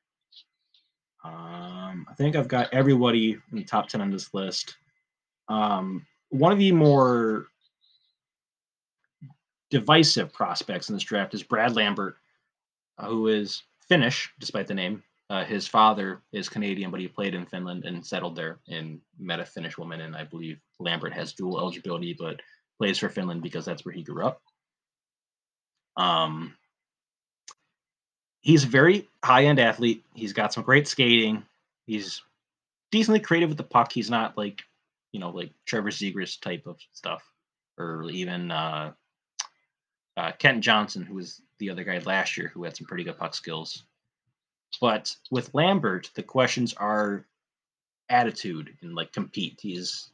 Um, 1.24 2.06
I 2.10 2.14
think 2.16 2.34
I've 2.34 2.48
got 2.48 2.72
everybody 2.72 3.32
in 3.32 3.58
the 3.58 3.64
top 3.64 3.88
ten 3.88 4.00
on 4.00 4.10
this 4.10 4.34
list. 4.34 4.76
Um, 5.48 6.04
one 6.30 6.52
of 6.52 6.58
the 6.58 6.72
more 6.72 7.46
divisive 9.70 10.32
prospects 10.32 10.88
in 10.88 10.94
this 10.94 11.04
draft 11.04 11.34
is 11.34 11.42
Brad 11.42 11.74
Lambert, 11.74 12.16
uh, 12.98 13.06
who 13.06 13.28
is 13.28 13.62
Finnish, 13.88 14.30
despite 14.38 14.66
the 14.66 14.74
name. 14.74 15.02
Uh, 15.32 15.42
his 15.46 15.66
father 15.66 16.20
is 16.32 16.50
Canadian, 16.50 16.90
but 16.90 17.00
he 17.00 17.08
played 17.08 17.34
in 17.34 17.46
Finland 17.46 17.86
and 17.86 18.04
settled 18.04 18.36
there 18.36 18.58
and 18.68 19.00
met 19.18 19.40
a 19.40 19.46
Finnish 19.46 19.78
woman. 19.78 20.02
And 20.02 20.14
I 20.14 20.24
believe 20.24 20.60
Lambert 20.78 21.14
has 21.14 21.32
dual 21.32 21.58
eligibility, 21.58 22.12
but 22.12 22.38
plays 22.76 22.98
for 22.98 23.08
Finland 23.08 23.42
because 23.42 23.64
that's 23.64 23.82
where 23.82 23.94
he 23.94 24.02
grew 24.02 24.26
up. 24.26 24.42
Um, 25.96 26.54
he's 28.42 28.64
a 28.64 28.68
very 28.68 29.08
high 29.24 29.46
end 29.46 29.58
athlete. 29.58 30.04
He's 30.12 30.34
got 30.34 30.52
some 30.52 30.64
great 30.64 30.86
skating. 30.86 31.42
He's 31.86 32.20
decently 32.90 33.20
creative 33.20 33.48
with 33.48 33.56
the 33.56 33.64
puck. 33.64 33.90
He's 33.90 34.10
not 34.10 34.36
like, 34.36 34.60
you 35.12 35.20
know, 35.20 35.30
like 35.30 35.50
Trevor 35.64 35.88
Zegras 35.88 36.38
type 36.38 36.66
of 36.66 36.78
stuff, 36.92 37.22
or 37.78 38.04
even 38.10 38.50
uh, 38.50 38.92
uh, 40.18 40.32
Kent 40.32 40.62
Johnson, 40.62 41.02
who 41.02 41.14
was 41.14 41.40
the 41.58 41.70
other 41.70 41.84
guy 41.84 42.00
last 42.00 42.36
year 42.36 42.48
who 42.48 42.64
had 42.64 42.76
some 42.76 42.86
pretty 42.86 43.04
good 43.04 43.16
puck 43.16 43.34
skills. 43.34 43.84
But 44.80 45.14
with 45.30 45.54
Lambert, 45.54 46.10
the 46.14 46.22
questions 46.22 46.74
are 46.74 47.26
attitude 48.08 48.76
and 48.82 48.94
like 48.94 49.12
compete. 49.12 49.58
He's 49.62 50.10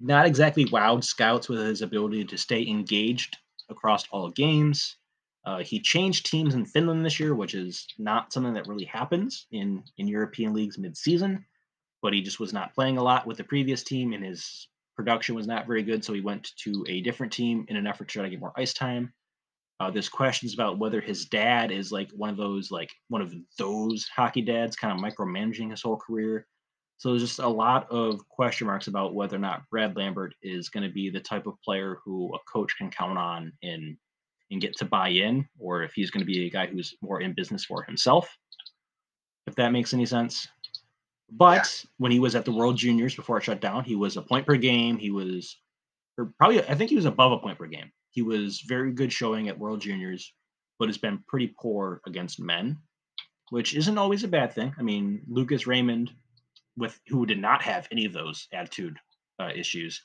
not 0.00 0.26
exactly 0.26 0.66
wowed 0.66 1.04
scouts 1.04 1.48
with 1.48 1.60
his 1.60 1.82
ability 1.82 2.24
to 2.24 2.38
stay 2.38 2.66
engaged 2.66 3.36
across 3.68 4.06
all 4.10 4.30
games. 4.30 4.96
Uh, 5.44 5.58
he 5.58 5.78
changed 5.78 6.26
teams 6.26 6.54
in 6.54 6.64
Finland 6.64 7.04
this 7.04 7.20
year, 7.20 7.34
which 7.34 7.54
is 7.54 7.86
not 7.98 8.32
something 8.32 8.54
that 8.54 8.66
really 8.66 8.84
happens 8.84 9.46
in 9.50 9.84
in 9.98 10.08
European 10.08 10.52
leagues 10.54 10.78
mid-season. 10.78 11.44
But 12.02 12.12
he 12.12 12.22
just 12.22 12.40
was 12.40 12.52
not 12.52 12.74
playing 12.74 12.98
a 12.98 13.02
lot 13.02 13.26
with 13.26 13.38
the 13.38 13.44
previous 13.44 13.82
team, 13.82 14.12
and 14.12 14.24
his 14.24 14.68
production 14.96 15.34
was 15.34 15.46
not 15.46 15.66
very 15.66 15.82
good. 15.82 16.04
So 16.04 16.12
he 16.12 16.20
went 16.20 16.52
to 16.58 16.84
a 16.88 17.00
different 17.00 17.32
team 17.32 17.66
in 17.68 17.76
an 17.76 17.86
effort 17.86 18.08
to 18.08 18.12
try 18.12 18.22
to 18.24 18.30
get 18.30 18.40
more 18.40 18.52
ice 18.56 18.74
time. 18.74 19.12
Uh, 19.80 19.90
there's 19.90 20.08
questions 20.08 20.54
about 20.54 20.78
whether 20.78 21.00
his 21.00 21.24
dad 21.26 21.70
is 21.72 21.90
like 21.90 22.10
one 22.12 22.30
of 22.30 22.36
those 22.36 22.70
like 22.70 22.90
one 23.08 23.20
of 23.20 23.34
those 23.58 24.08
hockey 24.14 24.40
dads, 24.42 24.76
kind 24.76 24.92
of 24.92 25.04
micromanaging 25.04 25.70
his 25.70 25.82
whole 25.82 25.96
career. 25.96 26.46
So 26.98 27.10
there's 27.10 27.22
just 27.22 27.40
a 27.40 27.48
lot 27.48 27.90
of 27.90 28.26
question 28.28 28.66
marks 28.66 28.86
about 28.86 29.14
whether 29.14 29.36
or 29.36 29.40
not 29.40 29.68
Brad 29.70 29.96
Lambert 29.96 30.34
is 30.42 30.68
going 30.68 30.86
to 30.86 30.92
be 30.92 31.10
the 31.10 31.20
type 31.20 31.46
of 31.46 31.60
player 31.62 31.98
who 32.04 32.32
a 32.34 32.38
coach 32.50 32.76
can 32.78 32.90
count 32.90 33.18
on 33.18 33.52
and 33.62 33.96
and 34.50 34.60
get 34.60 34.76
to 34.76 34.84
buy 34.84 35.08
in, 35.08 35.46
or 35.58 35.82
if 35.82 35.92
he's 35.94 36.10
going 36.10 36.20
to 36.20 36.26
be 36.26 36.46
a 36.46 36.50
guy 36.50 36.66
who's 36.66 36.94
more 37.02 37.20
in 37.20 37.32
business 37.32 37.64
for 37.64 37.82
himself. 37.82 38.28
If 39.46 39.54
that 39.56 39.72
makes 39.72 39.92
any 39.92 40.06
sense. 40.06 40.46
But 41.30 41.84
when 41.98 42.12
he 42.12 42.20
was 42.20 42.34
at 42.34 42.44
the 42.44 42.52
World 42.52 42.76
Juniors 42.76 43.14
before 43.14 43.38
it 43.38 43.44
shut 43.44 43.60
down, 43.60 43.84
he 43.84 43.96
was 43.96 44.16
a 44.16 44.22
point 44.22 44.46
per 44.46 44.56
game. 44.56 44.98
He 44.98 45.10
was, 45.10 45.56
or 46.16 46.32
probably, 46.38 46.62
I 46.62 46.74
think 46.74 46.90
he 46.90 46.96
was 46.96 47.06
above 47.06 47.32
a 47.32 47.38
point 47.38 47.58
per 47.58 47.66
game. 47.66 47.90
He 48.14 48.22
was 48.22 48.60
very 48.60 48.92
good 48.92 49.12
showing 49.12 49.48
at 49.48 49.58
World 49.58 49.80
Juniors, 49.80 50.32
but 50.78 50.88
has 50.88 50.98
been 50.98 51.24
pretty 51.26 51.52
poor 51.60 52.00
against 52.06 52.38
men, 52.38 52.78
which 53.50 53.74
isn't 53.74 53.98
always 53.98 54.22
a 54.22 54.28
bad 54.28 54.52
thing. 54.52 54.72
I 54.78 54.82
mean, 54.82 55.22
Lucas 55.26 55.66
Raymond, 55.66 56.12
with 56.76 56.98
who 57.08 57.26
did 57.26 57.40
not 57.40 57.62
have 57.62 57.88
any 57.90 58.04
of 58.04 58.12
those 58.12 58.46
attitude 58.52 58.96
uh, 59.40 59.50
issues, 59.54 60.00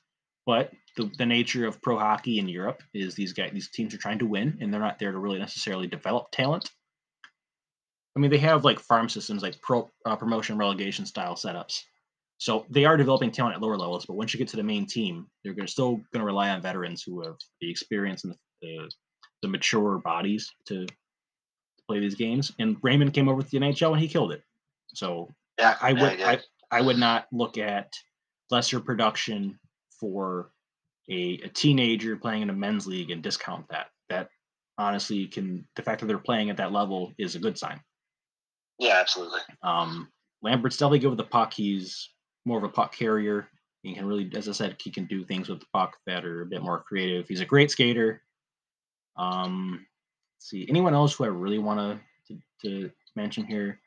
but 0.48 0.72
the, 0.98 1.12
the 1.20 1.26
nature 1.28 1.68
of 1.68 1.84
pro 1.84 2.00
hockey 2.00 2.40
in 2.40 2.50
Europe 2.50 2.82
is 2.96 3.14
these 3.14 3.34
guys, 3.34 3.52
these 3.54 3.70
teams 3.70 3.94
are 3.94 4.00
trying 4.00 4.20
to 4.20 4.26
win, 4.26 4.58
and 4.60 4.74
they're 4.74 4.82
not 4.82 4.98
there 4.98 5.12
to 5.12 5.20
really 5.20 5.38
necessarily 5.38 5.86
develop 5.86 6.32
talent. 6.32 6.72
I 8.18 8.20
mean, 8.20 8.32
they 8.32 8.40
have 8.40 8.66
like 8.66 8.80
farm 8.80 9.08
systems, 9.08 9.44
like 9.44 9.62
pro 9.62 9.92
uh, 10.04 10.16
promotion 10.16 10.58
relegation 10.58 11.06
style 11.06 11.36
setups. 11.36 11.84
So 12.40 12.66
they 12.70 12.86
are 12.86 12.96
developing 12.96 13.32
talent 13.32 13.56
at 13.56 13.62
lower 13.62 13.78
levels, 13.78 14.06
but 14.06 14.16
once 14.16 14.34
you 14.34 14.38
get 14.38 14.48
to 14.50 14.58
the 14.58 14.64
main 14.64 14.86
team, 14.86 15.28
they're 15.44 15.54
gonna, 15.54 15.68
still 15.68 15.98
going 16.14 16.22
to 16.22 16.24
rely 16.24 16.50
on 16.50 16.62
veterans 16.62 17.04
who 17.04 17.22
have 17.22 17.36
the 17.60 17.70
experience 17.70 18.24
and 18.24 18.34
the, 18.62 18.90
the, 19.42 19.48
mature 19.50 20.00
bodies 20.00 20.50
to, 20.66 20.86
to 20.86 20.94
play 21.86 22.00
these 22.00 22.16
games. 22.16 22.54
And 22.58 22.78
Raymond 22.82 23.14
came 23.14 23.28
over 23.28 23.42
to 23.42 23.50
the 23.50 23.58
NHL 23.58 23.92
and 23.92 24.00
he 24.00 24.08
killed 24.08 24.32
it. 24.32 24.42
So 24.94 25.28
Yeah, 25.60 25.76
I 25.82 25.90
yeah, 25.90 26.02
would 26.02 26.20
yeah. 26.20 26.30
I, 26.72 26.78
I 26.78 26.82
would 26.82 26.98
not 26.98 27.28
look 27.34 27.58
at 27.58 27.92
lesser 28.50 28.80
production 28.80 29.60
for 30.00 30.52
a, 31.10 31.42
a 31.44 31.50
teenager 31.50 32.16
playing 32.16 32.44
in 32.44 32.50
a 32.50 32.54
men's 32.54 32.88
league 32.88 33.12
and 33.12 33.22
discount 33.22 33.66
that. 33.70 33.88
That 34.08 34.30
honestly 34.78 35.28
can 35.28 35.68
the 35.76 35.84
fact 35.84 36.00
that 36.00 36.08
they're 36.08 36.18
playing 36.18 36.50
at 36.50 36.58
that 36.58 36.72
level 36.72 37.12
is 37.18 37.36
a 37.36 37.40
good 37.40 37.58
sign. 37.58 37.82
yeah, 38.80 38.98
absolutely. 38.98 39.42
Um, 39.62 40.08
Lambert's 40.42 40.78
definitely 40.78 41.00
good 41.00 41.10
with 41.10 41.18
the 41.18 41.26
puck. 41.26 41.54
He's 41.54 42.10
more 42.50 42.58
of 42.58 42.64
a 42.66 42.70
puck 42.70 42.94
carrier. 42.94 43.48
He 43.84 43.94
can 43.94 44.06
really, 44.06 44.30
as 44.36 44.50
I 44.50 44.52
said, 44.52 44.76
he 44.82 44.92
can 44.92 45.06
do 45.06 45.24
things 45.24 45.48
with 45.48 45.62
the 45.62 45.66
puck 45.72 45.96
that 46.06 46.26
are 46.26 46.42
a 46.42 46.46
bit 46.46 46.62
more 46.62 46.80
creative. 46.80 47.28
He's 47.28 47.40
a 47.40 47.46
great 47.46 47.72
skater. 47.72 48.24
Um, 49.16 49.86
let's 50.36 50.50
see 50.50 50.66
anyone 50.68 50.94
else 50.94 51.14
who 51.14 51.24
I 51.24 51.28
really 51.28 51.60
want 51.60 51.80
to 51.80 52.38
to 52.64 52.92
mention 53.16 53.46
here. 53.46 53.80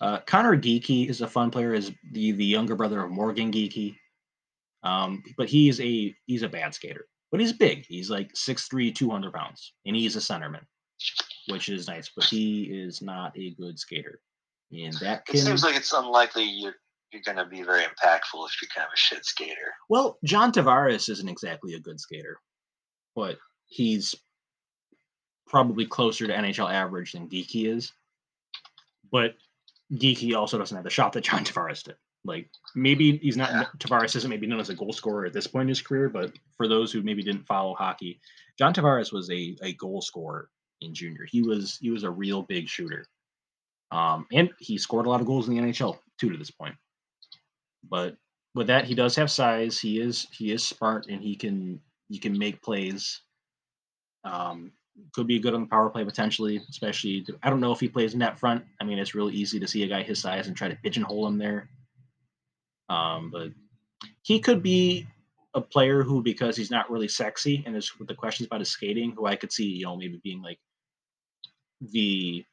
Uh, 0.00 0.18
Conor 0.26 0.56
Geekie 0.56 1.08
is 1.08 1.20
a 1.20 1.28
fun 1.28 1.50
player. 1.50 1.74
Is 1.74 1.92
the 2.12 2.32
the 2.32 2.44
younger 2.44 2.74
brother 2.74 3.04
of 3.04 3.10
Morgan 3.10 3.52
Geekie. 3.52 3.96
Um, 4.82 5.22
but 5.36 5.48
he's 5.48 5.80
a 5.80 6.14
he's 6.26 6.42
a 6.42 6.48
bad 6.48 6.74
skater. 6.74 7.06
But 7.30 7.40
he's 7.40 7.52
big. 7.52 7.84
He's 7.86 8.08
like 8.08 8.32
6'3", 8.34 8.94
200 8.94 9.32
pounds, 9.32 9.72
and 9.84 9.96
he's 9.96 10.14
a 10.14 10.20
centerman, 10.20 10.62
which 11.48 11.68
is 11.68 11.88
nice. 11.88 12.10
But 12.14 12.24
he 12.24 12.64
is 12.64 13.02
not 13.02 13.36
a 13.36 13.50
good 13.54 13.78
skater, 13.78 14.20
and 14.70 14.94
that 15.00 15.24
It 15.32 15.38
seems 15.38 15.64
like 15.64 15.76
it's 15.76 15.92
unlikely 15.92 16.44
you're 16.44 16.76
you're 17.12 17.22
going 17.22 17.36
to 17.36 17.46
be 17.46 17.62
very 17.62 17.82
impactful 17.82 18.46
if 18.46 18.60
you're 18.60 18.68
kind 18.74 18.86
of 18.86 18.92
a 18.92 18.96
shit 18.96 19.24
skater. 19.24 19.72
Well, 19.88 20.18
John 20.24 20.52
Tavares 20.52 21.08
isn't 21.08 21.28
exactly 21.28 21.74
a 21.74 21.80
good 21.80 22.00
skater, 22.00 22.38
but 23.14 23.38
he's 23.66 24.14
probably 25.46 25.86
closer 25.86 26.26
to 26.26 26.32
NHL 26.32 26.72
average 26.72 27.12
than 27.12 27.28
Geekie 27.28 27.68
is. 27.74 27.92
But 29.10 29.34
Geekie 29.92 30.36
also 30.36 30.58
doesn't 30.58 30.76
have 30.76 30.84
the 30.84 30.90
shot 30.90 31.12
that 31.12 31.24
John 31.24 31.44
Tavares 31.44 31.84
did. 31.84 31.96
Like 32.24 32.50
maybe 32.74 33.18
he's 33.18 33.36
not 33.36 33.50
Yeah. 33.50 33.64
Tavares 33.78 34.16
isn't 34.16 34.28
maybe 34.28 34.48
known 34.48 34.58
as 34.58 34.68
a 34.68 34.74
goal 34.74 34.92
scorer 34.92 35.26
at 35.26 35.32
this 35.32 35.46
point 35.46 35.62
in 35.62 35.68
his 35.68 35.80
career, 35.80 36.08
but 36.08 36.32
for 36.56 36.66
those 36.66 36.90
who 36.92 37.02
maybe 37.02 37.22
didn't 37.22 37.46
follow 37.46 37.74
hockey, 37.74 38.20
John 38.58 38.74
Tavares 38.74 39.12
was 39.12 39.30
a, 39.30 39.56
a 39.62 39.72
goal 39.74 40.02
scorer 40.02 40.50
in 40.80 40.92
junior. 40.92 41.24
He 41.30 41.42
was 41.42 41.78
he 41.80 41.90
was 41.90 42.02
a 42.02 42.10
real 42.10 42.42
big 42.42 42.68
shooter. 42.68 43.06
Um, 43.92 44.26
and 44.32 44.50
he 44.58 44.76
scored 44.76 45.06
a 45.06 45.08
lot 45.08 45.20
of 45.20 45.28
goals 45.28 45.48
in 45.48 45.54
the 45.54 45.62
NHL 45.62 45.98
too 46.18 46.30
to 46.30 46.36
this 46.36 46.50
point. 46.50 46.74
But 47.90 48.16
with 48.54 48.66
that, 48.68 48.84
he 48.84 48.94
does 48.94 49.14
have 49.16 49.30
size. 49.30 49.78
He 49.78 50.00
is 50.00 50.26
he 50.32 50.52
is 50.52 50.64
smart, 50.64 51.06
and 51.08 51.22
he 51.22 51.36
can 51.36 51.80
he 52.08 52.18
can 52.18 52.36
make 52.36 52.62
plays. 52.62 53.22
Um, 54.24 54.72
could 55.12 55.26
be 55.26 55.38
good 55.38 55.54
on 55.54 55.62
the 55.62 55.66
power 55.66 55.90
play 55.90 56.04
potentially, 56.04 56.60
especially. 56.70 57.26
I 57.42 57.50
don't 57.50 57.60
know 57.60 57.72
if 57.72 57.80
he 57.80 57.88
plays 57.88 58.14
net 58.14 58.38
front. 58.38 58.64
I 58.80 58.84
mean, 58.84 58.98
it's 58.98 59.14
really 59.14 59.34
easy 59.34 59.60
to 59.60 59.68
see 59.68 59.82
a 59.82 59.88
guy 59.88 60.02
his 60.02 60.20
size 60.20 60.46
and 60.46 60.56
try 60.56 60.68
to 60.68 60.76
pigeonhole 60.76 61.26
him 61.26 61.38
there. 61.38 61.68
Um, 62.88 63.30
but 63.30 63.48
he 64.22 64.40
could 64.40 64.62
be 64.62 65.06
a 65.54 65.60
player 65.60 66.02
who, 66.02 66.22
because 66.22 66.56
he's 66.56 66.70
not 66.70 66.90
really 66.90 67.08
sexy, 67.08 67.62
and 67.64 67.74
there's 67.74 67.98
with 67.98 68.08
the 68.08 68.14
questions 68.14 68.46
about 68.46 68.60
his 68.60 68.70
skating, 68.70 69.12
who 69.12 69.26
I 69.26 69.36
could 69.36 69.52
see, 69.52 69.66
you 69.66 69.84
know, 69.84 69.96
maybe 69.96 70.20
being 70.22 70.42
like 70.42 70.58
the 71.80 72.44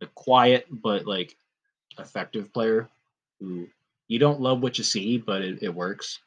the 0.00 0.06
quiet 0.14 0.66
but 0.70 1.06
like 1.06 1.36
effective 1.98 2.52
player 2.52 2.88
who 3.40 3.66
you 4.08 4.18
don't 4.18 4.40
love 4.40 4.62
what 4.62 4.78
you 4.78 4.84
see, 4.84 5.18
but 5.18 5.42
it, 5.42 5.62
it 5.62 5.74
works. 5.74 6.18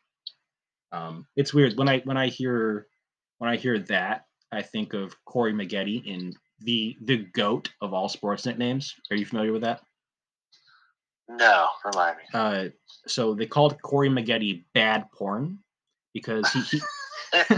Um, 0.91 1.25
it's 1.35 1.53
weird 1.53 1.77
when 1.77 1.89
I 1.89 1.99
when 1.99 2.17
I 2.17 2.27
hear 2.27 2.87
when 3.39 3.49
I 3.49 3.57
hear 3.57 3.79
that, 3.79 4.25
I 4.51 4.61
think 4.61 4.93
of 4.93 5.15
Corey 5.25 5.53
Maggette 5.53 6.05
in 6.05 6.33
the 6.61 6.97
the 7.01 7.17
goat 7.17 7.69
of 7.81 7.93
all 7.93 8.09
sports 8.09 8.45
nicknames. 8.45 8.95
Are 9.11 9.17
you 9.17 9.25
familiar 9.25 9.51
with 9.51 9.63
that? 9.63 9.81
No, 11.29 11.67
remind 11.85 12.17
me. 12.17 12.23
Uh, 12.33 12.69
so 13.05 13.33
they 13.33 13.45
called 13.45 13.81
Corey 13.81 14.09
Maggette 14.09 14.63
bad 14.73 15.11
porn 15.11 15.59
because 16.13 16.49
he, 16.53 16.61
he 16.61 16.81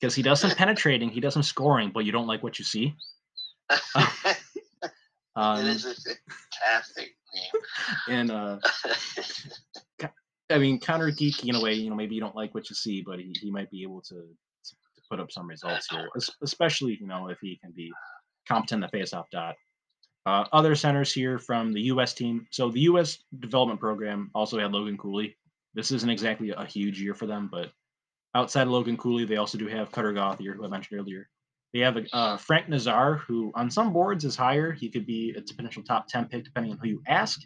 because 0.00 0.14
he 0.14 0.22
does 0.22 0.40
some 0.40 0.50
penetrating, 0.50 1.08
he 1.08 1.20
does 1.20 1.32
some 1.32 1.42
scoring, 1.42 1.90
but 1.92 2.04
you 2.04 2.12
don't 2.12 2.26
like 2.26 2.42
what 2.42 2.58
you 2.58 2.64
see. 2.64 2.94
it 3.96 4.36
Um, 5.36 5.66
is 5.66 5.84
a 5.84 5.94
fantastic. 5.94 7.14
And 8.08 8.30
uh, 8.30 8.58
I 10.50 10.58
mean, 10.58 10.78
Conor 10.78 11.10
Geekie 11.10 11.48
in 11.48 11.56
a 11.56 11.60
way, 11.60 11.74
you 11.74 11.90
know, 11.90 11.96
maybe 11.96 12.14
you 12.14 12.20
don't 12.20 12.36
like 12.36 12.54
what 12.54 12.70
you 12.70 12.76
see, 12.76 13.02
but 13.02 13.18
he, 13.18 13.34
he 13.40 13.50
might 13.50 13.70
be 13.70 13.82
able 13.82 14.00
to, 14.02 14.14
to 14.14 14.76
put 15.10 15.20
up 15.20 15.32
some 15.32 15.48
results 15.48 15.88
here, 15.90 16.08
especially 16.42 16.96
you 17.00 17.06
know 17.06 17.28
if 17.28 17.38
he 17.40 17.58
can 17.62 17.72
be 17.72 17.92
competent 18.48 18.84
in 18.84 18.90
the 18.90 18.96
faceoff 18.98 19.24
dot. 19.30 19.56
Uh, 20.24 20.44
other 20.52 20.74
centers 20.74 21.12
here 21.12 21.38
from 21.38 21.72
the 21.72 21.82
U.S. 21.82 22.12
team. 22.12 22.48
So 22.50 22.68
the 22.68 22.80
U.S. 22.80 23.18
development 23.38 23.78
program 23.78 24.30
also 24.34 24.58
had 24.58 24.72
Logan 24.72 24.98
Cooley. 24.98 25.36
This 25.74 25.92
isn't 25.92 26.10
exactly 26.10 26.50
a 26.50 26.64
huge 26.64 27.00
year 27.00 27.14
for 27.14 27.26
them, 27.26 27.48
but 27.50 27.70
outside 28.34 28.62
of 28.62 28.70
Logan 28.70 28.96
Cooley, 28.96 29.24
they 29.24 29.36
also 29.36 29.56
do 29.56 29.68
have 29.68 29.92
Cutter 29.92 30.12
Gauthier, 30.12 30.54
who 30.54 30.64
I 30.64 30.68
mentioned 30.68 30.98
earlier. 30.98 31.28
They 31.76 31.82
have 31.82 31.98
uh, 32.14 32.38
Frank 32.38 32.70
Nazar, 32.70 33.16
who 33.16 33.52
on 33.54 33.70
some 33.70 33.92
boards 33.92 34.24
is 34.24 34.34
higher. 34.34 34.72
He 34.72 34.88
could 34.88 35.04
be 35.04 35.34
a 35.36 35.42
potential 35.42 35.82
top 35.82 36.08
10 36.08 36.24
pick, 36.24 36.42
depending 36.42 36.72
on 36.72 36.78
who 36.78 36.88
you 36.88 37.02
ask, 37.06 37.42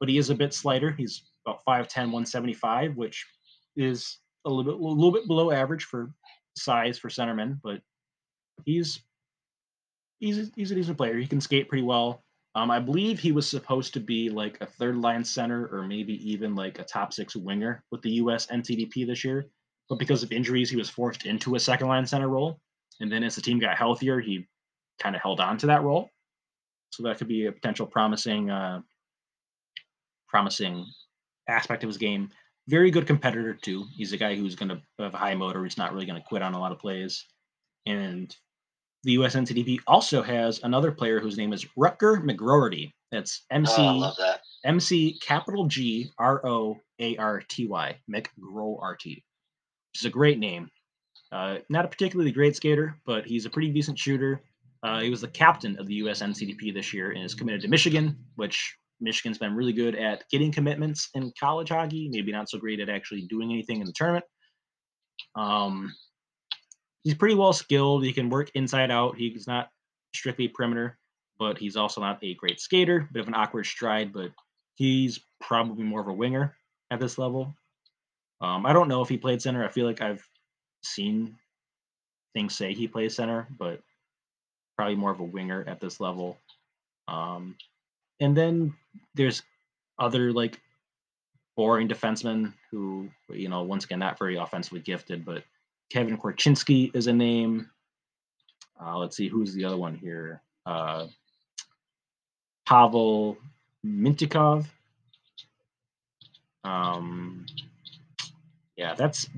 but 0.00 0.08
he 0.08 0.16
is 0.16 0.30
a 0.30 0.34
bit 0.34 0.54
slighter. 0.54 0.90
He's 0.90 1.24
about 1.44 1.62
5'10, 1.68 2.04
175, 2.04 2.96
which 2.96 3.26
is 3.76 4.20
a 4.46 4.48
little 4.48 4.64
bit, 4.64 4.80
a 4.80 4.82
little 4.82 5.12
bit 5.12 5.26
below 5.26 5.50
average 5.50 5.84
for 5.84 6.10
size 6.56 6.98
for 6.98 7.10
centerman, 7.10 7.60
but 7.62 7.82
he's 8.64 9.02
he's 10.18 10.50
he's 10.56 10.70
a 10.70 10.74
decent 10.74 10.96
player. 10.96 11.18
He 11.18 11.26
can 11.26 11.42
skate 11.42 11.68
pretty 11.68 11.84
well. 11.84 12.24
Um, 12.54 12.70
I 12.70 12.80
believe 12.80 13.18
he 13.18 13.32
was 13.32 13.46
supposed 13.46 13.92
to 13.92 14.00
be 14.00 14.30
like 14.30 14.56
a 14.62 14.66
third 14.66 14.96
line 14.96 15.22
center 15.22 15.68
or 15.70 15.82
maybe 15.82 16.14
even 16.26 16.54
like 16.54 16.78
a 16.78 16.84
top 16.84 17.12
six 17.12 17.36
winger 17.36 17.84
with 17.90 18.00
the 18.00 18.12
U.S. 18.12 18.46
NTDP 18.46 19.06
this 19.06 19.24
year, 19.24 19.44
but 19.90 19.98
because 19.98 20.22
of 20.22 20.32
injuries, 20.32 20.70
he 20.70 20.76
was 20.76 20.88
forced 20.88 21.26
into 21.26 21.54
a 21.54 21.60
second 21.60 21.88
line 21.88 22.06
center 22.06 22.28
role. 22.28 22.58
And 23.00 23.10
then 23.10 23.22
as 23.24 23.34
the 23.36 23.42
team 23.42 23.58
got 23.58 23.76
healthier, 23.76 24.20
he 24.20 24.46
kind 25.00 25.14
of 25.14 25.22
held 25.22 25.40
on 25.40 25.56
to 25.58 25.66
that 25.66 25.82
role. 25.82 26.10
So 26.90 27.02
that 27.04 27.18
could 27.18 27.28
be 27.28 27.46
a 27.46 27.52
potential 27.52 27.86
promising, 27.86 28.50
uh, 28.50 28.80
promising 30.28 30.86
aspect 31.48 31.84
of 31.84 31.88
his 31.88 31.96
game. 31.98 32.30
Very 32.66 32.90
good 32.90 33.06
competitor 33.06 33.54
too. 33.54 33.84
He's 33.94 34.12
a 34.12 34.16
guy 34.16 34.34
who's 34.34 34.54
going 34.56 34.68
to 34.68 34.80
have 34.98 35.14
a 35.14 35.18
high 35.18 35.34
motor. 35.34 35.64
He's 35.64 35.78
not 35.78 35.92
really 35.92 36.06
going 36.06 36.20
to 36.20 36.26
quit 36.28 36.42
on 36.42 36.54
a 36.54 36.60
lot 36.60 36.72
of 36.72 36.78
plays. 36.78 37.24
And 37.86 38.34
the 39.04 39.12
US 39.12 39.36
NTDP 39.36 39.78
also 39.86 40.22
has 40.22 40.60
another 40.62 40.92
player 40.92 41.20
whose 41.20 41.38
name 41.38 41.52
is 41.52 41.64
Rutger 41.78 42.22
McGroarty. 42.22 42.92
That's 43.10 43.44
MC 43.50 43.72
Oh, 43.78 44.12
that. 44.18 44.40
MC 44.64 45.18
capital 45.20 45.66
G 45.66 46.10
R 46.18 46.44
O 46.46 46.76
A 46.98 47.16
R 47.16 47.42
T 47.48 47.66
Y 47.66 47.96
McGroarty, 48.10 49.16
which 49.16 50.00
is 50.00 50.04
a 50.04 50.10
great 50.10 50.38
name. 50.38 50.68
Uh, 51.30 51.58
not 51.68 51.84
a 51.84 51.88
particularly 51.88 52.32
great 52.32 52.56
skater, 52.56 52.96
but 53.04 53.26
he's 53.26 53.44
a 53.44 53.50
pretty 53.50 53.70
decent 53.70 53.98
shooter. 53.98 54.42
Uh, 54.82 55.00
he 55.00 55.10
was 55.10 55.20
the 55.20 55.28
captain 55.28 55.78
of 55.78 55.86
the 55.86 55.94
US 55.94 56.22
NTDP 56.22 56.72
this 56.72 56.94
year 56.94 57.10
and 57.10 57.24
is 57.24 57.34
committed 57.34 57.60
to 57.62 57.68
Michigan, 57.68 58.16
which 58.36 58.76
Michigan's 59.00 59.38
been 59.38 59.54
really 59.54 59.72
good 59.72 59.94
at 59.94 60.24
getting 60.30 60.52
commitments 60.52 61.10
in 61.14 61.32
college 61.38 61.68
hockey, 61.68 62.08
maybe 62.10 62.32
not 62.32 62.48
so 62.48 62.58
great 62.58 62.80
at 62.80 62.88
actually 62.88 63.22
doing 63.22 63.50
anything 63.50 63.80
in 63.80 63.86
the 63.86 63.92
tournament. 63.92 64.24
Um, 65.34 65.94
he's 67.04 67.14
pretty 67.14 67.34
well 67.34 67.52
skilled. 67.52 68.04
He 68.04 68.12
can 68.12 68.30
work 68.30 68.50
inside 68.54 68.90
out. 68.90 69.16
He's 69.16 69.46
not 69.46 69.68
strictly 70.14 70.48
perimeter, 70.48 70.98
but 71.38 71.58
he's 71.58 71.76
also 71.76 72.00
not 72.00 72.18
a 72.22 72.34
great 72.34 72.60
skater. 72.60 73.08
Bit 73.12 73.20
of 73.20 73.28
an 73.28 73.34
awkward 73.34 73.66
stride, 73.66 74.12
but 74.12 74.30
he's 74.76 75.20
probably 75.40 75.84
more 75.84 76.00
of 76.00 76.08
a 76.08 76.12
winger 76.12 76.56
at 76.90 77.00
this 77.00 77.18
level. 77.18 77.54
Um, 78.40 78.66
I 78.66 78.72
don't 78.72 78.88
know 78.88 79.02
if 79.02 79.08
he 79.08 79.18
played 79.18 79.42
center. 79.42 79.64
I 79.64 79.68
feel 79.68 79.86
like 79.86 80.00
I've 80.00 80.24
seen 80.82 81.36
things 82.34 82.54
say 82.54 82.72
he 82.72 82.86
plays 82.88 83.14
center, 83.14 83.46
but 83.58 83.80
probably 84.76 84.94
more 84.94 85.10
of 85.10 85.20
a 85.20 85.24
winger 85.24 85.64
at 85.66 85.80
this 85.80 86.00
level. 86.00 86.38
Um, 87.08 87.56
and 88.20 88.36
then 88.36 88.74
there's 89.14 89.42
other 89.98 90.32
like 90.32 90.60
boring 91.56 91.88
defensemen 91.88 92.52
who, 92.70 93.08
you 93.30 93.48
know, 93.48 93.62
once 93.62 93.84
again, 93.84 93.98
not 93.98 94.18
very 94.18 94.36
offensively 94.36 94.80
gifted, 94.80 95.24
but 95.24 95.42
Kevin 95.90 96.16
Korchinski 96.18 96.94
is 96.94 97.06
a 97.06 97.12
name. 97.12 97.68
Uh, 98.80 98.96
let's 98.98 99.16
see, 99.16 99.28
who's 99.28 99.54
the 99.54 99.64
other 99.64 99.76
one 99.76 99.96
here? 99.96 100.40
Uh, 100.66 101.06
Pavel 102.66 103.36
Mintyukov. 103.84 104.66
Um, 106.62 107.46
yeah, 108.76 108.94
that's 108.94 109.28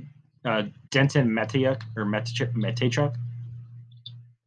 uh, 0.45 0.63
Denton 0.91 1.29
Mateyuk 1.29 1.83
or 1.97 2.05
Mateychuk. 2.05 3.15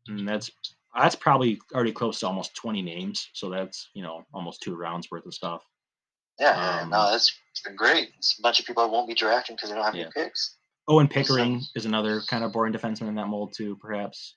And 0.07 0.27
that's 0.27 0.51
that's 0.95 1.15
probably 1.15 1.59
already 1.73 1.91
close 1.91 2.19
to 2.19 2.27
almost 2.27 2.55
20 2.55 2.81
names. 2.83 3.29
So 3.33 3.49
that's, 3.49 3.89
you 3.95 4.03
know, 4.03 4.25
almost 4.33 4.61
two 4.61 4.75
rounds 4.75 5.09
worth 5.09 5.25
of 5.25 5.33
stuff. 5.33 5.63
Yeah, 6.39 6.81
Um, 6.81 6.89
no, 6.91 7.09
that's 7.11 7.33
been 7.65 7.75
great. 7.75 8.11
It's 8.17 8.37
a 8.37 8.41
bunch 8.43 8.59
of 8.59 8.65
people 8.67 8.83
that 8.83 8.91
won't 8.91 9.07
be 9.07 9.15
drafting 9.15 9.55
because 9.55 9.69
they 9.69 9.75
don't 9.75 9.83
have 9.85 9.95
Yeah. 9.95 10.03
any 10.03 10.11
picks. 10.25 10.57
Owen 10.87 11.07
Pickering 11.07 11.61
is 11.75 11.85
another 11.85 12.21
kind 12.27 12.43
of 12.43 12.51
boring 12.51 12.73
defenseman 12.73 13.07
in 13.07 13.15
that 13.15 13.27
mold 13.27 13.53
too, 13.55 13.75
perhaps. 13.77 14.35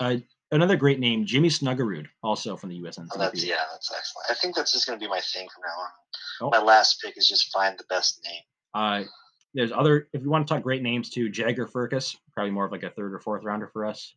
Uh, 0.00 0.16
another 0.50 0.76
great 0.76 0.98
name, 0.98 1.24
Jimmy 1.24 1.48
Snuggerud, 1.48 2.06
also 2.22 2.56
from 2.56 2.70
the 2.70 2.76
USN. 2.82 3.06
Oh, 3.12 3.18
that's 3.18 3.42
yeah, 3.44 3.62
that's 3.70 3.90
excellent. 3.96 4.26
I 4.30 4.34
think 4.34 4.56
that's 4.56 4.72
just 4.72 4.86
going 4.86 4.98
to 4.98 5.02
be 5.04 5.08
my 5.08 5.20
thing 5.20 5.46
from 5.54 5.62
now 5.62 5.82
on. 5.82 5.90
Oh. 6.42 6.58
My 6.58 6.64
last 6.64 7.00
pick 7.00 7.16
is 7.16 7.28
just 7.28 7.50
find 7.52 7.78
the 7.78 7.84
best 7.84 8.20
name. 8.24 8.42
Uh, 8.74 9.04
there's 9.56 9.72
other, 9.72 10.06
if 10.12 10.22
you 10.22 10.28
want 10.28 10.46
to 10.46 10.54
talk 10.54 10.62
great 10.62 10.82
names 10.82 11.08
too, 11.08 11.30
Jagger 11.30 11.66
Firkus, 11.66 12.14
probably 12.34 12.50
more 12.50 12.66
of 12.66 12.72
like 12.72 12.82
a 12.82 12.90
third 12.90 13.14
or 13.14 13.18
fourth 13.18 13.42
rounder 13.42 13.66
for 13.66 13.86
us. 13.86 14.14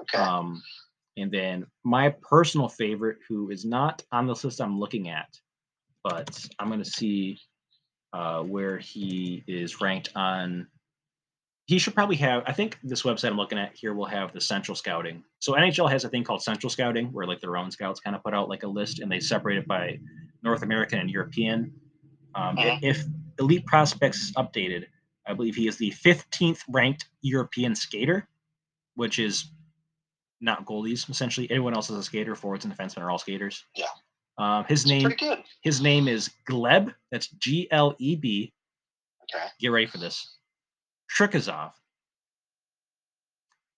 Okay. 0.00 0.18
Um, 0.18 0.60
and 1.16 1.30
then 1.30 1.66
my 1.84 2.10
personal 2.20 2.68
favorite, 2.68 3.18
who 3.28 3.50
is 3.50 3.64
not 3.64 4.02
on 4.10 4.26
this 4.26 4.42
list 4.42 4.60
I'm 4.60 4.78
looking 4.78 5.08
at, 5.08 5.28
but 6.02 6.44
I'm 6.58 6.66
going 6.66 6.82
to 6.82 6.90
see 6.90 7.38
uh, 8.12 8.42
where 8.42 8.78
he 8.78 9.44
is 9.46 9.80
ranked 9.80 10.10
on. 10.16 10.66
He 11.66 11.78
should 11.78 11.94
probably 11.94 12.16
have. 12.16 12.42
I 12.46 12.52
think 12.52 12.78
this 12.82 13.02
website 13.02 13.28
I'm 13.28 13.36
looking 13.36 13.58
at 13.58 13.76
here 13.76 13.94
will 13.94 14.06
have 14.06 14.32
the 14.32 14.40
central 14.40 14.74
scouting. 14.74 15.22
So 15.38 15.52
NHL 15.52 15.90
has 15.90 16.04
a 16.04 16.08
thing 16.08 16.24
called 16.24 16.42
central 16.42 16.70
scouting, 16.70 17.12
where 17.12 17.26
like 17.26 17.40
their 17.40 17.56
own 17.56 17.70
scouts 17.70 18.00
kind 18.00 18.16
of 18.16 18.22
put 18.24 18.34
out 18.34 18.48
like 18.48 18.64
a 18.64 18.68
list, 18.68 18.98
and 19.00 19.12
they 19.12 19.20
separate 19.20 19.58
it 19.58 19.68
by 19.68 19.98
North 20.42 20.62
American 20.62 20.98
and 20.98 21.10
European. 21.10 21.72
Um, 22.34 22.56
Mhm. 22.56 22.78
If 22.82 23.04
Elite 23.38 23.64
Prospects 23.66 24.22
is 24.22 24.32
updated, 24.32 24.84
I 25.26 25.34
believe 25.34 25.54
he 25.54 25.68
is 25.68 25.76
the 25.76 25.90
15th 25.92 26.60
ranked 26.68 27.06
European 27.22 27.74
skater, 27.74 28.26
which 28.94 29.18
is 29.18 29.50
not 30.40 30.64
goalies 30.66 31.08
essentially. 31.10 31.50
Anyone 31.50 31.74
else 31.74 31.90
is 31.90 31.96
a 31.96 32.02
skater. 32.02 32.34
Forwards 32.34 32.64
and 32.64 32.76
defensemen 32.76 33.02
are 33.02 33.10
all 33.10 33.18
skaters. 33.18 33.64
Yeah. 33.76 33.86
Um, 34.38 34.64
his 34.64 34.82
It's 34.82 34.88
name 34.90 35.02
pretty 35.02 35.16
good. 35.16 35.42
his 35.62 35.80
name 35.80 36.08
is 36.08 36.30
Gleb. 36.48 36.94
That's 37.10 37.28
G 37.28 37.68
L 37.70 37.94
E 37.98 38.16
B. 38.16 38.52
Okay. 39.34 39.44
Get 39.60 39.68
ready 39.68 39.86
for 39.86 39.98
this. 39.98 40.36
Trikozov. 41.14 41.72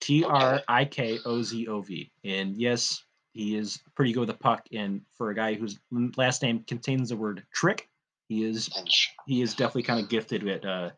T 0.01 0.25
R 0.25 0.61
I 0.69 0.85
K 0.85 1.19
O 1.25 1.43
Z 1.43 1.67
O 1.69 1.81
V. 1.81 2.11
And 2.25 2.57
yes, 2.57 3.03
he 3.33 3.57
is 3.57 3.81
pretty 3.95 4.13
good 4.13 4.21
with 4.21 4.29
the 4.29 4.35
puck. 4.35 4.67
And 4.73 5.03
for 5.17 5.31
a 5.31 5.35
guy 5.35 5.55
whose 5.55 5.79
last 6.17 6.43
name 6.43 6.65
contains 6.67 7.09
the 7.11 7.17
word 7.17 7.43
trick, 7.53 7.89
he 8.31 8.45
is 8.45 8.71
he 9.27 9.43
is 9.43 9.55
definitely 9.55 9.83
kind 9.83 10.01
of 10.01 10.09
gifted 10.09 10.49
at 10.49 10.65
uh 10.65 10.91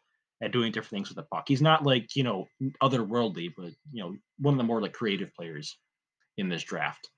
at 0.43 0.53
doing 0.53 0.71
different 0.71 0.91
things 0.91 1.09
with 1.09 1.17
the 1.17 1.23
puck. 1.23 1.45
He's 1.49 1.63
not 1.63 1.83
like 1.83 2.15
you 2.15 2.23
know 2.23 2.47
otherworldly, 2.83 3.53
but 3.57 3.73
you 3.91 4.03
know 4.03 4.15
one 4.39 4.55
of 4.55 4.59
the 4.59 4.65
more 4.65 4.83
like 4.83 4.93
creative 4.93 5.33
players 5.35 5.79
in 6.37 6.51
this 6.51 6.63
draft. 6.63 7.09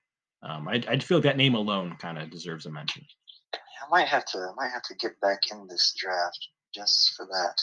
Um, 0.43 0.69
I 0.69 0.83
I 0.89 0.99
feel 1.01 1.19
like 1.19 1.25
that 1.25 1.37
name 1.37 1.55
alone 1.57 1.97
kind 1.99 2.19
of 2.19 2.31
deserves 2.31 2.65
a 2.67 2.71
mention. 2.71 3.05
I 3.55 3.91
might 3.91 4.07
have 4.07 4.25
to. 4.27 4.39
I 4.39 4.55
might 4.57 4.71
have 4.71 4.83
to 4.85 4.95
get 4.95 5.21
back 5.21 5.41
in 5.51 5.67
this 5.67 5.93
draft 5.99 6.49
just 6.73 7.15
for 7.17 7.27
that. 7.27 7.57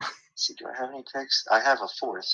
Let's 0.00 0.14
see, 0.36 0.54
do 0.54 0.66
I 0.66 0.78
have 0.80 0.90
any 0.90 1.02
picks? 1.12 1.44
I 1.50 1.60
have 1.60 1.80
a 1.82 1.88
fourth. 1.98 2.32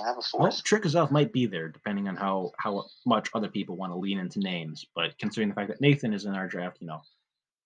I 0.00 0.06
have 0.08 0.16
a 0.16 0.22
Well, 0.34 0.50
fourth. 0.50 0.64
Trikozov 0.64 1.12
might 1.12 1.32
be 1.32 1.46
there 1.46 1.68
depending 1.68 2.08
on 2.08 2.16
how 2.16 2.50
how 2.58 2.86
much 3.06 3.30
other 3.34 3.48
people 3.48 3.76
want 3.76 3.92
to 3.92 3.96
lean 3.96 4.18
into 4.18 4.40
names. 4.40 4.84
But 4.96 5.16
considering 5.18 5.50
the 5.50 5.54
fact 5.54 5.68
that 5.68 5.80
Nathan 5.80 6.12
is 6.12 6.24
in 6.24 6.34
our 6.34 6.48
draft, 6.48 6.78
you 6.80 6.88
know, 6.88 7.02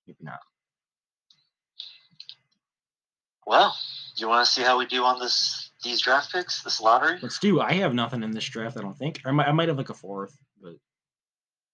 maybe 0.07 0.19
not. 0.21 0.41
Well, 3.47 3.77
do 4.17 4.21
you 4.21 4.29
want 4.29 4.45
to 4.47 4.53
see 4.53 4.63
how 4.63 4.79
we 4.79 4.87
do 4.87 5.05
on 5.05 5.21
this 5.21 5.71
these 5.83 6.01
draft 6.01 6.33
picks, 6.33 6.63
this 6.63 6.81
lottery? 6.81 7.19
Let's 7.23 7.39
do. 7.39 7.61
I 7.61 7.75
have 7.75 7.95
nothing 7.95 8.23
in 8.23 8.33
this 8.33 8.45
draft. 8.45 8.77
I 8.77 8.81
don't 8.81 8.97
think. 8.97 9.21
I 9.25 9.31
might, 9.31 9.47
I 9.47 9.53
might 9.53 9.69
have 9.69 9.77
like 9.77 9.91
a 9.91 9.95
fourth, 9.95 10.37
but 10.61 10.75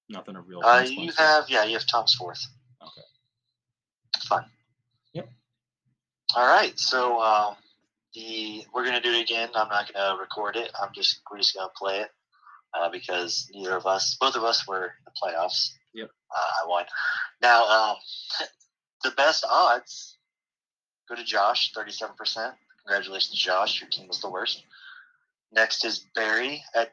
nothing 0.08 0.36
of 0.36 0.46
real. 0.48 0.60
Uh, 0.62 0.84
you 0.86 1.10
have 1.16 1.48
yeah, 1.48 1.64
you 1.64 1.74
have 1.74 1.86
Tom's 1.86 2.14
fourth. 2.14 2.44
Okay. 2.82 4.26
Fun. 4.28 4.44
Yep. 5.14 5.28
All 6.36 6.46
right, 6.46 6.78
so 6.78 7.20
um, 7.20 7.56
the 8.14 8.64
we're 8.74 8.84
gonna 8.84 9.00
do 9.00 9.12
it 9.12 9.22
again. 9.22 9.48
I'm 9.54 9.68
not 9.68 9.92
gonna 9.92 10.18
record 10.20 10.56
it. 10.56 10.70
I'm 10.80 10.90
just 10.94 11.22
we're 11.30 11.38
just 11.38 11.54
gonna 11.54 11.70
play 11.76 12.00
it 12.00 12.10
uh, 12.74 12.90
because 12.90 13.48
neither 13.54 13.76
of 13.76 13.86
us, 13.86 14.16
both 14.20 14.36
of 14.36 14.44
us, 14.44 14.68
were 14.68 14.84
in 14.84 14.90
the 15.06 15.12
playoffs. 15.22 15.70
Yep. 15.94 16.10
Uh, 16.30 16.64
I 16.64 16.68
won. 16.68 16.84
Now, 17.40 17.64
um, 17.66 17.96
the 19.04 19.10
best 19.12 19.44
odds 19.48 20.11
go 21.14 21.20
to 21.20 21.24
Josh, 21.26 21.72
thirty-seven 21.72 22.16
percent. 22.16 22.55
Congratulations, 22.86 23.39
Josh. 23.39 23.80
Your 23.80 23.90
team 23.90 24.09
was 24.09 24.20
the 24.20 24.30
worst. 24.30 24.64
Next 25.52 25.84
is 25.84 25.98
Barry 26.14 26.62
at 26.74 26.90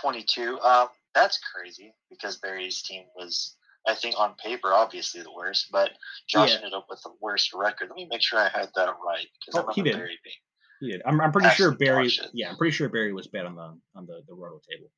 twenty-two. 0.00 0.58
Uh, 0.62 0.86
that's 1.14 1.38
crazy 1.54 1.94
because 2.10 2.36
Barry's 2.38 2.82
team 2.82 3.04
was, 3.14 3.54
I 3.86 3.94
think, 3.94 4.18
on 4.18 4.34
paper, 4.34 4.72
obviously 4.72 5.22
the 5.22 5.32
worst, 5.32 5.68
but 5.70 5.90
Josh 6.26 6.50
Yeah. 6.50 6.56
ended 6.56 6.72
up 6.72 6.86
with 6.88 7.02
the 7.02 7.12
worst 7.20 7.52
record. 7.52 7.88
Let 7.90 7.96
me 7.96 8.08
make 8.10 8.22
sure 8.22 8.38
I 8.38 8.48
had 8.48 8.70
that 8.74 8.94
right 9.04 9.26
because 9.40 9.62
Oh, 9.62 9.68
I 9.68 9.74
he 9.74 9.82
remember 9.82 9.98
did. 9.98 10.04
Barry 10.06 10.18
being. 10.24 10.36
He 10.80 10.90
did. 10.92 11.02
I'm, 11.06 11.20
I'm 11.20 11.30
pretty 11.32 11.50
sure 11.50 11.70
Barry. 11.72 12.10
Yeah, 12.32 12.50
I'm 12.50 12.56
pretty 12.56 12.72
sure 12.72 12.88
Barry 12.88 13.12
was 13.12 13.26
bad 13.26 13.46
on 13.46 13.54
the 13.54 13.78
on 13.94 14.06
the 14.06 14.22
the 14.26 14.34
roto 14.34 14.60
table, 14.70 14.90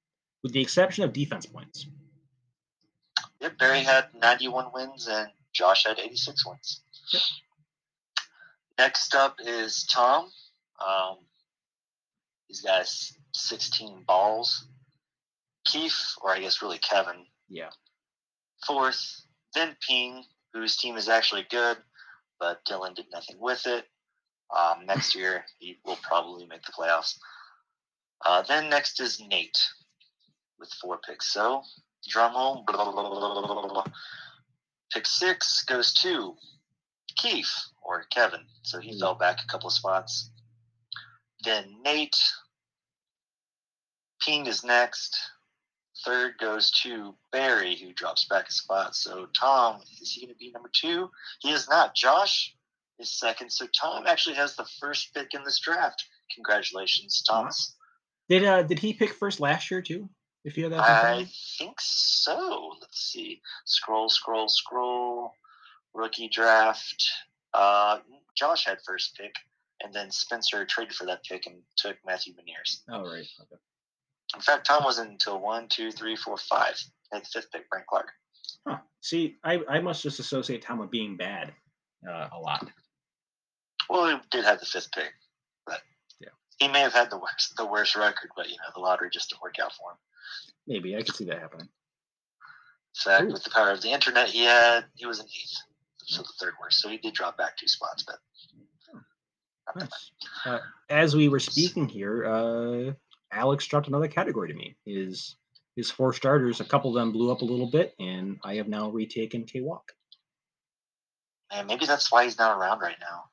with 0.43 0.53
the 0.53 0.61
exception 0.63 1.05
of 1.05 1.13
defense 1.13 1.47
points. 1.47 1.87
Yep, 3.41 3.59
Barry 3.59 3.81
had 3.81 4.07
91 4.15 4.71
wins 4.73 5.07
and 5.09 5.29
Josh 5.53 5.85
had 5.85 5.99
86 5.99 6.47
wins. 6.47 6.81
Yep. 7.13 7.23
Next 8.79 9.15
up 9.15 9.37
is 9.41 9.85
Tom. 9.93 10.31
Um, 10.85 11.19
he's 12.49 12.61
got 12.61 12.87
16 13.35 14.05
balls. 14.07 14.67
Keith, 15.65 16.15
or 16.21 16.31
I 16.31 16.41
guess 16.41 16.61
really 16.61 16.79
Kevin, 16.79 17.27
Yeah. 17.49 17.71
fourth. 18.67 19.23
Then 19.55 19.77
Ping, 19.81 20.25
whose 20.53 20.77
team 20.77 20.97
is 20.97 21.09
actually 21.09 21.45
good, 21.45 21.83
but 22.39 22.65
Dylan 22.65 22.95
did 22.95 23.11
nothing 23.11 23.39
with 23.39 23.67
it. 23.67 23.89
Um, 24.55 24.85
next 24.85 25.15
year, 25.15 25.47
he 25.59 25.79
will 25.85 25.97
probably 25.97 26.47
make 26.47 26.65
the 26.65 26.73
playoffs. 26.73 27.19
Uh, 28.27 28.43
then 28.43 28.69
next 28.69 29.01
is 29.01 29.21
Nate 29.21 29.59
with 30.59 30.71
four 30.75 30.99
picks. 30.99 31.33
So, 31.33 31.63
drum 32.09 32.35
roll. 32.35 32.65
blah, 32.67 32.85
blah, 32.85 32.93
blah, 32.93 33.09
blah, 33.09 33.41
blah, 33.43 33.63
blah, 33.63 33.69
blah. 33.69 33.85
Pick 34.93 35.07
six 35.07 35.65
goes 35.65 35.93
to 35.95 36.37
Keith 37.17 37.53
or 37.83 38.05
Kevin. 38.05 38.47
So 38.63 38.81
he 38.81 38.93
Mhm. 38.93 39.01
fell 39.01 39.15
back 39.15 39.43
a 39.43 39.47
couple 39.47 39.69
of 39.69 39.75
spots. 39.75 40.31
Then 41.43 41.83
Nate. 41.83 42.17
Ping 44.21 44.47
is 44.47 44.65
next. 44.65 45.17
Third 46.05 46.39
goes 46.39 46.71
to 46.83 47.17
Barry, 47.31 47.77
who 47.77 47.93
drops 47.93 48.27
back 48.27 48.49
a 48.49 48.53
spot. 48.53 48.95
So 48.97 49.27
Tom, 49.27 49.83
is 50.01 50.13
he 50.13 50.21
going 50.23 50.35
to 50.35 50.39
be 50.39 50.51
number 50.51 50.71
two? 50.75 51.11
He 51.41 51.53
is 51.53 51.69
not. 51.69 51.95
Josh 51.95 52.55
is 52.99 53.11
second. 53.11 53.51
So 53.51 53.67
Tom 53.69 54.07
actually 54.07 54.37
has 54.37 54.57
the 54.57 54.67
first 54.81 55.13
pick 55.15 55.35
in 55.35 55.45
this 55.45 55.61
draft. 55.61 56.05
Congratulations, 56.35 57.23
Thomas. 57.23 57.77
Did 58.29 58.45
uh 58.45 58.63
did 58.63 58.79
he 58.79 58.95
pick 58.95 59.13
first 59.13 59.41
last 59.41 59.71
year 59.71 59.83
too? 59.83 60.09
If 60.45 60.57
you 60.57 60.65
have 60.65 60.73
that. 60.73 60.79
in 60.79 60.85
front 60.85 61.23
of 61.23 61.27
I 61.29 61.31
think 61.59 61.77
so. 61.81 62.75
Let's 62.81 62.99
see. 63.13 63.41
Scroll, 63.65 64.09
scroll, 64.09 64.49
scroll. 64.49 65.35
Rookie 65.95 66.29
draft. 66.29 67.11
Uh, 67.53 68.01
Josh 68.37 68.65
had 68.67 68.79
first 68.85 69.17
pick, 69.17 69.35
and 69.83 69.93
then 69.95 70.11
Spencer 70.11 70.65
traded 70.65 70.95
for 70.95 71.07
that 71.07 71.25
pick 71.25 71.47
and 71.47 71.57
took 71.77 71.97
Matthew 72.05 72.35
Beniers. 72.35 72.81
Oh 72.89 73.03
right. 73.05 73.27
Okay. 73.41 73.61
In 74.35 74.41
fact, 74.41 74.67
Tom 74.67 74.83
wasn't 74.85 75.11
until 75.13 75.39
one, 75.41 75.69
two, 75.69 75.93
three, 75.93 76.17
four, 76.17 76.37
five. 76.37 76.77
Had 77.13 77.23
the 77.23 77.27
fifth 77.27 77.53
pick, 77.53 77.71
Brent 77.71 77.87
Clark. 77.87 78.09
Huh. 78.67 78.79
See, 79.01 79.37
I 79.45 79.61
I 79.69 79.81
must 79.81 80.03
just 80.03 80.19
associate 80.19 80.63
Tom 80.63 80.79
with 80.79 80.91
being 80.91 81.17
bad, 81.17 81.53
uh, 82.09 82.29
a 82.33 82.39
lot. 82.39 82.69
Well, 83.89 84.09
he 84.09 84.17
did 84.31 84.45
have 84.45 84.61
the 84.61 84.67
fifth 84.67 84.91
pick, 84.93 85.13
but 85.67 85.81
Yeah. 86.19 86.31
he 86.59 86.69
may 86.69 86.81
have 86.81 86.95
had 86.95 87.11
the 87.11 87.19
worst 87.19 87.55
the 87.57 87.67
worst 87.67 87.95
record, 87.95 88.31
but 88.35 88.49
you 88.49 88.57
know 88.57 88.71
the 88.75 88.81
lottery 88.81 89.11
just 89.11 89.31
didn't 89.31 89.43
work 89.43 89.59
out 89.63 89.73
for 89.75 89.93
him. 89.93 89.99
Maybe 90.67 90.97
I 90.97 91.03
could 91.03 91.15
see 91.15 91.27
that 91.27 91.39
happening. 91.39 91.69
In 92.97 93.01
fact, 93.11 93.25
Ooh. 93.25 93.33
with 93.33 93.45
the 93.45 93.51
power 93.51 93.71
of 93.71 93.83
the 93.83 93.91
internet, 93.93 94.29
he 94.31 94.45
had 94.45 94.87
he 94.95 95.07
was 95.07 95.21
an 95.21 95.27
eighth, 95.27 95.59
so 96.07 96.23
the 96.23 96.29
third 96.41 96.55
worst. 96.61 96.81
So 96.81 96.89
he 96.89 96.99
did 96.99 97.15
drop 97.15 97.37
back 97.37 97.57
two 97.57 97.69
spots, 97.69 98.05
but 98.07 98.17
much. 99.75 99.89
Nice. 99.91 100.11
Uh, 100.45 100.59
as 100.91 101.17
we 101.17 101.29
were 101.29 101.41
speaking 101.41 101.89
here, 101.89 102.25
uh, 102.27 102.93
Alex 103.33 103.67
dropped 103.67 103.89
another 103.89 104.09
category 104.09 104.49
to 104.49 104.55
me. 104.55 104.77
His 104.85 105.37
his 105.77 105.91
four 105.91 106.13
starters, 106.13 106.61
a 106.61 106.65
couple 106.65 106.91
of 106.91 106.95
them 106.95 107.13
blew 107.13 107.33
up 107.33 107.43
a 107.43 107.45
little 107.45 107.71
bit, 107.71 107.95
and 107.99 108.39
I 108.45 108.57
have 108.57 108.69
now 108.69 108.91
retaken 108.91 109.45
K 109.45 109.61
Walk. 109.61 109.93
And 111.51 111.67
maybe 111.67 111.87
that's 111.87 112.11
why 112.13 112.25
he's 112.25 112.39
not 112.39 112.59
around 112.59 112.81
right 112.81 112.97
now. 113.01 113.25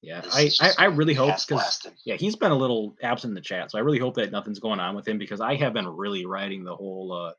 Yeah, 0.00 0.22
I, 0.32 0.50
I, 0.60 0.72
I 0.78 0.84
really 0.86 1.14
hope 1.14 1.36
because 1.46 1.86
yeah, 2.04 2.16
he's 2.16 2.34
been 2.34 2.50
a 2.50 2.56
little 2.56 2.96
absent 3.02 3.30
in 3.30 3.34
the 3.34 3.40
chat, 3.40 3.70
so 3.70 3.78
I 3.78 3.82
really 3.82 4.00
hope 4.00 4.16
that 4.16 4.32
nothing's 4.32 4.58
going 4.58 4.80
on 4.80 4.96
with 4.96 5.06
him 5.06 5.16
because 5.16 5.40
I 5.40 5.54
have 5.56 5.74
been 5.74 5.86
really 5.86 6.26
riding 6.26 6.64
the 6.64 6.74
whole 6.74 7.12
uh 7.12 7.32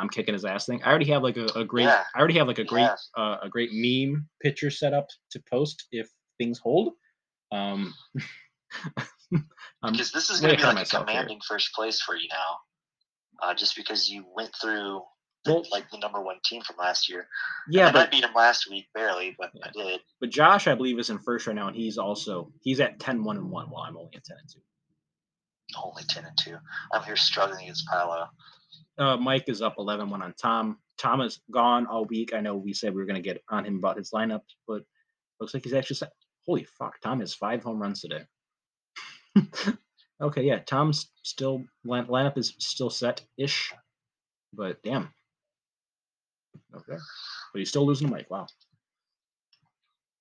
I'm 0.00 0.08
kicking 0.08 0.34
his 0.34 0.44
ass 0.44 0.66
thing. 0.66 0.82
I 0.82 0.88
already 0.90 1.10
have 1.12 1.22
like 1.22 1.36
a, 1.36 1.46
a 1.56 1.64
great 1.64 1.84
Yeah, 1.84 2.02
I 2.14 2.18
already 2.18 2.38
have 2.38 2.46
like 2.48 2.58
a 2.58 2.64
great 2.64 2.82
Yeah. 2.82 2.96
uh, 3.16 3.36
a 3.42 3.48
great 3.48 3.70
meme 3.72 4.28
picture 4.42 4.70
set 4.70 4.94
up 4.94 5.06
to 5.32 5.42
post 5.50 5.86
if 5.92 6.08
things 6.38 6.58
hold. 6.58 6.92
Um, 7.52 7.92
because 9.82 10.12
this 10.12 10.30
is 10.30 10.40
going 10.40 10.52
to 10.52 10.56
be 10.56 10.62
like 10.64 10.72
a 10.72 10.74
myself 10.76 11.06
here. 11.08 11.14
commanding 11.14 11.40
first 11.46 11.72
place 11.74 12.00
for 12.00 12.16
you 12.16 12.28
now, 12.30 13.46
uh, 13.48 13.54
just 13.54 13.76
because 13.76 14.08
you 14.08 14.24
went 14.36 14.50
through 14.60 15.02
the, 15.44 15.54
Well- 15.54 15.64
like 15.70 15.90
the 15.90 15.98
number 15.98 16.20
one 16.20 16.36
team 16.44 16.62
from 16.62 16.76
last 16.78 17.08
year. 17.08 17.26
yeah, 17.68 17.88
I 17.88 17.92
but 17.92 17.98
might 17.98 18.10
beat 18.10 18.24
him 18.24 18.34
last 18.34 18.68
week 18.70 18.86
barely, 18.94 19.34
but 19.38 19.50
I 19.64 19.70
did. 19.74 20.00
but 20.20 20.30
Josh 20.30 20.66
I 20.66 20.74
believe 20.74 20.98
is 20.98 21.10
in 21.10 21.18
first 21.18 21.46
right 21.46 21.56
now, 21.56 21.68
and 21.68 21.76
he's 21.76 21.98
also 21.98 22.52
he's 22.62 22.80
at 22.80 23.00
10 23.00 23.24
1 23.24 23.36
and 23.36 23.50
one, 23.50 23.70
while 23.70 23.82
I'm 23.84 23.96
only 23.96 24.14
at 24.16 24.24
ten 24.24 24.36
and 24.40 24.48
two. 24.52 24.60
Only 25.82 26.02
ten 26.08 26.24
and 26.24 26.36
two. 26.38 26.56
I'm 26.92 27.02
here 27.04 27.16
struggling 27.16 27.62
against 27.64 27.86
Paolo. 27.88 28.26
Uh, 29.00 29.16
Mike 29.16 29.48
is 29.48 29.62
up 29.62 29.76
11 29.78 30.10
1 30.10 30.22
on 30.22 30.34
Tom. 30.34 30.78
Tom 30.98 31.22
is 31.22 31.40
gone 31.50 31.86
all 31.86 32.04
week. 32.04 32.34
I 32.34 32.40
know 32.40 32.54
we 32.56 32.74
said 32.74 32.92
we 32.94 33.00
were 33.00 33.06
going 33.06 33.20
to 33.20 33.26
get 33.26 33.42
on 33.48 33.64
him 33.64 33.76
about 33.76 33.96
his 33.96 34.10
lineup, 34.10 34.42
but 34.68 34.82
looks 35.40 35.54
like 35.54 35.64
he's 35.64 35.72
actually 35.72 35.96
set. 35.96 36.12
Holy 36.46 36.64
fuck, 36.64 37.00
Tom 37.00 37.20
has 37.20 37.32
five 37.34 37.62
home 37.62 37.80
runs 37.80 38.02
today. 38.02 38.24
okay, 40.20 40.42
yeah, 40.42 40.58
Tom's 40.58 41.10
still 41.22 41.64
line, 41.84 42.06
lineup 42.06 42.36
is 42.36 42.54
still 42.58 42.90
set 42.90 43.22
ish, 43.38 43.72
but 44.52 44.82
damn. 44.82 45.08
Okay, 46.74 46.96
but 47.52 47.58
he's 47.58 47.70
still 47.70 47.86
losing 47.86 48.08
to 48.08 48.12
Mike. 48.14 48.30
Wow. 48.30 48.46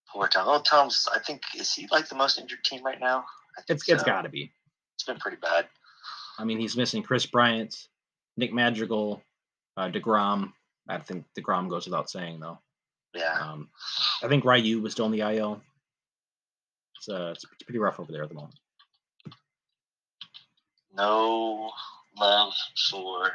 Poor 0.09 0.27
Tom. 0.27 0.47
Oh, 0.47 0.61
Tom's. 0.61 1.05
I 1.13 1.19
think 1.19 1.41
is 1.57 1.73
he 1.73 1.85
like 1.91 2.07
the 2.07 2.15
most 2.15 2.39
injured 2.39 2.63
team 2.63 2.83
right 2.83 2.99
now? 2.99 3.25
I 3.57 3.61
think 3.61 3.79
It's 3.81 3.89
it's 3.89 4.01
so. 4.01 4.05
got 4.05 4.21
to 4.21 4.29
be. 4.29 4.51
It's 4.95 5.03
been 5.03 5.17
pretty 5.17 5.37
bad. 5.37 5.67
I 6.37 6.45
mean, 6.45 6.59
he's 6.59 6.77
missing 6.77 7.03
Kris 7.03 7.25
Bryant, 7.25 7.75
Nick 8.39 8.53
Madrigal, 8.53 9.21
uh, 9.77 9.89
Degrom. 9.89 10.53
I 10.87 10.97
think 10.97 11.25
Degrom 11.37 11.69
goes 11.69 11.85
without 11.85 12.09
saying 12.09 12.39
though. 12.39 12.57
Yeah. 13.13 13.37
Um, 13.39 13.69
I 14.23 14.27
think 14.27 14.45
Ryu 14.45 14.81
was 14.81 14.93
still 14.93 15.05
in 15.05 15.11
the 15.11 15.21
IL. 15.21 15.61
It's, 16.97 17.09
uh, 17.09 17.33
it's 17.35 17.45
pretty 17.63 17.79
rough 17.79 17.99
over 17.99 18.11
there 18.11 18.23
at 18.23 18.29
the 18.29 18.35
moment. 18.35 18.55
No 20.95 21.71
love 22.19 22.53
for 22.89 23.31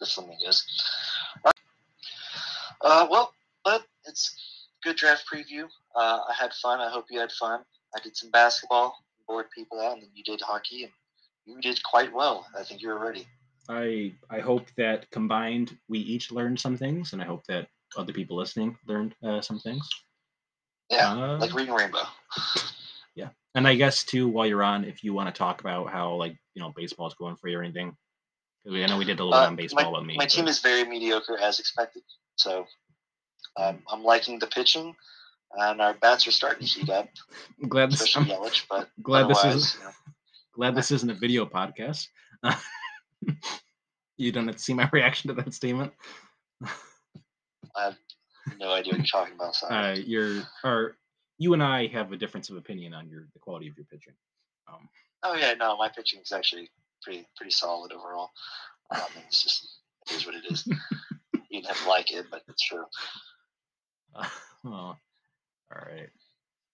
the 0.00 0.06
Flamingos. 0.06 0.66
Uh, 1.44 1.50
uh, 2.82 3.06
well, 3.10 3.32
but 3.64 3.84
it's 4.06 4.68
good 4.82 4.96
draft 4.96 5.24
preview. 5.32 5.64
Uh, 5.94 6.20
I 6.28 6.34
had 6.38 6.52
fun. 6.54 6.80
I 6.80 6.90
hope 6.90 7.06
you 7.10 7.20
had 7.20 7.32
fun. 7.32 7.60
I 7.94 8.00
did 8.00 8.16
some 8.16 8.30
basketball, 8.30 8.94
bored 9.26 9.50
people 9.50 9.80
out, 9.80 9.94
and 9.94 10.02
then 10.02 10.10
you 10.14 10.22
did 10.24 10.40
hockey, 10.40 10.84
and 10.84 10.92
you 11.44 11.60
did 11.60 11.82
quite 11.82 12.12
well. 12.12 12.46
I 12.58 12.62
think 12.62 12.82
you 12.82 12.88
were 12.88 12.98
ready. 12.98 13.26
I 13.70 14.12
I 14.28 14.40
hope 14.40 14.66
that 14.76 15.08
combined 15.10 15.78
we 15.88 16.00
each 16.00 16.32
learned 16.32 16.58
some 16.58 16.76
things, 16.76 17.12
and 17.12 17.22
I 17.22 17.24
hope 17.24 17.44
that 17.46 17.68
other 17.96 18.12
people 18.12 18.36
listening 18.36 18.76
learned 18.86 19.14
uh, 19.24 19.40
some 19.40 19.60
things. 19.60 19.88
Yeah, 20.90 21.12
Uh, 21.12 21.38
like 21.38 21.54
reading 21.54 21.74
Rainbow. 21.74 22.02
Yeah, 23.14 23.28
and 23.54 23.68
I 23.68 23.76
guess 23.76 24.02
too, 24.02 24.26
while 24.28 24.46
you're 24.46 24.62
on, 24.62 24.84
if 24.84 25.04
you 25.04 25.14
want 25.14 25.32
to 25.32 25.38
talk 25.38 25.60
about 25.60 25.88
how 25.90 26.14
like 26.14 26.36
you 26.54 26.62
know 26.62 26.72
baseball's 26.74 27.14
going 27.14 27.36
for 27.36 27.48
you 27.48 27.58
or 27.58 27.62
anything, 27.62 27.96
I 28.66 28.86
know 28.86 28.98
we 28.98 29.04
did 29.04 29.20
a 29.20 29.24
little 29.24 29.38
Uh, 29.38 29.46
on 29.46 29.56
baseball 29.56 29.92
with 29.92 30.04
me. 30.04 30.16
My 30.16 30.26
team 30.26 30.48
is 30.48 30.58
very 30.58 30.84
mediocre 30.84 31.38
as 31.38 31.60
expected. 31.60 32.02
So 32.36 32.66
um, 33.56 33.82
I'm 33.88 34.02
liking 34.02 34.38
the 34.40 34.48
pitching, 34.48 34.96
and 35.54 35.80
our 35.80 35.94
bats 35.94 36.26
are 36.26 36.32
starting 36.32 36.66
to 36.66 36.80
heat 36.80 36.90
up, 36.90 37.08
I'm 37.62 37.68
glad 37.74 37.92
this. 37.92 38.14
Yelich. 38.16 38.66
But 38.68 38.88
glad 39.02 39.28
this 39.28 39.44
is 39.44 39.76
you 39.76 39.84
know, 39.84 39.90
glad 40.54 40.74
this 40.74 40.90
isn't 40.90 41.10
a 41.10 41.14
video 41.14 41.46
podcast. 41.46 42.08
You 44.16 44.32
don't 44.32 44.58
see 44.60 44.74
my 44.74 44.88
reaction 44.92 45.28
to 45.28 45.34
that 45.42 45.54
statement. 45.54 45.92
I 46.64 47.84
have 47.84 47.96
no 48.58 48.72
idea 48.72 48.92
what 48.92 48.98
you're 48.98 49.06
talking 49.06 49.34
about. 49.34 49.54
Sorry. 49.54 49.92
uh, 49.92 49.94
you're 49.96 50.42
or 50.64 50.96
you 51.38 51.52
and 51.54 51.62
I 51.62 51.86
have 51.88 52.12
a 52.12 52.16
difference 52.16 52.50
of 52.50 52.56
opinion 52.56 52.94
on 52.94 53.08
your 53.08 53.26
the 53.32 53.38
quality 53.40 53.68
of 53.68 53.76
your 53.76 53.86
pitching. 53.86 54.14
Um, 54.72 54.88
Oh 55.22 55.34
yeah, 55.34 55.52
no, 55.54 55.76
my 55.76 55.88
pitching 55.88 56.20
is 56.24 56.32
actually 56.32 56.70
pretty 57.02 57.26
pretty 57.36 57.50
solid 57.52 57.92
overall. 57.92 58.30
Um, 58.90 59.00
it's 59.26 59.42
just 59.42 59.68
it 60.08 60.16
is 60.16 60.26
what 60.26 60.34
it 60.34 60.44
is. 60.50 60.66
you 61.50 61.60
didn't 61.60 61.66
have 61.66 61.86
like 61.86 62.10
it, 62.10 62.26
but 62.30 62.42
it's 62.48 62.62
true. 62.62 62.84
oh, 64.16 64.26
all 64.64 64.96
right. 65.70 66.08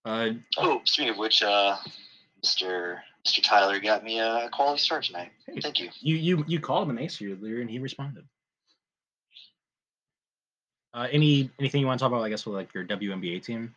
Uh, 0.04 0.34
Oh, 0.58 0.80
speaking 0.84 1.10
of 1.10 1.18
which, 1.18 1.42
uh, 1.42 1.76
Mr. 2.44 2.98
Mr. 3.26 3.42
Tyler 3.42 3.80
got 3.80 4.04
me 4.04 4.20
a 4.20 4.48
quality 4.52 4.80
start 4.80 5.04
tonight. 5.04 5.32
Hey. 5.46 5.60
Thank 5.60 5.80
you. 5.80 5.90
you 6.00 6.16
you 6.16 6.44
you 6.46 6.60
called 6.60 6.88
him 6.88 6.96
an 6.96 7.02
ace 7.02 7.20
earlier, 7.20 7.60
and 7.60 7.68
he 7.68 7.78
responded. 7.80 8.24
Uh, 10.94 11.08
any 11.10 11.50
anything 11.58 11.80
you 11.80 11.86
want 11.86 11.98
to 11.98 12.02
talk 12.04 12.12
about? 12.12 12.22
I 12.24 12.28
guess 12.28 12.46
with 12.46 12.54
like 12.54 12.72
your 12.72 12.84
WNBA 12.84 13.42
team. 13.42 13.74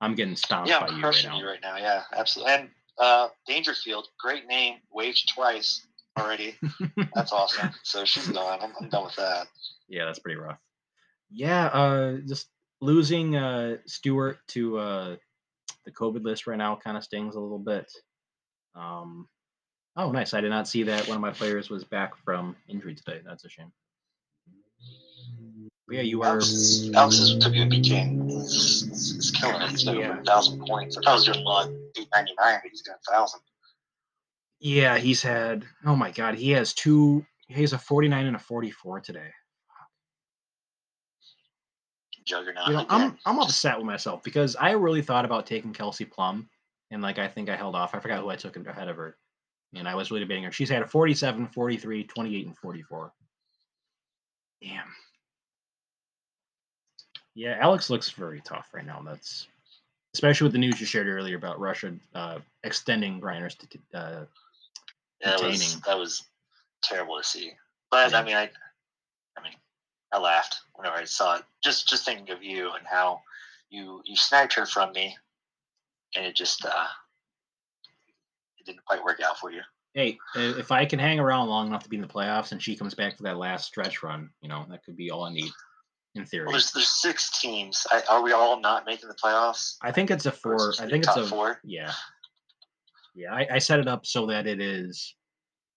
I'm 0.00 0.14
getting 0.14 0.36
stomped 0.36 0.68
Yeah, 0.68 0.80
by 0.80 0.86
I'm 0.88 0.98
you 0.98 1.04
right 1.04 1.24
now. 1.24 1.38
you 1.38 1.46
right 1.46 1.58
now. 1.62 1.76
Yeah, 1.76 2.02
absolutely. 2.14 2.52
And 2.54 2.68
uh, 2.98 3.28
Dangerfield, 3.46 4.08
great 4.20 4.46
name, 4.46 4.76
waged 4.92 5.32
twice 5.34 5.86
already. 6.18 6.56
That's 7.14 7.32
awesome. 7.32 7.70
So 7.82 8.04
she's 8.04 8.28
gone. 8.28 8.58
I'm, 8.62 8.72
I'm 8.80 8.88
done 8.88 9.04
with 9.04 9.16
that. 9.16 9.46
yeah, 9.88 10.04
that's 10.04 10.18
pretty 10.20 10.38
rough. 10.38 10.58
Yeah, 11.30 11.66
uh, 11.66 12.18
just 12.26 12.48
losing 12.80 13.34
uh 13.36 13.76
Stewart 13.86 14.38
to 14.48 14.78
uh 14.78 15.16
the 15.84 15.90
COVID 15.90 16.22
list 16.24 16.46
right 16.46 16.58
now 16.58 16.76
kind 16.76 16.96
of 16.96 17.04
stings 17.04 17.34
a 17.34 17.40
little 17.40 17.58
bit. 17.58 17.90
Um, 18.74 19.28
oh, 19.96 20.10
nice. 20.10 20.34
I 20.34 20.40
did 20.40 20.50
not 20.50 20.66
see 20.68 20.82
that 20.84 21.06
one 21.08 21.16
of 21.16 21.20
my 21.20 21.30
players 21.30 21.70
was 21.70 21.84
back 21.84 22.16
from 22.16 22.56
injury 22.68 22.94
today. 22.94 23.20
That's 23.24 23.44
a 23.44 23.48
shame. 23.48 23.72
But 25.86 25.96
yeah, 25.96 26.02
you 26.02 26.22
are. 26.22 26.28
Alex, 26.38 26.88
Alex 26.94 27.18
is 27.18 27.44
WNBA 27.44 27.84
king. 27.84 28.28
He's, 28.28 28.86
he's, 28.88 29.14
he's 29.14 29.30
killing 29.30 29.60
it. 29.60 29.70
He's 29.70 29.84
got 29.84 29.96
Yeah. 29.96 30.10
over 30.10 30.20
a 30.20 30.24
thousand 30.24 30.66
points. 30.66 30.96
I 30.96 31.00
thought 31.02 31.10
I 31.10 31.14
was 31.14 31.24
doing 31.26 31.44
like 31.44 31.70
eight 31.98 32.08
ninety 32.14 32.32
nine, 32.40 32.58
but 32.62 32.70
he's 32.70 32.82
got 32.82 32.96
a 33.06 33.12
thousand. 33.12 33.40
Yeah, 34.60 34.96
he's 34.96 35.20
had. 35.22 35.66
Oh 35.84 35.94
my 35.94 36.10
God, 36.10 36.36
he 36.36 36.50
has 36.52 36.72
two. 36.72 37.24
He 37.48 37.60
has 37.60 37.74
a 37.74 37.78
49 37.78 38.24
and 38.24 38.36
a 38.36 38.38
44 38.38 39.00
today. 39.00 39.28
Juggernaut. 42.24 42.66
You 42.68 42.72
know. 42.72 42.86
I'm 42.88 43.18
I'm 43.26 43.38
upset 43.38 43.76
with 43.76 43.84
myself 43.86 44.22
because 44.22 44.56
I 44.56 44.70
really 44.70 45.02
thought 45.02 45.26
about 45.26 45.44
taking 45.46 45.74
Kelsey 45.74 46.06
Plum, 46.06 46.48
and 46.94 47.02
like 47.02 47.18
I 47.18 47.26
think 47.26 47.50
I 47.50 47.56
held 47.56 47.74
off. 47.74 47.94
I 47.94 47.98
forgot 47.98 48.20
who 48.20 48.30
I 48.30 48.36
took 48.36 48.56
him 48.56 48.66
ahead 48.66 48.88
of 48.88 48.96
her, 48.96 49.16
and 49.74 49.88
I 49.88 49.96
was 49.96 50.10
really 50.10 50.20
debating 50.20 50.44
her. 50.44 50.52
She's 50.52 50.70
had 50.70 50.80
a 50.80 50.86
47, 50.86 51.48
43, 51.48 52.04
28, 52.04 52.46
and 52.46 52.56
44. 52.56 53.12
Damn. 54.62 54.84
Yeah, 57.34 57.58
Alex 57.60 57.90
looks 57.90 58.10
very 58.10 58.40
tough 58.40 58.68
right 58.72 58.86
now. 58.86 59.02
That's 59.04 59.48
especially 60.14 60.44
with 60.44 60.52
the 60.52 60.58
news 60.58 60.80
you 60.80 60.86
shared 60.86 61.08
earlier 61.08 61.36
about 61.36 61.58
Russia 61.58 61.92
uh, 62.14 62.38
extending 62.62 63.20
Griner's 63.20 63.56
to 63.56 63.66
uh, 63.92 64.24
Yeah, 65.20 65.30
that 65.30 65.42
was 65.42 65.80
that 65.80 65.98
was 65.98 66.22
terrible 66.84 67.18
to 67.18 67.24
see. 67.24 67.52
But 67.90 68.12
Yeah. 68.12 68.20
I 68.20 68.24
mean, 68.24 68.36
I, 68.36 68.48
I 69.36 69.42
mean, 69.42 69.54
I 70.12 70.18
laughed 70.18 70.60
whenever 70.74 70.96
I 70.96 71.04
saw 71.04 71.38
it. 71.38 71.42
Just 71.62 71.88
just 71.88 72.04
thinking 72.04 72.30
of 72.30 72.44
you 72.44 72.70
and 72.70 72.86
how 72.86 73.20
you 73.68 74.00
you 74.04 74.14
snagged 74.14 74.52
her 74.52 74.64
from 74.64 74.92
me, 74.92 75.16
and 76.16 76.24
it 76.26 76.34
just 76.34 76.64
uh, 76.64 76.86
it 78.58 78.66
didn't 78.66 78.84
quite 78.84 79.04
work 79.04 79.20
out 79.20 79.38
for 79.38 79.50
you. 79.50 79.60
hey, 79.94 80.18
if 80.34 80.72
I 80.72 80.84
can 80.84 80.98
hang 80.98 81.20
around 81.20 81.48
long 81.48 81.68
enough 81.68 81.84
to 81.84 81.88
be 81.88 81.96
in 81.96 82.02
the 82.02 82.08
playoffs 82.08 82.52
and 82.52 82.62
she 82.62 82.76
comes 82.76 82.94
back 82.94 83.16
for 83.16 83.22
that 83.24 83.36
last 83.36 83.66
stretch 83.66 84.02
run, 84.02 84.30
you 84.40 84.48
know, 84.48 84.66
that 84.70 84.84
could 84.84 84.96
be 84.96 85.10
all 85.10 85.24
I 85.24 85.32
need 85.32 85.52
in 86.14 86.24
theory. 86.24 86.46
Well, 86.46 86.52
there's 86.52 86.72
there's 86.72 86.88
six 86.88 87.40
teams. 87.40 87.86
I, 87.90 88.02
are 88.10 88.22
we 88.22 88.32
all 88.32 88.60
not 88.60 88.86
making 88.86 89.08
the 89.08 89.14
playoffs? 89.14 89.76
I 89.82 89.92
think 89.92 90.10
it's 90.10 90.26
a 90.26 90.32
four. 90.32 90.70
is 90.70 90.80
it 90.80 90.84
I 90.84 90.88
think 90.88 91.04
it's 91.04 91.16
a 91.16 91.26
four. 91.26 91.60
yeah, 91.64 91.92
yeah. 93.14 93.32
I, 93.32 93.46
I 93.52 93.58
set 93.58 93.80
it 93.80 93.88
up 93.88 94.06
so 94.06 94.26
that 94.26 94.46
it 94.46 94.60
is. 94.60 95.14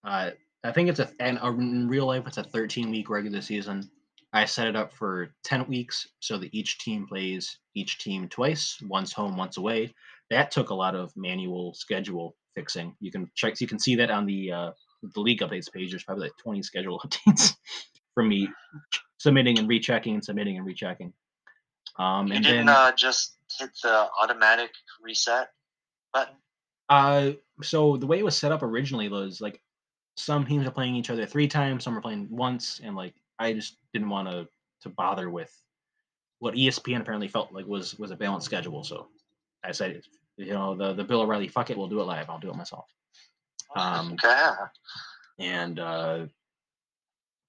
Uh, 0.04 0.32
I 0.64 0.72
think 0.72 0.90
it's 0.90 1.00
a 1.00 1.10
and 1.20 1.40
uh, 1.42 1.50
in 1.50 1.88
real 1.88 2.06
life 2.06 2.28
it's 2.28 2.38
a 2.38 2.44
13 2.44 2.92
week 2.92 3.10
regular 3.10 3.42
season. 3.42 3.90
I 4.34 4.46
set 4.46 4.68
it 4.68 4.76
up 4.76 4.92
for 4.92 5.34
10 5.46 5.68
weeks 5.68 6.06
so 6.20 6.38
that 6.38 6.54
each 6.54 6.80
team 6.80 7.08
plays 7.08 7.60
each 7.76 7.98
team 7.98 8.28
twice, 8.28 8.78
once 8.82 9.14
home, 9.14 9.38
once 9.38 9.58
away. 9.58 9.94
That 10.30 10.52
took 10.52 10.70
a 10.70 10.76
lot 10.76 10.96
of 10.96 11.12
manual 11.16 11.74
schedule 11.74 12.36
fixing. 12.56 12.96
You 13.00 13.12
can 13.12 13.30
check. 13.36 13.60
You 13.62 13.68
can 13.68 13.80
see 13.80 13.96
that 13.96 14.12
on 14.12 14.26
the 14.26 14.52
uh, 14.52 14.72
the 15.02 15.22
league 15.22 15.42
updates 15.42 15.72
page. 15.72 15.92
There's 15.92 16.04
probably 16.04 16.26
like 16.26 16.38
20 16.42 16.62
schedule 16.64 17.00
updates 17.06 17.56
from 18.14 18.30
me 18.30 18.50
submitting 19.20 19.60
and 19.60 19.68
rechecking 19.68 20.16
and 20.16 20.24
submitting 20.24 20.58
and 20.58 20.66
rechecking. 20.66 21.14
Um, 21.98 22.28
You 22.28 22.36
and 22.36 22.44
didn't 22.46 22.66
then 22.68 22.76
uh, 22.76 22.92
just 22.92 23.38
hit 23.60 23.70
the 23.84 24.10
automatic 24.22 24.72
reset 25.02 25.50
button. 26.14 26.36
Uh, 26.90 27.32
so 27.62 27.98
the 27.98 28.08
way 28.08 28.20
it 28.20 28.26
was 28.26 28.38
set 28.38 28.52
up 28.52 28.64
originally 28.64 29.10
was 29.10 29.42
like 29.42 29.62
some 30.16 30.46
teams 30.46 30.68
are 30.68 30.72
playing 30.72 30.96
each 30.96 31.10
other 31.10 31.26
three 31.26 31.48
times, 31.48 31.84
some 31.84 31.98
are 31.98 32.02
playing 32.02 32.28
once, 32.30 32.82
and 32.84 32.96
like 32.96 33.14
I 33.40 33.54
just 33.54 33.78
didn't 33.94 34.10
want 34.10 34.30
to 34.30 34.48
to 34.82 34.90
bother 34.90 35.30
with 35.30 35.52
what 36.40 36.54
ESPN 36.54 37.02
apparently 37.02 37.28
felt 37.28 37.54
like 37.54 37.66
was 37.66 37.98
was 37.98 38.12
a 38.12 38.16
balanced 38.16 38.46
schedule. 38.46 38.84
So 38.84 39.08
I 39.64 39.72
said, 39.72 40.02
you 40.38 40.54
know, 40.54 40.76
the 40.76 40.94
the 40.94 41.04
Bill 41.04 41.22
O'Reilly, 41.22 41.48
fuck 41.48 41.70
it, 41.70 41.78
we'll 41.78 41.88
do 41.88 42.00
it 42.00 42.06
live. 42.06 42.30
I'll 42.30 42.40
do 42.40 42.50
it 42.50 42.56
myself. 42.56 42.86
Um, 43.76 44.14
Okay. 44.14 44.50
and 45.40 45.80
uh, 45.80 46.26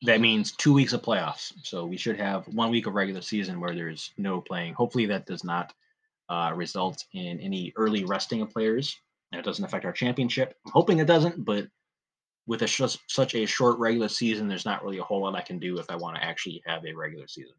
that 0.02 0.20
means 0.20 0.52
two 0.52 0.73
weeks 0.73 0.93
of 0.93 1.02
playoffs. 1.02 1.52
So 1.62 1.85
we 1.85 1.97
should 1.97 2.19
have 2.19 2.47
one 2.48 2.70
week 2.70 2.86
of 2.86 2.94
regular 2.94 3.20
season 3.23 3.60
where 3.60 3.74
there's 3.74 4.12
no 4.16 4.40
playing. 4.40 4.74
Hopefully, 4.74 5.06
that 5.06 5.27
does 5.27 5.44
not 5.44 5.73
uh, 6.28 6.52
result 6.55 7.05
in 7.12 7.40
any 7.40 7.73
early 7.77 8.05
resting 8.05 8.40
of 8.43 8.51
players. 8.51 8.97
And 9.32 9.39
it 9.39 9.44
doesn't 9.44 9.65
affect 9.65 9.85
our 9.85 9.93
championship. 9.93 10.55
I'm 10.65 10.73
hoping 10.73 10.98
it 11.01 11.06
doesn't, 11.06 11.44
but 11.44 11.69
with 12.47 12.62
a 12.62 12.66
sh- 12.66 12.97
such 13.09 13.35
a 13.35 13.44
short 13.44 13.78
regular 13.78 14.09
season, 14.09 14.48
there's 14.48 14.65
not 14.65 14.82
really 14.82 14.98
a 14.98 15.02
whole 15.02 15.23
lot 15.23 15.35
I 15.35 15.43
can 15.43 15.59
do 15.59 15.78
if 15.78 15.90
I 15.90 15.97
want 15.97 16.16
to 16.16 16.24
actually 16.24 16.62
have 16.65 16.82
a 16.86 16.94
regular 16.94 17.28
season. 17.28 17.55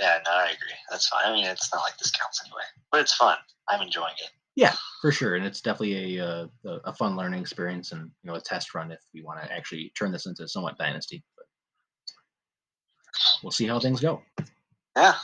Yeah, 0.00 0.18
no, 0.24 0.32
I 0.32 0.46
agree. 0.46 0.74
That's 0.90 1.06
fine. 1.06 1.20
I 1.26 1.32
mean, 1.32 1.44
it's 1.44 1.72
not 1.72 1.82
like 1.82 1.96
this 1.98 2.10
counts 2.10 2.40
anyway, 2.44 2.62
but 2.90 3.00
it's 3.02 3.14
fun. 3.14 3.36
I'm 3.68 3.82
enjoying 3.82 4.14
it. 4.18 4.30
Yeah, 4.60 4.74
for 5.00 5.10
sure, 5.10 5.36
and 5.36 5.46
it's 5.46 5.62
definitely 5.62 6.18
a 6.18 6.22
uh, 6.22 6.46
a, 6.66 6.70
a 6.84 6.92
fun 6.92 7.16
learning 7.16 7.40
experience, 7.40 7.92
and 7.92 8.10
you 8.22 8.30
know, 8.30 8.34
a 8.34 8.40
test 8.42 8.74
run 8.74 8.92
if 8.92 9.00
we 9.14 9.22
want 9.22 9.42
to 9.42 9.50
actually 9.50 9.90
turn 9.96 10.12
this 10.12 10.26
into 10.26 10.46
somewhat 10.46 10.76
dynasty. 10.76 11.22
But 11.34 11.46
we'll 13.42 13.52
see 13.52 13.66
how 13.66 13.80
things 13.80 14.00
go. 14.00 14.20
Yeah. 14.94 15.14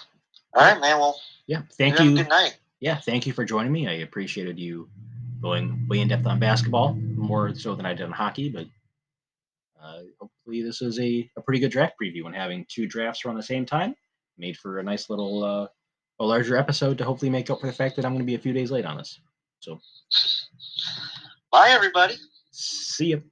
All 0.54 0.62
right, 0.62 0.80
man. 0.80 0.98
Well, 0.98 1.20
Yeah, 1.46 1.60
thank 1.76 2.00
you. 2.00 2.16
good 2.16 2.30
night. 2.30 2.56
Yeah, 2.80 2.96
thank 2.96 3.26
you 3.26 3.34
for 3.34 3.44
joining 3.44 3.72
me. 3.72 3.86
I 3.86 3.96
appreciated 3.96 4.58
you 4.58 4.88
going 5.42 5.86
way 5.86 6.00
in 6.00 6.08
depth 6.08 6.26
on 6.26 6.38
basketball, 6.38 6.94
more 6.94 7.54
so 7.54 7.74
than 7.74 7.84
I 7.84 7.92
did 7.92 8.06
on 8.06 8.12
hockey. 8.12 8.48
But 8.48 8.64
uh, 9.78 9.98
hopefully, 10.18 10.62
this 10.62 10.80
is 10.80 10.98
a, 10.98 11.30
a 11.36 11.42
pretty 11.42 11.60
good 11.60 11.72
draft 11.72 11.96
preview, 12.02 12.24
and 12.24 12.34
having 12.34 12.64
two 12.70 12.86
drafts 12.86 13.26
run 13.26 13.36
the 13.36 13.42
same 13.42 13.66
time 13.66 13.94
made 14.38 14.56
for 14.56 14.78
a 14.78 14.82
nice 14.82 15.10
little 15.10 15.44
uh, 15.44 15.66
a 16.18 16.24
larger 16.24 16.56
episode 16.56 16.98
to 16.98 17.04
hopefully 17.04 17.30
make 17.30 17.50
up 17.50 17.60
for 17.60 17.66
the 17.66 17.72
fact 17.72 17.96
that 17.96 18.04
I'm 18.04 18.12
going 18.12 18.20
to 18.20 18.26
be 18.26 18.34
a 18.34 18.38
few 18.38 18.52
days 18.52 18.70
late 18.70 18.84
on 18.84 18.96
this. 18.96 19.20
So, 19.60 19.80
Bye, 21.50 21.70
everybody. 21.70 22.14
see 22.50 23.06
you. 23.06 23.22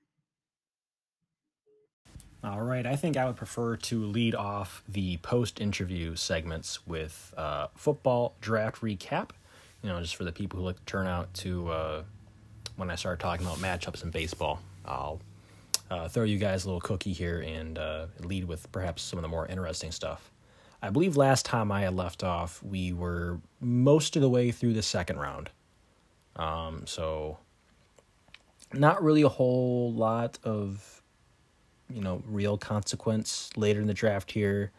All 2.43 2.61
right, 2.61 2.85
I 2.85 2.95
think 2.95 3.17
I 3.17 3.25
would 3.25 3.37
prefer 3.37 3.77
to 3.77 4.05
lead 4.05 4.35
off 4.35 4.83
the 4.87 5.17
post 5.19 5.61
interview 5.63 6.15
segments 6.15 6.87
with 6.87 7.33
uh, 7.39 7.69
football 7.75 8.37
draft 8.43 8.83
recap. 8.83 9.31
You 9.83 9.89
know, 9.89 10.01
just 10.01 10.17
for 10.17 10.25
the 10.25 10.33
people 10.33 10.59
who 10.59 10.67
like 10.67 10.77
to 10.77 10.85
turn 10.85 11.07
out 11.07 11.33
to 11.35 11.71
uh, 11.71 12.03
when 12.77 12.91
I 12.91 12.97
start 12.97 13.21
talking 13.21 13.47
about 13.47 13.59
matchups 13.59 14.03
in 14.03 14.11
baseball. 14.11 14.61
I'll 14.85 15.21
uh, 15.91 16.09
throw 16.09 16.25
you 16.25 16.39
guys 16.39 16.65
a 16.65 16.69
little 16.69 16.81
cookie 16.81 17.13
here 17.13 17.41
and 17.41 17.79
uh, 17.79 18.07
lead 18.21 18.45
with 18.45 18.71
perhaps 18.73 19.03
some 19.03 19.19
of 19.19 19.23
the 19.23 19.29
more 19.29 19.47
interesting 19.47 19.91
stuff. 19.91 20.31
I 20.85 20.91
believe 20.91 21.17
last 21.17 21.47
time 21.47 21.73
I 21.73 21.81
had 21.81 21.95
left 21.95 22.23
off, 22.23 22.63
we 22.63 22.93
were 22.93 23.41
most 23.59 24.17
of 24.17 24.23
the 24.23 24.29
way 24.29 24.51
through 24.51 24.75
the 24.75 24.83
second 24.83 25.19
round. 25.19 25.49
Um, 26.37 26.87
so, 26.87 27.39
not 28.73 29.03
really 29.03 29.23
a 29.23 29.29
whole 29.29 29.93
lot 29.95 30.39
of 30.45 31.03
you 31.89 32.01
know, 32.01 32.23
real 32.27 32.59
consequence 32.59 33.51
later 33.57 33.81
in 33.81 33.87
the 33.87 33.95
draft 33.95 34.33
here. 34.33 34.73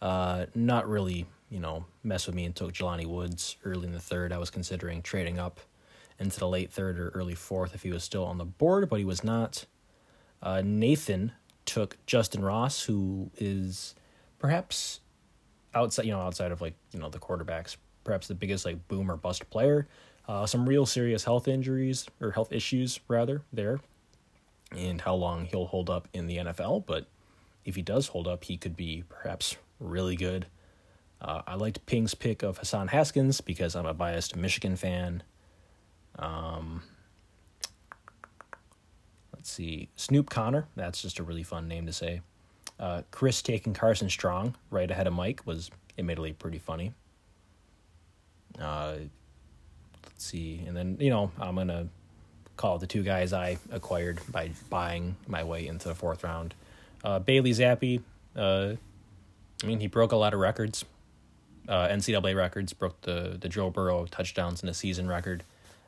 Uh, 0.00 0.46
not 0.54 0.88
really, 0.88 1.26
you 1.48 1.60
know, 1.60 1.84
mess 2.02 2.26
with 2.26 2.34
me 2.34 2.44
and 2.44 2.56
took 2.56 2.72
Jelani 2.72 3.06
Woods 3.06 3.56
early 3.64 3.86
in 3.86 3.92
the 3.92 4.00
third. 4.00 4.32
I 4.32 4.38
was 4.38 4.50
considering 4.50 5.00
trading 5.00 5.38
up 5.38 5.60
into 6.18 6.40
the 6.40 6.48
late 6.48 6.72
third 6.72 6.98
or 6.98 7.10
early 7.10 7.34
fourth 7.34 7.74
if 7.74 7.82
he 7.82 7.92
was 7.92 8.02
still 8.02 8.24
on 8.24 8.38
the 8.38 8.44
board, 8.44 8.88
but 8.88 8.98
he 8.98 9.04
was 9.04 9.22
not. 9.22 9.66
Uh, 10.42 10.60
Nathan 10.64 11.32
took 11.66 11.98
Justyn 12.06 12.42
Ross, 12.42 12.84
who 12.84 13.30
is 13.36 13.94
perhaps 14.40 15.00
outside, 15.74 16.06
you 16.06 16.12
know, 16.12 16.20
outside 16.20 16.52
of 16.52 16.60
like 16.60 16.74
you 16.92 17.00
know 17.00 17.08
the 17.08 17.18
quarterbacks, 17.18 17.76
perhaps 18.04 18.28
the 18.28 18.34
biggest 18.34 18.64
like 18.64 18.88
boom 18.88 19.10
or 19.10 19.16
bust 19.16 19.48
player. 19.50 19.86
Uh, 20.28 20.46
some 20.46 20.68
real 20.68 20.86
serious 20.86 21.24
health 21.24 21.48
injuries 21.48 22.06
or 22.20 22.30
health 22.30 22.52
issues 22.52 23.00
rather 23.08 23.42
there 23.52 23.80
and 24.76 25.00
how 25.00 25.14
long 25.14 25.46
he'll 25.46 25.66
hold 25.66 25.90
up 25.90 26.08
in 26.12 26.26
the 26.26 26.38
NFL. 26.38 26.86
But 26.86 27.06
if 27.64 27.74
he 27.74 27.82
does 27.82 28.08
hold 28.08 28.26
up, 28.26 28.44
he 28.44 28.56
could 28.56 28.76
be 28.76 29.04
perhaps 29.08 29.56
really 29.80 30.16
good. 30.16 30.46
Uh, 31.20 31.42
I 31.46 31.54
liked 31.54 31.84
Ping's 31.86 32.14
pick 32.14 32.42
of 32.42 32.58
Hassan 32.58 32.88
Haskins 32.88 33.40
because 33.40 33.76
I'm 33.76 33.86
a 33.86 33.94
biased 33.94 34.34
Michigan 34.36 34.76
fan. 34.76 35.22
Um, 36.18 36.82
let's 39.34 39.50
see, 39.50 39.88
Snoop 39.94 40.30
Conner. 40.30 40.66
That's 40.74 41.00
just 41.00 41.18
a 41.18 41.22
really 41.22 41.44
fun 41.44 41.68
name 41.68 41.86
to 41.86 41.92
say. 41.92 42.22
Uh, 42.82 43.02
Chris 43.12 43.42
taking 43.42 43.74
Carson 43.74 44.10
Strong 44.10 44.56
right 44.68 44.90
ahead 44.90 45.06
of 45.06 45.12
Mike 45.12 45.42
was 45.46 45.70
admittedly 45.96 46.32
pretty 46.32 46.58
funny. 46.58 46.92
Uh, 48.60 48.94
let's 50.04 50.24
see, 50.24 50.64
and 50.66 50.76
then 50.76 50.96
you 50.98 51.08
know 51.08 51.30
I'm 51.40 51.54
gonna 51.54 51.86
call 52.56 52.78
the 52.78 52.88
two 52.88 53.04
guys 53.04 53.32
I 53.32 53.58
acquired 53.70 54.20
by 54.32 54.50
buying 54.68 55.14
my 55.28 55.44
way 55.44 55.68
into 55.68 55.86
the 55.86 55.94
fourth 55.94 56.24
round. 56.24 56.54
Uh, 57.04 57.20
Bailey 57.20 57.52
Zappe, 57.52 58.02
uh, 58.34 58.72
I 59.62 59.66
mean, 59.66 59.78
he 59.78 59.86
broke 59.86 60.10
a 60.10 60.16
lot 60.16 60.34
of 60.34 60.40
records. 60.40 60.84
Uh, 61.68 61.86
NCAA 61.86 62.34
records, 62.34 62.72
broke 62.72 63.00
the, 63.02 63.36
the 63.40 63.48
Joe 63.48 63.70
Burrow 63.70 64.06
touchdowns 64.06 64.64
in 64.64 64.68
a 64.68 64.74
season 64.74 65.06
record. 65.06 65.44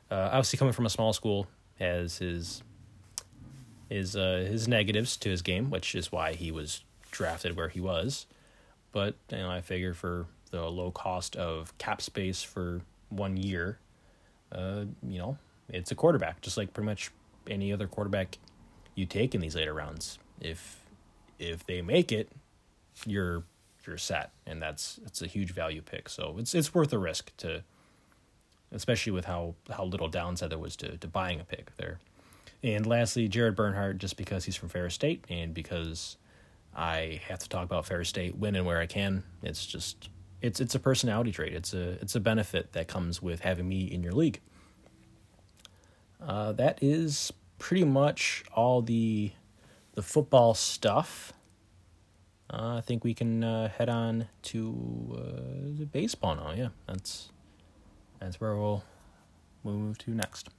Uh, 0.09 0.29
obviously, 0.31 0.57
coming 0.57 0.73
from 0.73 0.85
a 0.85 0.89
small 0.89 1.11
school, 1.11 1.47
as 1.77 2.19
his 2.19 2.63
his 3.89 4.15
uh, 4.15 4.45
his 4.49 4.67
negatives 4.67 5.17
to 5.17 5.29
his 5.29 5.41
game, 5.41 5.69
which 5.69 5.95
is 5.95 6.11
why 6.11 6.33
he 6.33 6.51
was 6.51 6.83
drafted 7.11 7.55
where 7.55 7.69
he 7.69 7.79
was. 7.79 8.25
But 8.91 9.15
you 9.31 9.37
know, 9.37 9.49
I 9.49 9.61
figure 9.61 9.93
for 9.93 10.27
the 10.51 10.69
low 10.69 10.91
cost 10.91 11.35
of 11.35 11.77
cap 11.77 12.01
space 12.01 12.43
for 12.43 12.81
one 13.09 13.37
year, 13.37 13.79
uh, 14.51 14.85
you 15.07 15.19
know, 15.19 15.37
it's 15.69 15.91
a 15.91 15.95
quarterback, 15.95 16.41
just 16.41 16.57
like 16.57 16.73
pretty 16.73 16.85
much 16.85 17.11
any 17.49 17.71
other 17.73 17.87
quarterback 17.87 18.37
you 18.95 19.05
take 19.05 19.35
in 19.35 19.41
these 19.41 19.55
later 19.55 19.73
rounds. 19.73 20.17
If 20.39 20.83
if 21.39 21.65
they 21.65 21.81
make 21.81 22.11
it, 22.11 22.31
you're 23.05 23.43
you're 23.85 23.97
set, 23.97 24.31
and 24.45 24.61
that's 24.61 24.99
it's 25.05 25.21
a 25.21 25.27
huge 25.27 25.51
value 25.51 25.81
pick. 25.81 26.09
So 26.09 26.35
it's 26.37 26.55
it's 26.55 26.73
worth 26.73 26.89
the 26.89 26.99
risk 26.99 27.35
to, 27.37 27.63
especially 28.71 29.11
with 29.11 29.25
how 29.25 29.55
how 29.69 29.83
little 29.83 30.07
downside 30.07 30.49
there 30.49 30.57
was 30.57 30.75
to 30.77 30.97
to 30.97 31.07
buying 31.07 31.39
a 31.39 31.43
pick 31.43 31.75
there. 31.77 31.99
And 32.65 32.87
lastly, 32.87 33.27
Jared 33.27 33.55
Bernhardt, 33.55 33.99
just 33.99 34.17
because 34.17 34.45
he's 34.45 34.55
from 34.55 34.69
Ferris 34.69 34.95
State 34.95 35.23
and 35.29 35.53
because 35.53 36.17
I 36.75 37.21
have 37.27 37.37
to 37.39 37.47
talk 37.47 37.63
about 37.63 37.85
Ferris 37.85 38.09
State 38.09 38.37
when 38.37 38.55
and 38.55 38.65
where 38.65 38.79
I 38.79 38.87
can. 38.87 39.21
It's 39.43 39.67
just 39.67 40.09
it's 40.41 40.59
it's 40.59 40.73
a 40.73 40.79
personality 40.79 41.31
trait. 41.31 41.53
It's 41.53 41.75
a 41.75 41.91
it's 42.01 42.15
a 42.15 42.19
benefit 42.19 42.73
that 42.73 42.87
comes 42.87 43.21
with 43.21 43.41
having 43.41 43.69
me 43.69 43.83
in 43.83 44.01
your 44.01 44.13
league. 44.13 44.41
Uh, 46.19 46.53
that 46.53 46.79
is 46.81 47.31
pretty 47.59 47.83
much 47.83 48.43
all 48.51 48.81
the 48.81 49.31
the 49.93 50.01
football 50.01 50.55
stuff. 50.55 51.33
Uh, 52.49 52.77
I 52.77 52.81
think 52.81 53.03
we 53.03 53.13
can 53.13 53.43
uh, 53.43 53.69
head 53.69 53.89
on 53.89 54.27
to 54.41 55.15
uh, 55.15 55.77
the 55.77 55.85
baseball 55.85 56.35
now. 56.35 56.51
Yeah, 56.51 56.69
that's 56.87 57.29
that's 58.19 58.41
where 58.41 58.55
we'll 58.55 58.83
move 59.63 59.99
to 59.99 60.09
next. 60.09 60.49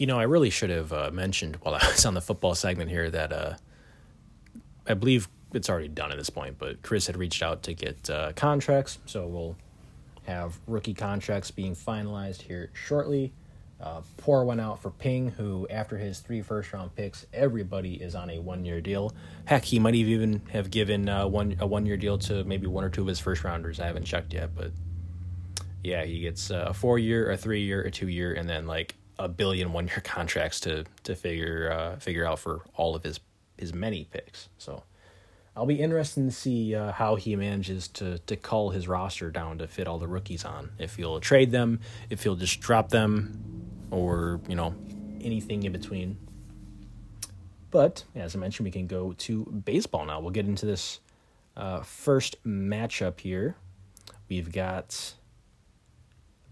You 0.00 0.06
know, 0.06 0.18
I 0.18 0.22
really 0.22 0.48
should 0.48 0.70
have 0.70 0.94
uh, 0.94 1.10
mentioned 1.12 1.56
while 1.56 1.74
I 1.74 1.86
was 1.86 2.06
on 2.06 2.14
the 2.14 2.22
football 2.22 2.54
segment 2.54 2.88
here 2.88 3.10
that 3.10 3.34
uh, 3.34 3.54
I 4.86 4.94
believe 4.94 5.28
it's 5.52 5.68
already 5.68 5.88
done 5.88 6.10
at 6.10 6.16
this 6.16 6.30
point, 6.30 6.56
but 6.58 6.80
Chris 6.80 7.06
had 7.06 7.18
reached 7.18 7.42
out 7.42 7.64
to 7.64 7.74
get 7.74 8.08
uh, 8.08 8.32
contracts, 8.32 8.98
so 9.04 9.26
we'll 9.26 9.58
have 10.22 10.58
rookie 10.66 10.94
contracts 10.94 11.50
being 11.50 11.76
finalized 11.76 12.40
here 12.40 12.70
shortly. 12.72 13.34
Uh, 13.78 14.00
pour 14.16 14.42
one 14.46 14.58
out 14.58 14.80
for 14.80 14.90
Ping, 14.90 15.32
who, 15.32 15.68
after 15.68 15.98
his 15.98 16.20
three 16.20 16.40
first 16.40 16.72
round 16.72 16.96
picks, 16.96 17.26
everybody 17.34 17.96
is 17.96 18.14
on 18.14 18.30
a 18.30 18.38
one 18.38 18.64
year 18.64 18.80
deal. 18.80 19.12
Heck, 19.44 19.64
he 19.64 19.78
might 19.78 19.94
even 19.94 20.40
have 20.50 20.70
given 20.70 21.10
uh, 21.10 21.26
one 21.26 21.56
a 21.60 21.66
one 21.66 21.84
year 21.84 21.98
deal 21.98 22.16
to 22.20 22.42
maybe 22.44 22.66
one 22.66 22.84
or 22.84 22.88
two 22.88 23.02
of 23.02 23.06
his 23.06 23.20
first 23.20 23.44
rounders. 23.44 23.78
I 23.78 23.86
haven't 23.86 24.04
checked 24.04 24.32
yet, 24.32 24.54
but 24.54 24.70
yeah, 25.84 26.04
he 26.04 26.20
gets 26.20 26.50
uh, 26.50 26.68
a 26.68 26.72
four 26.72 26.98
year, 26.98 27.30
a 27.30 27.36
three 27.36 27.60
year, 27.60 27.82
a 27.82 27.90
two 27.90 28.08
year, 28.08 28.32
and 28.32 28.48
then 28.48 28.66
like 28.66 28.94
a 29.20 29.28
billion 29.28 29.72
one 29.72 29.86
year 29.86 30.00
contracts 30.04 30.58
to 30.60 30.84
to 31.04 31.14
figure 31.14 31.70
uh, 31.72 31.96
figure 31.96 32.26
out 32.26 32.40
for 32.40 32.62
all 32.74 32.96
of 32.96 33.04
his 33.04 33.20
his 33.56 33.72
many 33.72 34.04
picks. 34.04 34.48
So 34.58 34.82
I'll 35.54 35.66
be 35.66 35.80
interested 35.80 36.24
to 36.24 36.30
see 36.30 36.74
uh, 36.74 36.92
how 36.92 37.16
he 37.16 37.36
manages 37.36 37.86
to 37.88 38.18
to 38.18 38.36
cull 38.36 38.70
his 38.70 38.88
roster 38.88 39.30
down 39.30 39.58
to 39.58 39.68
fit 39.68 39.86
all 39.86 39.98
the 39.98 40.08
rookies 40.08 40.44
on. 40.44 40.70
If 40.78 40.96
he'll 40.96 41.20
trade 41.20 41.50
them, 41.50 41.80
if 42.08 42.22
he'll 42.22 42.36
just 42.36 42.60
drop 42.60 42.88
them, 42.88 43.68
or 43.90 44.40
you 44.48 44.56
know 44.56 44.74
anything 45.20 45.62
in 45.64 45.72
between. 45.72 46.16
But 47.70 48.04
as 48.16 48.34
I 48.34 48.38
mentioned, 48.38 48.64
we 48.64 48.72
can 48.72 48.86
go 48.86 49.12
to 49.12 49.44
baseball 49.44 50.04
now. 50.06 50.18
We'll 50.18 50.32
get 50.32 50.46
into 50.46 50.66
this 50.66 50.98
uh, 51.56 51.82
first 51.82 52.42
matchup 52.44 53.20
here. 53.20 53.54
We've 54.28 54.50
got 54.50 55.14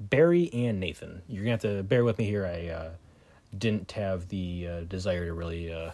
Barry 0.00 0.50
and 0.52 0.78
Nathan. 0.80 1.22
You're 1.28 1.44
gonna 1.44 1.52
have 1.52 1.60
to 1.62 1.82
bear 1.82 2.04
with 2.04 2.18
me 2.18 2.24
here. 2.24 2.46
I 2.46 2.68
uh, 2.68 2.90
didn't 3.56 3.92
have 3.92 4.28
the 4.28 4.68
uh, 4.68 4.80
desire 4.82 5.26
to 5.26 5.32
really 5.32 5.72
uh, 5.72 5.92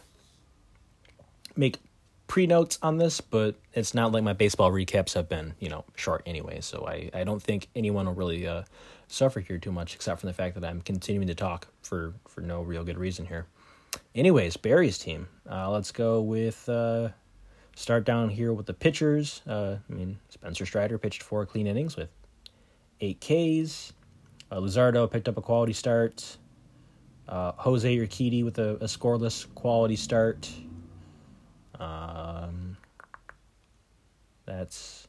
make 1.57 1.79
pre 2.27 2.47
notes 2.47 2.79
on 2.83 2.99
this, 2.99 3.21
but 3.21 3.57
it's 3.73 3.95
not 3.95 4.13
like 4.13 4.23
my 4.23 4.33
baseball 4.33 4.71
recaps 4.71 5.15
have 5.15 5.29
been, 5.29 5.55
you 5.59 5.69
know, 5.69 5.85
short 5.95 6.23
anyway. 6.27 6.61
So 6.61 6.87
I, 6.87 7.11
I 7.15 7.25
don't 7.25 7.43
think 7.43 7.69
anyone 7.75 8.07
will 8.07 8.15
really 8.15 8.47
uh, 8.47 8.65
suffer 9.09 9.41
here 9.41 9.59
too 9.59 9.73
much, 9.73 9.95
except 9.95 10.21
for 10.21 10.27
the 10.27 10.33
fact 10.33 10.55
that 10.61 10.65
I'm 10.65 10.81
continuing 10.81 11.29
to 11.29 11.35
talk 11.35 11.69
for, 11.83 12.15
for 12.29 12.41
no 12.41 12.63
real 12.63 12.85
good 12.85 12.99
reason 12.99 13.27
here. 13.27 13.47
Anyways, 14.15 14.57
Barry's 14.57 14.99
team. 14.99 15.29
Uh, 15.49 15.71
let's 15.71 15.93
go 15.93 16.21
with 16.21 16.69
uh, 16.69 17.11
start 17.77 18.05
down 18.05 18.29
here 18.29 18.53
with 18.53 18.67
the 18.67 18.75
pitchers. 18.75 19.41
I 19.47 19.79
mean, 19.89 20.19
Spencer 20.29 20.67
Strider 20.67 20.99
pitched 20.99 21.23
four 21.23 21.47
clean 21.47 21.67
innings 21.67 21.97
with 21.97 22.09
eight 23.01 23.21
Ks. 23.21 23.93
Uh, 24.51 24.57
Luzardo 24.57 25.11
picked 25.11 25.29
up 25.29 25.37
a 25.37 25.43
quality 25.43 25.73
start. 25.73 26.37
Uh, 27.29 27.53
Jose 27.57 27.97
Urquidy 27.97 28.45
with 28.45 28.59
a, 28.59 28.75
a 28.77 28.85
scoreless 28.85 29.53
quality 29.55 29.97
start. 29.97 30.51
Um, 31.79 32.77
that's 34.47 35.09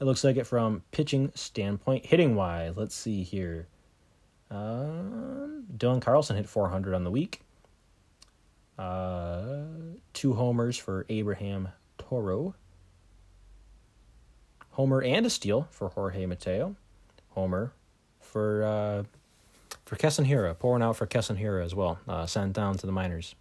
it 0.00 0.04
looks 0.04 0.24
like 0.24 0.36
it 0.36 0.46
from 0.46 0.82
pitching 0.92 1.30
standpoint. 1.34 2.06
Hitting 2.06 2.34
wise, 2.34 2.74
let's 2.76 2.94
see 2.94 3.22
here. 3.22 3.68
Um, 4.50 5.66
Dylan 5.76 6.00
Carlson 6.00 6.36
hit 6.36 6.48
400 6.48 6.94
on 6.94 7.04
the 7.04 7.10
week. 7.10 7.42
Uh, 8.78 9.64
two 10.14 10.34
homers 10.34 10.76
for 10.78 11.04
Abraham 11.08 11.68
Toro. 11.98 12.54
Homer 14.70 15.02
and 15.02 15.26
a 15.26 15.30
steal 15.30 15.68
for 15.70 15.88
Jorge 15.90 16.24
Mateo. 16.24 16.76
Homer 17.30 17.72
for 18.20 18.62
uh, 18.62 19.02
for 19.84 19.96
Keston 19.96 20.24
Hiura, 20.24 20.58
pouring 20.58 20.82
out 20.82 20.96
for 20.96 21.06
Keston 21.06 21.36
Hiura 21.36 21.64
as 21.64 21.74
well. 21.74 21.98
Uh, 22.08 22.26
sent 22.26 22.52
down 22.52 22.76
to 22.78 22.86
the 22.86 22.92
minors. 22.92 23.34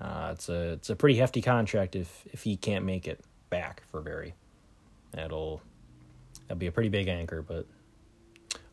Uh, 0.00 0.30
it's 0.32 0.48
a 0.48 0.72
it's 0.72 0.90
a 0.90 0.96
pretty 0.96 1.18
hefty 1.18 1.40
contract 1.40 1.96
if 1.96 2.26
if 2.32 2.42
he 2.42 2.56
can't 2.56 2.84
make 2.84 3.06
it 3.06 3.20
back 3.50 3.82
for 3.90 4.00
Barry. 4.00 4.34
That'll 5.12 5.62
that'll 6.42 6.58
be 6.58 6.66
a 6.66 6.72
pretty 6.72 6.88
big 6.88 7.08
anchor, 7.08 7.42
but 7.42 7.66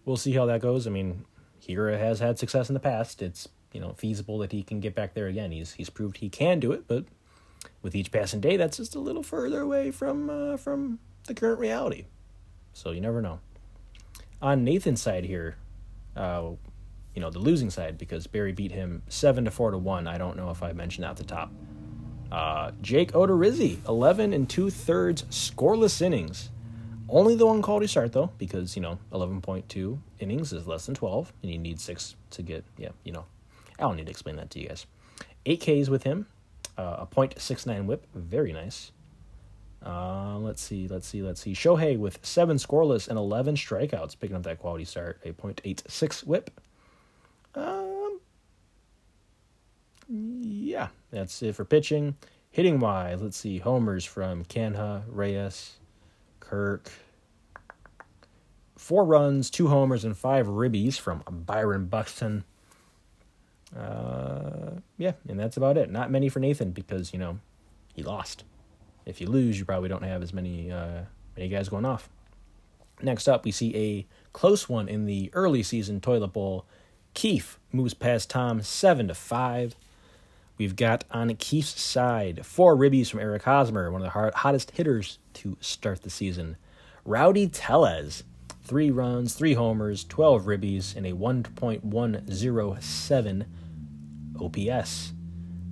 we'll 0.06 0.18
see 0.18 0.34
how 0.34 0.45
that 0.48 0.61
goes. 0.61 0.88
I 0.88 0.90
mean, 0.90 1.26
Hira 1.60 1.98
has 1.98 2.19
had 2.19 2.40
success 2.40 2.69
in 2.69 2.73
the 2.73 2.80
past. 2.80 3.22
It's 3.22 3.48
you 3.72 3.80
know 3.80 3.94
feasible 3.94 4.38
that 4.40 4.52
he 4.52 4.64
can 4.64 4.80
get 4.80 4.95
back 4.95 5.14
there 5.14 5.27
again. 5.27 5.52
He's 5.52 5.73
he's 5.73 5.90
proved 5.90 6.18
he 6.18 6.30
can 6.30 6.60
do 6.60 6.72
it, 6.72 6.88
but 6.88 7.06
with 7.81 7.95
each 7.95 8.11
passing 8.11 8.41
day, 8.41 8.57
that's 8.57 8.77
just 8.77 8.95
a 8.95 8.99
little 8.99 9.23
further 9.23 9.61
away 9.61 9.91
from 9.91 10.30
uh, 10.30 10.57
from 10.57 10.99
the 11.27 11.34
current 11.34 11.60
reality. 11.60 12.06
So 12.73 12.91
you 12.91 13.02
never 13.02 13.22
know. 13.22 13.40
On 14.44 14.65
Nathan's 14.65 15.02
side 15.02 15.24
here, 15.24 15.56
uh, 16.18 16.49
you 17.15 17.22
know, 17.22 17.30
the 17.30 17.40
losing 17.40 17.70
side 17.70 17.98
because 17.98 18.28
Barry 18.28 18.52
beat 18.52 18.74
him 18.74 19.02
seven 19.07 19.45
to 19.45 19.52
four 19.52 19.72
to 19.72 19.78
one. 19.78 20.06
I 20.06 20.18
don't 20.18 20.36
know 20.36 20.49
if 20.49 20.61
I 20.61 20.74
mentioned 20.74 21.06
that 21.06 21.11
at 21.11 21.15
the 21.15 21.24
top. 21.24 21.49
Uh, 22.30 22.72
Jake 22.82 23.14
Odorizzi, 23.14 23.78
eleven 23.88 24.34
and 24.34 24.49
two 24.49 24.70
thirds 24.70 25.24
scoreless 25.30 26.02
innings. 26.02 26.49
Only 27.07 27.36
the 27.36 27.45
one 27.45 27.61
quality 27.61 27.88
start 27.88 28.11
though, 28.11 28.32
because 28.38 28.76
you 28.76 28.82
know, 28.82 28.99
eleven 29.14 29.40
point 29.40 29.70
two 29.70 30.02
innings 30.20 30.52
is 30.52 30.68
less 30.68 30.88
than 30.88 30.95
twelve, 30.95 31.32
and 31.41 31.49
you 31.49 31.57
need 31.57 31.80
six 31.80 32.18
to 32.32 32.41
get. 32.41 32.65
Yeah, 32.78 32.90
you 33.06 33.14
know, 33.14 33.24
I 33.80 33.84
don't 33.84 33.95
need 33.95 34.07
to 34.07 34.11
explain 34.11 34.36
that 34.36 34.49
to 34.52 34.60
you 34.60 34.68
guys. 34.68 34.86
Eight 35.45 35.61
Ks 35.61 35.88
with 35.88 36.03
him, 36.03 36.28
uh, 36.78 36.98
a 36.99 37.07
.69 37.07 37.86
WHIP, 37.86 38.07
very 38.14 38.52
nice. 38.52 38.91
Uh, 39.85 40.38
let's 40.39 40.61
see, 40.61 40.88
let's 40.88 41.07
see, 41.07 41.22
let's 41.22 41.41
see. 41.41 41.53
Shohei 41.53 41.97
with 41.97 42.19
seven 42.22 42.57
scoreless 42.57 43.07
and 43.10 43.18
eleven 43.18 43.55
strikeouts, 43.55 44.18
picking 44.18 44.35
up 44.35 44.43
that 44.43 44.60
quality 44.60 44.85
start, 44.85 45.19
a 45.26 45.34
.86 45.34 46.26
WHIP. 46.26 46.51
Um, 47.55 48.19
yeah, 50.07 50.88
that's 51.11 51.41
it 51.41 51.55
for 51.55 51.65
pitching. 51.65 52.15
Hitting 52.49 52.80
wise, 52.80 53.22
let's 53.22 53.35
see. 53.38 53.57
Homers 53.57 54.05
from 54.05 54.45
Canha, 54.45 55.03
Reyes, 55.07 55.73
Kirk. 56.39 56.91
Four 58.77 59.05
runs, 59.05 59.49
two 59.49 59.68
homers, 59.68 60.05
and 60.05 60.15
five 60.15 60.47
ribbies 60.47 60.99
from 60.99 61.23
Byron 61.30 61.88
Buxton. 61.88 62.43
Uh, 63.76 64.72
yeah, 64.97 65.14
and 65.27 65.39
that's 65.39 65.57
about 65.57 65.77
it. 65.77 65.89
Not 65.89 66.11
many 66.11 66.30
for 66.30 66.39
Nathan 66.39 66.72
because 66.72 67.11
you 67.11 67.19
know 67.19 67.39
he 67.93 68.03
lost. 68.03 68.43
If 69.06 69.22
you 69.22 69.28
lose, 69.28 69.60
you 69.60 69.66
probably 69.66 69.90
don't 69.90 70.04
have 70.04 70.22
as 70.22 70.34
many 70.34 70.72
uh, 70.72 71.04
many 71.36 71.50
guys 71.50 71.70
going 71.70 71.86
off. 71.86 72.10
Next 73.02 73.28
up, 73.28 73.44
we 73.44 73.52
see 73.52 73.76
a 73.76 74.06
close 74.32 74.70
one 74.70 74.88
in 74.88 75.06
the 75.06 75.30
early 75.34 75.64
season 75.64 76.00
toilet 76.00 76.34
bowl. 76.34 76.66
Keefe 77.14 77.60
moves 77.72 77.94
past 77.94 78.30
Tom 78.30 78.62
seven 78.62 79.08
to 79.08 79.14
five. 79.14 79.76
We've 80.58 80.76
got 80.76 81.04
on 81.12 81.34
Keefe's 81.36 81.82
side 81.82 82.46
four 82.46 82.76
ribbies 82.76 83.10
from 83.10 83.20
Eric 83.20 83.44
Hosmer, 83.44 83.92
one 83.92 84.02
of 84.02 84.14
the 84.14 84.32
hottest 84.38 84.72
hitters 84.72 85.20
to 85.34 85.58
start 85.60 86.04
the 86.04 86.10
season. 86.10 86.58
Rowdy 87.06 87.48
Tellez, 87.48 88.24
three 88.64 88.90
runs, 88.90 89.34
three 89.34 89.56
homers, 89.56 90.06
12 90.06 90.46
ribbies, 90.46 90.96
and 90.96 91.06
a 91.06 91.12
1.107 91.12 93.46
OPS. 94.40 95.14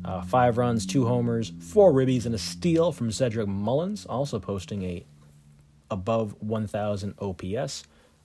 Uh, 0.03 0.22
five 0.22 0.57
runs, 0.57 0.86
two 0.86 1.06
homers, 1.06 1.53
four 1.60 1.94
ribbies, 1.94 2.26
and 2.26 2.34
a 2.34 2.40
steal 2.40 2.91
from 2.91 3.11
Cedric 3.11 3.48
Mullins, 3.48 4.06
also 4.06 4.40
posting 4.40 4.84
a 4.84 5.06
above 5.90 6.36
1,000 6.41 7.15
OPS. 7.19 7.84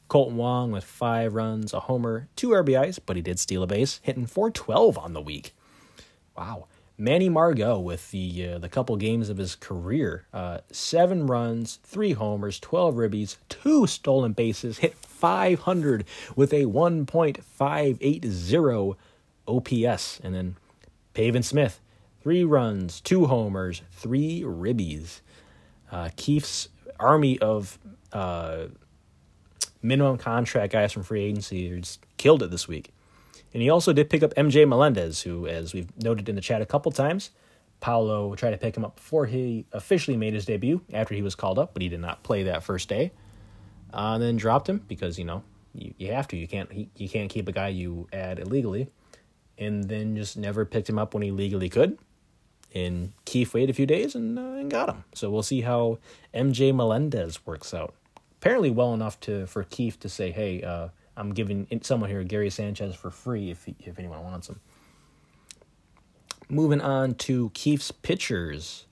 Kolten 0.08 0.34
Wong 0.34 0.70
with 0.70 0.84
five 0.84 1.34
runs, 1.34 1.74
a 1.74 1.80
homer, 1.80 2.28
two 2.36 2.50
RBIs, 2.50 3.00
but 3.04 3.16
he 3.16 3.22
did 3.22 3.40
steal 3.40 3.64
a 3.64 3.66
base, 3.66 3.98
hitting 4.02 4.26
412 4.26 4.96
on 4.96 5.14
the 5.14 5.20
week. 5.20 5.52
Wow. 6.36 6.68
Manny 6.98 7.28
Margot 7.28 7.78
with 7.78 8.10
the 8.10 8.48
uh, 8.48 8.58
the 8.58 8.70
couple 8.70 8.96
games 8.96 9.28
of 9.28 9.36
his 9.36 9.54
career, 9.54 10.24
uh, 10.32 10.60
seven 10.70 11.26
runs, 11.26 11.78
three 11.82 12.12
homers, 12.12 12.58
twelve 12.58 12.94
ribbies, 12.94 13.36
two 13.50 13.86
stolen 13.86 14.32
bases, 14.32 14.78
hit 14.78 14.94
500 14.94 16.06
with 16.34 16.54
a 16.54 16.64
1.580 16.64 18.96
OPS, 19.46 20.20
and 20.20 20.34
then 20.34 20.56
Pavin 21.16 21.42
Smith, 21.42 21.80
three 22.20 22.44
runs, 22.44 23.00
two 23.00 23.24
homers, 23.24 23.80
three 23.90 24.42
ribbies. 24.42 25.22
Uh, 25.90 26.10
Keefe's 26.14 26.68
army 27.00 27.38
of 27.38 27.78
uh, 28.12 28.66
minimum 29.80 30.18
contract 30.18 30.74
guys 30.74 30.92
from 30.92 31.04
free 31.04 31.22
agency 31.22 31.82
killed 32.18 32.42
it 32.42 32.50
this 32.50 32.68
week. 32.68 32.92
And 33.54 33.62
he 33.62 33.70
also 33.70 33.94
did 33.94 34.10
pick 34.10 34.22
up 34.22 34.34
MJ 34.34 34.68
Melendez, 34.68 35.22
who, 35.22 35.46
as 35.46 35.72
we've 35.72 35.88
noted 35.96 36.28
in 36.28 36.34
the 36.34 36.42
chat 36.42 36.60
a 36.60 36.66
couple 36.66 36.92
times, 36.92 37.30
Paolo 37.80 38.34
tried 38.34 38.50
to 38.50 38.58
pick 38.58 38.76
him 38.76 38.84
up 38.84 38.96
before 38.96 39.24
he 39.24 39.64
officially 39.72 40.18
made 40.18 40.34
his 40.34 40.44
debut 40.44 40.82
after 40.92 41.14
he 41.14 41.22
was 41.22 41.34
called 41.34 41.58
up, 41.58 41.72
but 41.72 41.80
he 41.80 41.88
did 41.88 42.00
not 42.00 42.24
play 42.24 42.42
that 42.42 42.62
first 42.62 42.90
day. 42.90 43.10
Uh, 43.90 44.12
and 44.16 44.22
then 44.22 44.36
dropped 44.36 44.68
him 44.68 44.84
because 44.86 45.18
you 45.18 45.24
know 45.24 45.42
you, 45.72 45.94
you 45.96 46.12
have 46.12 46.28
to. 46.28 46.36
You 46.36 46.46
can't 46.46 46.70
he, 46.70 46.90
you 46.94 47.08
can't 47.08 47.30
keep 47.30 47.48
a 47.48 47.52
guy 47.52 47.68
you 47.68 48.06
add 48.12 48.38
illegally, 48.38 48.90
and 49.58 49.84
then 49.84 50.16
just 50.16 50.36
never 50.36 50.64
picked 50.64 50.88
him 50.88 50.98
up 50.98 51.14
when 51.14 51.22
he 51.22 51.30
legally 51.30 51.68
could. 51.68 51.98
And 52.74 53.12
Keith 53.24 53.54
waited 53.54 53.70
a 53.70 53.72
few 53.74 53.86
days 53.86 54.14
and, 54.14 54.38
uh, 54.38 54.42
and 54.42 54.70
got 54.70 54.88
him. 54.88 55.04
So 55.14 55.30
we'll 55.30 55.42
see 55.42 55.62
how 55.62 55.98
MJ 56.34 56.74
Melendez 56.74 57.46
works 57.46 57.72
out. 57.72 57.94
Apparently, 58.40 58.70
well 58.70 58.92
enough 58.92 59.18
to 59.20 59.46
for 59.46 59.64
Keith 59.64 59.98
to 60.00 60.08
say, 60.08 60.30
"Hey, 60.30 60.62
uh, 60.62 60.88
I'm 61.16 61.32
giving 61.32 61.66
someone 61.82 62.10
here 62.10 62.22
Gary 62.22 62.50
Sanchez 62.50 62.94
for 62.94 63.10
free 63.10 63.50
if 63.50 63.66
if 63.80 63.98
anyone 63.98 64.22
wants 64.22 64.48
him." 64.48 64.60
Moving 66.48 66.80
on 66.80 67.14
to 67.14 67.50
Keith's 67.54 67.90
pitchers. 67.90 68.86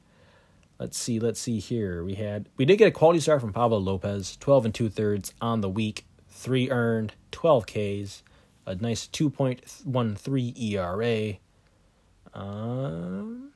Let's 0.78 0.98
see, 0.98 1.20
let's 1.20 1.38
see 1.38 1.60
here. 1.60 2.02
We 2.02 2.14
had 2.14 2.48
we 2.56 2.64
did 2.64 2.78
get 2.78 2.88
a 2.88 2.90
quality 2.90 3.20
start 3.20 3.40
from 3.40 3.52
Pablo 3.52 3.78
Lopez, 3.78 4.36
twelve 4.40 4.64
and 4.64 4.74
two 4.74 4.88
thirds 4.88 5.34
on 5.40 5.60
the 5.60 5.68
week, 5.68 6.04
three 6.28 6.70
earned, 6.70 7.12
twelve 7.30 7.66
Ks, 7.66 8.22
a 8.66 8.74
nice 8.74 9.06
two 9.06 9.30
point 9.30 9.62
one 9.84 10.16
three 10.16 10.54
ERA. 10.56 11.34
Um, 12.32 13.52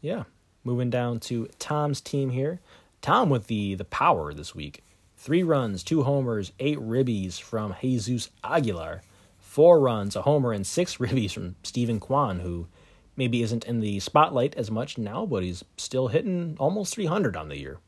yeah, 0.00 0.24
moving 0.64 0.90
down 0.90 1.20
to 1.20 1.48
Tom's 1.58 2.00
team 2.00 2.30
here. 2.30 2.60
Tom 3.00 3.30
with 3.30 3.46
the 3.46 3.74
the 3.74 3.84
power 3.84 4.32
this 4.32 4.54
week. 4.54 4.84
Three 5.16 5.42
runs, 5.42 5.82
two 5.82 6.04
homers, 6.04 6.52
eight 6.60 6.78
ribbies 6.78 7.40
from 7.40 7.74
Jesus 7.80 8.30
Aguilar. 8.44 9.02
Four 9.38 9.80
runs, 9.80 10.14
a 10.14 10.22
homer, 10.22 10.52
and 10.52 10.66
six 10.66 10.96
ribbies 10.98 11.32
from 11.32 11.56
Steven 11.64 11.98
Kwan, 11.98 12.40
who 12.40 12.68
maybe 13.16 13.42
isn't 13.42 13.64
in 13.64 13.80
the 13.80 13.98
spotlight 13.98 14.54
as 14.56 14.70
much 14.70 14.96
now, 14.96 15.26
but 15.26 15.42
he's 15.42 15.64
still 15.76 16.08
hitting 16.08 16.56
almost 16.60 16.94
300 16.94 17.36
on 17.36 17.48
the 17.48 17.58
year. 17.58 17.78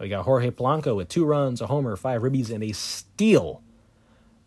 We 0.00 0.08
got 0.08 0.24
Jorge 0.24 0.50
Polanco 0.50 0.96
with 0.96 1.08
two 1.08 1.26
runs, 1.26 1.60
a 1.60 1.66
homer, 1.66 1.94
five 1.96 2.22
ribbies, 2.22 2.50
and 2.50 2.64
a 2.64 2.72
steal. 2.72 3.62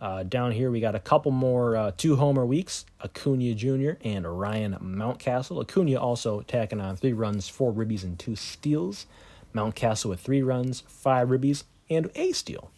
Uh, 0.02 0.24
down 0.24 0.52
here, 0.52 0.72
we 0.72 0.80
got 0.80 0.96
a 0.96 1.00
couple 1.00 1.32
more 1.32 1.76
uh, 1.76 1.92
two 1.98 2.16
homer 2.16 2.46
weeks 2.46 2.86
Acuna 3.04 3.54
Jr. 3.54 3.92
and 4.04 4.40
Ryan 4.40 4.78
Mountcastle. 4.82 5.62
Acuna 5.62 6.00
also 6.00 6.42
tacking 6.42 6.80
on 6.80 6.96
three 6.96 7.14
runs, 7.14 7.50
four 7.50 7.74
ribbies, 7.74 8.04
and 8.04 8.18
two 8.18 8.36
steals. 8.36 9.08
Mountcastle 9.54 10.10
with 10.10 10.22
three 10.22 10.42
runs, 10.42 10.84
five 10.88 11.28
ribbies, 11.28 11.64
and 11.90 12.10
a 12.16 12.32
steal. 12.32 12.72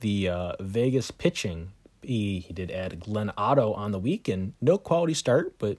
The 0.00 0.28
uh, 0.28 0.52
Vegas 0.60 1.10
pitching, 1.10 1.72
he, 2.02 2.38
he 2.40 2.52
did 2.52 2.70
add 2.70 3.00
Glenn 3.00 3.32
Otto 3.36 3.72
on 3.72 3.90
the 3.90 3.98
week, 3.98 4.28
and 4.28 4.52
no 4.60 4.78
quality 4.78 5.14
start, 5.14 5.58
but 5.58 5.78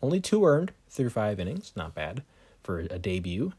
only 0.00 0.20
two 0.20 0.44
earned 0.44 0.72
through 0.88 1.10
five 1.10 1.40
innings. 1.40 1.72
Not 1.74 1.94
bad 1.94 2.22
for 2.62 2.78
a 2.78 2.98
debut. 2.98 3.52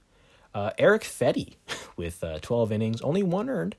Uh, 0.53 0.71
Erick 0.77 1.03
Fedde 1.03 1.55
with 1.97 2.23
uh, 2.23 2.39
12 2.39 2.71
innings, 2.71 3.01
only 3.01 3.23
one 3.23 3.49
earned, 3.49 3.75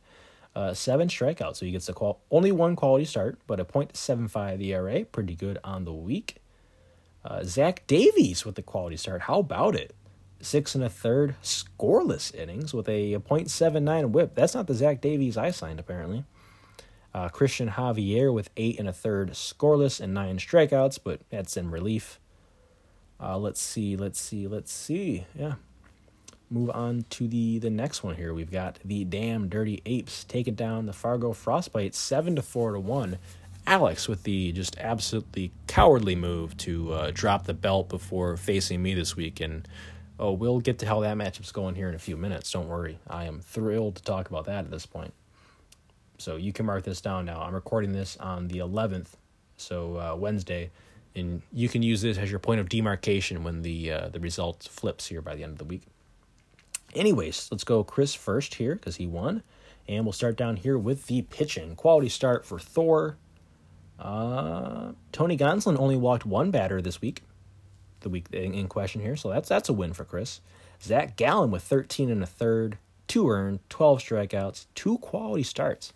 uh, 0.54 0.74
seven 0.74 1.08
strikeouts. 1.08 1.56
So 1.56 1.66
he 1.66 1.72
gets 1.72 1.88
a 1.88 1.92
qual- 1.92 2.20
only 2.30 2.52
one 2.52 2.76
quality 2.76 3.04
start, 3.04 3.38
but 3.46 3.60
a 3.60 3.64
.75 3.64 4.64
ERA, 4.64 5.04
pretty 5.04 5.34
good 5.34 5.58
on 5.62 5.84
the 5.84 5.92
week. 5.92 6.36
Uh, 7.24 7.44
Zach 7.44 7.86
Davies 7.86 8.44
with 8.44 8.54
the 8.54 8.62
quality 8.62 8.96
start. 8.96 9.22
How 9.22 9.40
about 9.40 9.74
it? 9.74 9.94
Six 10.40 10.74
and 10.74 10.82
a 10.82 10.88
third 10.88 11.36
scoreless 11.42 12.34
innings 12.34 12.72
with 12.72 12.88
a, 12.88 13.12
a 13.12 13.20
.79 13.20 14.10
WHIP. 14.10 14.34
That's 14.34 14.54
not 14.54 14.66
the 14.66 14.74
Zach 14.74 15.00
Davies 15.02 15.36
I 15.36 15.50
signed 15.50 15.78
apparently. 15.78 16.24
Uh, 17.12 17.28
Cristian 17.28 17.72
Javier 17.72 18.32
with 18.32 18.50
eight 18.56 18.78
and 18.78 18.88
a 18.88 18.92
third 18.92 19.30
scoreless 19.32 20.00
and 20.00 20.14
nine 20.14 20.38
strikeouts, 20.38 20.98
but 21.02 21.20
that's 21.28 21.56
in 21.56 21.70
relief. 21.70 22.20
Uh, 23.20 23.36
let's 23.36 23.60
see, 23.60 23.96
let's 23.96 24.18
see, 24.20 24.46
let's 24.46 24.72
see. 24.72 25.26
Yeah, 25.34 25.54
move 26.50 26.70
on 26.70 27.04
to 27.10 27.28
the 27.28 27.58
the 27.58 27.70
next 27.70 28.02
one 28.02 28.16
here. 28.16 28.34
We've 28.34 28.50
got 28.50 28.78
the 28.84 29.04
damn 29.04 29.48
dirty 29.48 29.80
apes 29.86 30.24
taking 30.24 30.54
down 30.54 30.86
the 30.86 30.92
Fargo 30.92 31.32
Frostbite 31.32 31.94
seven 31.94 32.36
to 32.36 32.42
four 32.42 32.72
to 32.72 32.80
one. 32.80 33.18
Alex 33.66 34.08
with 34.08 34.24
the 34.24 34.52
just 34.52 34.76
absolutely 34.78 35.52
cowardly 35.66 36.16
move 36.16 36.56
to 36.56 36.92
uh, 36.92 37.10
drop 37.14 37.44
the 37.44 37.54
belt 37.54 37.88
before 37.88 38.36
facing 38.36 38.82
me 38.82 38.94
this 38.94 39.14
week, 39.16 39.40
and 39.40 39.68
oh, 40.18 40.32
we'll 40.32 40.60
get 40.60 40.78
to 40.80 40.86
how 40.86 41.00
that 41.00 41.16
matchup's 41.16 41.52
going 41.52 41.74
here 41.74 41.88
in 41.88 41.94
a 41.94 41.98
few 41.98 42.16
minutes. 42.16 42.50
Don't 42.50 42.68
worry, 42.68 42.98
I 43.08 43.24
am 43.24 43.40
thrilled 43.40 43.96
to 43.96 44.02
talk 44.02 44.28
about 44.28 44.46
that 44.46 44.64
at 44.64 44.70
this 44.70 44.86
point. 44.86 45.14
So 46.18 46.36
you 46.36 46.52
can 46.52 46.66
mark 46.66 46.84
this 46.84 47.00
down 47.00 47.26
now. 47.26 47.40
I'm 47.40 47.54
recording 47.54 47.92
this 47.92 48.16
on 48.18 48.48
the 48.48 48.58
11th, 48.58 49.08
so 49.56 49.96
uh, 49.96 50.16
Wednesday, 50.16 50.70
and 51.14 51.42
you 51.52 51.68
can 51.68 51.82
use 51.82 52.02
this 52.02 52.18
as 52.18 52.30
your 52.30 52.40
point 52.40 52.60
of 52.60 52.68
demarcation 52.68 53.44
when 53.44 53.62
the 53.62 53.92
uh, 53.92 54.08
the 54.08 54.20
result 54.20 54.68
flips 54.70 55.06
here 55.06 55.22
by 55.22 55.34
the 55.34 55.44
end 55.44 55.52
of 55.52 55.58
the 55.58 55.64
week. 55.64 55.82
Anyways, 56.94 57.48
let's 57.50 57.64
go 57.64 57.84
Chris 57.84 58.14
first 58.14 58.54
here 58.54 58.74
because 58.74 58.96
he 58.96 59.06
won. 59.06 59.42
And 59.88 60.04
we'll 60.04 60.12
start 60.12 60.36
down 60.36 60.56
here 60.56 60.78
with 60.78 61.06
the 61.06 61.22
pitching. 61.22 61.74
Quality 61.74 62.08
start 62.08 62.44
for 62.44 62.58
Thor. 62.58 63.16
Uh, 63.98 64.92
Tony 65.12 65.36
Gonsolin 65.36 65.78
only 65.78 65.96
walked 65.96 66.24
one 66.24 66.50
batter 66.50 66.80
this 66.80 67.00
week, 67.00 67.22
the 68.00 68.08
week 68.08 68.26
in 68.32 68.66
question 68.66 69.02
here, 69.02 69.14
so 69.14 69.28
that's 69.28 69.48
that's 69.48 69.68
a 69.68 69.74
win 69.74 69.92
for 69.92 70.04
Chris. 70.04 70.40
Zach 70.82 71.16
Gallen 71.16 71.50
with 71.50 71.62
13 71.62 72.10
and 72.10 72.22
a 72.22 72.26
third, 72.26 72.78
two 73.06 73.28
earned, 73.28 73.60
12 73.68 74.00
strikeouts, 74.00 74.66
two 74.74 74.96
quality 74.98 75.42
starts. 75.42 75.92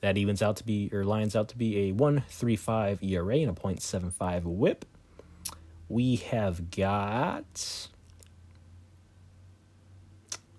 That 0.00 0.16
evens 0.16 0.40
out 0.40 0.56
to 0.56 0.64
be 0.64 0.88
or 0.92 1.04
lines 1.04 1.34
out 1.34 1.48
to 1.48 1.58
be 1.58 1.90
a 1.90 1.92
1.35 1.92 3.02
ERA 3.02 3.36
and 3.36 3.50
a 3.50 3.52
.75 3.52 4.44
WHIP. 4.44 4.84
We 5.88 6.16
have 6.16 6.70
got 6.70 7.88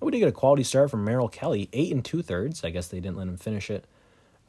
Oh, 0.02 0.07
we 0.07 0.11
did 0.11 0.19
get 0.19 0.30
a 0.30 0.34
quality 0.34 0.64
start 0.64 0.90
from 0.90 1.03
Merrill 1.03 1.30
Kelly, 1.30 1.69
eight 1.73 1.91
and 1.91 2.03
two 2.03 2.22
thirds. 2.22 2.64
I 2.64 2.72
guess 2.72 2.88
they 2.88 2.99
didn't 2.99 3.18
let 3.18 3.28
him 3.28 3.38
finish 3.38 3.69
it. 3.69 3.86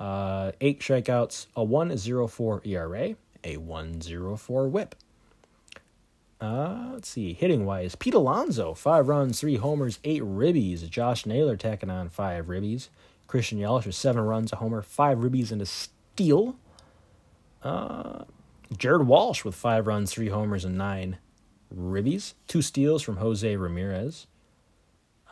Uh, 0.01 0.53
eight 0.61 0.81
strikeouts, 0.81 1.47
a 1.55 1.65
1.04 1.65 2.66
ERA, 2.66 3.15
a 3.45 3.57
1.04 3.57 4.70
WHIP. 4.70 4.95
Uh, 6.41 6.91
let's 6.95 7.09
see, 7.09 7.35
hitting 7.35 7.65
wise, 7.65 7.95
Pete 7.95 8.15
Alonso, 8.15 8.74
five 8.74 9.07
runs, 9.07 9.39
three 9.39 9.57
homers, 9.57 10.01
eight 10.03 10.23
ribbies. 10.23 10.89
Josh 10.91 11.24
Naylor 11.24 11.57
tacking 11.57 11.91
on 11.91 12.09
five 12.09 12.47
ribbies. 12.47 12.89
Christian 13.29 13.59
Yelich 13.59 13.87
with 13.87 13.95
seven 13.95 14.24
runs, 14.24 14.53
a 14.53 14.57
homer, 14.57 14.83
five 14.83 15.19
ribbies, 15.19 15.53
and 15.53 15.62
a 15.62 15.66
steal. 15.66 16.57
Uh, 17.62 18.24
Jared 18.77 19.07
Walsh 19.07 19.45
with 19.45 19.55
five 19.55 19.87
runs, 19.87 20.11
three 20.11 20.31
homers, 20.31 20.65
and 20.65 20.77
nine 20.77 21.19
ribbies. 21.73 22.35
Two 22.49 22.61
steals 22.61 23.03
from 23.03 23.19
Jose 23.19 23.57
Ramirez. 23.57 24.27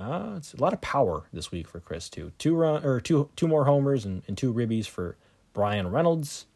Uh, 0.01 0.33
it's 0.39 0.55
a 0.55 0.57
lot 0.57 0.73
of 0.73 0.81
power 0.81 1.25
this 1.31 1.53
week 1.53 1.69
for 1.69 1.79
Chris 1.79 2.09
too. 2.09 2.33
Two 2.39 2.57
run 2.57 2.83
or 2.87 3.01
two 3.03 3.29
two 3.37 3.47
more 3.47 3.67
homers 3.67 4.07
and, 4.07 4.23
and 4.27 4.39
two 4.39 4.53
ribbies 4.53 4.87
for 4.87 5.17
Bryan 5.53 5.91
Reynolds. 5.91 6.47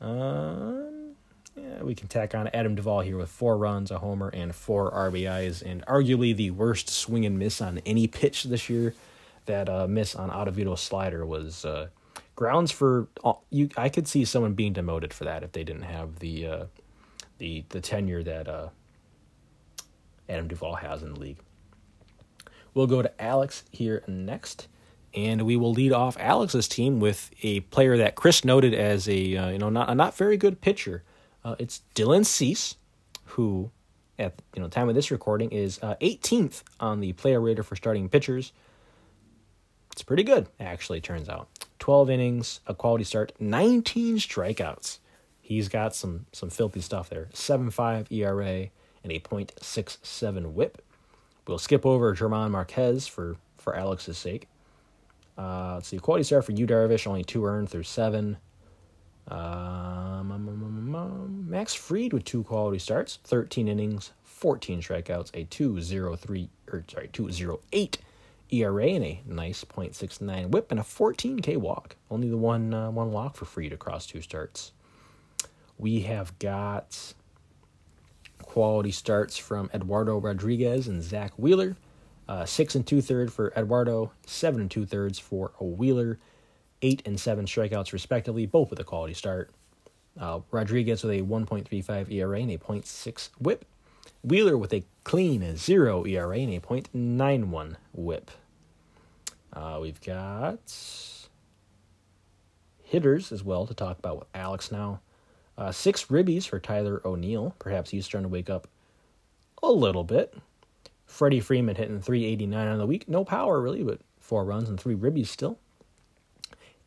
Um, 0.00 1.14
yeah, 1.54 1.82
we 1.82 1.94
can 1.94 2.08
tack 2.08 2.34
on 2.34 2.48
Adam 2.54 2.74
Duvall 2.74 3.00
here 3.00 3.18
with 3.18 3.28
four 3.28 3.58
runs, 3.58 3.90
a 3.90 3.98
homer, 3.98 4.30
and 4.30 4.54
four 4.54 4.90
RBIs, 4.90 5.60
and 5.60 5.84
arguably 5.84 6.34
the 6.34 6.50
worst 6.50 6.88
swing 6.88 7.26
and 7.26 7.38
miss 7.38 7.60
on 7.60 7.78
any 7.84 8.06
pitch 8.06 8.44
this 8.44 8.70
year. 8.70 8.94
That 9.44 9.68
uh, 9.68 9.86
miss 9.86 10.14
on 10.14 10.30
Ottavino 10.30 10.78
slider 10.78 11.26
was 11.26 11.66
uh, 11.66 11.88
grounds 12.36 12.72
for 12.72 13.08
you. 13.50 13.68
I 13.76 13.90
could 13.90 14.08
see 14.08 14.24
someone 14.24 14.54
being 14.54 14.72
demoted 14.72 15.12
for 15.12 15.24
that 15.24 15.42
if 15.42 15.52
they 15.52 15.62
didn't 15.62 15.82
have 15.82 16.20
the 16.20 16.46
uh, 16.46 16.64
the 17.36 17.64
the 17.68 17.82
tenure 17.82 18.22
that 18.22 18.48
uh, 18.48 18.68
Adam 20.26 20.48
Duvall 20.48 20.76
has 20.76 21.02
in 21.02 21.12
the 21.12 21.20
league. 21.20 21.38
We'll 22.74 22.86
go 22.86 23.02
to 23.02 23.22
Alex 23.22 23.64
here 23.70 24.02
next, 24.06 24.68
and 25.14 25.42
we 25.42 25.56
will 25.56 25.72
lead 25.72 25.92
off 25.92 26.16
Alex's 26.18 26.68
team 26.68 27.00
with 27.00 27.30
a 27.42 27.60
player 27.60 27.96
that 27.98 28.14
Chris 28.14 28.44
noted 28.44 28.72
as 28.72 29.08
a 29.08 29.36
uh, 29.36 29.48
you 29.50 29.58
know 29.58 29.68
not 29.68 29.90
a 29.90 29.94
not 29.94 30.16
very 30.16 30.36
good 30.36 30.60
pitcher. 30.60 31.02
Uh, 31.44 31.56
it's 31.58 31.82
Dylan 31.94 32.24
Cease, 32.24 32.76
who 33.24 33.70
at 34.18 34.40
you 34.54 34.62
know 34.62 34.68
time 34.68 34.88
of 34.88 34.94
this 34.94 35.10
recording 35.10 35.50
is 35.50 35.78
uh, 35.82 35.96
18th 36.00 36.62
on 36.80 37.00
the 37.00 37.12
player 37.12 37.40
rater 37.40 37.62
for 37.62 37.76
starting 37.76 38.08
pitchers. 38.08 38.52
It's 39.92 40.02
pretty 40.02 40.22
good, 40.22 40.48
actually. 40.58 41.02
Turns 41.02 41.28
out, 41.28 41.48
12 41.78 42.08
innings, 42.08 42.60
a 42.66 42.74
quality 42.74 43.04
start, 43.04 43.32
19 43.38 44.16
strikeouts. 44.16 44.98
He's 45.42 45.68
got 45.68 45.94
some 45.94 46.26
some 46.32 46.48
filthy 46.48 46.80
stuff 46.80 47.10
there. 47.10 47.28
7.5 47.34 48.10
ERA 48.10 48.70
and 49.04 49.12
a 49.12 49.20
.67 49.20 50.52
WHIP. 50.52 50.82
We'll 51.46 51.58
skip 51.58 51.84
over 51.84 52.12
German 52.12 52.52
Marquez 52.52 53.06
for, 53.06 53.36
for 53.58 53.76
Alex's 53.76 54.18
sake. 54.18 54.48
Uh, 55.36 55.74
let's 55.74 55.88
see, 55.88 55.98
quality 55.98 56.24
start 56.24 56.44
for 56.44 56.52
Yu 56.52 56.66
Darvish, 56.66 57.06
only 57.06 57.24
two 57.24 57.44
earned 57.44 57.70
through 57.70 57.82
seven. 57.84 58.36
Um, 59.28 60.30
um, 60.30 60.48
um, 60.48 60.94
um, 60.94 61.46
Max 61.48 61.74
Fried 61.74 62.12
with 62.12 62.24
two 62.24 62.42
quality 62.42 62.78
starts, 62.78 63.18
13 63.24 63.68
innings, 63.68 64.12
14 64.24 64.82
strikeouts, 64.82 65.30
a 65.34 65.44
2.03 65.44 66.48
or 66.70 66.84
sorry 66.88 67.08
2.08 67.08 67.96
ERA 68.50 68.86
and 68.86 69.04
a 69.04 69.22
nice 69.24 69.64
.69 69.64 70.48
WHIP 70.48 70.70
and 70.70 70.80
a 70.80 70.82
14K 70.82 71.56
walk. 71.56 71.96
Only 72.10 72.28
the 72.28 72.36
one 72.36 72.74
uh, 72.74 72.90
one 72.90 73.12
walk 73.12 73.36
for 73.36 73.44
Fried 73.44 73.72
across 73.72 74.06
two 74.06 74.20
starts. 74.20 74.72
We 75.78 76.00
have 76.00 76.38
got 76.38 77.14
quality 78.52 78.90
starts 78.90 79.38
from 79.38 79.70
Eduardo 79.72 80.18
Rodriguez 80.18 80.86
and 80.86 81.02
Zack 81.02 81.32
Wheeler. 81.38 81.74
Uh, 82.28 82.44
six 82.44 82.74
and 82.74 82.86
two 82.86 83.00
thirds 83.00 83.32
for 83.32 83.50
Eduardo, 83.56 84.12
seven 84.26 84.60
and 84.60 84.70
two 84.70 84.84
thirds 84.84 85.18
for 85.18 85.52
Wheeler, 85.58 86.18
eight 86.82 87.00
and 87.06 87.18
seven 87.18 87.46
strikeouts 87.46 87.94
respectively, 87.94 88.44
both 88.44 88.68
with 88.68 88.78
a 88.78 88.84
quality 88.84 89.14
start. 89.14 89.50
Uh, 90.20 90.40
Rodriguez 90.50 91.02
with 91.02 91.12
a 91.12 91.22
1.35 91.22 92.12
ERA 92.12 92.40
and 92.40 92.50
a 92.50 92.58
0.6 92.58 93.30
WHIP. 93.38 93.64
Wheeler 94.22 94.58
with 94.58 94.74
a 94.74 94.84
clean 95.02 95.56
zero 95.56 96.04
ERA 96.04 96.36
and 96.36 96.52
a 96.52 96.60
0.91 96.60 97.76
WHIP. 97.92 98.30
Uh, 99.54 99.78
we've 99.80 100.00
got 100.02 100.60
hitters 102.82 103.32
as 103.32 103.42
well 103.42 103.66
to 103.66 103.72
talk 103.72 103.98
about 103.98 104.18
with 104.18 104.28
Alex 104.34 104.70
now. 104.70 105.00
Uh, 105.56 105.70
six 105.70 106.06
ribbies 106.06 106.46
for 106.46 106.58
Tyler 106.58 107.00
O'Neill. 107.04 107.54
Perhaps 107.58 107.90
he's 107.90 108.06
starting 108.06 108.28
to 108.28 108.32
wake 108.32 108.50
up 108.50 108.68
a 109.62 109.70
little 109.70 110.04
bit. 110.04 110.34
Freddie 111.06 111.40
Freeman 111.40 111.76
hitting 111.76 112.00
389 112.00 112.66
on 112.66 112.78
the 112.78 112.86
week. 112.86 113.08
No 113.08 113.24
power, 113.24 113.60
really, 113.60 113.82
but 113.82 114.00
four 114.18 114.44
runs 114.44 114.68
and 114.68 114.80
three 114.80 114.94
ribbies 114.94 115.26
still. 115.26 115.58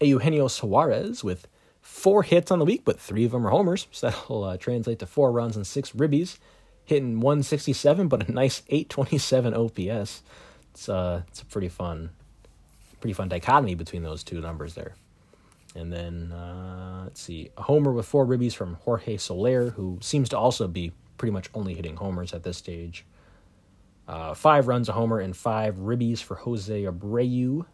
Eugenio 0.01 0.47
Suarez 0.47 1.23
with 1.23 1.47
four 1.81 2.23
hits 2.23 2.51
on 2.51 2.59
the 2.59 2.65
week, 2.65 2.81
but 2.83 2.99
three 2.99 3.23
of 3.25 3.31
them 3.31 3.45
are 3.45 3.51
homers. 3.51 3.87
So 3.91 4.09
that'll 4.09 4.43
uh, 4.43 4.57
translate 4.57 4.99
to 4.99 5.05
four 5.05 5.31
runs 5.31 5.55
and 5.55 5.65
six 5.65 5.91
ribbies. 5.91 6.37
Hitting 6.85 7.19
167, 7.19 8.07
but 8.07 8.27
a 8.27 8.31
nice 8.31 8.61
827 8.69 9.53
OPS. 9.53 10.21
It's, 10.71 10.89
uh, 10.89 11.21
it's 11.27 11.41
a 11.41 11.45
pretty 11.45 11.69
fun, 11.69 12.09
pretty 12.99 13.13
fun 13.13 13.29
dichotomy 13.29 13.75
between 13.75 14.03
those 14.03 14.23
two 14.23 14.41
numbers 14.41 14.75
there. 14.75 14.93
And 15.75 15.91
then, 15.91 16.31
uh, 16.31 17.01
let's 17.03 17.21
see, 17.21 17.49
a 17.57 17.63
homer 17.63 17.91
with 17.91 18.05
four 18.05 18.25
ribbies 18.25 18.53
from 18.55 18.75
Jorge 18.75 19.17
Soler, 19.17 19.71
who 19.71 19.99
seems 20.01 20.29
to 20.29 20.37
also 20.37 20.67
be 20.67 20.93
pretty 21.17 21.33
much 21.33 21.49
only 21.53 21.73
hitting 21.73 21.97
homers 21.97 22.33
at 22.33 22.43
this 22.43 22.57
stage. 22.57 23.05
Uh, 24.07 24.33
five 24.33 24.67
runs, 24.67 24.87
a 24.87 24.93
homer, 24.93 25.19
and 25.19 25.35
five 25.35 25.75
ribbies 25.75 26.19
for 26.19 26.35
Jose 26.35 26.83
Abreu. 26.83 27.65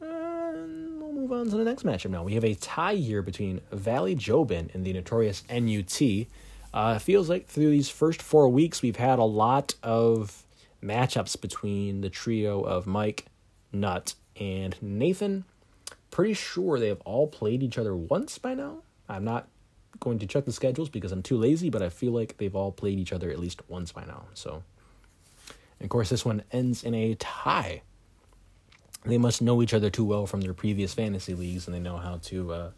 And 0.00 1.00
we'll 1.00 1.12
move 1.12 1.32
on 1.32 1.48
to 1.50 1.56
the 1.56 1.64
next 1.64 1.84
matchup 1.84 2.10
now. 2.10 2.24
We 2.24 2.34
have 2.34 2.44
a 2.44 2.54
tie 2.54 2.94
here 2.94 3.22
between 3.22 3.60
Valley 3.70 4.16
Jobin 4.16 4.74
and 4.74 4.84
the 4.84 4.92
notorious 4.92 5.44
NUT. 5.48 6.26
Uh, 6.74 6.98
feels 6.98 7.28
like 7.28 7.46
through 7.46 7.70
these 7.70 7.88
first 7.88 8.20
four 8.20 8.48
weeks, 8.48 8.82
we've 8.82 8.96
had 8.96 9.18
a 9.18 9.24
lot 9.24 9.74
of 9.82 10.44
matchups 10.82 11.40
between 11.40 12.00
the 12.00 12.10
trio 12.10 12.62
of 12.62 12.86
Mike, 12.86 13.26
Nut, 13.72 14.14
and 14.40 14.76
Nathan 14.80 15.44
pretty 16.18 16.34
sure 16.34 16.80
they 16.80 16.88
have 16.88 17.00
all 17.02 17.28
played 17.28 17.62
each 17.62 17.78
other 17.78 17.94
once 17.94 18.38
by 18.38 18.52
now. 18.52 18.78
I'm 19.08 19.22
not 19.22 19.46
going 20.00 20.18
to 20.18 20.26
check 20.26 20.46
the 20.46 20.52
schedules 20.52 20.88
because 20.88 21.12
I'm 21.12 21.22
too 21.22 21.36
lazy, 21.36 21.70
but 21.70 21.80
I 21.80 21.90
feel 21.90 22.10
like 22.10 22.38
they've 22.38 22.56
all 22.56 22.72
played 22.72 22.98
each 22.98 23.12
other 23.12 23.30
at 23.30 23.38
least 23.38 23.62
once 23.68 23.92
by 23.92 24.04
now. 24.04 24.24
So, 24.34 24.64
and 25.78 25.86
of 25.86 25.90
course, 25.90 26.08
this 26.08 26.24
one 26.24 26.42
ends 26.50 26.82
in 26.82 26.92
a 26.92 27.14
tie. 27.14 27.82
They 29.04 29.16
must 29.16 29.40
know 29.40 29.62
each 29.62 29.72
other 29.72 29.90
too 29.90 30.04
well 30.04 30.26
from 30.26 30.40
their 30.40 30.54
previous 30.54 30.92
fantasy 30.92 31.34
leagues, 31.34 31.68
and 31.68 31.74
they 31.74 31.78
know 31.78 31.98
how 31.98 32.16
to 32.24 32.52
uh, 32.52 32.70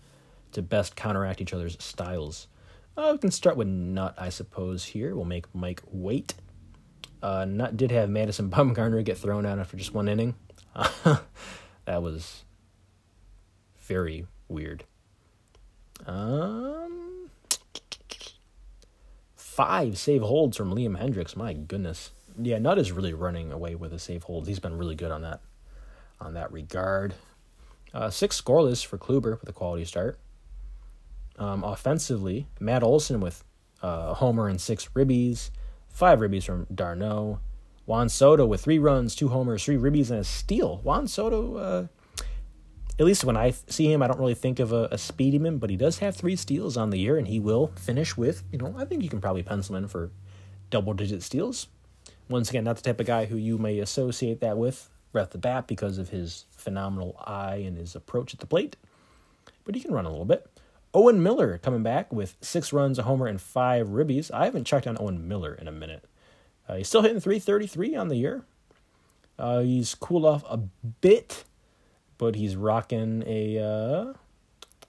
to 0.53 0.61
best 0.61 0.95
counteract 0.95 1.41
each 1.41 1.55
other's 1.55 1.83
styles. 1.83 2.47
Uh, 2.95 3.13
we 3.13 3.19
can 3.21 3.31
start 3.31 3.57
with 3.57 3.69
Nut, 3.69 4.15
I 4.19 4.29
suppose. 4.29 4.85
Here 4.85 5.17
we'll 5.17 5.25
make 5.25 5.47
Mike 5.55 5.81
wait. 5.91 6.35
Uh, 7.23 7.47
Nut 7.47 7.79
did 7.79 7.91
have 7.91 8.11
Madison 8.11 8.51
Bumgarner 8.51 9.03
get 9.03 9.17
thrown 9.17 9.47
out 9.47 9.59
after 9.59 9.79
just 9.79 9.95
one 9.95 10.11
inning. 10.11 10.35
that 11.87 12.03
was 12.03 12.45
very 13.91 14.25
weird. 14.47 14.85
Um, 16.07 17.29
five 19.35 19.99
save 19.99 20.23
holds 20.23 20.57
from 20.57 20.73
Liam 20.73 20.97
Hendriks. 20.97 21.35
My 21.35 21.55
goodness, 21.55 22.13
yeah, 22.41 22.59
Nut 22.59 22.79
is 22.79 22.93
really 22.93 23.13
running 23.13 23.51
away 23.51 23.75
with 23.75 23.91
the 23.91 23.99
save 23.99 24.23
holds. 24.23 24.47
He's 24.47 24.61
been 24.61 24.79
really 24.79 24.95
good 24.95 25.11
on 25.11 25.23
that, 25.23 25.41
on 26.21 26.35
that 26.35 26.53
regard. 26.53 27.15
Uh, 27.93 28.11
six 28.11 28.41
scoreless 28.41 28.87
for 28.87 28.97
Kluber 28.97 29.41
with 29.41 29.49
a 29.49 29.53
quality 29.53 29.85
start. 29.85 30.21
Um, 31.37 31.65
offensively, 31.65 32.47
Matt 32.61 32.85
Olson 32.85 33.19
with 33.19 33.43
uh, 33.83 34.15
homer 34.15 34.47
and 34.47 34.61
six 34.61 34.89
ribbies, 34.95 35.51
five 35.89 36.21
ribbies 36.21 36.45
from 36.45 36.69
d'Arnaud. 36.73 37.41
Juan 37.87 38.09
Soto 38.09 38.47
with 38.47 38.61
three 38.61 38.79
runs, 38.79 39.17
two 39.17 39.31
homers, 39.31 39.65
three 39.65 39.77
ribbies, 39.77 40.11
and 40.11 40.21
a 40.21 40.25
steal. 40.25 40.77
Juan 40.85 41.09
Soto, 41.09 41.57
uh, 41.57 41.87
at 43.01 43.07
least 43.07 43.25
when 43.25 43.37
I 43.37 43.53
see 43.67 43.91
him, 43.91 44.03
I 44.03 44.09
don't 44.09 44.21
really 44.21 44.35
think 44.35 44.59
of 44.61 44.73
a, 44.73 44.87
a 44.93 44.99
speedy 44.99 45.39
man, 45.39 45.57
but 45.57 45.71
he 45.71 45.77
does 45.77 46.01
have 46.01 46.15
three 46.15 46.37
steals 46.37 46.77
on 46.77 46.91
the 46.91 46.99
year, 46.99 47.17
and 47.17 47.27
he 47.27 47.41
will 47.41 47.69
finish 47.75 48.15
with, 48.15 48.43
you 48.53 48.59
know, 48.59 48.75
I 48.77 48.85
think 48.85 49.03
you 49.03 49.09
can 49.09 49.23
probably 49.23 49.43
pencil 49.43 49.75
in 49.77 49.89
for 49.89 50.11
double 50.69 50.93
digit 50.93 51.23
steals. 51.23 51.69
Once 52.29 52.51
again, 52.51 52.65
not 52.65 52.77
the 52.77 52.83
type 52.83 53.01
of 53.01 53.07
guy 53.07 53.25
who 53.25 53.39
you 53.39 53.57
may 53.57 53.79
associate 53.79 54.41
that 54.41 54.59
with 54.59 54.91
right 55.15 55.23
off 55.23 55.31
the 55.31 55.39
bat 55.39 55.67
because 55.67 55.97
of 55.97 56.11
his 56.11 56.45
phenomenal 56.51 57.17
eye 57.25 57.63
and 57.65 57.79
his 57.79 57.97
approach 57.97 58.35
at 58.35 58.41
the 58.41 58.47
plate, 58.47 58.77
but 59.65 59.75
he 59.75 59.81
can 59.81 59.95
run 59.95 60.05
a 60.05 60.11
little 60.11 60.27
bit. 60.27 60.47
Owen 60.93 61.23
Miller 61.23 61.57
coming 61.57 61.83
back 61.83 62.13
with 62.13 62.37
six 62.43 62.71
runs, 62.71 62.99
a 62.99 63.05
homer, 63.05 63.27
and 63.27 63.41
five 63.41 63.89
ribbies. 63.89 64.31
I 64.31 64.45
haven't 64.45 64.67
checked 64.67 64.87
on 64.87 64.99
Owen 65.01 65.27
Miller 65.27 65.55
in 65.55 65.67
a 65.67 65.73
minute. 65.73 66.05
Uh, 66.69 66.77
he's 66.77 66.89
still 66.89 67.01
hitting 67.01 67.21
333 67.21 67.97
on 67.97 68.09
the 68.09 68.17
year. 68.17 68.45
Uh, 69.39 69.61
he's 69.61 69.95
cooled 69.95 70.27
off 70.27 70.45
a 70.51 70.59
bit, 70.59 71.45
but 72.21 72.35
he's 72.35 72.55
rocking 72.55 73.25
a 73.27 73.59
uh, 73.59 74.13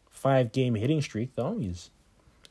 five 0.10 0.52
game 0.52 0.76
hitting 0.76 1.02
streak, 1.02 1.34
though. 1.36 1.58
He's 1.58 1.90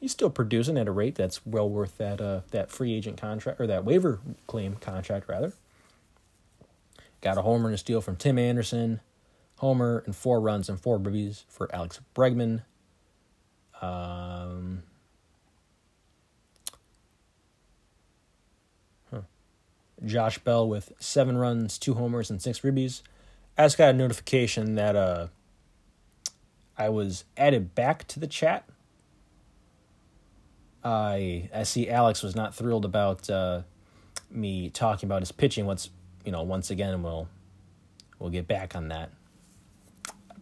he's 0.00 0.10
still 0.10 0.30
producing 0.30 0.78
at 0.78 0.88
a 0.88 0.90
rate 0.90 1.14
that's 1.14 1.44
well 1.44 1.68
worth 1.68 1.98
that 1.98 2.18
uh, 2.18 2.40
that 2.50 2.70
free 2.70 2.94
agent 2.94 3.20
contract 3.20 3.60
or 3.60 3.66
that 3.66 3.84
waiver 3.84 4.20
claim 4.46 4.76
contract 4.76 5.28
rather. 5.28 5.52
Got 7.20 7.36
a 7.36 7.42
homer 7.42 7.66
and 7.66 7.74
a 7.74 7.78
steal 7.78 8.00
from 8.00 8.16
Tim 8.16 8.38
Anderson, 8.38 9.00
homer 9.58 10.02
and 10.06 10.16
four 10.16 10.40
runs 10.40 10.70
and 10.70 10.80
four 10.80 10.98
ribbies 10.98 11.44
for 11.46 11.72
Alex 11.74 12.00
Bregman. 12.14 12.62
Um. 13.82 14.84
Josh 20.02 20.38
Bell 20.38 20.66
with 20.66 20.94
seven 20.98 21.36
runs, 21.36 21.76
two 21.76 21.92
homers, 21.92 22.30
and 22.30 22.40
six 22.40 22.60
ribbies. 22.60 23.02
I 23.60 23.64
just 23.64 23.76
got 23.76 23.90
a 23.90 23.92
notification 23.92 24.76
that 24.76 24.96
uh, 24.96 25.26
I 26.78 26.88
was 26.88 27.24
added 27.36 27.74
back 27.74 28.08
to 28.08 28.18
the 28.18 28.26
chat. 28.26 28.64
I 30.82 31.50
I 31.54 31.64
see 31.64 31.90
Alex 31.90 32.22
was 32.22 32.34
not 32.34 32.54
thrilled 32.54 32.86
about 32.86 33.28
uh, 33.28 33.62
me 34.30 34.70
talking 34.70 35.06
about 35.06 35.20
his 35.20 35.30
pitching. 35.30 35.66
Once 35.66 35.90
you 36.24 36.32
know 36.32 36.42
once 36.42 36.70
again 36.70 37.02
we'll 37.02 37.28
we'll 38.18 38.30
get 38.30 38.48
back 38.48 38.74
on 38.74 38.88
that 38.88 39.10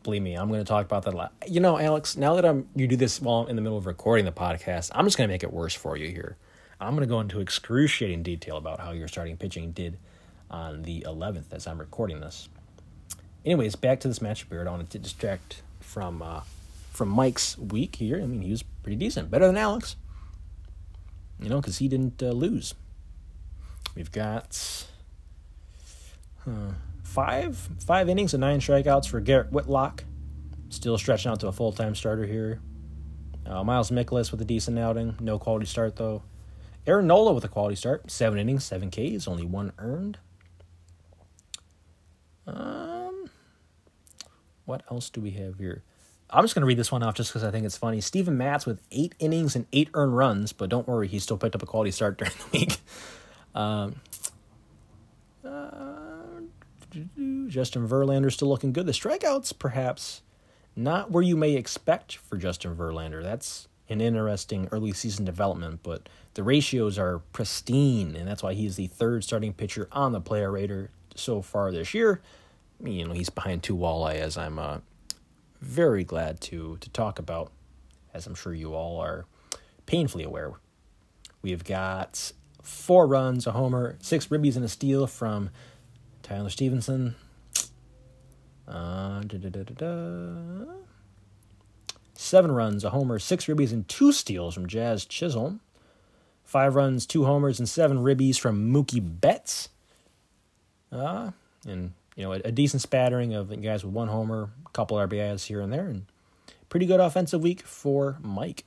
believe 0.04 0.22
me, 0.22 0.34
I'm 0.36 0.48
going 0.48 0.60
to 0.60 0.64
talk 0.64 0.86
about 0.86 1.02
that 1.02 1.14
a 1.14 1.16
lot. 1.16 1.32
You 1.46 1.58
know, 1.58 1.76
Alex, 1.76 2.16
now 2.16 2.36
that 2.36 2.44
I'm 2.44 2.68
you 2.76 2.86
do 2.86 2.94
this 2.94 3.20
while 3.20 3.40
I'm 3.40 3.48
in 3.48 3.56
the 3.56 3.62
middle 3.62 3.76
of 3.76 3.86
recording 3.86 4.26
the 4.26 4.32
podcast, 4.32 4.92
I'm 4.94 5.04
just 5.04 5.18
going 5.18 5.26
to 5.28 5.34
make 5.34 5.42
it 5.42 5.52
worse 5.52 5.74
for 5.74 5.96
you 5.96 6.06
here. 6.06 6.36
I'm 6.80 6.94
going 6.94 7.06
to 7.06 7.12
go 7.12 7.18
into 7.18 7.40
excruciating 7.40 8.22
detail 8.22 8.56
about 8.56 8.78
how 8.78 8.92
your 8.92 9.08
starting 9.08 9.36
pitching 9.36 9.72
did 9.72 9.98
on 10.50 10.82
the 10.82 11.04
11th 11.06 11.52
as 11.52 11.66
I'm 11.66 11.78
recording 11.78 12.20
this. 12.20 12.48
Anyways, 13.48 13.76
back 13.76 13.98
to 14.00 14.08
this 14.08 14.18
matchup 14.18 14.50
here. 14.50 14.60
I 14.60 14.64
don't 14.64 14.74
want 14.74 14.90
to 14.90 14.98
distract 14.98 15.62
from 15.80 16.20
uh, 16.20 16.42
from 16.90 17.08
Mike's 17.08 17.56
week 17.56 17.96
here. 17.96 18.20
I 18.20 18.26
mean, 18.26 18.42
he 18.42 18.50
was 18.50 18.62
pretty 18.62 18.96
decent, 18.96 19.30
better 19.30 19.46
than 19.46 19.56
Alex. 19.56 19.96
You 21.40 21.48
know, 21.48 21.56
because 21.56 21.78
he 21.78 21.88
didn't 21.88 22.22
uh, 22.22 22.32
lose. 22.32 22.74
We've 23.94 24.12
got. 24.12 24.86
Five 27.02 27.56
five 27.86 28.10
innings 28.10 28.34
and 28.34 28.42
nine 28.42 28.60
strikeouts 28.60 29.08
for 29.08 29.18
Garrett 29.18 29.50
Whitlock. 29.50 30.04
Still 30.68 30.98
stretching 30.98 31.30
out 31.30 31.40
to 31.40 31.48
a 31.48 31.52
full 31.52 31.72
time 31.72 31.94
starter 31.94 32.26
here. 32.26 32.60
Uh, 33.46 33.64
Miles 33.64 33.90
Mikolas 33.90 34.30
with 34.30 34.42
a 34.42 34.44
decent 34.44 34.78
outing, 34.78 35.16
no 35.20 35.38
quality 35.38 35.64
start 35.64 35.96
though. 35.96 36.22
Aaron 36.86 37.06
Nola 37.06 37.32
with 37.32 37.44
a 37.44 37.48
quality 37.48 37.76
start, 37.76 38.10
seven 38.10 38.38
innings, 38.38 38.64
seven 38.64 38.90
Ks, 38.90 39.26
only 39.26 39.46
one 39.46 39.72
earned. 39.78 40.18
Um, 42.46 42.97
what 44.68 44.82
else 44.90 45.08
do 45.08 45.20
we 45.20 45.30
have 45.30 45.56
here? 45.58 45.82
I'm 46.30 46.44
just 46.44 46.54
going 46.54 46.60
to 46.60 46.66
read 46.66 46.76
this 46.76 46.92
one 46.92 47.02
off 47.02 47.14
just 47.14 47.30
because 47.30 47.42
I 47.42 47.50
think 47.50 47.64
it's 47.64 47.78
funny. 47.78 48.02
Steven 48.02 48.36
Matz 48.36 48.66
with 48.66 48.82
eight 48.92 49.14
innings 49.18 49.56
and 49.56 49.66
eight 49.72 49.88
earned 49.94 50.14
runs, 50.14 50.52
but 50.52 50.68
don't 50.68 50.86
worry, 50.86 51.08
he 51.08 51.18
still 51.18 51.38
picked 51.38 51.54
up 51.54 51.62
a 51.62 51.66
quality 51.66 51.90
start 51.90 52.18
during 52.18 52.34
the 52.38 52.58
week. 52.58 52.76
Um, 53.54 53.96
uh, 55.44 56.42
Justin 57.48 57.88
Verlander 57.88 58.30
still 58.30 58.46
looking 58.46 58.72
good. 58.72 58.86
The 58.86 58.92
strikeouts, 58.92 59.58
perhaps 59.58 60.22
not 60.76 61.10
where 61.10 61.24
you 61.24 61.34
may 61.34 61.54
expect 61.54 62.16
for 62.16 62.36
Justin 62.36 62.76
Verlander. 62.76 63.20
That's 63.20 63.66
an 63.88 64.00
interesting 64.00 64.68
early 64.70 64.92
season 64.92 65.24
development, 65.24 65.80
but 65.82 66.08
the 66.34 66.44
ratios 66.44 66.98
are 66.98 67.20
pristine, 67.32 68.14
and 68.14 68.28
that's 68.28 68.42
why 68.42 68.54
he 68.54 68.66
is 68.66 68.76
the 68.76 68.86
third 68.86 69.24
starting 69.24 69.54
pitcher 69.54 69.88
on 69.90 70.12
the 70.12 70.20
player 70.20 70.52
rater 70.52 70.90
so 71.16 71.42
far 71.42 71.72
this 71.72 71.94
year. 71.94 72.20
You 72.82 73.06
know, 73.06 73.12
he's 73.12 73.30
behind 73.30 73.62
two 73.62 73.76
walleye, 73.76 74.16
as 74.16 74.38
I'm 74.38 74.58
uh, 74.58 74.78
very 75.60 76.04
glad 76.04 76.40
to 76.42 76.76
to 76.80 76.90
talk 76.90 77.18
about, 77.18 77.50
as 78.14 78.26
I'm 78.26 78.34
sure 78.34 78.54
you 78.54 78.74
all 78.74 79.00
are 79.00 79.26
painfully 79.86 80.24
aware. 80.24 80.52
We've 81.42 81.64
got 81.64 82.32
four 82.62 83.06
runs, 83.06 83.46
a 83.46 83.52
homer, 83.52 83.96
six 84.00 84.26
ribbies, 84.26 84.56
and 84.56 84.64
a 84.64 84.68
steal 84.68 85.06
from 85.06 85.50
Tyler 86.22 86.50
Stephenson. 86.50 87.14
Uh, 88.66 89.22
Seven 92.14 92.50
runs, 92.50 92.84
a 92.84 92.90
homer, 92.90 93.20
six 93.20 93.46
ribbies, 93.46 93.72
and 93.72 93.88
two 93.88 94.10
steals 94.12 94.52
from 94.52 94.66
Jazz 94.66 95.04
Chisholm. 95.04 95.60
Five 96.44 96.74
runs, 96.74 97.06
two 97.06 97.24
homers, 97.24 97.60
and 97.60 97.68
seven 97.68 97.98
ribbies 97.98 98.38
from 98.38 98.72
Mookie 98.72 99.20
Betts. 99.20 99.68
Uh, 100.90 101.30
and, 101.66 101.92
you 102.18 102.24
know, 102.24 102.32
a, 102.32 102.40
a 102.46 102.52
decent 102.52 102.82
spattering 102.82 103.32
of 103.32 103.62
guys 103.62 103.84
with 103.84 103.94
one 103.94 104.08
homer, 104.08 104.50
a 104.66 104.70
couple 104.70 104.96
RBIs 104.96 105.46
here 105.46 105.60
and 105.60 105.72
there, 105.72 105.86
and 105.86 106.04
pretty 106.68 106.84
good 106.84 106.98
offensive 106.98 107.40
week 107.40 107.62
for 107.62 108.18
Mike. 108.20 108.64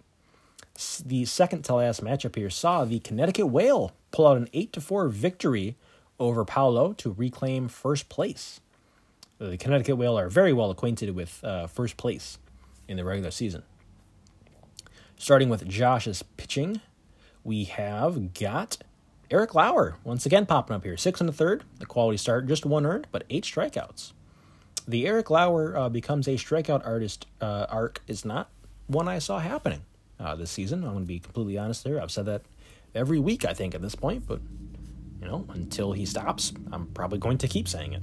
The 1.06 1.26
second 1.26 1.64
to 1.66 1.76
last 1.76 2.02
matchup 2.02 2.38
here 2.38 2.50
saw 2.50 2.86
the 2.86 3.00
Connecticut 3.00 3.48
Whale 3.48 3.92
pull 4.12 4.26
out 4.26 4.38
an 4.38 4.48
8 4.54 4.72
to 4.72 4.82
4 4.82 5.10
victory 5.10 5.76
over 6.18 6.46
Paolo 6.46 6.94
to 6.94 7.12
reclaim 7.12 7.68
first 7.68 8.08
place. 8.08 8.62
The 9.38 9.58
Connecticut 9.58 9.98
Whale 9.98 10.18
are 10.18 10.30
very 10.30 10.54
well 10.54 10.72
acquainted 10.72 11.14
with 11.14 11.44
uh, 11.44 11.68
first 11.68 11.98
place 11.98 12.38
in 12.88 12.96
the 12.96 13.04
regular 13.04 13.32
season. 13.32 13.64
Starting 15.18 15.50
with 15.50 15.68
Josh's 15.68 16.24
pitching, 16.38 16.80
we 17.44 17.66
have 17.66 18.34
got 18.34 18.78
Eric 19.32 19.56
Lauer 19.56 19.96
once 20.04 20.26
again 20.26 20.46
popping 20.46 20.76
up 20.76 20.84
here. 20.84 20.98
Six 20.98 21.22
and 21.22 21.30
a 21.30 21.34
third, 21.34 21.64
a 21.80 21.86
quality 21.86 22.18
start, 22.18 22.48
just 22.48 22.66
one 22.66 22.86
earned, 22.86 23.08
but 23.14 23.24
eight 23.30 23.46
strikeouts. 23.46 24.12
The 24.86 25.08
Eric 25.08 25.30
Lauer 25.30 25.78
uh, 25.78 25.88
becomes 25.88 26.28
a 26.28 26.32
strikeout 26.32 26.86
artist 26.86 27.28
uh, 27.40 27.66
arc 27.70 28.02
is 28.08 28.26
not 28.26 28.50
one 28.88 29.08
I 29.08 29.20
saw 29.20 29.40
happening 29.40 29.84
uh, 30.20 30.36
this 30.36 30.52
season. 30.52 30.84
I'm 30.84 30.92
going 30.92 31.04
to 31.06 31.08
be 31.08 31.20
completely 31.20 31.58
honest 31.58 31.86
there. 31.86 32.02
I've 32.02 32.12
said 32.12 32.26
that 32.26 32.42
every 32.94 33.20
week, 33.20 33.46
I 33.46 33.54
think, 33.54 33.74
at 33.74 33.82
this 33.82 33.96
point, 33.96 34.28
but 34.28 34.42
you 35.22 35.28
know, 35.28 35.46
until 35.50 35.94
he 35.94 36.06
stops, 36.06 36.52
I'm 36.74 36.88
probably 36.88 37.20
going 37.20 37.38
to 37.38 37.48
keep 37.48 37.70
saying 37.70 37.94
it. 37.94 38.02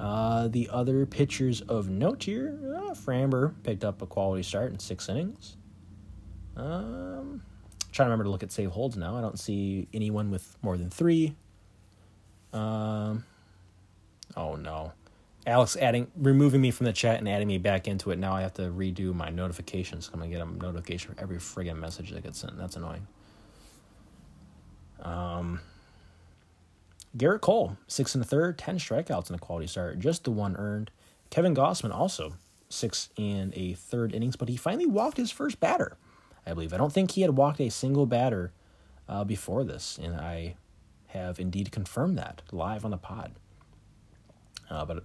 Uh, 0.00 0.48
the 0.48 0.68
other 0.72 1.06
pitchers 1.06 1.60
of 1.60 1.88
note 1.88 2.24
here, 2.24 2.58
uh, 2.76 2.94
Framber 2.94 3.54
picked 3.62 3.84
up 3.84 4.02
a 4.02 4.06
quality 4.06 4.42
start 4.42 4.72
in 4.72 4.78
six 4.78 5.08
innings. 5.08 5.56
Um, 6.56 7.42
trying 7.96 8.06
to 8.06 8.10
remember 8.10 8.24
to 8.24 8.30
look 8.30 8.42
at 8.42 8.52
save 8.52 8.70
holds 8.70 8.96
now. 8.96 9.16
I 9.16 9.20
don't 9.20 9.38
see 9.38 9.88
anyone 9.92 10.30
with 10.30 10.56
more 10.62 10.76
than 10.76 10.90
three. 10.90 11.34
Um, 12.52 13.24
oh 14.36 14.54
no, 14.56 14.92
Alex 15.46 15.76
adding 15.76 16.06
removing 16.16 16.60
me 16.60 16.70
from 16.70 16.86
the 16.86 16.92
chat 16.92 17.18
and 17.18 17.28
adding 17.28 17.48
me 17.48 17.58
back 17.58 17.88
into 17.88 18.10
it. 18.10 18.18
Now 18.18 18.34
I 18.34 18.42
have 18.42 18.54
to 18.54 18.62
redo 18.62 19.14
my 19.14 19.30
notifications. 19.30 20.10
I'm 20.12 20.20
gonna 20.20 20.30
get 20.30 20.40
a 20.40 20.46
notification 20.46 21.14
for 21.14 21.20
every 21.20 21.38
friggin' 21.38 21.78
message 21.78 22.10
that 22.12 22.22
gets 22.22 22.38
sent. 22.38 22.56
That's 22.56 22.76
annoying. 22.76 23.06
Um, 25.02 25.60
Gerrit 27.16 27.40
Cole, 27.40 27.76
six 27.86 28.14
and 28.14 28.22
a 28.22 28.26
third, 28.26 28.58
ten 28.58 28.78
strikeouts 28.78 29.30
in 29.30 29.34
a 29.34 29.38
quality 29.38 29.66
start, 29.66 29.98
just 29.98 30.24
the 30.24 30.30
one 30.30 30.56
earned. 30.56 30.90
Kevin 31.30 31.54
Gausman 31.54 31.94
also 31.94 32.34
six 32.68 33.08
and 33.16 33.54
a 33.56 33.74
third 33.74 34.14
innings, 34.14 34.36
but 34.36 34.48
he 34.48 34.56
finally 34.56 34.86
walked 34.86 35.16
his 35.16 35.30
first 35.30 35.60
batter. 35.60 35.96
I 36.46 36.54
believe. 36.54 36.72
I 36.72 36.76
don't 36.76 36.92
think 36.92 37.12
he 37.12 37.22
had 37.22 37.36
walked 37.36 37.60
a 37.60 37.70
single 37.70 38.06
batter 38.06 38.52
uh, 39.08 39.24
before 39.24 39.64
this, 39.64 39.98
and 40.00 40.14
I 40.14 40.56
have 41.08 41.40
indeed 41.40 41.72
confirmed 41.72 42.18
that 42.18 42.42
live 42.52 42.84
on 42.84 42.90
the 42.90 42.98
pod. 42.98 43.32
Uh, 44.70 44.84
but 44.84 45.04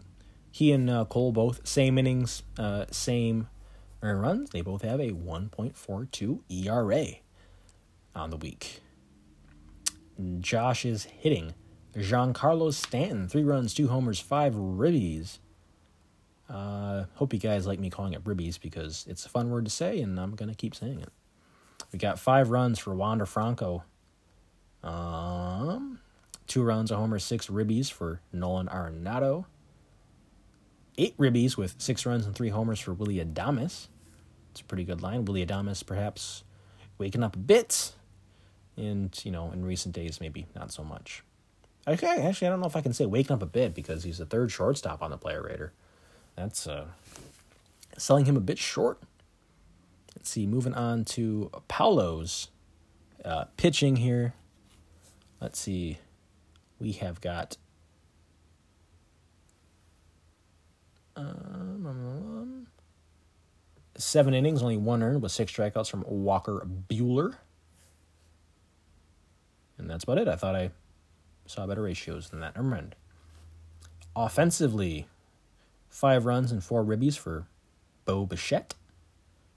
he 0.52 0.72
and 0.72 0.90
uh, 0.90 1.06
Cole 1.06 1.32
both 1.32 1.66
same 1.68 1.98
innings, 1.98 2.44
uh, 2.58 2.86
same 2.92 3.48
earned 4.02 4.22
runs. 4.22 4.50
They 4.50 4.62
both 4.62 4.82
have 4.82 5.00
a 5.00 5.12
1.42 5.12 6.42
ERA 6.50 7.06
on 8.16 8.30
the 8.30 8.38
week. 8.38 8.82
Josh 10.40 10.86
is 10.86 11.06
hitting. 11.06 11.54
Giancarlo 11.96 12.74
Stanton, 12.74 13.28
three 13.28 13.44
runs, 13.44 13.74
two 13.74 13.90
homers, 13.90 14.20
five 14.20 14.54
ribbies. 14.54 15.40
Uh, 16.50 17.06
hope 17.16 17.34
you 17.34 17.40
guys 17.40 17.66
like 17.66 17.80
me 17.80 17.90
calling 17.90 18.14
it 18.14 18.24
ribbies 18.24 18.60
because 18.60 19.06
it's 19.10 19.26
a 19.26 19.30
fun 19.30 19.50
word 19.50 19.66
to 19.66 19.72
say, 19.72 20.02
and 20.02 20.20
I'm 20.20 20.36
gonna 20.36 20.56
keep 20.56 20.76
saying 20.76 21.00
it. 21.00 21.10
We 21.92 22.00
got 22.00 22.20
five 22.20 22.50
runs 22.50 22.80
for 22.80 22.96
Wander 22.96 23.26
Franco. 23.26 23.84
Um, 24.84 26.00
two 26.48 26.64
runs, 26.64 26.92
a 26.92 26.98
homer, 26.98 27.20
six 27.20 27.48
ribbies 27.48 27.92
for 27.92 28.22
Nolan 28.32 28.68
Arenado 28.68 29.46
eight 30.98 31.18
ribbies 31.18 31.58
with 31.58 31.76
six 31.80 32.06
runs 32.06 32.26
and 32.26 32.36
three 32.36 32.50
homers 32.50 32.80
for 32.80 32.94
Willie 32.94 33.24
Adames. 33.24 33.88
It's 34.52 34.62
a 34.62 34.64
pretty 34.64 34.84
good 34.84 35.02
line. 35.02 35.26
Willie 35.26 35.46
Adames 35.46 35.86
perhaps 35.86 36.44
waking 36.98 37.24
up 37.24 37.36
a 37.36 37.40
bit, 37.40 37.94
and 38.78 39.20
you 39.24 39.32
know, 39.32 39.52
in 39.52 39.66
recent 39.66 39.96
days 39.96 40.20
maybe 40.20 40.46
not 40.56 40.72
so 40.72 40.84
much. 40.84 41.24
Okay, 41.88 42.22
actually, 42.22 42.48
I 42.48 42.52
don't 42.52 42.60
know 42.60 42.68
if 42.68 42.76
I 42.76 42.82
can 42.82 42.94
say 42.94 43.06
waking 43.06 43.34
up 43.34 43.42
a 43.42 43.48
bit 43.48 43.74
because 43.74 44.04
he's 44.04 44.20
the 44.20 44.26
third 44.26 44.52
shortstop 44.52 45.02
on 45.02 45.10
the 45.10 45.18
player 45.18 45.42
rater. 45.42 45.74
That's 46.36 46.68
uh, 46.68 46.86
selling 47.98 48.26
him 48.26 48.38
a 48.38 48.42
bit 48.42 48.60
short. 48.60 49.00
Let's 50.22 50.30
see, 50.30 50.46
moving 50.46 50.76
on 50.76 51.04
to 51.06 51.50
Paulo's 51.68 52.50
uh, 53.26 53.46
pitching 53.58 53.96
here. 53.96 54.36
Let's 55.42 55.58
see, 55.60 55.98
we 56.80 56.92
have 56.92 57.22
got 57.22 57.58
Um, 61.16 62.68
seven 63.98 64.36
innings, 64.36 64.62
only 64.62 64.78
one 64.78 65.02
earned 65.02 65.24
with 65.24 65.32
six 65.32 65.52
strikeouts 65.52 65.90
from 65.90 66.06
Walker 66.08 66.68
Buehler. 66.88 67.38
And 69.80 69.90
that's 69.90 70.04
about 70.04 70.20
it. 70.20 70.28
I 70.28 70.36
thought 70.36 70.56
I 70.56 70.70
saw 71.48 71.66
better 71.66 71.82
ratios 71.82 72.30
than 72.30 72.42
that. 72.42 72.56
Never 72.56 72.68
mind. 72.68 72.96
Offensively, 74.16 75.08
five 75.90 76.28
runs 76.28 76.52
and 76.52 76.64
four 76.64 76.84
ribbies 76.84 77.18
for 77.18 77.48
Bo 78.06 78.28
Bichette. 78.28 78.76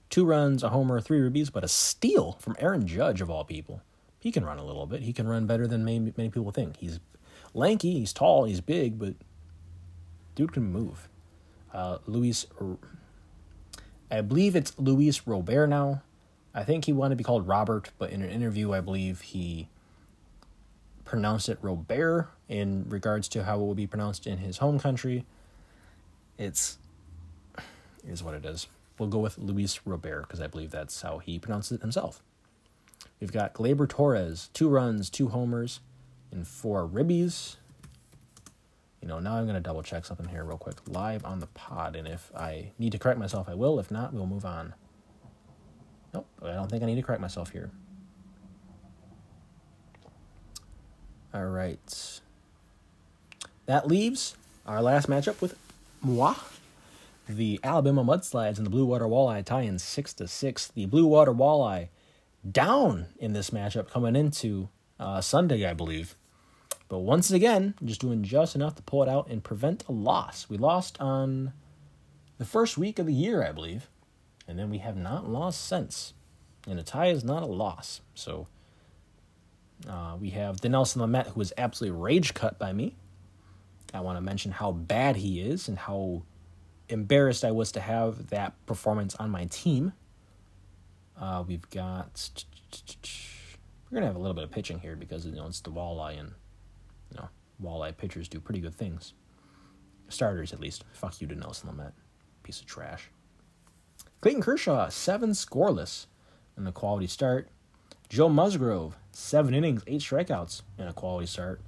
Two 0.09 0.25
runs, 0.25 0.63
a 0.63 0.69
homer, 0.69 1.01
three 1.01 1.19
ribbies, 1.19 1.51
but 1.51 1.63
a 1.63 1.67
steal 1.67 2.33
from 2.39 2.55
Aaron 2.59 2.87
Judge, 2.87 3.21
of 3.21 3.29
all 3.29 3.43
people. 3.43 3.81
He 4.19 4.31
can 4.31 4.45
run 4.45 4.57
a 4.57 4.65
little 4.65 4.85
bit. 4.85 5.03
He 5.03 5.13
can 5.13 5.27
run 5.27 5.45
better 5.45 5.67
than 5.67 5.83
many, 5.85 6.13
many 6.15 6.29
people 6.29 6.51
think. 6.51 6.77
He's 6.77 6.99
lanky, 7.53 7.99
he's 7.99 8.13
tall, 8.13 8.45
he's 8.45 8.61
big, 8.61 8.97
but 8.97 9.15
dude 10.35 10.53
can 10.53 10.71
move 10.71 11.09
uh, 11.75 11.97
Luis, 12.07 12.47
I 14.09 14.21
believe 14.21 14.55
it's 14.55 14.77
Luis 14.79 15.27
Robert 15.27 15.67
now. 15.67 16.01
I 16.53 16.63
think 16.63 16.85
he 16.85 16.93
wanted 16.93 17.15
to 17.15 17.17
be 17.17 17.23
called 17.25 17.47
Robert, 17.47 17.91
but 17.97 18.11
in 18.11 18.21
an 18.21 18.29
interview, 18.29 18.71
I 18.71 18.79
believe 18.79 19.19
he 19.19 19.67
pronounced 21.03 21.49
it 21.49 21.59
Robert 21.61 22.29
in 22.47 22.85
regards 22.87 23.27
to 23.29 23.43
how 23.43 23.59
it 23.59 23.63
would 23.63 23.75
be 23.75 23.87
pronounced 23.87 24.25
in 24.25 24.37
his 24.37 24.59
home 24.59 24.79
country. 24.79 25.25
It's 26.37 26.77
is 28.07 28.23
what 28.23 28.35
it 28.35 28.45
is. 28.45 28.67
We'll 28.97 29.09
go 29.09 29.19
with 29.19 29.37
Luis 29.37 29.79
Robert 29.85 30.21
because 30.21 30.39
I 30.39 30.47
believe 30.47 30.71
that's 30.71 31.01
how 31.01 31.19
he 31.19 31.39
pronounces 31.39 31.73
it 31.73 31.81
himself. 31.81 32.23
We've 33.19 33.31
got 33.31 33.53
Gleyber 33.53 33.89
Torres, 33.89 34.49
two 34.53 34.69
runs, 34.69 35.09
two 35.09 35.29
homers, 35.29 35.79
and 36.31 36.47
four 36.47 36.87
ribbies 36.87 37.57
you 39.05 39.09
know, 39.09 39.19
now 39.19 39.35
I'm 39.35 39.43
going 39.43 39.53
to 39.53 39.61
double 39.61 39.83
check 39.83 40.03
something 40.03 40.27
here 40.27 40.43
real 40.43 40.57
quick 40.57 40.77
live 40.87 41.23
on 41.25 41.39
the 41.39 41.45
pod. 41.45 41.95
And 41.95 42.07
if 42.07 42.31
I 42.35 42.71
need 42.79 42.91
to 42.93 42.97
correct 42.97 43.19
myself, 43.19 43.47
I 43.47 43.53
will. 43.53 43.79
If 43.79 43.91
not, 43.91 44.13
we'll 44.13 44.25
move 44.25 44.45
on. 44.45 44.73
Nope, 46.11 46.25
I 46.41 46.53
don't 46.53 46.71
think 46.71 46.81
I 46.81 46.87
need 46.87 46.95
to 46.95 47.03
correct 47.03 47.21
myself 47.21 47.51
here. 47.51 47.69
All 51.35 51.45
right. 51.45 52.19
That 53.67 53.87
leaves 53.87 54.35
our 54.65 54.81
last 54.81 55.07
matchup 55.07 55.39
with 55.39 55.55
moi. 56.01 56.33
The 57.27 57.59
Alabama 57.63 58.03
Mudslides 58.03 58.57
and 58.57 58.65
the 58.65 58.69
Blue 58.69 58.85
Water 58.85 59.05
Walleye 59.05 59.43
tie 59.43 59.61
in 59.61 59.79
6 59.79 60.13
to 60.15 60.27
6. 60.27 60.67
The 60.69 60.85
Blue 60.85 61.07
Water 61.07 61.33
Walleye 61.33 61.89
down 62.49 63.07
in 63.17 63.33
this 63.33 63.49
matchup 63.49 63.89
coming 63.89 64.15
into 64.15 64.69
uh, 64.99 65.21
Sunday, 65.21 65.65
I 65.65 65.73
believe. 65.73 66.15
But 66.87 66.99
once 66.99 67.31
again, 67.31 67.73
just 67.83 68.01
doing 68.01 68.23
just 68.23 68.55
enough 68.55 68.75
to 68.75 68.83
pull 68.83 69.01
it 69.01 69.09
out 69.09 69.27
and 69.27 69.43
prevent 69.43 69.83
a 69.87 69.91
loss. 69.91 70.47
We 70.49 70.57
lost 70.57 71.01
on 71.01 71.53
the 72.37 72.45
first 72.45 72.77
week 72.77 72.99
of 72.99 73.07
the 73.07 73.13
year, 73.13 73.43
I 73.43 73.51
believe, 73.51 73.89
and 74.47 74.59
then 74.59 74.69
we 74.69 74.77
have 74.79 74.95
not 74.95 75.27
lost 75.27 75.65
since. 75.65 76.13
And 76.67 76.79
a 76.79 76.83
tie 76.83 77.07
is 77.07 77.23
not 77.23 77.41
a 77.41 77.47
loss. 77.47 78.01
So 78.13 78.47
uh, 79.89 80.17
we 80.19 80.29
have 80.31 80.57
Dinelson 80.57 80.97
Lamet, 80.97 81.27
who 81.27 81.39
was 81.39 81.53
absolutely 81.57 81.99
rage 81.99 82.35
cut 82.35 82.59
by 82.59 82.71
me. 82.71 82.95
I 83.93 84.01
want 84.01 84.17
to 84.17 84.21
mention 84.21 84.51
how 84.51 84.71
bad 84.71 85.15
he 85.15 85.41
is 85.41 85.67
and 85.67 85.77
how 85.77 86.23
embarrassed 86.89 87.43
I 87.43 87.51
was 87.51 87.71
to 87.73 87.79
have 87.79 88.29
that 88.29 88.53
performance 88.65 89.15
on 89.15 89.29
my 89.29 89.45
team. 89.45 89.93
Uh, 91.19 91.43
we've 91.47 91.69
got. 91.69 92.29
We're 93.89 93.95
gonna 93.95 94.07
have 94.07 94.15
a 94.15 94.19
little 94.19 94.33
bit 94.33 94.43
of 94.43 94.51
pitching 94.51 94.79
here 94.79 94.95
because 94.95 95.25
you 95.25 95.31
know 95.33 95.47
it's 95.47 95.61
the 95.61 95.71
walleye 95.71 96.19
and 96.19 96.33
you 97.11 97.17
know, 97.17 97.29
walleye 97.63 97.95
pitchers 97.95 98.27
do 98.27 98.39
pretty 98.39 98.59
good 98.59 98.75
things. 98.75 99.13
Starters, 100.09 100.53
at 100.53 100.59
least. 100.59 100.83
Fuck 100.93 101.21
you 101.21 101.27
Dinelson 101.27 101.65
Lamet. 101.65 101.93
Piece 102.43 102.59
of 102.59 102.65
trash. 102.65 103.09
Clayton 104.21 104.41
Kershaw, 104.41 104.89
seven 104.89 105.31
scoreless 105.31 106.07
in 106.57 106.67
a 106.67 106.71
quality 106.71 107.07
start. 107.07 107.49
Joe 108.09 108.29
Musgrove, 108.29 108.97
seven 109.11 109.53
innings, 109.53 109.83
eight 109.87 110.01
strikeouts 110.01 110.61
in 110.77 110.87
a 110.87 110.93
quality 110.93 111.27
start. 111.27 111.61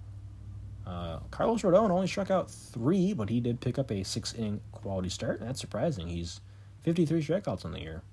Uh, 0.87 1.19
Carlos 1.31 1.63
Rodon 1.63 1.89
only 1.89 2.07
struck 2.07 2.31
out 2.31 2.49
three, 2.49 3.13
but 3.13 3.29
he 3.29 3.41
did 3.41 3.59
pick 3.59 3.77
up 3.77 3.91
a 3.91 4.03
six 4.03 4.33
inning 4.33 4.61
quality 4.71 5.09
start. 5.09 5.41
That's 5.41 5.59
surprising. 5.59 6.07
He's 6.07 6.39
53 6.83 7.21
strikeouts 7.21 7.65
on 7.65 7.73
the 7.73 7.81
year. 7.81 8.03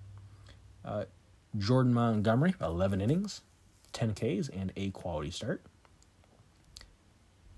Uh, 0.85 1.05
Jordan 1.57 1.95
Montgomery, 1.95 2.55
11 2.61 3.01
innings, 3.01 3.43
10 3.93 4.15
Ks, 4.15 4.49
and 4.49 4.73
a 4.77 4.91
quality 4.91 5.31
start. 5.31 5.63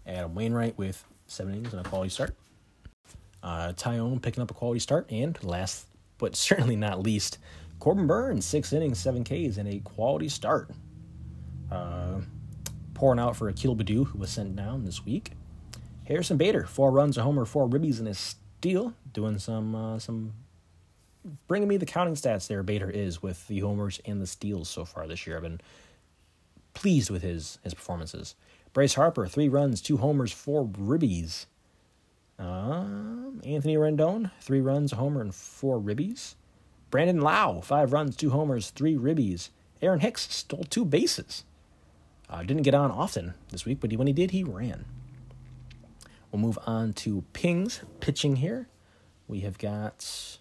Adam 0.06 0.34
Wainwright 0.34 0.76
with 0.76 1.04
seven 1.26 1.54
innings 1.54 1.72
and 1.72 1.84
a 1.84 1.88
quality 1.88 2.10
start. 2.10 2.36
Uh, 3.42 3.72
Taillon 3.72 4.20
picking 4.20 4.42
up 4.42 4.50
a 4.50 4.54
quality 4.54 4.80
start. 4.80 5.06
And 5.10 5.42
last 5.42 5.86
but 6.18 6.36
certainly 6.36 6.76
not 6.76 7.02
least, 7.02 7.38
Corbin 7.78 8.06
Burnes, 8.06 8.44
six 8.44 8.72
innings, 8.72 8.98
seven 8.98 9.24
Ks, 9.24 9.56
and 9.56 9.66
a 9.66 9.78
quality 9.80 10.28
start. 10.28 10.70
Uh, 11.70 12.20
pouring 12.96 13.20
out 13.20 13.36
for 13.36 13.48
Akil 13.48 13.76
Baddoo, 13.76 14.06
who 14.06 14.18
was 14.18 14.30
sent 14.30 14.56
down 14.56 14.84
this 14.84 15.04
week. 15.04 15.32
Harrison 16.04 16.36
Bader, 16.36 16.64
four 16.64 16.90
runs, 16.90 17.18
a 17.18 17.22
homer, 17.22 17.44
four 17.44 17.68
ribbies, 17.68 17.98
and 17.98 18.08
a 18.08 18.14
steal. 18.14 18.94
Doing 19.12 19.38
some 19.38 19.74
uh, 19.74 19.98
some 19.98 20.32
bringing 21.46 21.68
me 21.68 21.76
the 21.76 21.86
counting 21.86 22.14
stats 22.14 22.48
there. 22.48 22.62
Bader 22.62 22.90
is 22.90 23.22
with 23.22 23.46
the 23.48 23.60
homers 23.60 24.00
and 24.04 24.20
the 24.20 24.26
steals 24.26 24.68
so 24.68 24.84
far 24.84 25.06
this 25.06 25.26
year. 25.26 25.36
I've 25.36 25.42
been 25.42 25.60
pleased 26.74 27.10
with 27.10 27.22
his 27.22 27.58
his 27.62 27.74
performances. 27.74 28.34
Bryce 28.72 28.94
Harper, 28.94 29.26
three 29.26 29.48
runs, 29.48 29.80
two 29.80 29.98
homers, 29.98 30.32
four 30.32 30.66
ribbies. 30.66 31.46
Um, 32.38 33.40
Anthony 33.44 33.76
Rendon, 33.76 34.30
three 34.40 34.60
runs, 34.60 34.92
a 34.92 34.96
homer, 34.96 35.20
and 35.20 35.34
four 35.34 35.80
ribbies. 35.80 36.34
Brandon 36.90 37.20
Lowe, 37.20 37.60
five 37.62 37.92
runs, 37.92 38.16
two 38.16 38.30
homers, 38.30 38.70
three 38.70 38.96
ribbies. 38.96 39.48
Aaron 39.82 40.00
Hicks 40.00 40.32
stole 40.32 40.64
two 40.64 40.84
bases. 40.84 41.44
Uh, 42.28 42.42
didn't 42.42 42.62
get 42.62 42.74
on 42.74 42.90
often 42.90 43.34
this 43.50 43.64
week, 43.64 43.78
but 43.80 43.92
when 43.92 44.06
he 44.06 44.12
did, 44.12 44.32
he 44.32 44.42
ran. 44.42 44.84
We'll 46.30 46.42
move 46.42 46.58
on 46.66 46.92
to 46.94 47.24
Pings 47.32 47.80
pitching 48.00 48.36
here. 48.36 48.68
We 49.28 49.40
have 49.40 49.58
got 49.58 50.38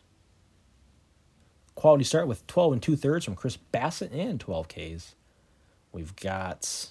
quality 1.75 2.03
start 2.03 2.27
with 2.27 2.45
12 2.47 2.73
and 2.73 2.81
two 2.81 2.95
thirds 2.95 3.25
from 3.25 3.35
Chris 3.35 3.57
Bassitt 3.73 4.11
and 4.13 4.39
12 4.39 4.67
Ks. 4.67 5.15
We've 5.91 6.15
got 6.15 6.89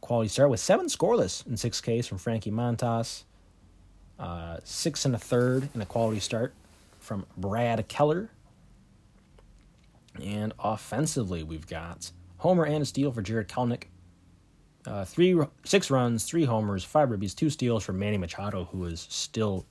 quality 0.00 0.28
start 0.28 0.50
with 0.50 0.60
seven 0.60 0.86
scoreless 0.86 1.46
in 1.46 1.56
six 1.56 1.80
Ks 1.80 2.06
from 2.06 2.18
Frankie 2.18 2.50
Montas. 2.50 3.24
Uh, 4.18 4.58
six 4.64 5.04
and 5.04 5.14
a 5.14 5.18
third 5.18 5.70
in 5.74 5.80
a 5.80 5.86
quality 5.86 6.20
start 6.20 6.52
from 6.98 7.24
Brad 7.36 7.88
Keller. 7.88 8.30
And 10.22 10.52
offensively, 10.58 11.42
we've 11.42 11.66
got 11.66 12.10
homer 12.38 12.64
and 12.64 12.82
a 12.82 12.86
steal 12.86 13.12
for 13.12 13.22
Jarred 13.22 13.48
Kelenic. 13.48 13.84
Uh, 14.86 15.04
three, 15.04 15.38
six 15.64 15.90
runs, 15.90 16.24
three 16.24 16.44
homers, 16.44 16.84
five 16.84 17.10
ribbies, 17.10 17.34
two 17.34 17.50
steals 17.50 17.84
for 17.84 17.92
Manny 17.92 18.16
Machado, 18.16 18.64
who 18.72 18.84
is 18.86 19.06
still 19.10 19.66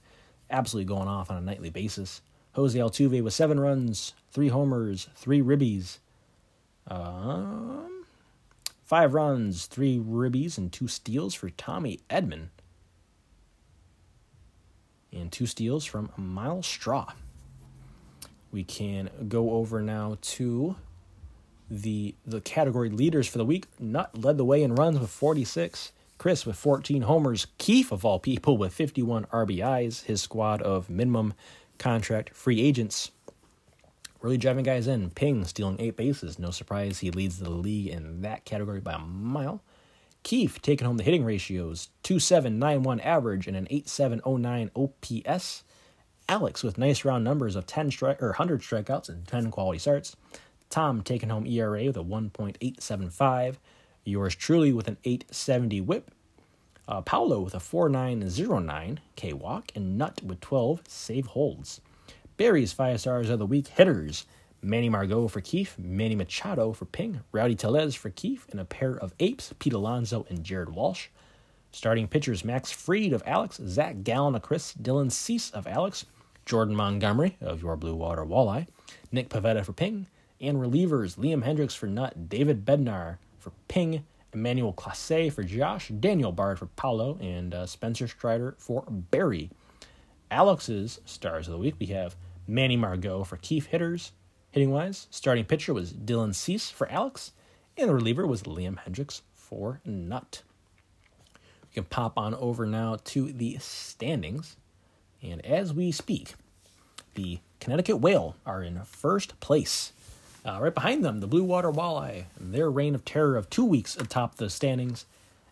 absolutely 0.52 0.86
going 0.86 1.08
off 1.08 1.32
on 1.32 1.38
a 1.38 1.42
nightly 1.42 1.70
basis. 1.70 2.22
Jose 2.54 2.78
Altuve 2.78 3.24
with 3.24 3.34
seven 3.34 3.60
runs, 3.60 4.14
three 4.32 4.50
homers, 4.50 5.10
three 5.16 5.42
ribbies, 5.42 5.98
um, 6.88 8.06
five 8.86 9.14
runs, 9.14 9.66
three 9.66 10.00
ribbies, 10.00 10.58
and 10.58 10.72
two 10.72 10.88
steals 10.88 11.34
for 11.34 11.50
Tommy 11.52 12.00
Edman. 12.10 12.50
And 15.12 15.32
two 15.32 15.46
steals 15.46 15.86
from 15.86 16.12
Myles 16.18 16.68
Straw. 16.68 17.14
We 18.52 18.64
can 18.64 19.10
go 19.28 19.52
over 19.52 19.82
now 19.82 20.18
to 20.22 20.76
the 21.70 22.16
the 22.26 22.42
category 22.42 22.90
leaders 22.90 23.28
for 23.28 23.38
the 23.38 23.46
week. 23.46 23.68
Nut 23.80 24.18
led 24.18 24.38
the 24.38 24.46
way 24.46 24.64
in 24.64 24.76
runs 24.76 25.00
with 25.00 25.10
46. 25.10 25.92
Chris 26.18 26.46
with 26.46 26.58
14 26.58 27.04
homers. 27.04 27.48
Keith, 27.58 27.94
of 27.94 28.04
all 28.04 28.20
people, 28.20 28.58
with 28.58 28.74
51 28.74 29.26
RBIs. 29.26 30.04
His 30.04 30.22
squad 30.22 30.62
of 30.62 30.90
minimum 30.90 31.34
contract 31.78 32.36
free 32.36 32.62
agents 32.62 33.12
really 34.22 34.38
driving 34.38 34.64
guys 34.64 34.88
in. 34.88 35.10
Ping 35.12 35.46
stealing 35.46 35.78
eight 35.80 35.96
bases. 35.96 36.40
No 36.40 36.52
surprise, 36.52 37.00
he 37.00 37.12
leads 37.12 37.40
the 37.40 37.50
league 37.50 37.88
in 37.88 38.22
that 38.22 38.46
category 38.46 38.82
by 38.82 38.94
a 38.94 39.00
mile. 39.00 39.62
Keith 40.24 40.60
taking 40.62 40.86
home 40.86 40.98
the 40.98 41.04
hitting 41.04 41.24
ratios 41.24 41.90
2791 42.04 43.00
average 43.00 43.48
and 43.48 43.56
an 43.56 43.68
8709 43.70 44.72
OPS. 44.76 45.64
Alex 46.30 46.62
with 46.62 46.78
nice 46.78 47.04
round 47.04 47.24
numbers 47.24 47.56
of 47.56 47.66
10 47.66 47.90
stri- 47.90 48.22
or 48.22 48.28
100 48.28 48.62
strikeouts 48.62 49.10
and 49.10 49.28
10 49.28 49.50
quality 49.50 49.80
starts. 49.80 50.16
Tom 50.70 51.02
taking 51.02 51.30
home 51.30 51.48
ERA 51.48 51.86
with 51.86 51.98
a 51.98 52.04
1.875. 52.04 53.56
Yours 54.04 54.36
truly 54.36 54.72
with 54.72 54.88
an 54.88 54.98
870 55.04 55.82
whip. 55.82 56.12
Uh, 56.88 57.02
Paulo 57.02 57.40
with 57.42 57.56
a 57.56 57.60
4909 57.60 59.00
K 59.16 59.34
walk. 59.34 59.72
And 59.76 59.98
Nut 59.98 60.22
with 60.24 60.40
12 60.40 60.84
save 60.88 61.26
holds. 61.26 61.82
Barry's 62.38 62.74
five 62.74 63.02
stars 63.02 63.32
of 63.32 63.40
the 63.40 63.48
week 63.48 63.68
hitters. 63.68 64.28
Manny 64.62 64.90
Margot 64.90 65.28
for 65.30 65.42
Keefe, 65.42 65.80
Manny 65.80 66.16
Machado 66.16 66.74
for 66.74 66.86
Ping, 66.86 67.22
Rowdy 67.32 67.56
Tellez 67.56 67.96
for 67.96 68.10
Keefe, 68.10 68.46
and 68.52 68.60
a 68.60 68.66
pair 68.66 68.92
of 68.92 69.16
apes, 69.20 69.54
Pete 69.58 69.74
Alonso 69.74 70.26
and 70.30 70.44
Jared 70.44 70.70
Walsh. 70.70 71.08
Starting 71.72 72.08
pitchers 72.08 72.44
Max 72.46 72.70
Fried 72.72 73.14
of 73.14 73.24
Alex, 73.26 73.60
Zach 73.66 74.04
Gallen 74.04 74.36
of 74.36 74.42
Chris, 74.42 74.74
Dylan 74.74 75.12
Cease 75.12 75.50
of 75.52 75.66
Alex, 75.66 76.06
Jordan 76.50 76.76
Montgomery 76.76 77.38
of 77.42 77.62
Your 77.62 77.78
Blue 77.78 77.94
Water 77.94 78.26
Walleye, 78.26 78.66
Nick 79.12 79.30
Pivetta 79.30 79.64
for 79.64 79.72
Ping, 79.72 80.08
and 80.42 80.58
relievers 80.58 81.16
Liam 81.16 81.44
Hendriks 81.44 81.78
for 81.78 81.86
Nut, 81.86 82.28
David 82.28 82.66
Bednar 82.66 83.20
for 83.38 83.52
Ping, 83.68 84.04
Emmanuel 84.34 84.74
Clase 84.74 85.32
for 85.32 85.44
Josh, 85.44 85.90
Daniel 85.90 86.32
Bard 86.32 86.58
for 86.58 86.66
Paolo, 86.66 87.20
and 87.22 87.54
uh, 87.54 87.68
Spencer 87.68 88.08
Strider 88.08 88.56
for 88.58 88.84
Barry. 88.90 89.52
Alex's 90.32 91.00
stars 91.06 91.48
of 91.48 91.52
the 91.52 91.60
week 91.60 91.76
we 91.78 91.86
have 91.86 92.16
Manny 92.48 92.76
Margot 92.76 93.24
for 93.24 93.38
Keith 93.38 93.68
hitters. 93.68 94.14
Hitting 94.50 94.72
wise, 94.72 95.06
starting 95.12 95.46
pitcher 95.46 95.76
was 95.76 95.94
Dylan 95.94 96.34
Cease 96.34 96.72
for 96.72 96.90
Alex, 96.90 97.34
and 97.78 97.90
the 97.90 97.94
reliever 97.94 98.26
was 98.26 98.42
Liam 98.42 98.80
Hendriks 98.80 99.22
for 99.36 99.82
Nut. 99.86 100.42
We 101.36 101.76
can 101.76 101.84
pop 101.84 102.18
on 102.18 102.34
over 102.34 102.66
now 102.66 102.98
to 103.04 103.32
the 103.32 103.60
standings. 103.60 104.58
And 105.22 105.46
as 105.46 105.74
we 105.74 105.92
speak, 105.92 106.34
the 107.16 107.40
Connecticut 107.60 107.98
Whale 107.98 108.36
are 108.46 108.64
in 108.64 108.82
first 108.84 109.40
place. 109.40 109.92
Uh, 110.46 110.60
right 110.62 110.74
behind 110.74 111.04
them, 111.04 111.20
the 111.20 111.28
Blue 111.28 111.44
Water 111.44 111.72
Walleye, 111.72 112.26
their 112.40 112.72
reign 112.72 112.96
of 112.96 113.04
terror 113.04 113.36
of 113.36 113.50
two 113.50 113.66
weeks 113.66 113.98
atop 113.98 114.36
the 114.36 114.50
standings 114.50 115.06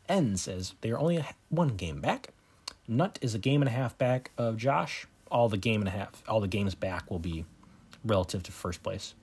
ends 0.08 0.48
as 0.48 0.74
they 0.82 0.92
are 0.92 1.00
only 1.00 1.24
one 1.50 1.76
game 1.76 2.00
back. 2.00 2.30
Nut 2.88 3.20
is 3.22 3.36
a 3.36 3.40
game 3.40 3.62
and 3.62 3.68
a 3.68 3.74
half 3.74 3.98
back 3.98 4.32
of 4.38 4.56
Josh. 4.58 5.06
All 5.30 5.50
the 5.50 5.58
game 5.58 5.82
and 5.82 5.90
a 5.90 5.92
half, 5.92 6.24
all 6.28 6.40
the 6.40 6.48
games 6.48 6.74
back 6.74 7.12
will 7.12 7.20
be 7.20 7.44
relative 8.06 8.44
to 8.44 8.52
first 8.52 8.82
place. 8.82 9.14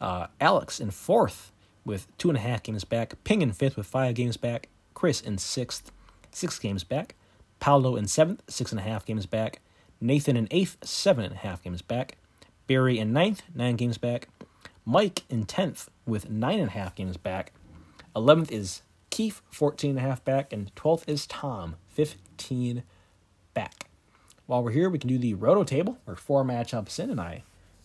Uh, 0.00 0.26
Alex 0.40 0.80
in 0.80 0.90
fourth 0.90 1.52
with 1.84 2.06
two 2.18 2.28
and 2.28 2.36
a 2.36 2.40
half 2.40 2.62
games 2.64 2.84
back. 2.84 3.14
Ping 3.22 3.42
in 3.42 3.52
fifth 3.52 3.76
with 3.76 3.86
five 3.86 4.16
games 4.16 4.36
back. 4.36 4.68
Chris 4.92 5.20
in 5.20 5.38
sixth, 5.38 5.92
six 6.32 6.58
games 6.58 6.82
back. 6.82 7.14
Paulo 7.64 7.96
in 7.96 8.06
seventh, 8.06 8.42
six 8.46 8.72
and 8.72 8.78
a 8.78 8.82
half 8.82 9.06
games 9.06 9.24
back. 9.24 9.62
Nathan 9.98 10.36
in 10.36 10.48
eighth, 10.50 10.76
seven 10.84 11.24
and 11.24 11.32
a 11.32 11.38
half 11.38 11.62
games 11.62 11.80
back. 11.80 12.18
Barry 12.66 12.98
in 12.98 13.14
ninth, 13.14 13.40
nine 13.54 13.76
games 13.76 13.96
back. 13.96 14.28
Mike 14.84 15.22
in 15.30 15.46
tenth 15.46 15.88
with 16.04 16.28
nine 16.28 16.58
and 16.58 16.68
a 16.68 16.72
half 16.72 16.94
games 16.94 17.16
back. 17.16 17.54
Eleventh 18.14 18.52
is 18.52 18.82
Keith, 19.08 19.40
14 19.50 19.92
and 19.92 19.98
a 19.98 20.02
half 20.02 20.22
back, 20.26 20.52
and 20.52 20.74
12th 20.74 21.04
is 21.06 21.26
Tom, 21.26 21.76
15 21.88 22.82
back. 23.54 23.86
While 24.44 24.62
we're 24.62 24.72
here, 24.72 24.90
we 24.90 24.98
can 24.98 25.08
do 25.08 25.16
the 25.16 25.32
roto 25.32 25.64
table. 25.64 25.96
We're 26.04 26.16
four 26.16 26.44
matchups 26.44 26.98
in, 26.98 27.08
and 27.08 27.18
I 27.18 27.44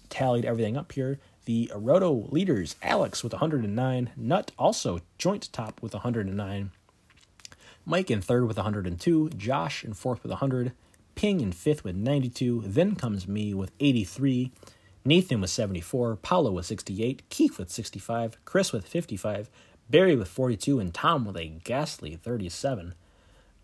tallied 0.09 0.43
everything 0.43 0.75
up 0.75 0.91
here. 0.91 1.19
The 1.45 1.71
roto 1.73 2.27
leaders, 2.31 2.75
Alex 2.83 3.23
with 3.23 3.31
109, 3.31 4.09
Nut 4.17 4.51
also 4.59 4.99
joint 5.17 5.47
top 5.53 5.81
with 5.81 5.93
109, 5.93 6.71
Mike 7.89 8.11
in 8.11 8.21
third 8.21 8.47
with 8.47 8.57
102, 8.57 9.29
Josh 9.29 9.83
in 9.83 9.95
fourth 9.95 10.21
with 10.21 10.29
100, 10.29 10.73
Ping 11.15 11.41
in 11.41 11.51
fifth 11.51 11.83
with 11.83 11.95
92, 11.95 12.61
then 12.63 12.95
comes 12.95 13.27
me 13.27 13.51
with 13.51 13.71
83, 13.79 14.51
Nathan 15.03 15.41
with 15.41 15.49
74, 15.49 16.17
Paulo 16.17 16.51
with 16.51 16.67
68, 16.67 17.27
Keith 17.29 17.57
with 17.57 17.71
65, 17.71 18.37
Chris 18.45 18.71
with 18.71 18.85
55, 18.85 19.49
Barry 19.89 20.15
with 20.15 20.27
42, 20.27 20.79
and 20.79 20.93
Tom 20.93 21.25
with 21.25 21.35
a 21.35 21.47
ghastly 21.63 22.15
37. 22.15 22.93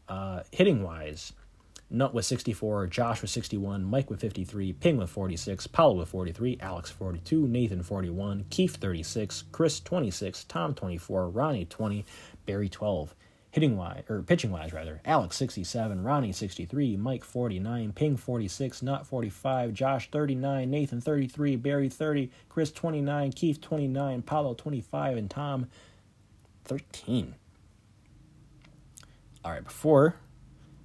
Uh, 0.10 0.42
hitting 0.50 0.82
wise, 0.82 1.34
Nut 1.92 2.16
with 2.16 2.26
64, 2.26 2.88
Josh 2.88 3.22
with 3.22 3.30
61, 3.30 3.84
Mike 3.84 4.10
with 4.10 4.22
53, 4.22 4.74
Ping 4.74 4.98
with 4.98 5.12
46, 5.12 5.68
Paulo 5.68 6.00
with 6.00 6.10
43, 6.10 6.58
Alex 6.62 6.90
42, 6.90 7.48
Nathan 7.48 7.84
41, 7.84 8.46
Keith 8.50 8.78
36, 8.78 9.44
Chris 9.52 9.80
26, 9.82 10.46
Tom 10.46 10.74
24, 10.74 11.30
Ronnie 11.30 11.66
20, 11.66 12.04
Barry 12.48 12.70
12. 12.70 13.14
Hitting 13.56 13.78
wise, 13.78 14.04
or 14.10 14.22
pitching 14.22 14.52
wise 14.52 14.74
rather, 14.74 15.00
Alex 15.06 15.38
67, 15.38 16.04
Ronnie 16.04 16.34
63, 16.34 16.98
Mike 16.98 17.24
49, 17.24 17.94
Ping 17.94 18.18
46, 18.18 18.82
Not 18.82 19.08
45, 19.08 19.74
Josh 19.74 20.12
39, 20.12 20.70
Nathan 20.70 21.00
33, 21.00 21.56
Barry 21.56 21.88
30, 21.88 22.30
Chris 22.50 22.70
29, 22.74 23.32
Keith 23.32 23.62
29, 23.62 24.24
Paulo 24.24 24.56
25, 24.56 25.16
and 25.16 25.30
Tom 25.32 25.68
13. 26.66 27.34
All 29.46 29.54
right, 29.54 29.64
before 29.64 30.16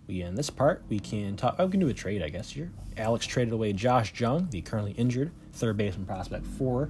we 0.06 0.22
end 0.22 0.38
this 0.38 0.50
part, 0.50 0.84
we 0.88 1.00
can 1.00 1.36
talk. 1.36 1.56
Oh, 1.58 1.64
we 1.64 1.72
can 1.72 1.80
do 1.80 1.88
a 1.88 1.92
trade, 1.92 2.22
I 2.22 2.28
guess. 2.28 2.52
Here, 2.52 2.70
Alex 2.96 3.26
traded 3.26 3.52
away 3.52 3.72
Josh 3.72 4.12
Jung, 4.20 4.46
the 4.48 4.60
currently 4.60 4.92
injured 4.92 5.32
third 5.54 5.76
baseman 5.76 6.06
prospect 6.06 6.46
for 6.46 6.88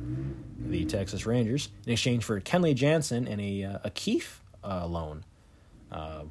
the 0.58 0.84
Texas 0.84 1.24
Rangers, 1.24 1.70
in 1.86 1.92
exchange 1.94 2.22
for 2.22 2.38
Kenley 2.42 2.74
Jansen 2.74 3.26
and 3.26 3.40
a 3.40 3.64
uh, 3.64 3.78
a 3.84 3.88
Keith 3.88 4.42
uh, 4.62 4.86
loan. 4.86 5.24
Uh, 5.90 6.24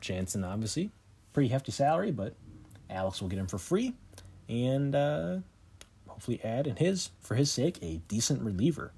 Jansen, 0.00 0.44
obviously, 0.44 0.90
pretty 1.32 1.48
hefty 1.48 1.72
salary, 1.72 2.10
but 2.10 2.34
Alex 2.90 3.20
will 3.20 3.28
get 3.28 3.38
him 3.38 3.46
for 3.46 3.58
free, 3.58 3.94
and 4.48 4.94
uh, 4.94 5.38
hopefully 6.06 6.40
add 6.42 6.66
in 6.66 6.76
his 6.76 7.10
for 7.20 7.34
his 7.34 7.50
sake 7.50 7.78
a 7.82 8.00
decent 8.08 8.42
reliever. 8.42 8.92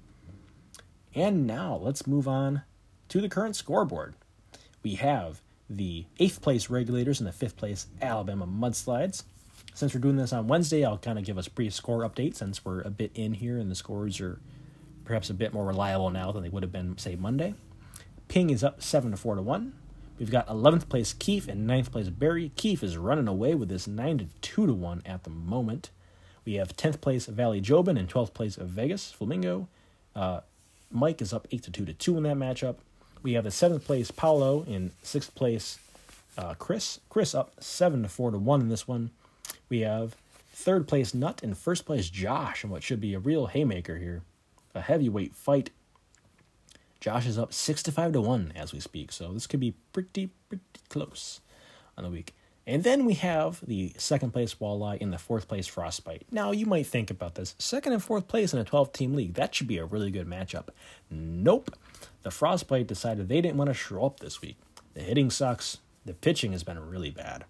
And 1.13 1.45
now 1.45 1.75
let's 1.81 2.07
move 2.07 2.27
on 2.27 2.61
to 3.09 3.19
the 3.21 3.29
current 3.29 3.55
scoreboard. 3.55 4.15
We 4.83 4.95
have 4.95 5.41
the 5.69 6.05
eighth 6.19 6.41
place 6.41 6.69
regulators 6.69 7.19
and 7.19 7.27
the 7.27 7.33
fifth 7.33 7.57
place 7.57 7.87
Alabama 8.01 8.47
mudslides. 8.47 9.23
Since 9.73 9.93
we're 9.93 10.01
doing 10.01 10.17
this 10.17 10.33
on 10.33 10.47
Wednesday, 10.47 10.83
I'll 10.83 10.97
kind 10.97 11.19
of 11.19 11.25
give 11.25 11.37
us 11.37 11.47
brief 11.47 11.73
score 11.73 12.01
update 12.01 12.35
since 12.35 12.63
we're 12.65 12.81
a 12.81 12.89
bit 12.89 13.11
in 13.15 13.33
here 13.33 13.57
and 13.57 13.69
the 13.69 13.75
scores 13.75 14.19
are 14.19 14.39
perhaps 15.05 15.29
a 15.29 15.33
bit 15.33 15.53
more 15.53 15.65
reliable 15.65 16.09
now 16.09 16.31
than 16.31 16.43
they 16.43 16.49
would 16.49 16.63
have 16.63 16.71
been, 16.71 16.97
say, 16.97 17.15
Monday. 17.15 17.53
Ping 18.31 18.49
is 18.49 18.63
up 18.63 18.81
7 18.81 19.11
to 19.11 19.17
4 19.17 19.35
to 19.35 19.41
1. 19.41 19.73
We've 20.17 20.31
got 20.31 20.47
11th 20.47 20.87
place 20.87 21.11
Keith 21.11 21.49
and 21.49 21.69
9th 21.69 21.91
place 21.91 22.07
Barry. 22.07 22.53
Keith 22.55 22.81
is 22.81 22.95
running 22.95 23.27
away 23.27 23.55
with 23.55 23.67
this 23.67 23.87
9 23.87 24.19
to 24.19 24.25
2 24.39 24.67
to 24.67 24.73
1 24.73 25.01
at 25.05 25.25
the 25.25 25.29
moment. 25.29 25.89
We 26.45 26.53
have 26.53 26.77
10th 26.77 27.01
place 27.01 27.25
Valley 27.25 27.59
Jobin 27.59 27.99
and 27.99 28.07
12th 28.07 28.33
place 28.33 28.55
Vegas 28.55 29.11
Flamingo. 29.11 29.67
Uh, 30.15 30.39
Mike 30.89 31.21
is 31.21 31.33
up 31.33 31.45
8 31.51 31.61
to 31.63 31.71
2 31.71 31.83
to 31.83 31.93
2 31.93 32.15
in 32.15 32.23
that 32.23 32.37
matchup. 32.37 32.77
We 33.21 33.33
have 33.33 33.43
the 33.43 33.49
7th 33.49 33.83
place 33.83 34.11
Paulo 34.11 34.63
in 34.63 34.93
6th 35.03 35.35
place 35.35 35.79
uh, 36.37 36.53
Chris. 36.53 37.01
Chris 37.09 37.35
up 37.35 37.51
7 37.59 38.03
to 38.03 38.07
4 38.07 38.31
to 38.31 38.37
1 38.37 38.61
in 38.61 38.69
this 38.69 38.87
one. 38.87 39.11
We 39.67 39.81
have 39.81 40.15
3rd 40.55 40.87
place 40.87 41.13
Nut 41.13 41.41
and 41.43 41.53
1st 41.53 41.83
place 41.83 42.09
Josh 42.09 42.63
in 42.63 42.69
what 42.69 42.81
should 42.81 43.01
be 43.01 43.13
a 43.13 43.19
real 43.19 43.47
haymaker 43.47 43.97
here. 43.97 44.21
A 44.73 44.79
heavyweight 44.79 45.35
fight. 45.35 45.71
Josh 47.01 47.25
is 47.25 47.37
up 47.37 47.51
six 47.51 47.83
to 47.83 47.91
five 47.91 48.13
to 48.13 48.21
one 48.21 48.53
as 48.55 48.71
we 48.71 48.79
speak, 48.79 49.11
so 49.11 49.33
this 49.33 49.47
could 49.47 49.59
be 49.59 49.73
pretty 49.91 50.29
pretty 50.47 50.63
close 50.87 51.41
on 51.97 52.05
the 52.05 52.09
week. 52.09 52.33
And 52.67 52.83
then 52.83 53.05
we 53.05 53.15
have 53.15 53.59
the 53.65 53.93
second 53.97 54.31
place 54.31 54.53
walleye 54.55 55.01
and 55.01 55.11
the 55.11 55.17
fourth 55.17 55.47
place 55.47 55.65
frostbite. 55.65 56.27
Now 56.31 56.51
you 56.51 56.67
might 56.67 56.85
think 56.85 57.09
about 57.09 57.33
this: 57.35 57.55
second 57.57 57.93
and 57.93 58.03
fourth 58.03 58.27
place 58.27 58.53
in 58.53 58.59
a 58.59 58.63
twelve 58.63 58.93
team 58.93 59.15
league. 59.15 59.33
That 59.33 59.53
should 59.53 59.67
be 59.67 59.79
a 59.79 59.85
really 59.85 60.11
good 60.11 60.27
matchup. 60.27 60.67
Nope, 61.09 61.75
the 62.21 62.31
frostbite 62.31 62.85
decided 62.85 63.27
they 63.27 63.41
didn't 63.41 63.57
want 63.57 63.71
to 63.71 63.73
show 63.73 64.05
up 64.05 64.19
this 64.19 64.39
week. 64.39 64.57
The 64.93 65.01
hitting 65.01 65.31
sucks. 65.31 65.79
The 66.05 66.13
pitching 66.13 66.51
has 66.51 66.63
been 66.63 66.79
really 66.79 67.11
bad. 67.11 67.45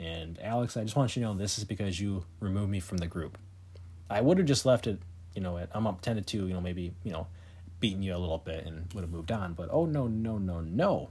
And 0.00 0.38
Alex, 0.42 0.76
I 0.76 0.82
just 0.82 0.96
want 0.96 1.14
you 1.14 1.22
to 1.22 1.28
know 1.28 1.34
this 1.34 1.58
is 1.58 1.64
because 1.64 2.00
you 2.00 2.24
removed 2.40 2.70
me 2.70 2.80
from 2.80 2.98
the 2.98 3.06
group. 3.06 3.38
I 4.08 4.20
would 4.20 4.38
have 4.38 4.46
just 4.46 4.66
left 4.66 4.86
it, 4.86 4.98
you 5.34 5.42
know, 5.42 5.58
at 5.58 5.68
I'm 5.72 5.86
up 5.86 6.00
ten 6.00 6.16
to 6.16 6.22
two, 6.22 6.48
you 6.48 6.54
know, 6.54 6.60
maybe, 6.60 6.92
you 7.04 7.12
know, 7.12 7.28
beating 7.80 8.02
you 8.02 8.14
a 8.14 8.18
little 8.18 8.38
bit 8.38 8.66
and 8.66 8.92
would 8.92 9.02
have 9.02 9.10
moved 9.10 9.32
on. 9.32 9.54
But 9.54 9.68
oh 9.72 9.86
no, 9.86 10.06
no, 10.06 10.38
no, 10.38 10.60
no, 10.60 11.10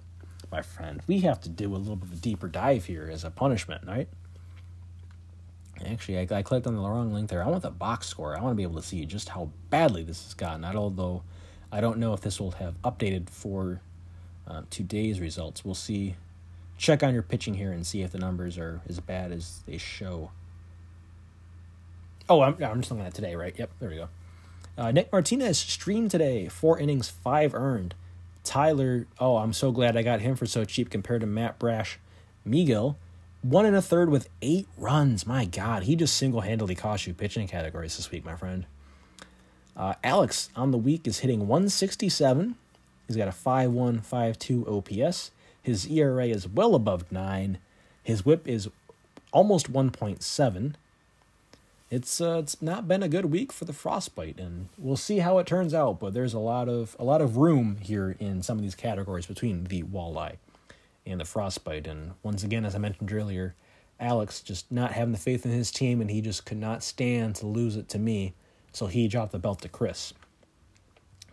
my 0.52 0.62
friend. 0.62 1.02
We 1.08 1.20
have 1.22 1.42
to 1.42 1.50
do 1.50 1.76
a 1.76 1.78
little 1.78 1.96
bit 1.96 2.10
of 2.10 2.14
a 2.14 2.22
deeper 2.22 2.48
dive 2.48 2.86
here 2.86 3.10
as 3.12 3.24
a 3.24 3.32
punishment, 3.32 3.86
right? 3.86 4.08
Actually, 5.86 6.20
I, 6.20 6.38
I 6.38 6.42
clicked 6.42 6.68
on 6.68 6.76
the 6.76 6.82
wrong 6.82 7.14
link 7.14 7.30
there. 7.30 7.44
I 7.44 7.48
want 7.48 7.64
the 7.64 7.72
box 7.72 8.08
score. 8.08 8.38
I 8.38 8.42
want 8.42 8.52
to 8.52 8.56
be 8.56 8.64
able 8.64 8.82
to 8.82 8.88
see 8.88 9.06
just 9.06 9.30
how 9.30 9.50
badly 9.70 10.04
this 10.04 10.24
has 10.24 10.34
gotten. 10.34 10.66
Although 10.66 11.24
I 11.72 11.82
don't 11.82 12.00
know 12.00 12.14
if 12.14 12.22
this 12.22 12.40
will 12.40 12.52
have 12.52 12.82
updated 12.82 13.30
for 13.30 13.82
uh, 14.48 14.64
today's 14.70 15.20
results. 15.20 15.64
We'll 15.64 15.76
see. 15.76 16.16
Check 16.78 17.04
on 17.04 17.14
your 17.14 17.24
pitching 17.24 17.56
here 17.56 17.72
and 17.72 17.86
see 17.86 18.02
if 18.02 18.12
the 18.12 18.18
numbers 18.18 18.58
are 18.58 18.82
as 18.88 19.00
bad 19.00 19.32
as 19.32 19.62
they 19.66 19.78
show. 19.78 20.32
Oh, 22.30 22.42
I'm, 22.42 22.62
I'm 22.64 22.80
just 22.80 22.92
looking 22.92 23.06
at 23.06 23.14
today, 23.14 23.36
right? 23.36 23.54
Yep, 23.58 23.72
there 23.80 23.90
we 23.90 23.96
go. 23.96 24.10
Uh, 24.80 24.92
Nick 24.92 25.12
Martinez 25.12 25.58
streamed 25.58 26.10
today, 26.10 26.48
four 26.48 26.80
innings, 26.80 27.10
five 27.10 27.54
earned. 27.54 27.96
Tyler, 28.46 29.08
oh, 29.20 29.36
I'm 29.36 29.52
so 29.52 29.74
glad 29.74 29.98
I 29.98 30.04
got 30.04 30.22
him 30.22 30.38
for 30.38 30.46
so 30.46 30.64
cheap 30.64 30.90
compared 30.90 31.20
to 31.20 31.28
Matt 31.28 31.60
Brash. 31.60 32.00
Miguel, 32.46 32.98
one 33.42 33.66
and 33.66 33.76
a 33.76 33.82
third 33.82 34.10
with 34.10 34.30
eight 34.42 34.70
runs. 34.78 35.28
My 35.28 35.44
God, 35.44 35.84
he 35.84 35.98
just 35.98 36.16
single 36.16 36.42
handedly 36.42 36.76
cost 36.76 37.06
you 37.06 37.14
pitching 37.14 37.46
categories 37.46 37.98
this 37.98 38.10
week, 38.10 38.24
my 38.24 38.38
friend. 38.38 38.66
Uh, 39.76 39.96
Alex 40.02 40.50
on 40.56 40.72
the 40.72 40.78
week 40.78 41.06
is 41.06 41.20
hitting 41.20 41.42
167. 41.42 42.56
He's 43.06 43.18
got 43.18 43.28
a 43.28 43.32
5.152 43.32 45.04
OPS. 45.04 45.32
His 45.62 45.88
ERA 45.88 46.28
is 46.28 46.48
well 46.48 46.74
above 46.74 47.12
nine. 47.12 47.58
His 48.02 48.26
WHIP 48.26 48.48
is 48.48 48.70
almost 49.34 49.74
1.7 49.74 50.76
it's 51.92 52.22
uh, 52.22 52.40
it's 52.44 52.62
not 52.62 52.88
been 52.88 53.02
a 53.02 53.10
good 53.10 53.26
week 53.26 53.52
for 53.52 53.66
the 53.66 53.74
frostbite, 53.74 54.40
and 54.40 54.70
we'll 54.78 54.96
see 54.96 55.20
how 55.20 55.40
it 55.40 55.48
turns 55.48 55.74
out. 55.74 56.00
But 56.00 56.14
there's 56.14 56.34
a 56.34 56.40
lot 56.40 56.70
of 56.70 56.96
a 57.00 57.04
lot 57.04 57.22
of 57.22 57.38
room 57.38 57.78
here 57.82 58.16
in 58.20 58.44
some 58.44 58.58
of 58.58 58.64
these 58.64 58.76
categories 58.76 59.26
between 59.26 59.66
the 59.66 59.84
walleye 59.84 60.38
and 61.06 61.20
the 61.20 61.26
frostbite. 61.26 61.88
And 61.88 62.14
once 62.22 62.44
again, 62.44 62.64
as 62.64 62.76
I 62.76 62.78
mentioned 62.78 63.12
earlier, 63.12 63.56
Alex 64.00 64.42
just 64.42 64.72
not 64.72 64.94
having 64.94 65.14
the 65.14 65.18
faith 65.18 65.46
in 65.46 65.52
his 65.52 65.72
team, 65.72 66.00
and 66.00 66.12
he 66.12 66.22
just 66.22 66.46
could 66.46 66.60
not 66.60 66.84
stand 66.84 67.36
to 67.38 67.48
lose 67.48 67.76
it 67.76 67.90
to 67.90 68.00
me, 68.00 68.36
so 68.72 68.86
he 68.86 69.08
dropped 69.08 69.32
the 69.32 69.40
belt 69.40 69.62
to 69.62 69.70
Chris. 69.70 70.14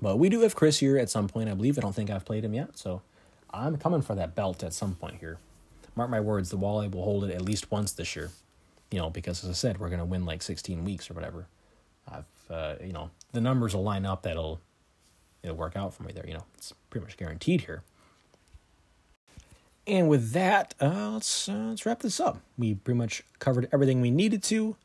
But 0.01 0.19
we 0.19 0.29
do 0.29 0.41
have 0.41 0.55
Chris 0.55 0.79
here 0.79 0.97
at 0.99 1.11
some 1.11 1.29
point, 1.29 1.51
I 1.51 1.55
believe. 1.55 1.79
I 1.79 1.83
don't 1.83 1.95
think 1.95 2.11
I've 2.11 2.25
played 2.25 2.45
him 2.45 2.55
yet, 2.55 2.79
so 2.79 3.03
I'm 3.51 3.77
coming 3.77 4.03
for 4.03 4.15
that 4.15 4.35
belt 4.35 4.63
at 4.63 4.73
some 4.73 4.95
point 4.95 5.17
here. 5.21 5.39
Mark 5.95 6.11
my 6.11 6.21
words, 6.21 6.51
the 6.51 6.59
walleye 6.59 6.91
will 6.91 7.05
hold 7.05 7.25
it 7.25 7.31
at 7.31 7.43
least 7.43 7.71
once 7.71 7.93
this 7.93 8.17
year 8.17 8.31
you 8.91 8.99
know, 8.99 9.11
because 9.11 9.43
as 9.45 9.51
I 9.51 9.55
said, 9.55 9.79
we're 9.79 9.89
going 9.89 10.01
to 10.01 10.05
win 10.05 10.25
like 10.25 10.43
16 10.43 10.85
weeks 10.85 11.11
or 11.11 11.15
whatever. 11.15 11.47
I've, 12.09 12.25
uh, 12.51 12.75
you 12.83 12.93
know, 12.93 13.11
the 13.33 13.41
numbers 13.41 13.75
will 13.75 13.83
line 13.83 14.07
up 14.07 14.23
that'll, 14.23 14.61
it'll 15.43 15.57
work 15.57 15.77
out 15.77 15.95
for 15.95 16.05
me 16.05 16.13
there. 16.13 16.27
You 16.27 16.35
know, 16.35 16.45
it's 16.57 16.73
pretty 16.91 17.05
much 17.05 17.17
guaranteed 17.17 17.63
here. 17.63 17.83
And 19.87 20.09
with 20.09 20.33
that, 20.33 20.75
uh, 20.81 21.11
let's 21.13 21.49
uh, 21.49 21.53
let's 21.69 21.87
wrap 21.87 22.01
this 22.01 22.19
up. 22.19 22.41
We 22.59 22.75
pretty 22.75 22.99
much 22.99 23.23
covered 23.39 23.69
everything 23.73 24.01
we 24.01 24.11
needed 24.11 24.43
to. 24.45 24.77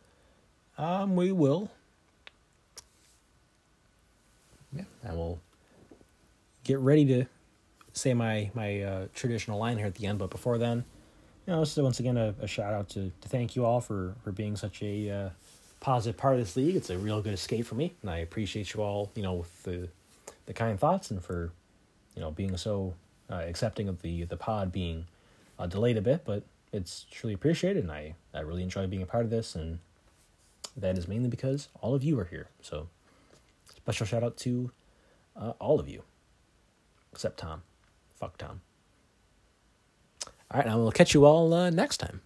Um, 0.78 1.16
we 1.16 1.32
will. 1.32 1.72
Yeah, 4.72 4.84
I 5.08 5.14
will 5.14 5.42
get 6.64 6.78
ready 6.80 7.06
to 7.06 7.26
say 7.94 8.14
my 8.14 8.52
my 8.54 8.82
uh, 8.82 9.08
traditional 9.16 9.58
line 9.58 9.78
here 9.78 9.88
at 9.88 9.96
the 9.96 10.06
end. 10.06 10.20
But 10.20 10.30
before 10.30 10.60
then, 10.60 10.86
you 11.48 11.54
know, 11.54 11.66
once 11.78 12.00
again, 12.00 12.18
a, 12.18 12.36
a, 12.42 12.48
shout 12.48 12.74
out 12.74 12.90
to, 12.90 13.12
to 13.22 13.30
thank 13.30 13.56
you 13.56 13.66
all 13.66 13.82
for, 13.82 14.16
for 14.24 14.32
being 14.32 14.56
such 14.56 14.82
a 14.84 15.10
uh, 15.10 15.30
positive 15.80 16.18
part 16.18 16.36
of 16.36 16.40
this 16.40 16.56
league. 16.56 16.76
It's 16.76 16.90
a 16.90 16.98
real 16.98 17.22
good 17.22 17.34
escape 17.34 17.66
for 17.66 17.76
me, 17.76 17.96
and 18.02 18.12
I 18.12 18.18
appreciate 18.18 18.74
you 18.74 18.82
all, 18.82 19.12
you 19.16 19.24
know, 19.24 19.34
with 19.34 19.64
the 19.64 19.90
the 20.48 20.54
kind 20.54 20.80
thoughts 20.80 21.12
and 21.12 21.24
for, 21.24 21.52
you 22.16 22.22
know, 22.22 22.32
being 22.32 22.58
so 22.58 22.94
uh, 23.30 23.36
accepting 23.36 23.88
of 23.90 24.02
the 24.02 24.26
the 24.26 24.38
pod 24.38 24.72
being 24.72 25.06
uh, 25.58 25.68
delayed 25.68 25.98
a 25.98 26.02
bit, 26.02 26.24
but 26.26 26.44
it's 26.72 27.06
truly 27.12 27.34
appreciated, 27.34 27.84
and 27.84 27.92
I 27.92 28.16
I 28.34 28.42
really 28.42 28.64
enjoy 28.64 28.88
being 28.88 29.02
a 29.02 29.08
part 29.08 29.26
of 29.26 29.32
this, 29.32 29.56
and 29.56 29.80
that 30.78 30.98
is 30.98 31.08
mainly 31.08 31.30
because 31.30 31.70
all 31.82 31.96
of 31.96 32.04
you 32.04 32.20
are 32.20 32.26
here. 32.26 32.50
So, 32.62 32.88
special 33.76 34.06
shout 34.06 34.24
out 34.24 34.38
to 34.38 34.72
uh, 35.36 35.54
all 35.60 35.80
of 35.80 35.90
you, 35.90 36.04
except 37.12 37.38
Tom. 37.40 37.64
Fuck 38.20 38.38
Tom. 38.38 38.62
All 40.52 40.58
right, 40.58 40.66
and 40.66 40.74
I 40.74 40.76
will 40.76 40.92
catch 40.92 41.14
you 41.14 41.26
all 41.26 41.54
uh, 41.54 41.70
next 41.70 41.98
time. 41.98 42.22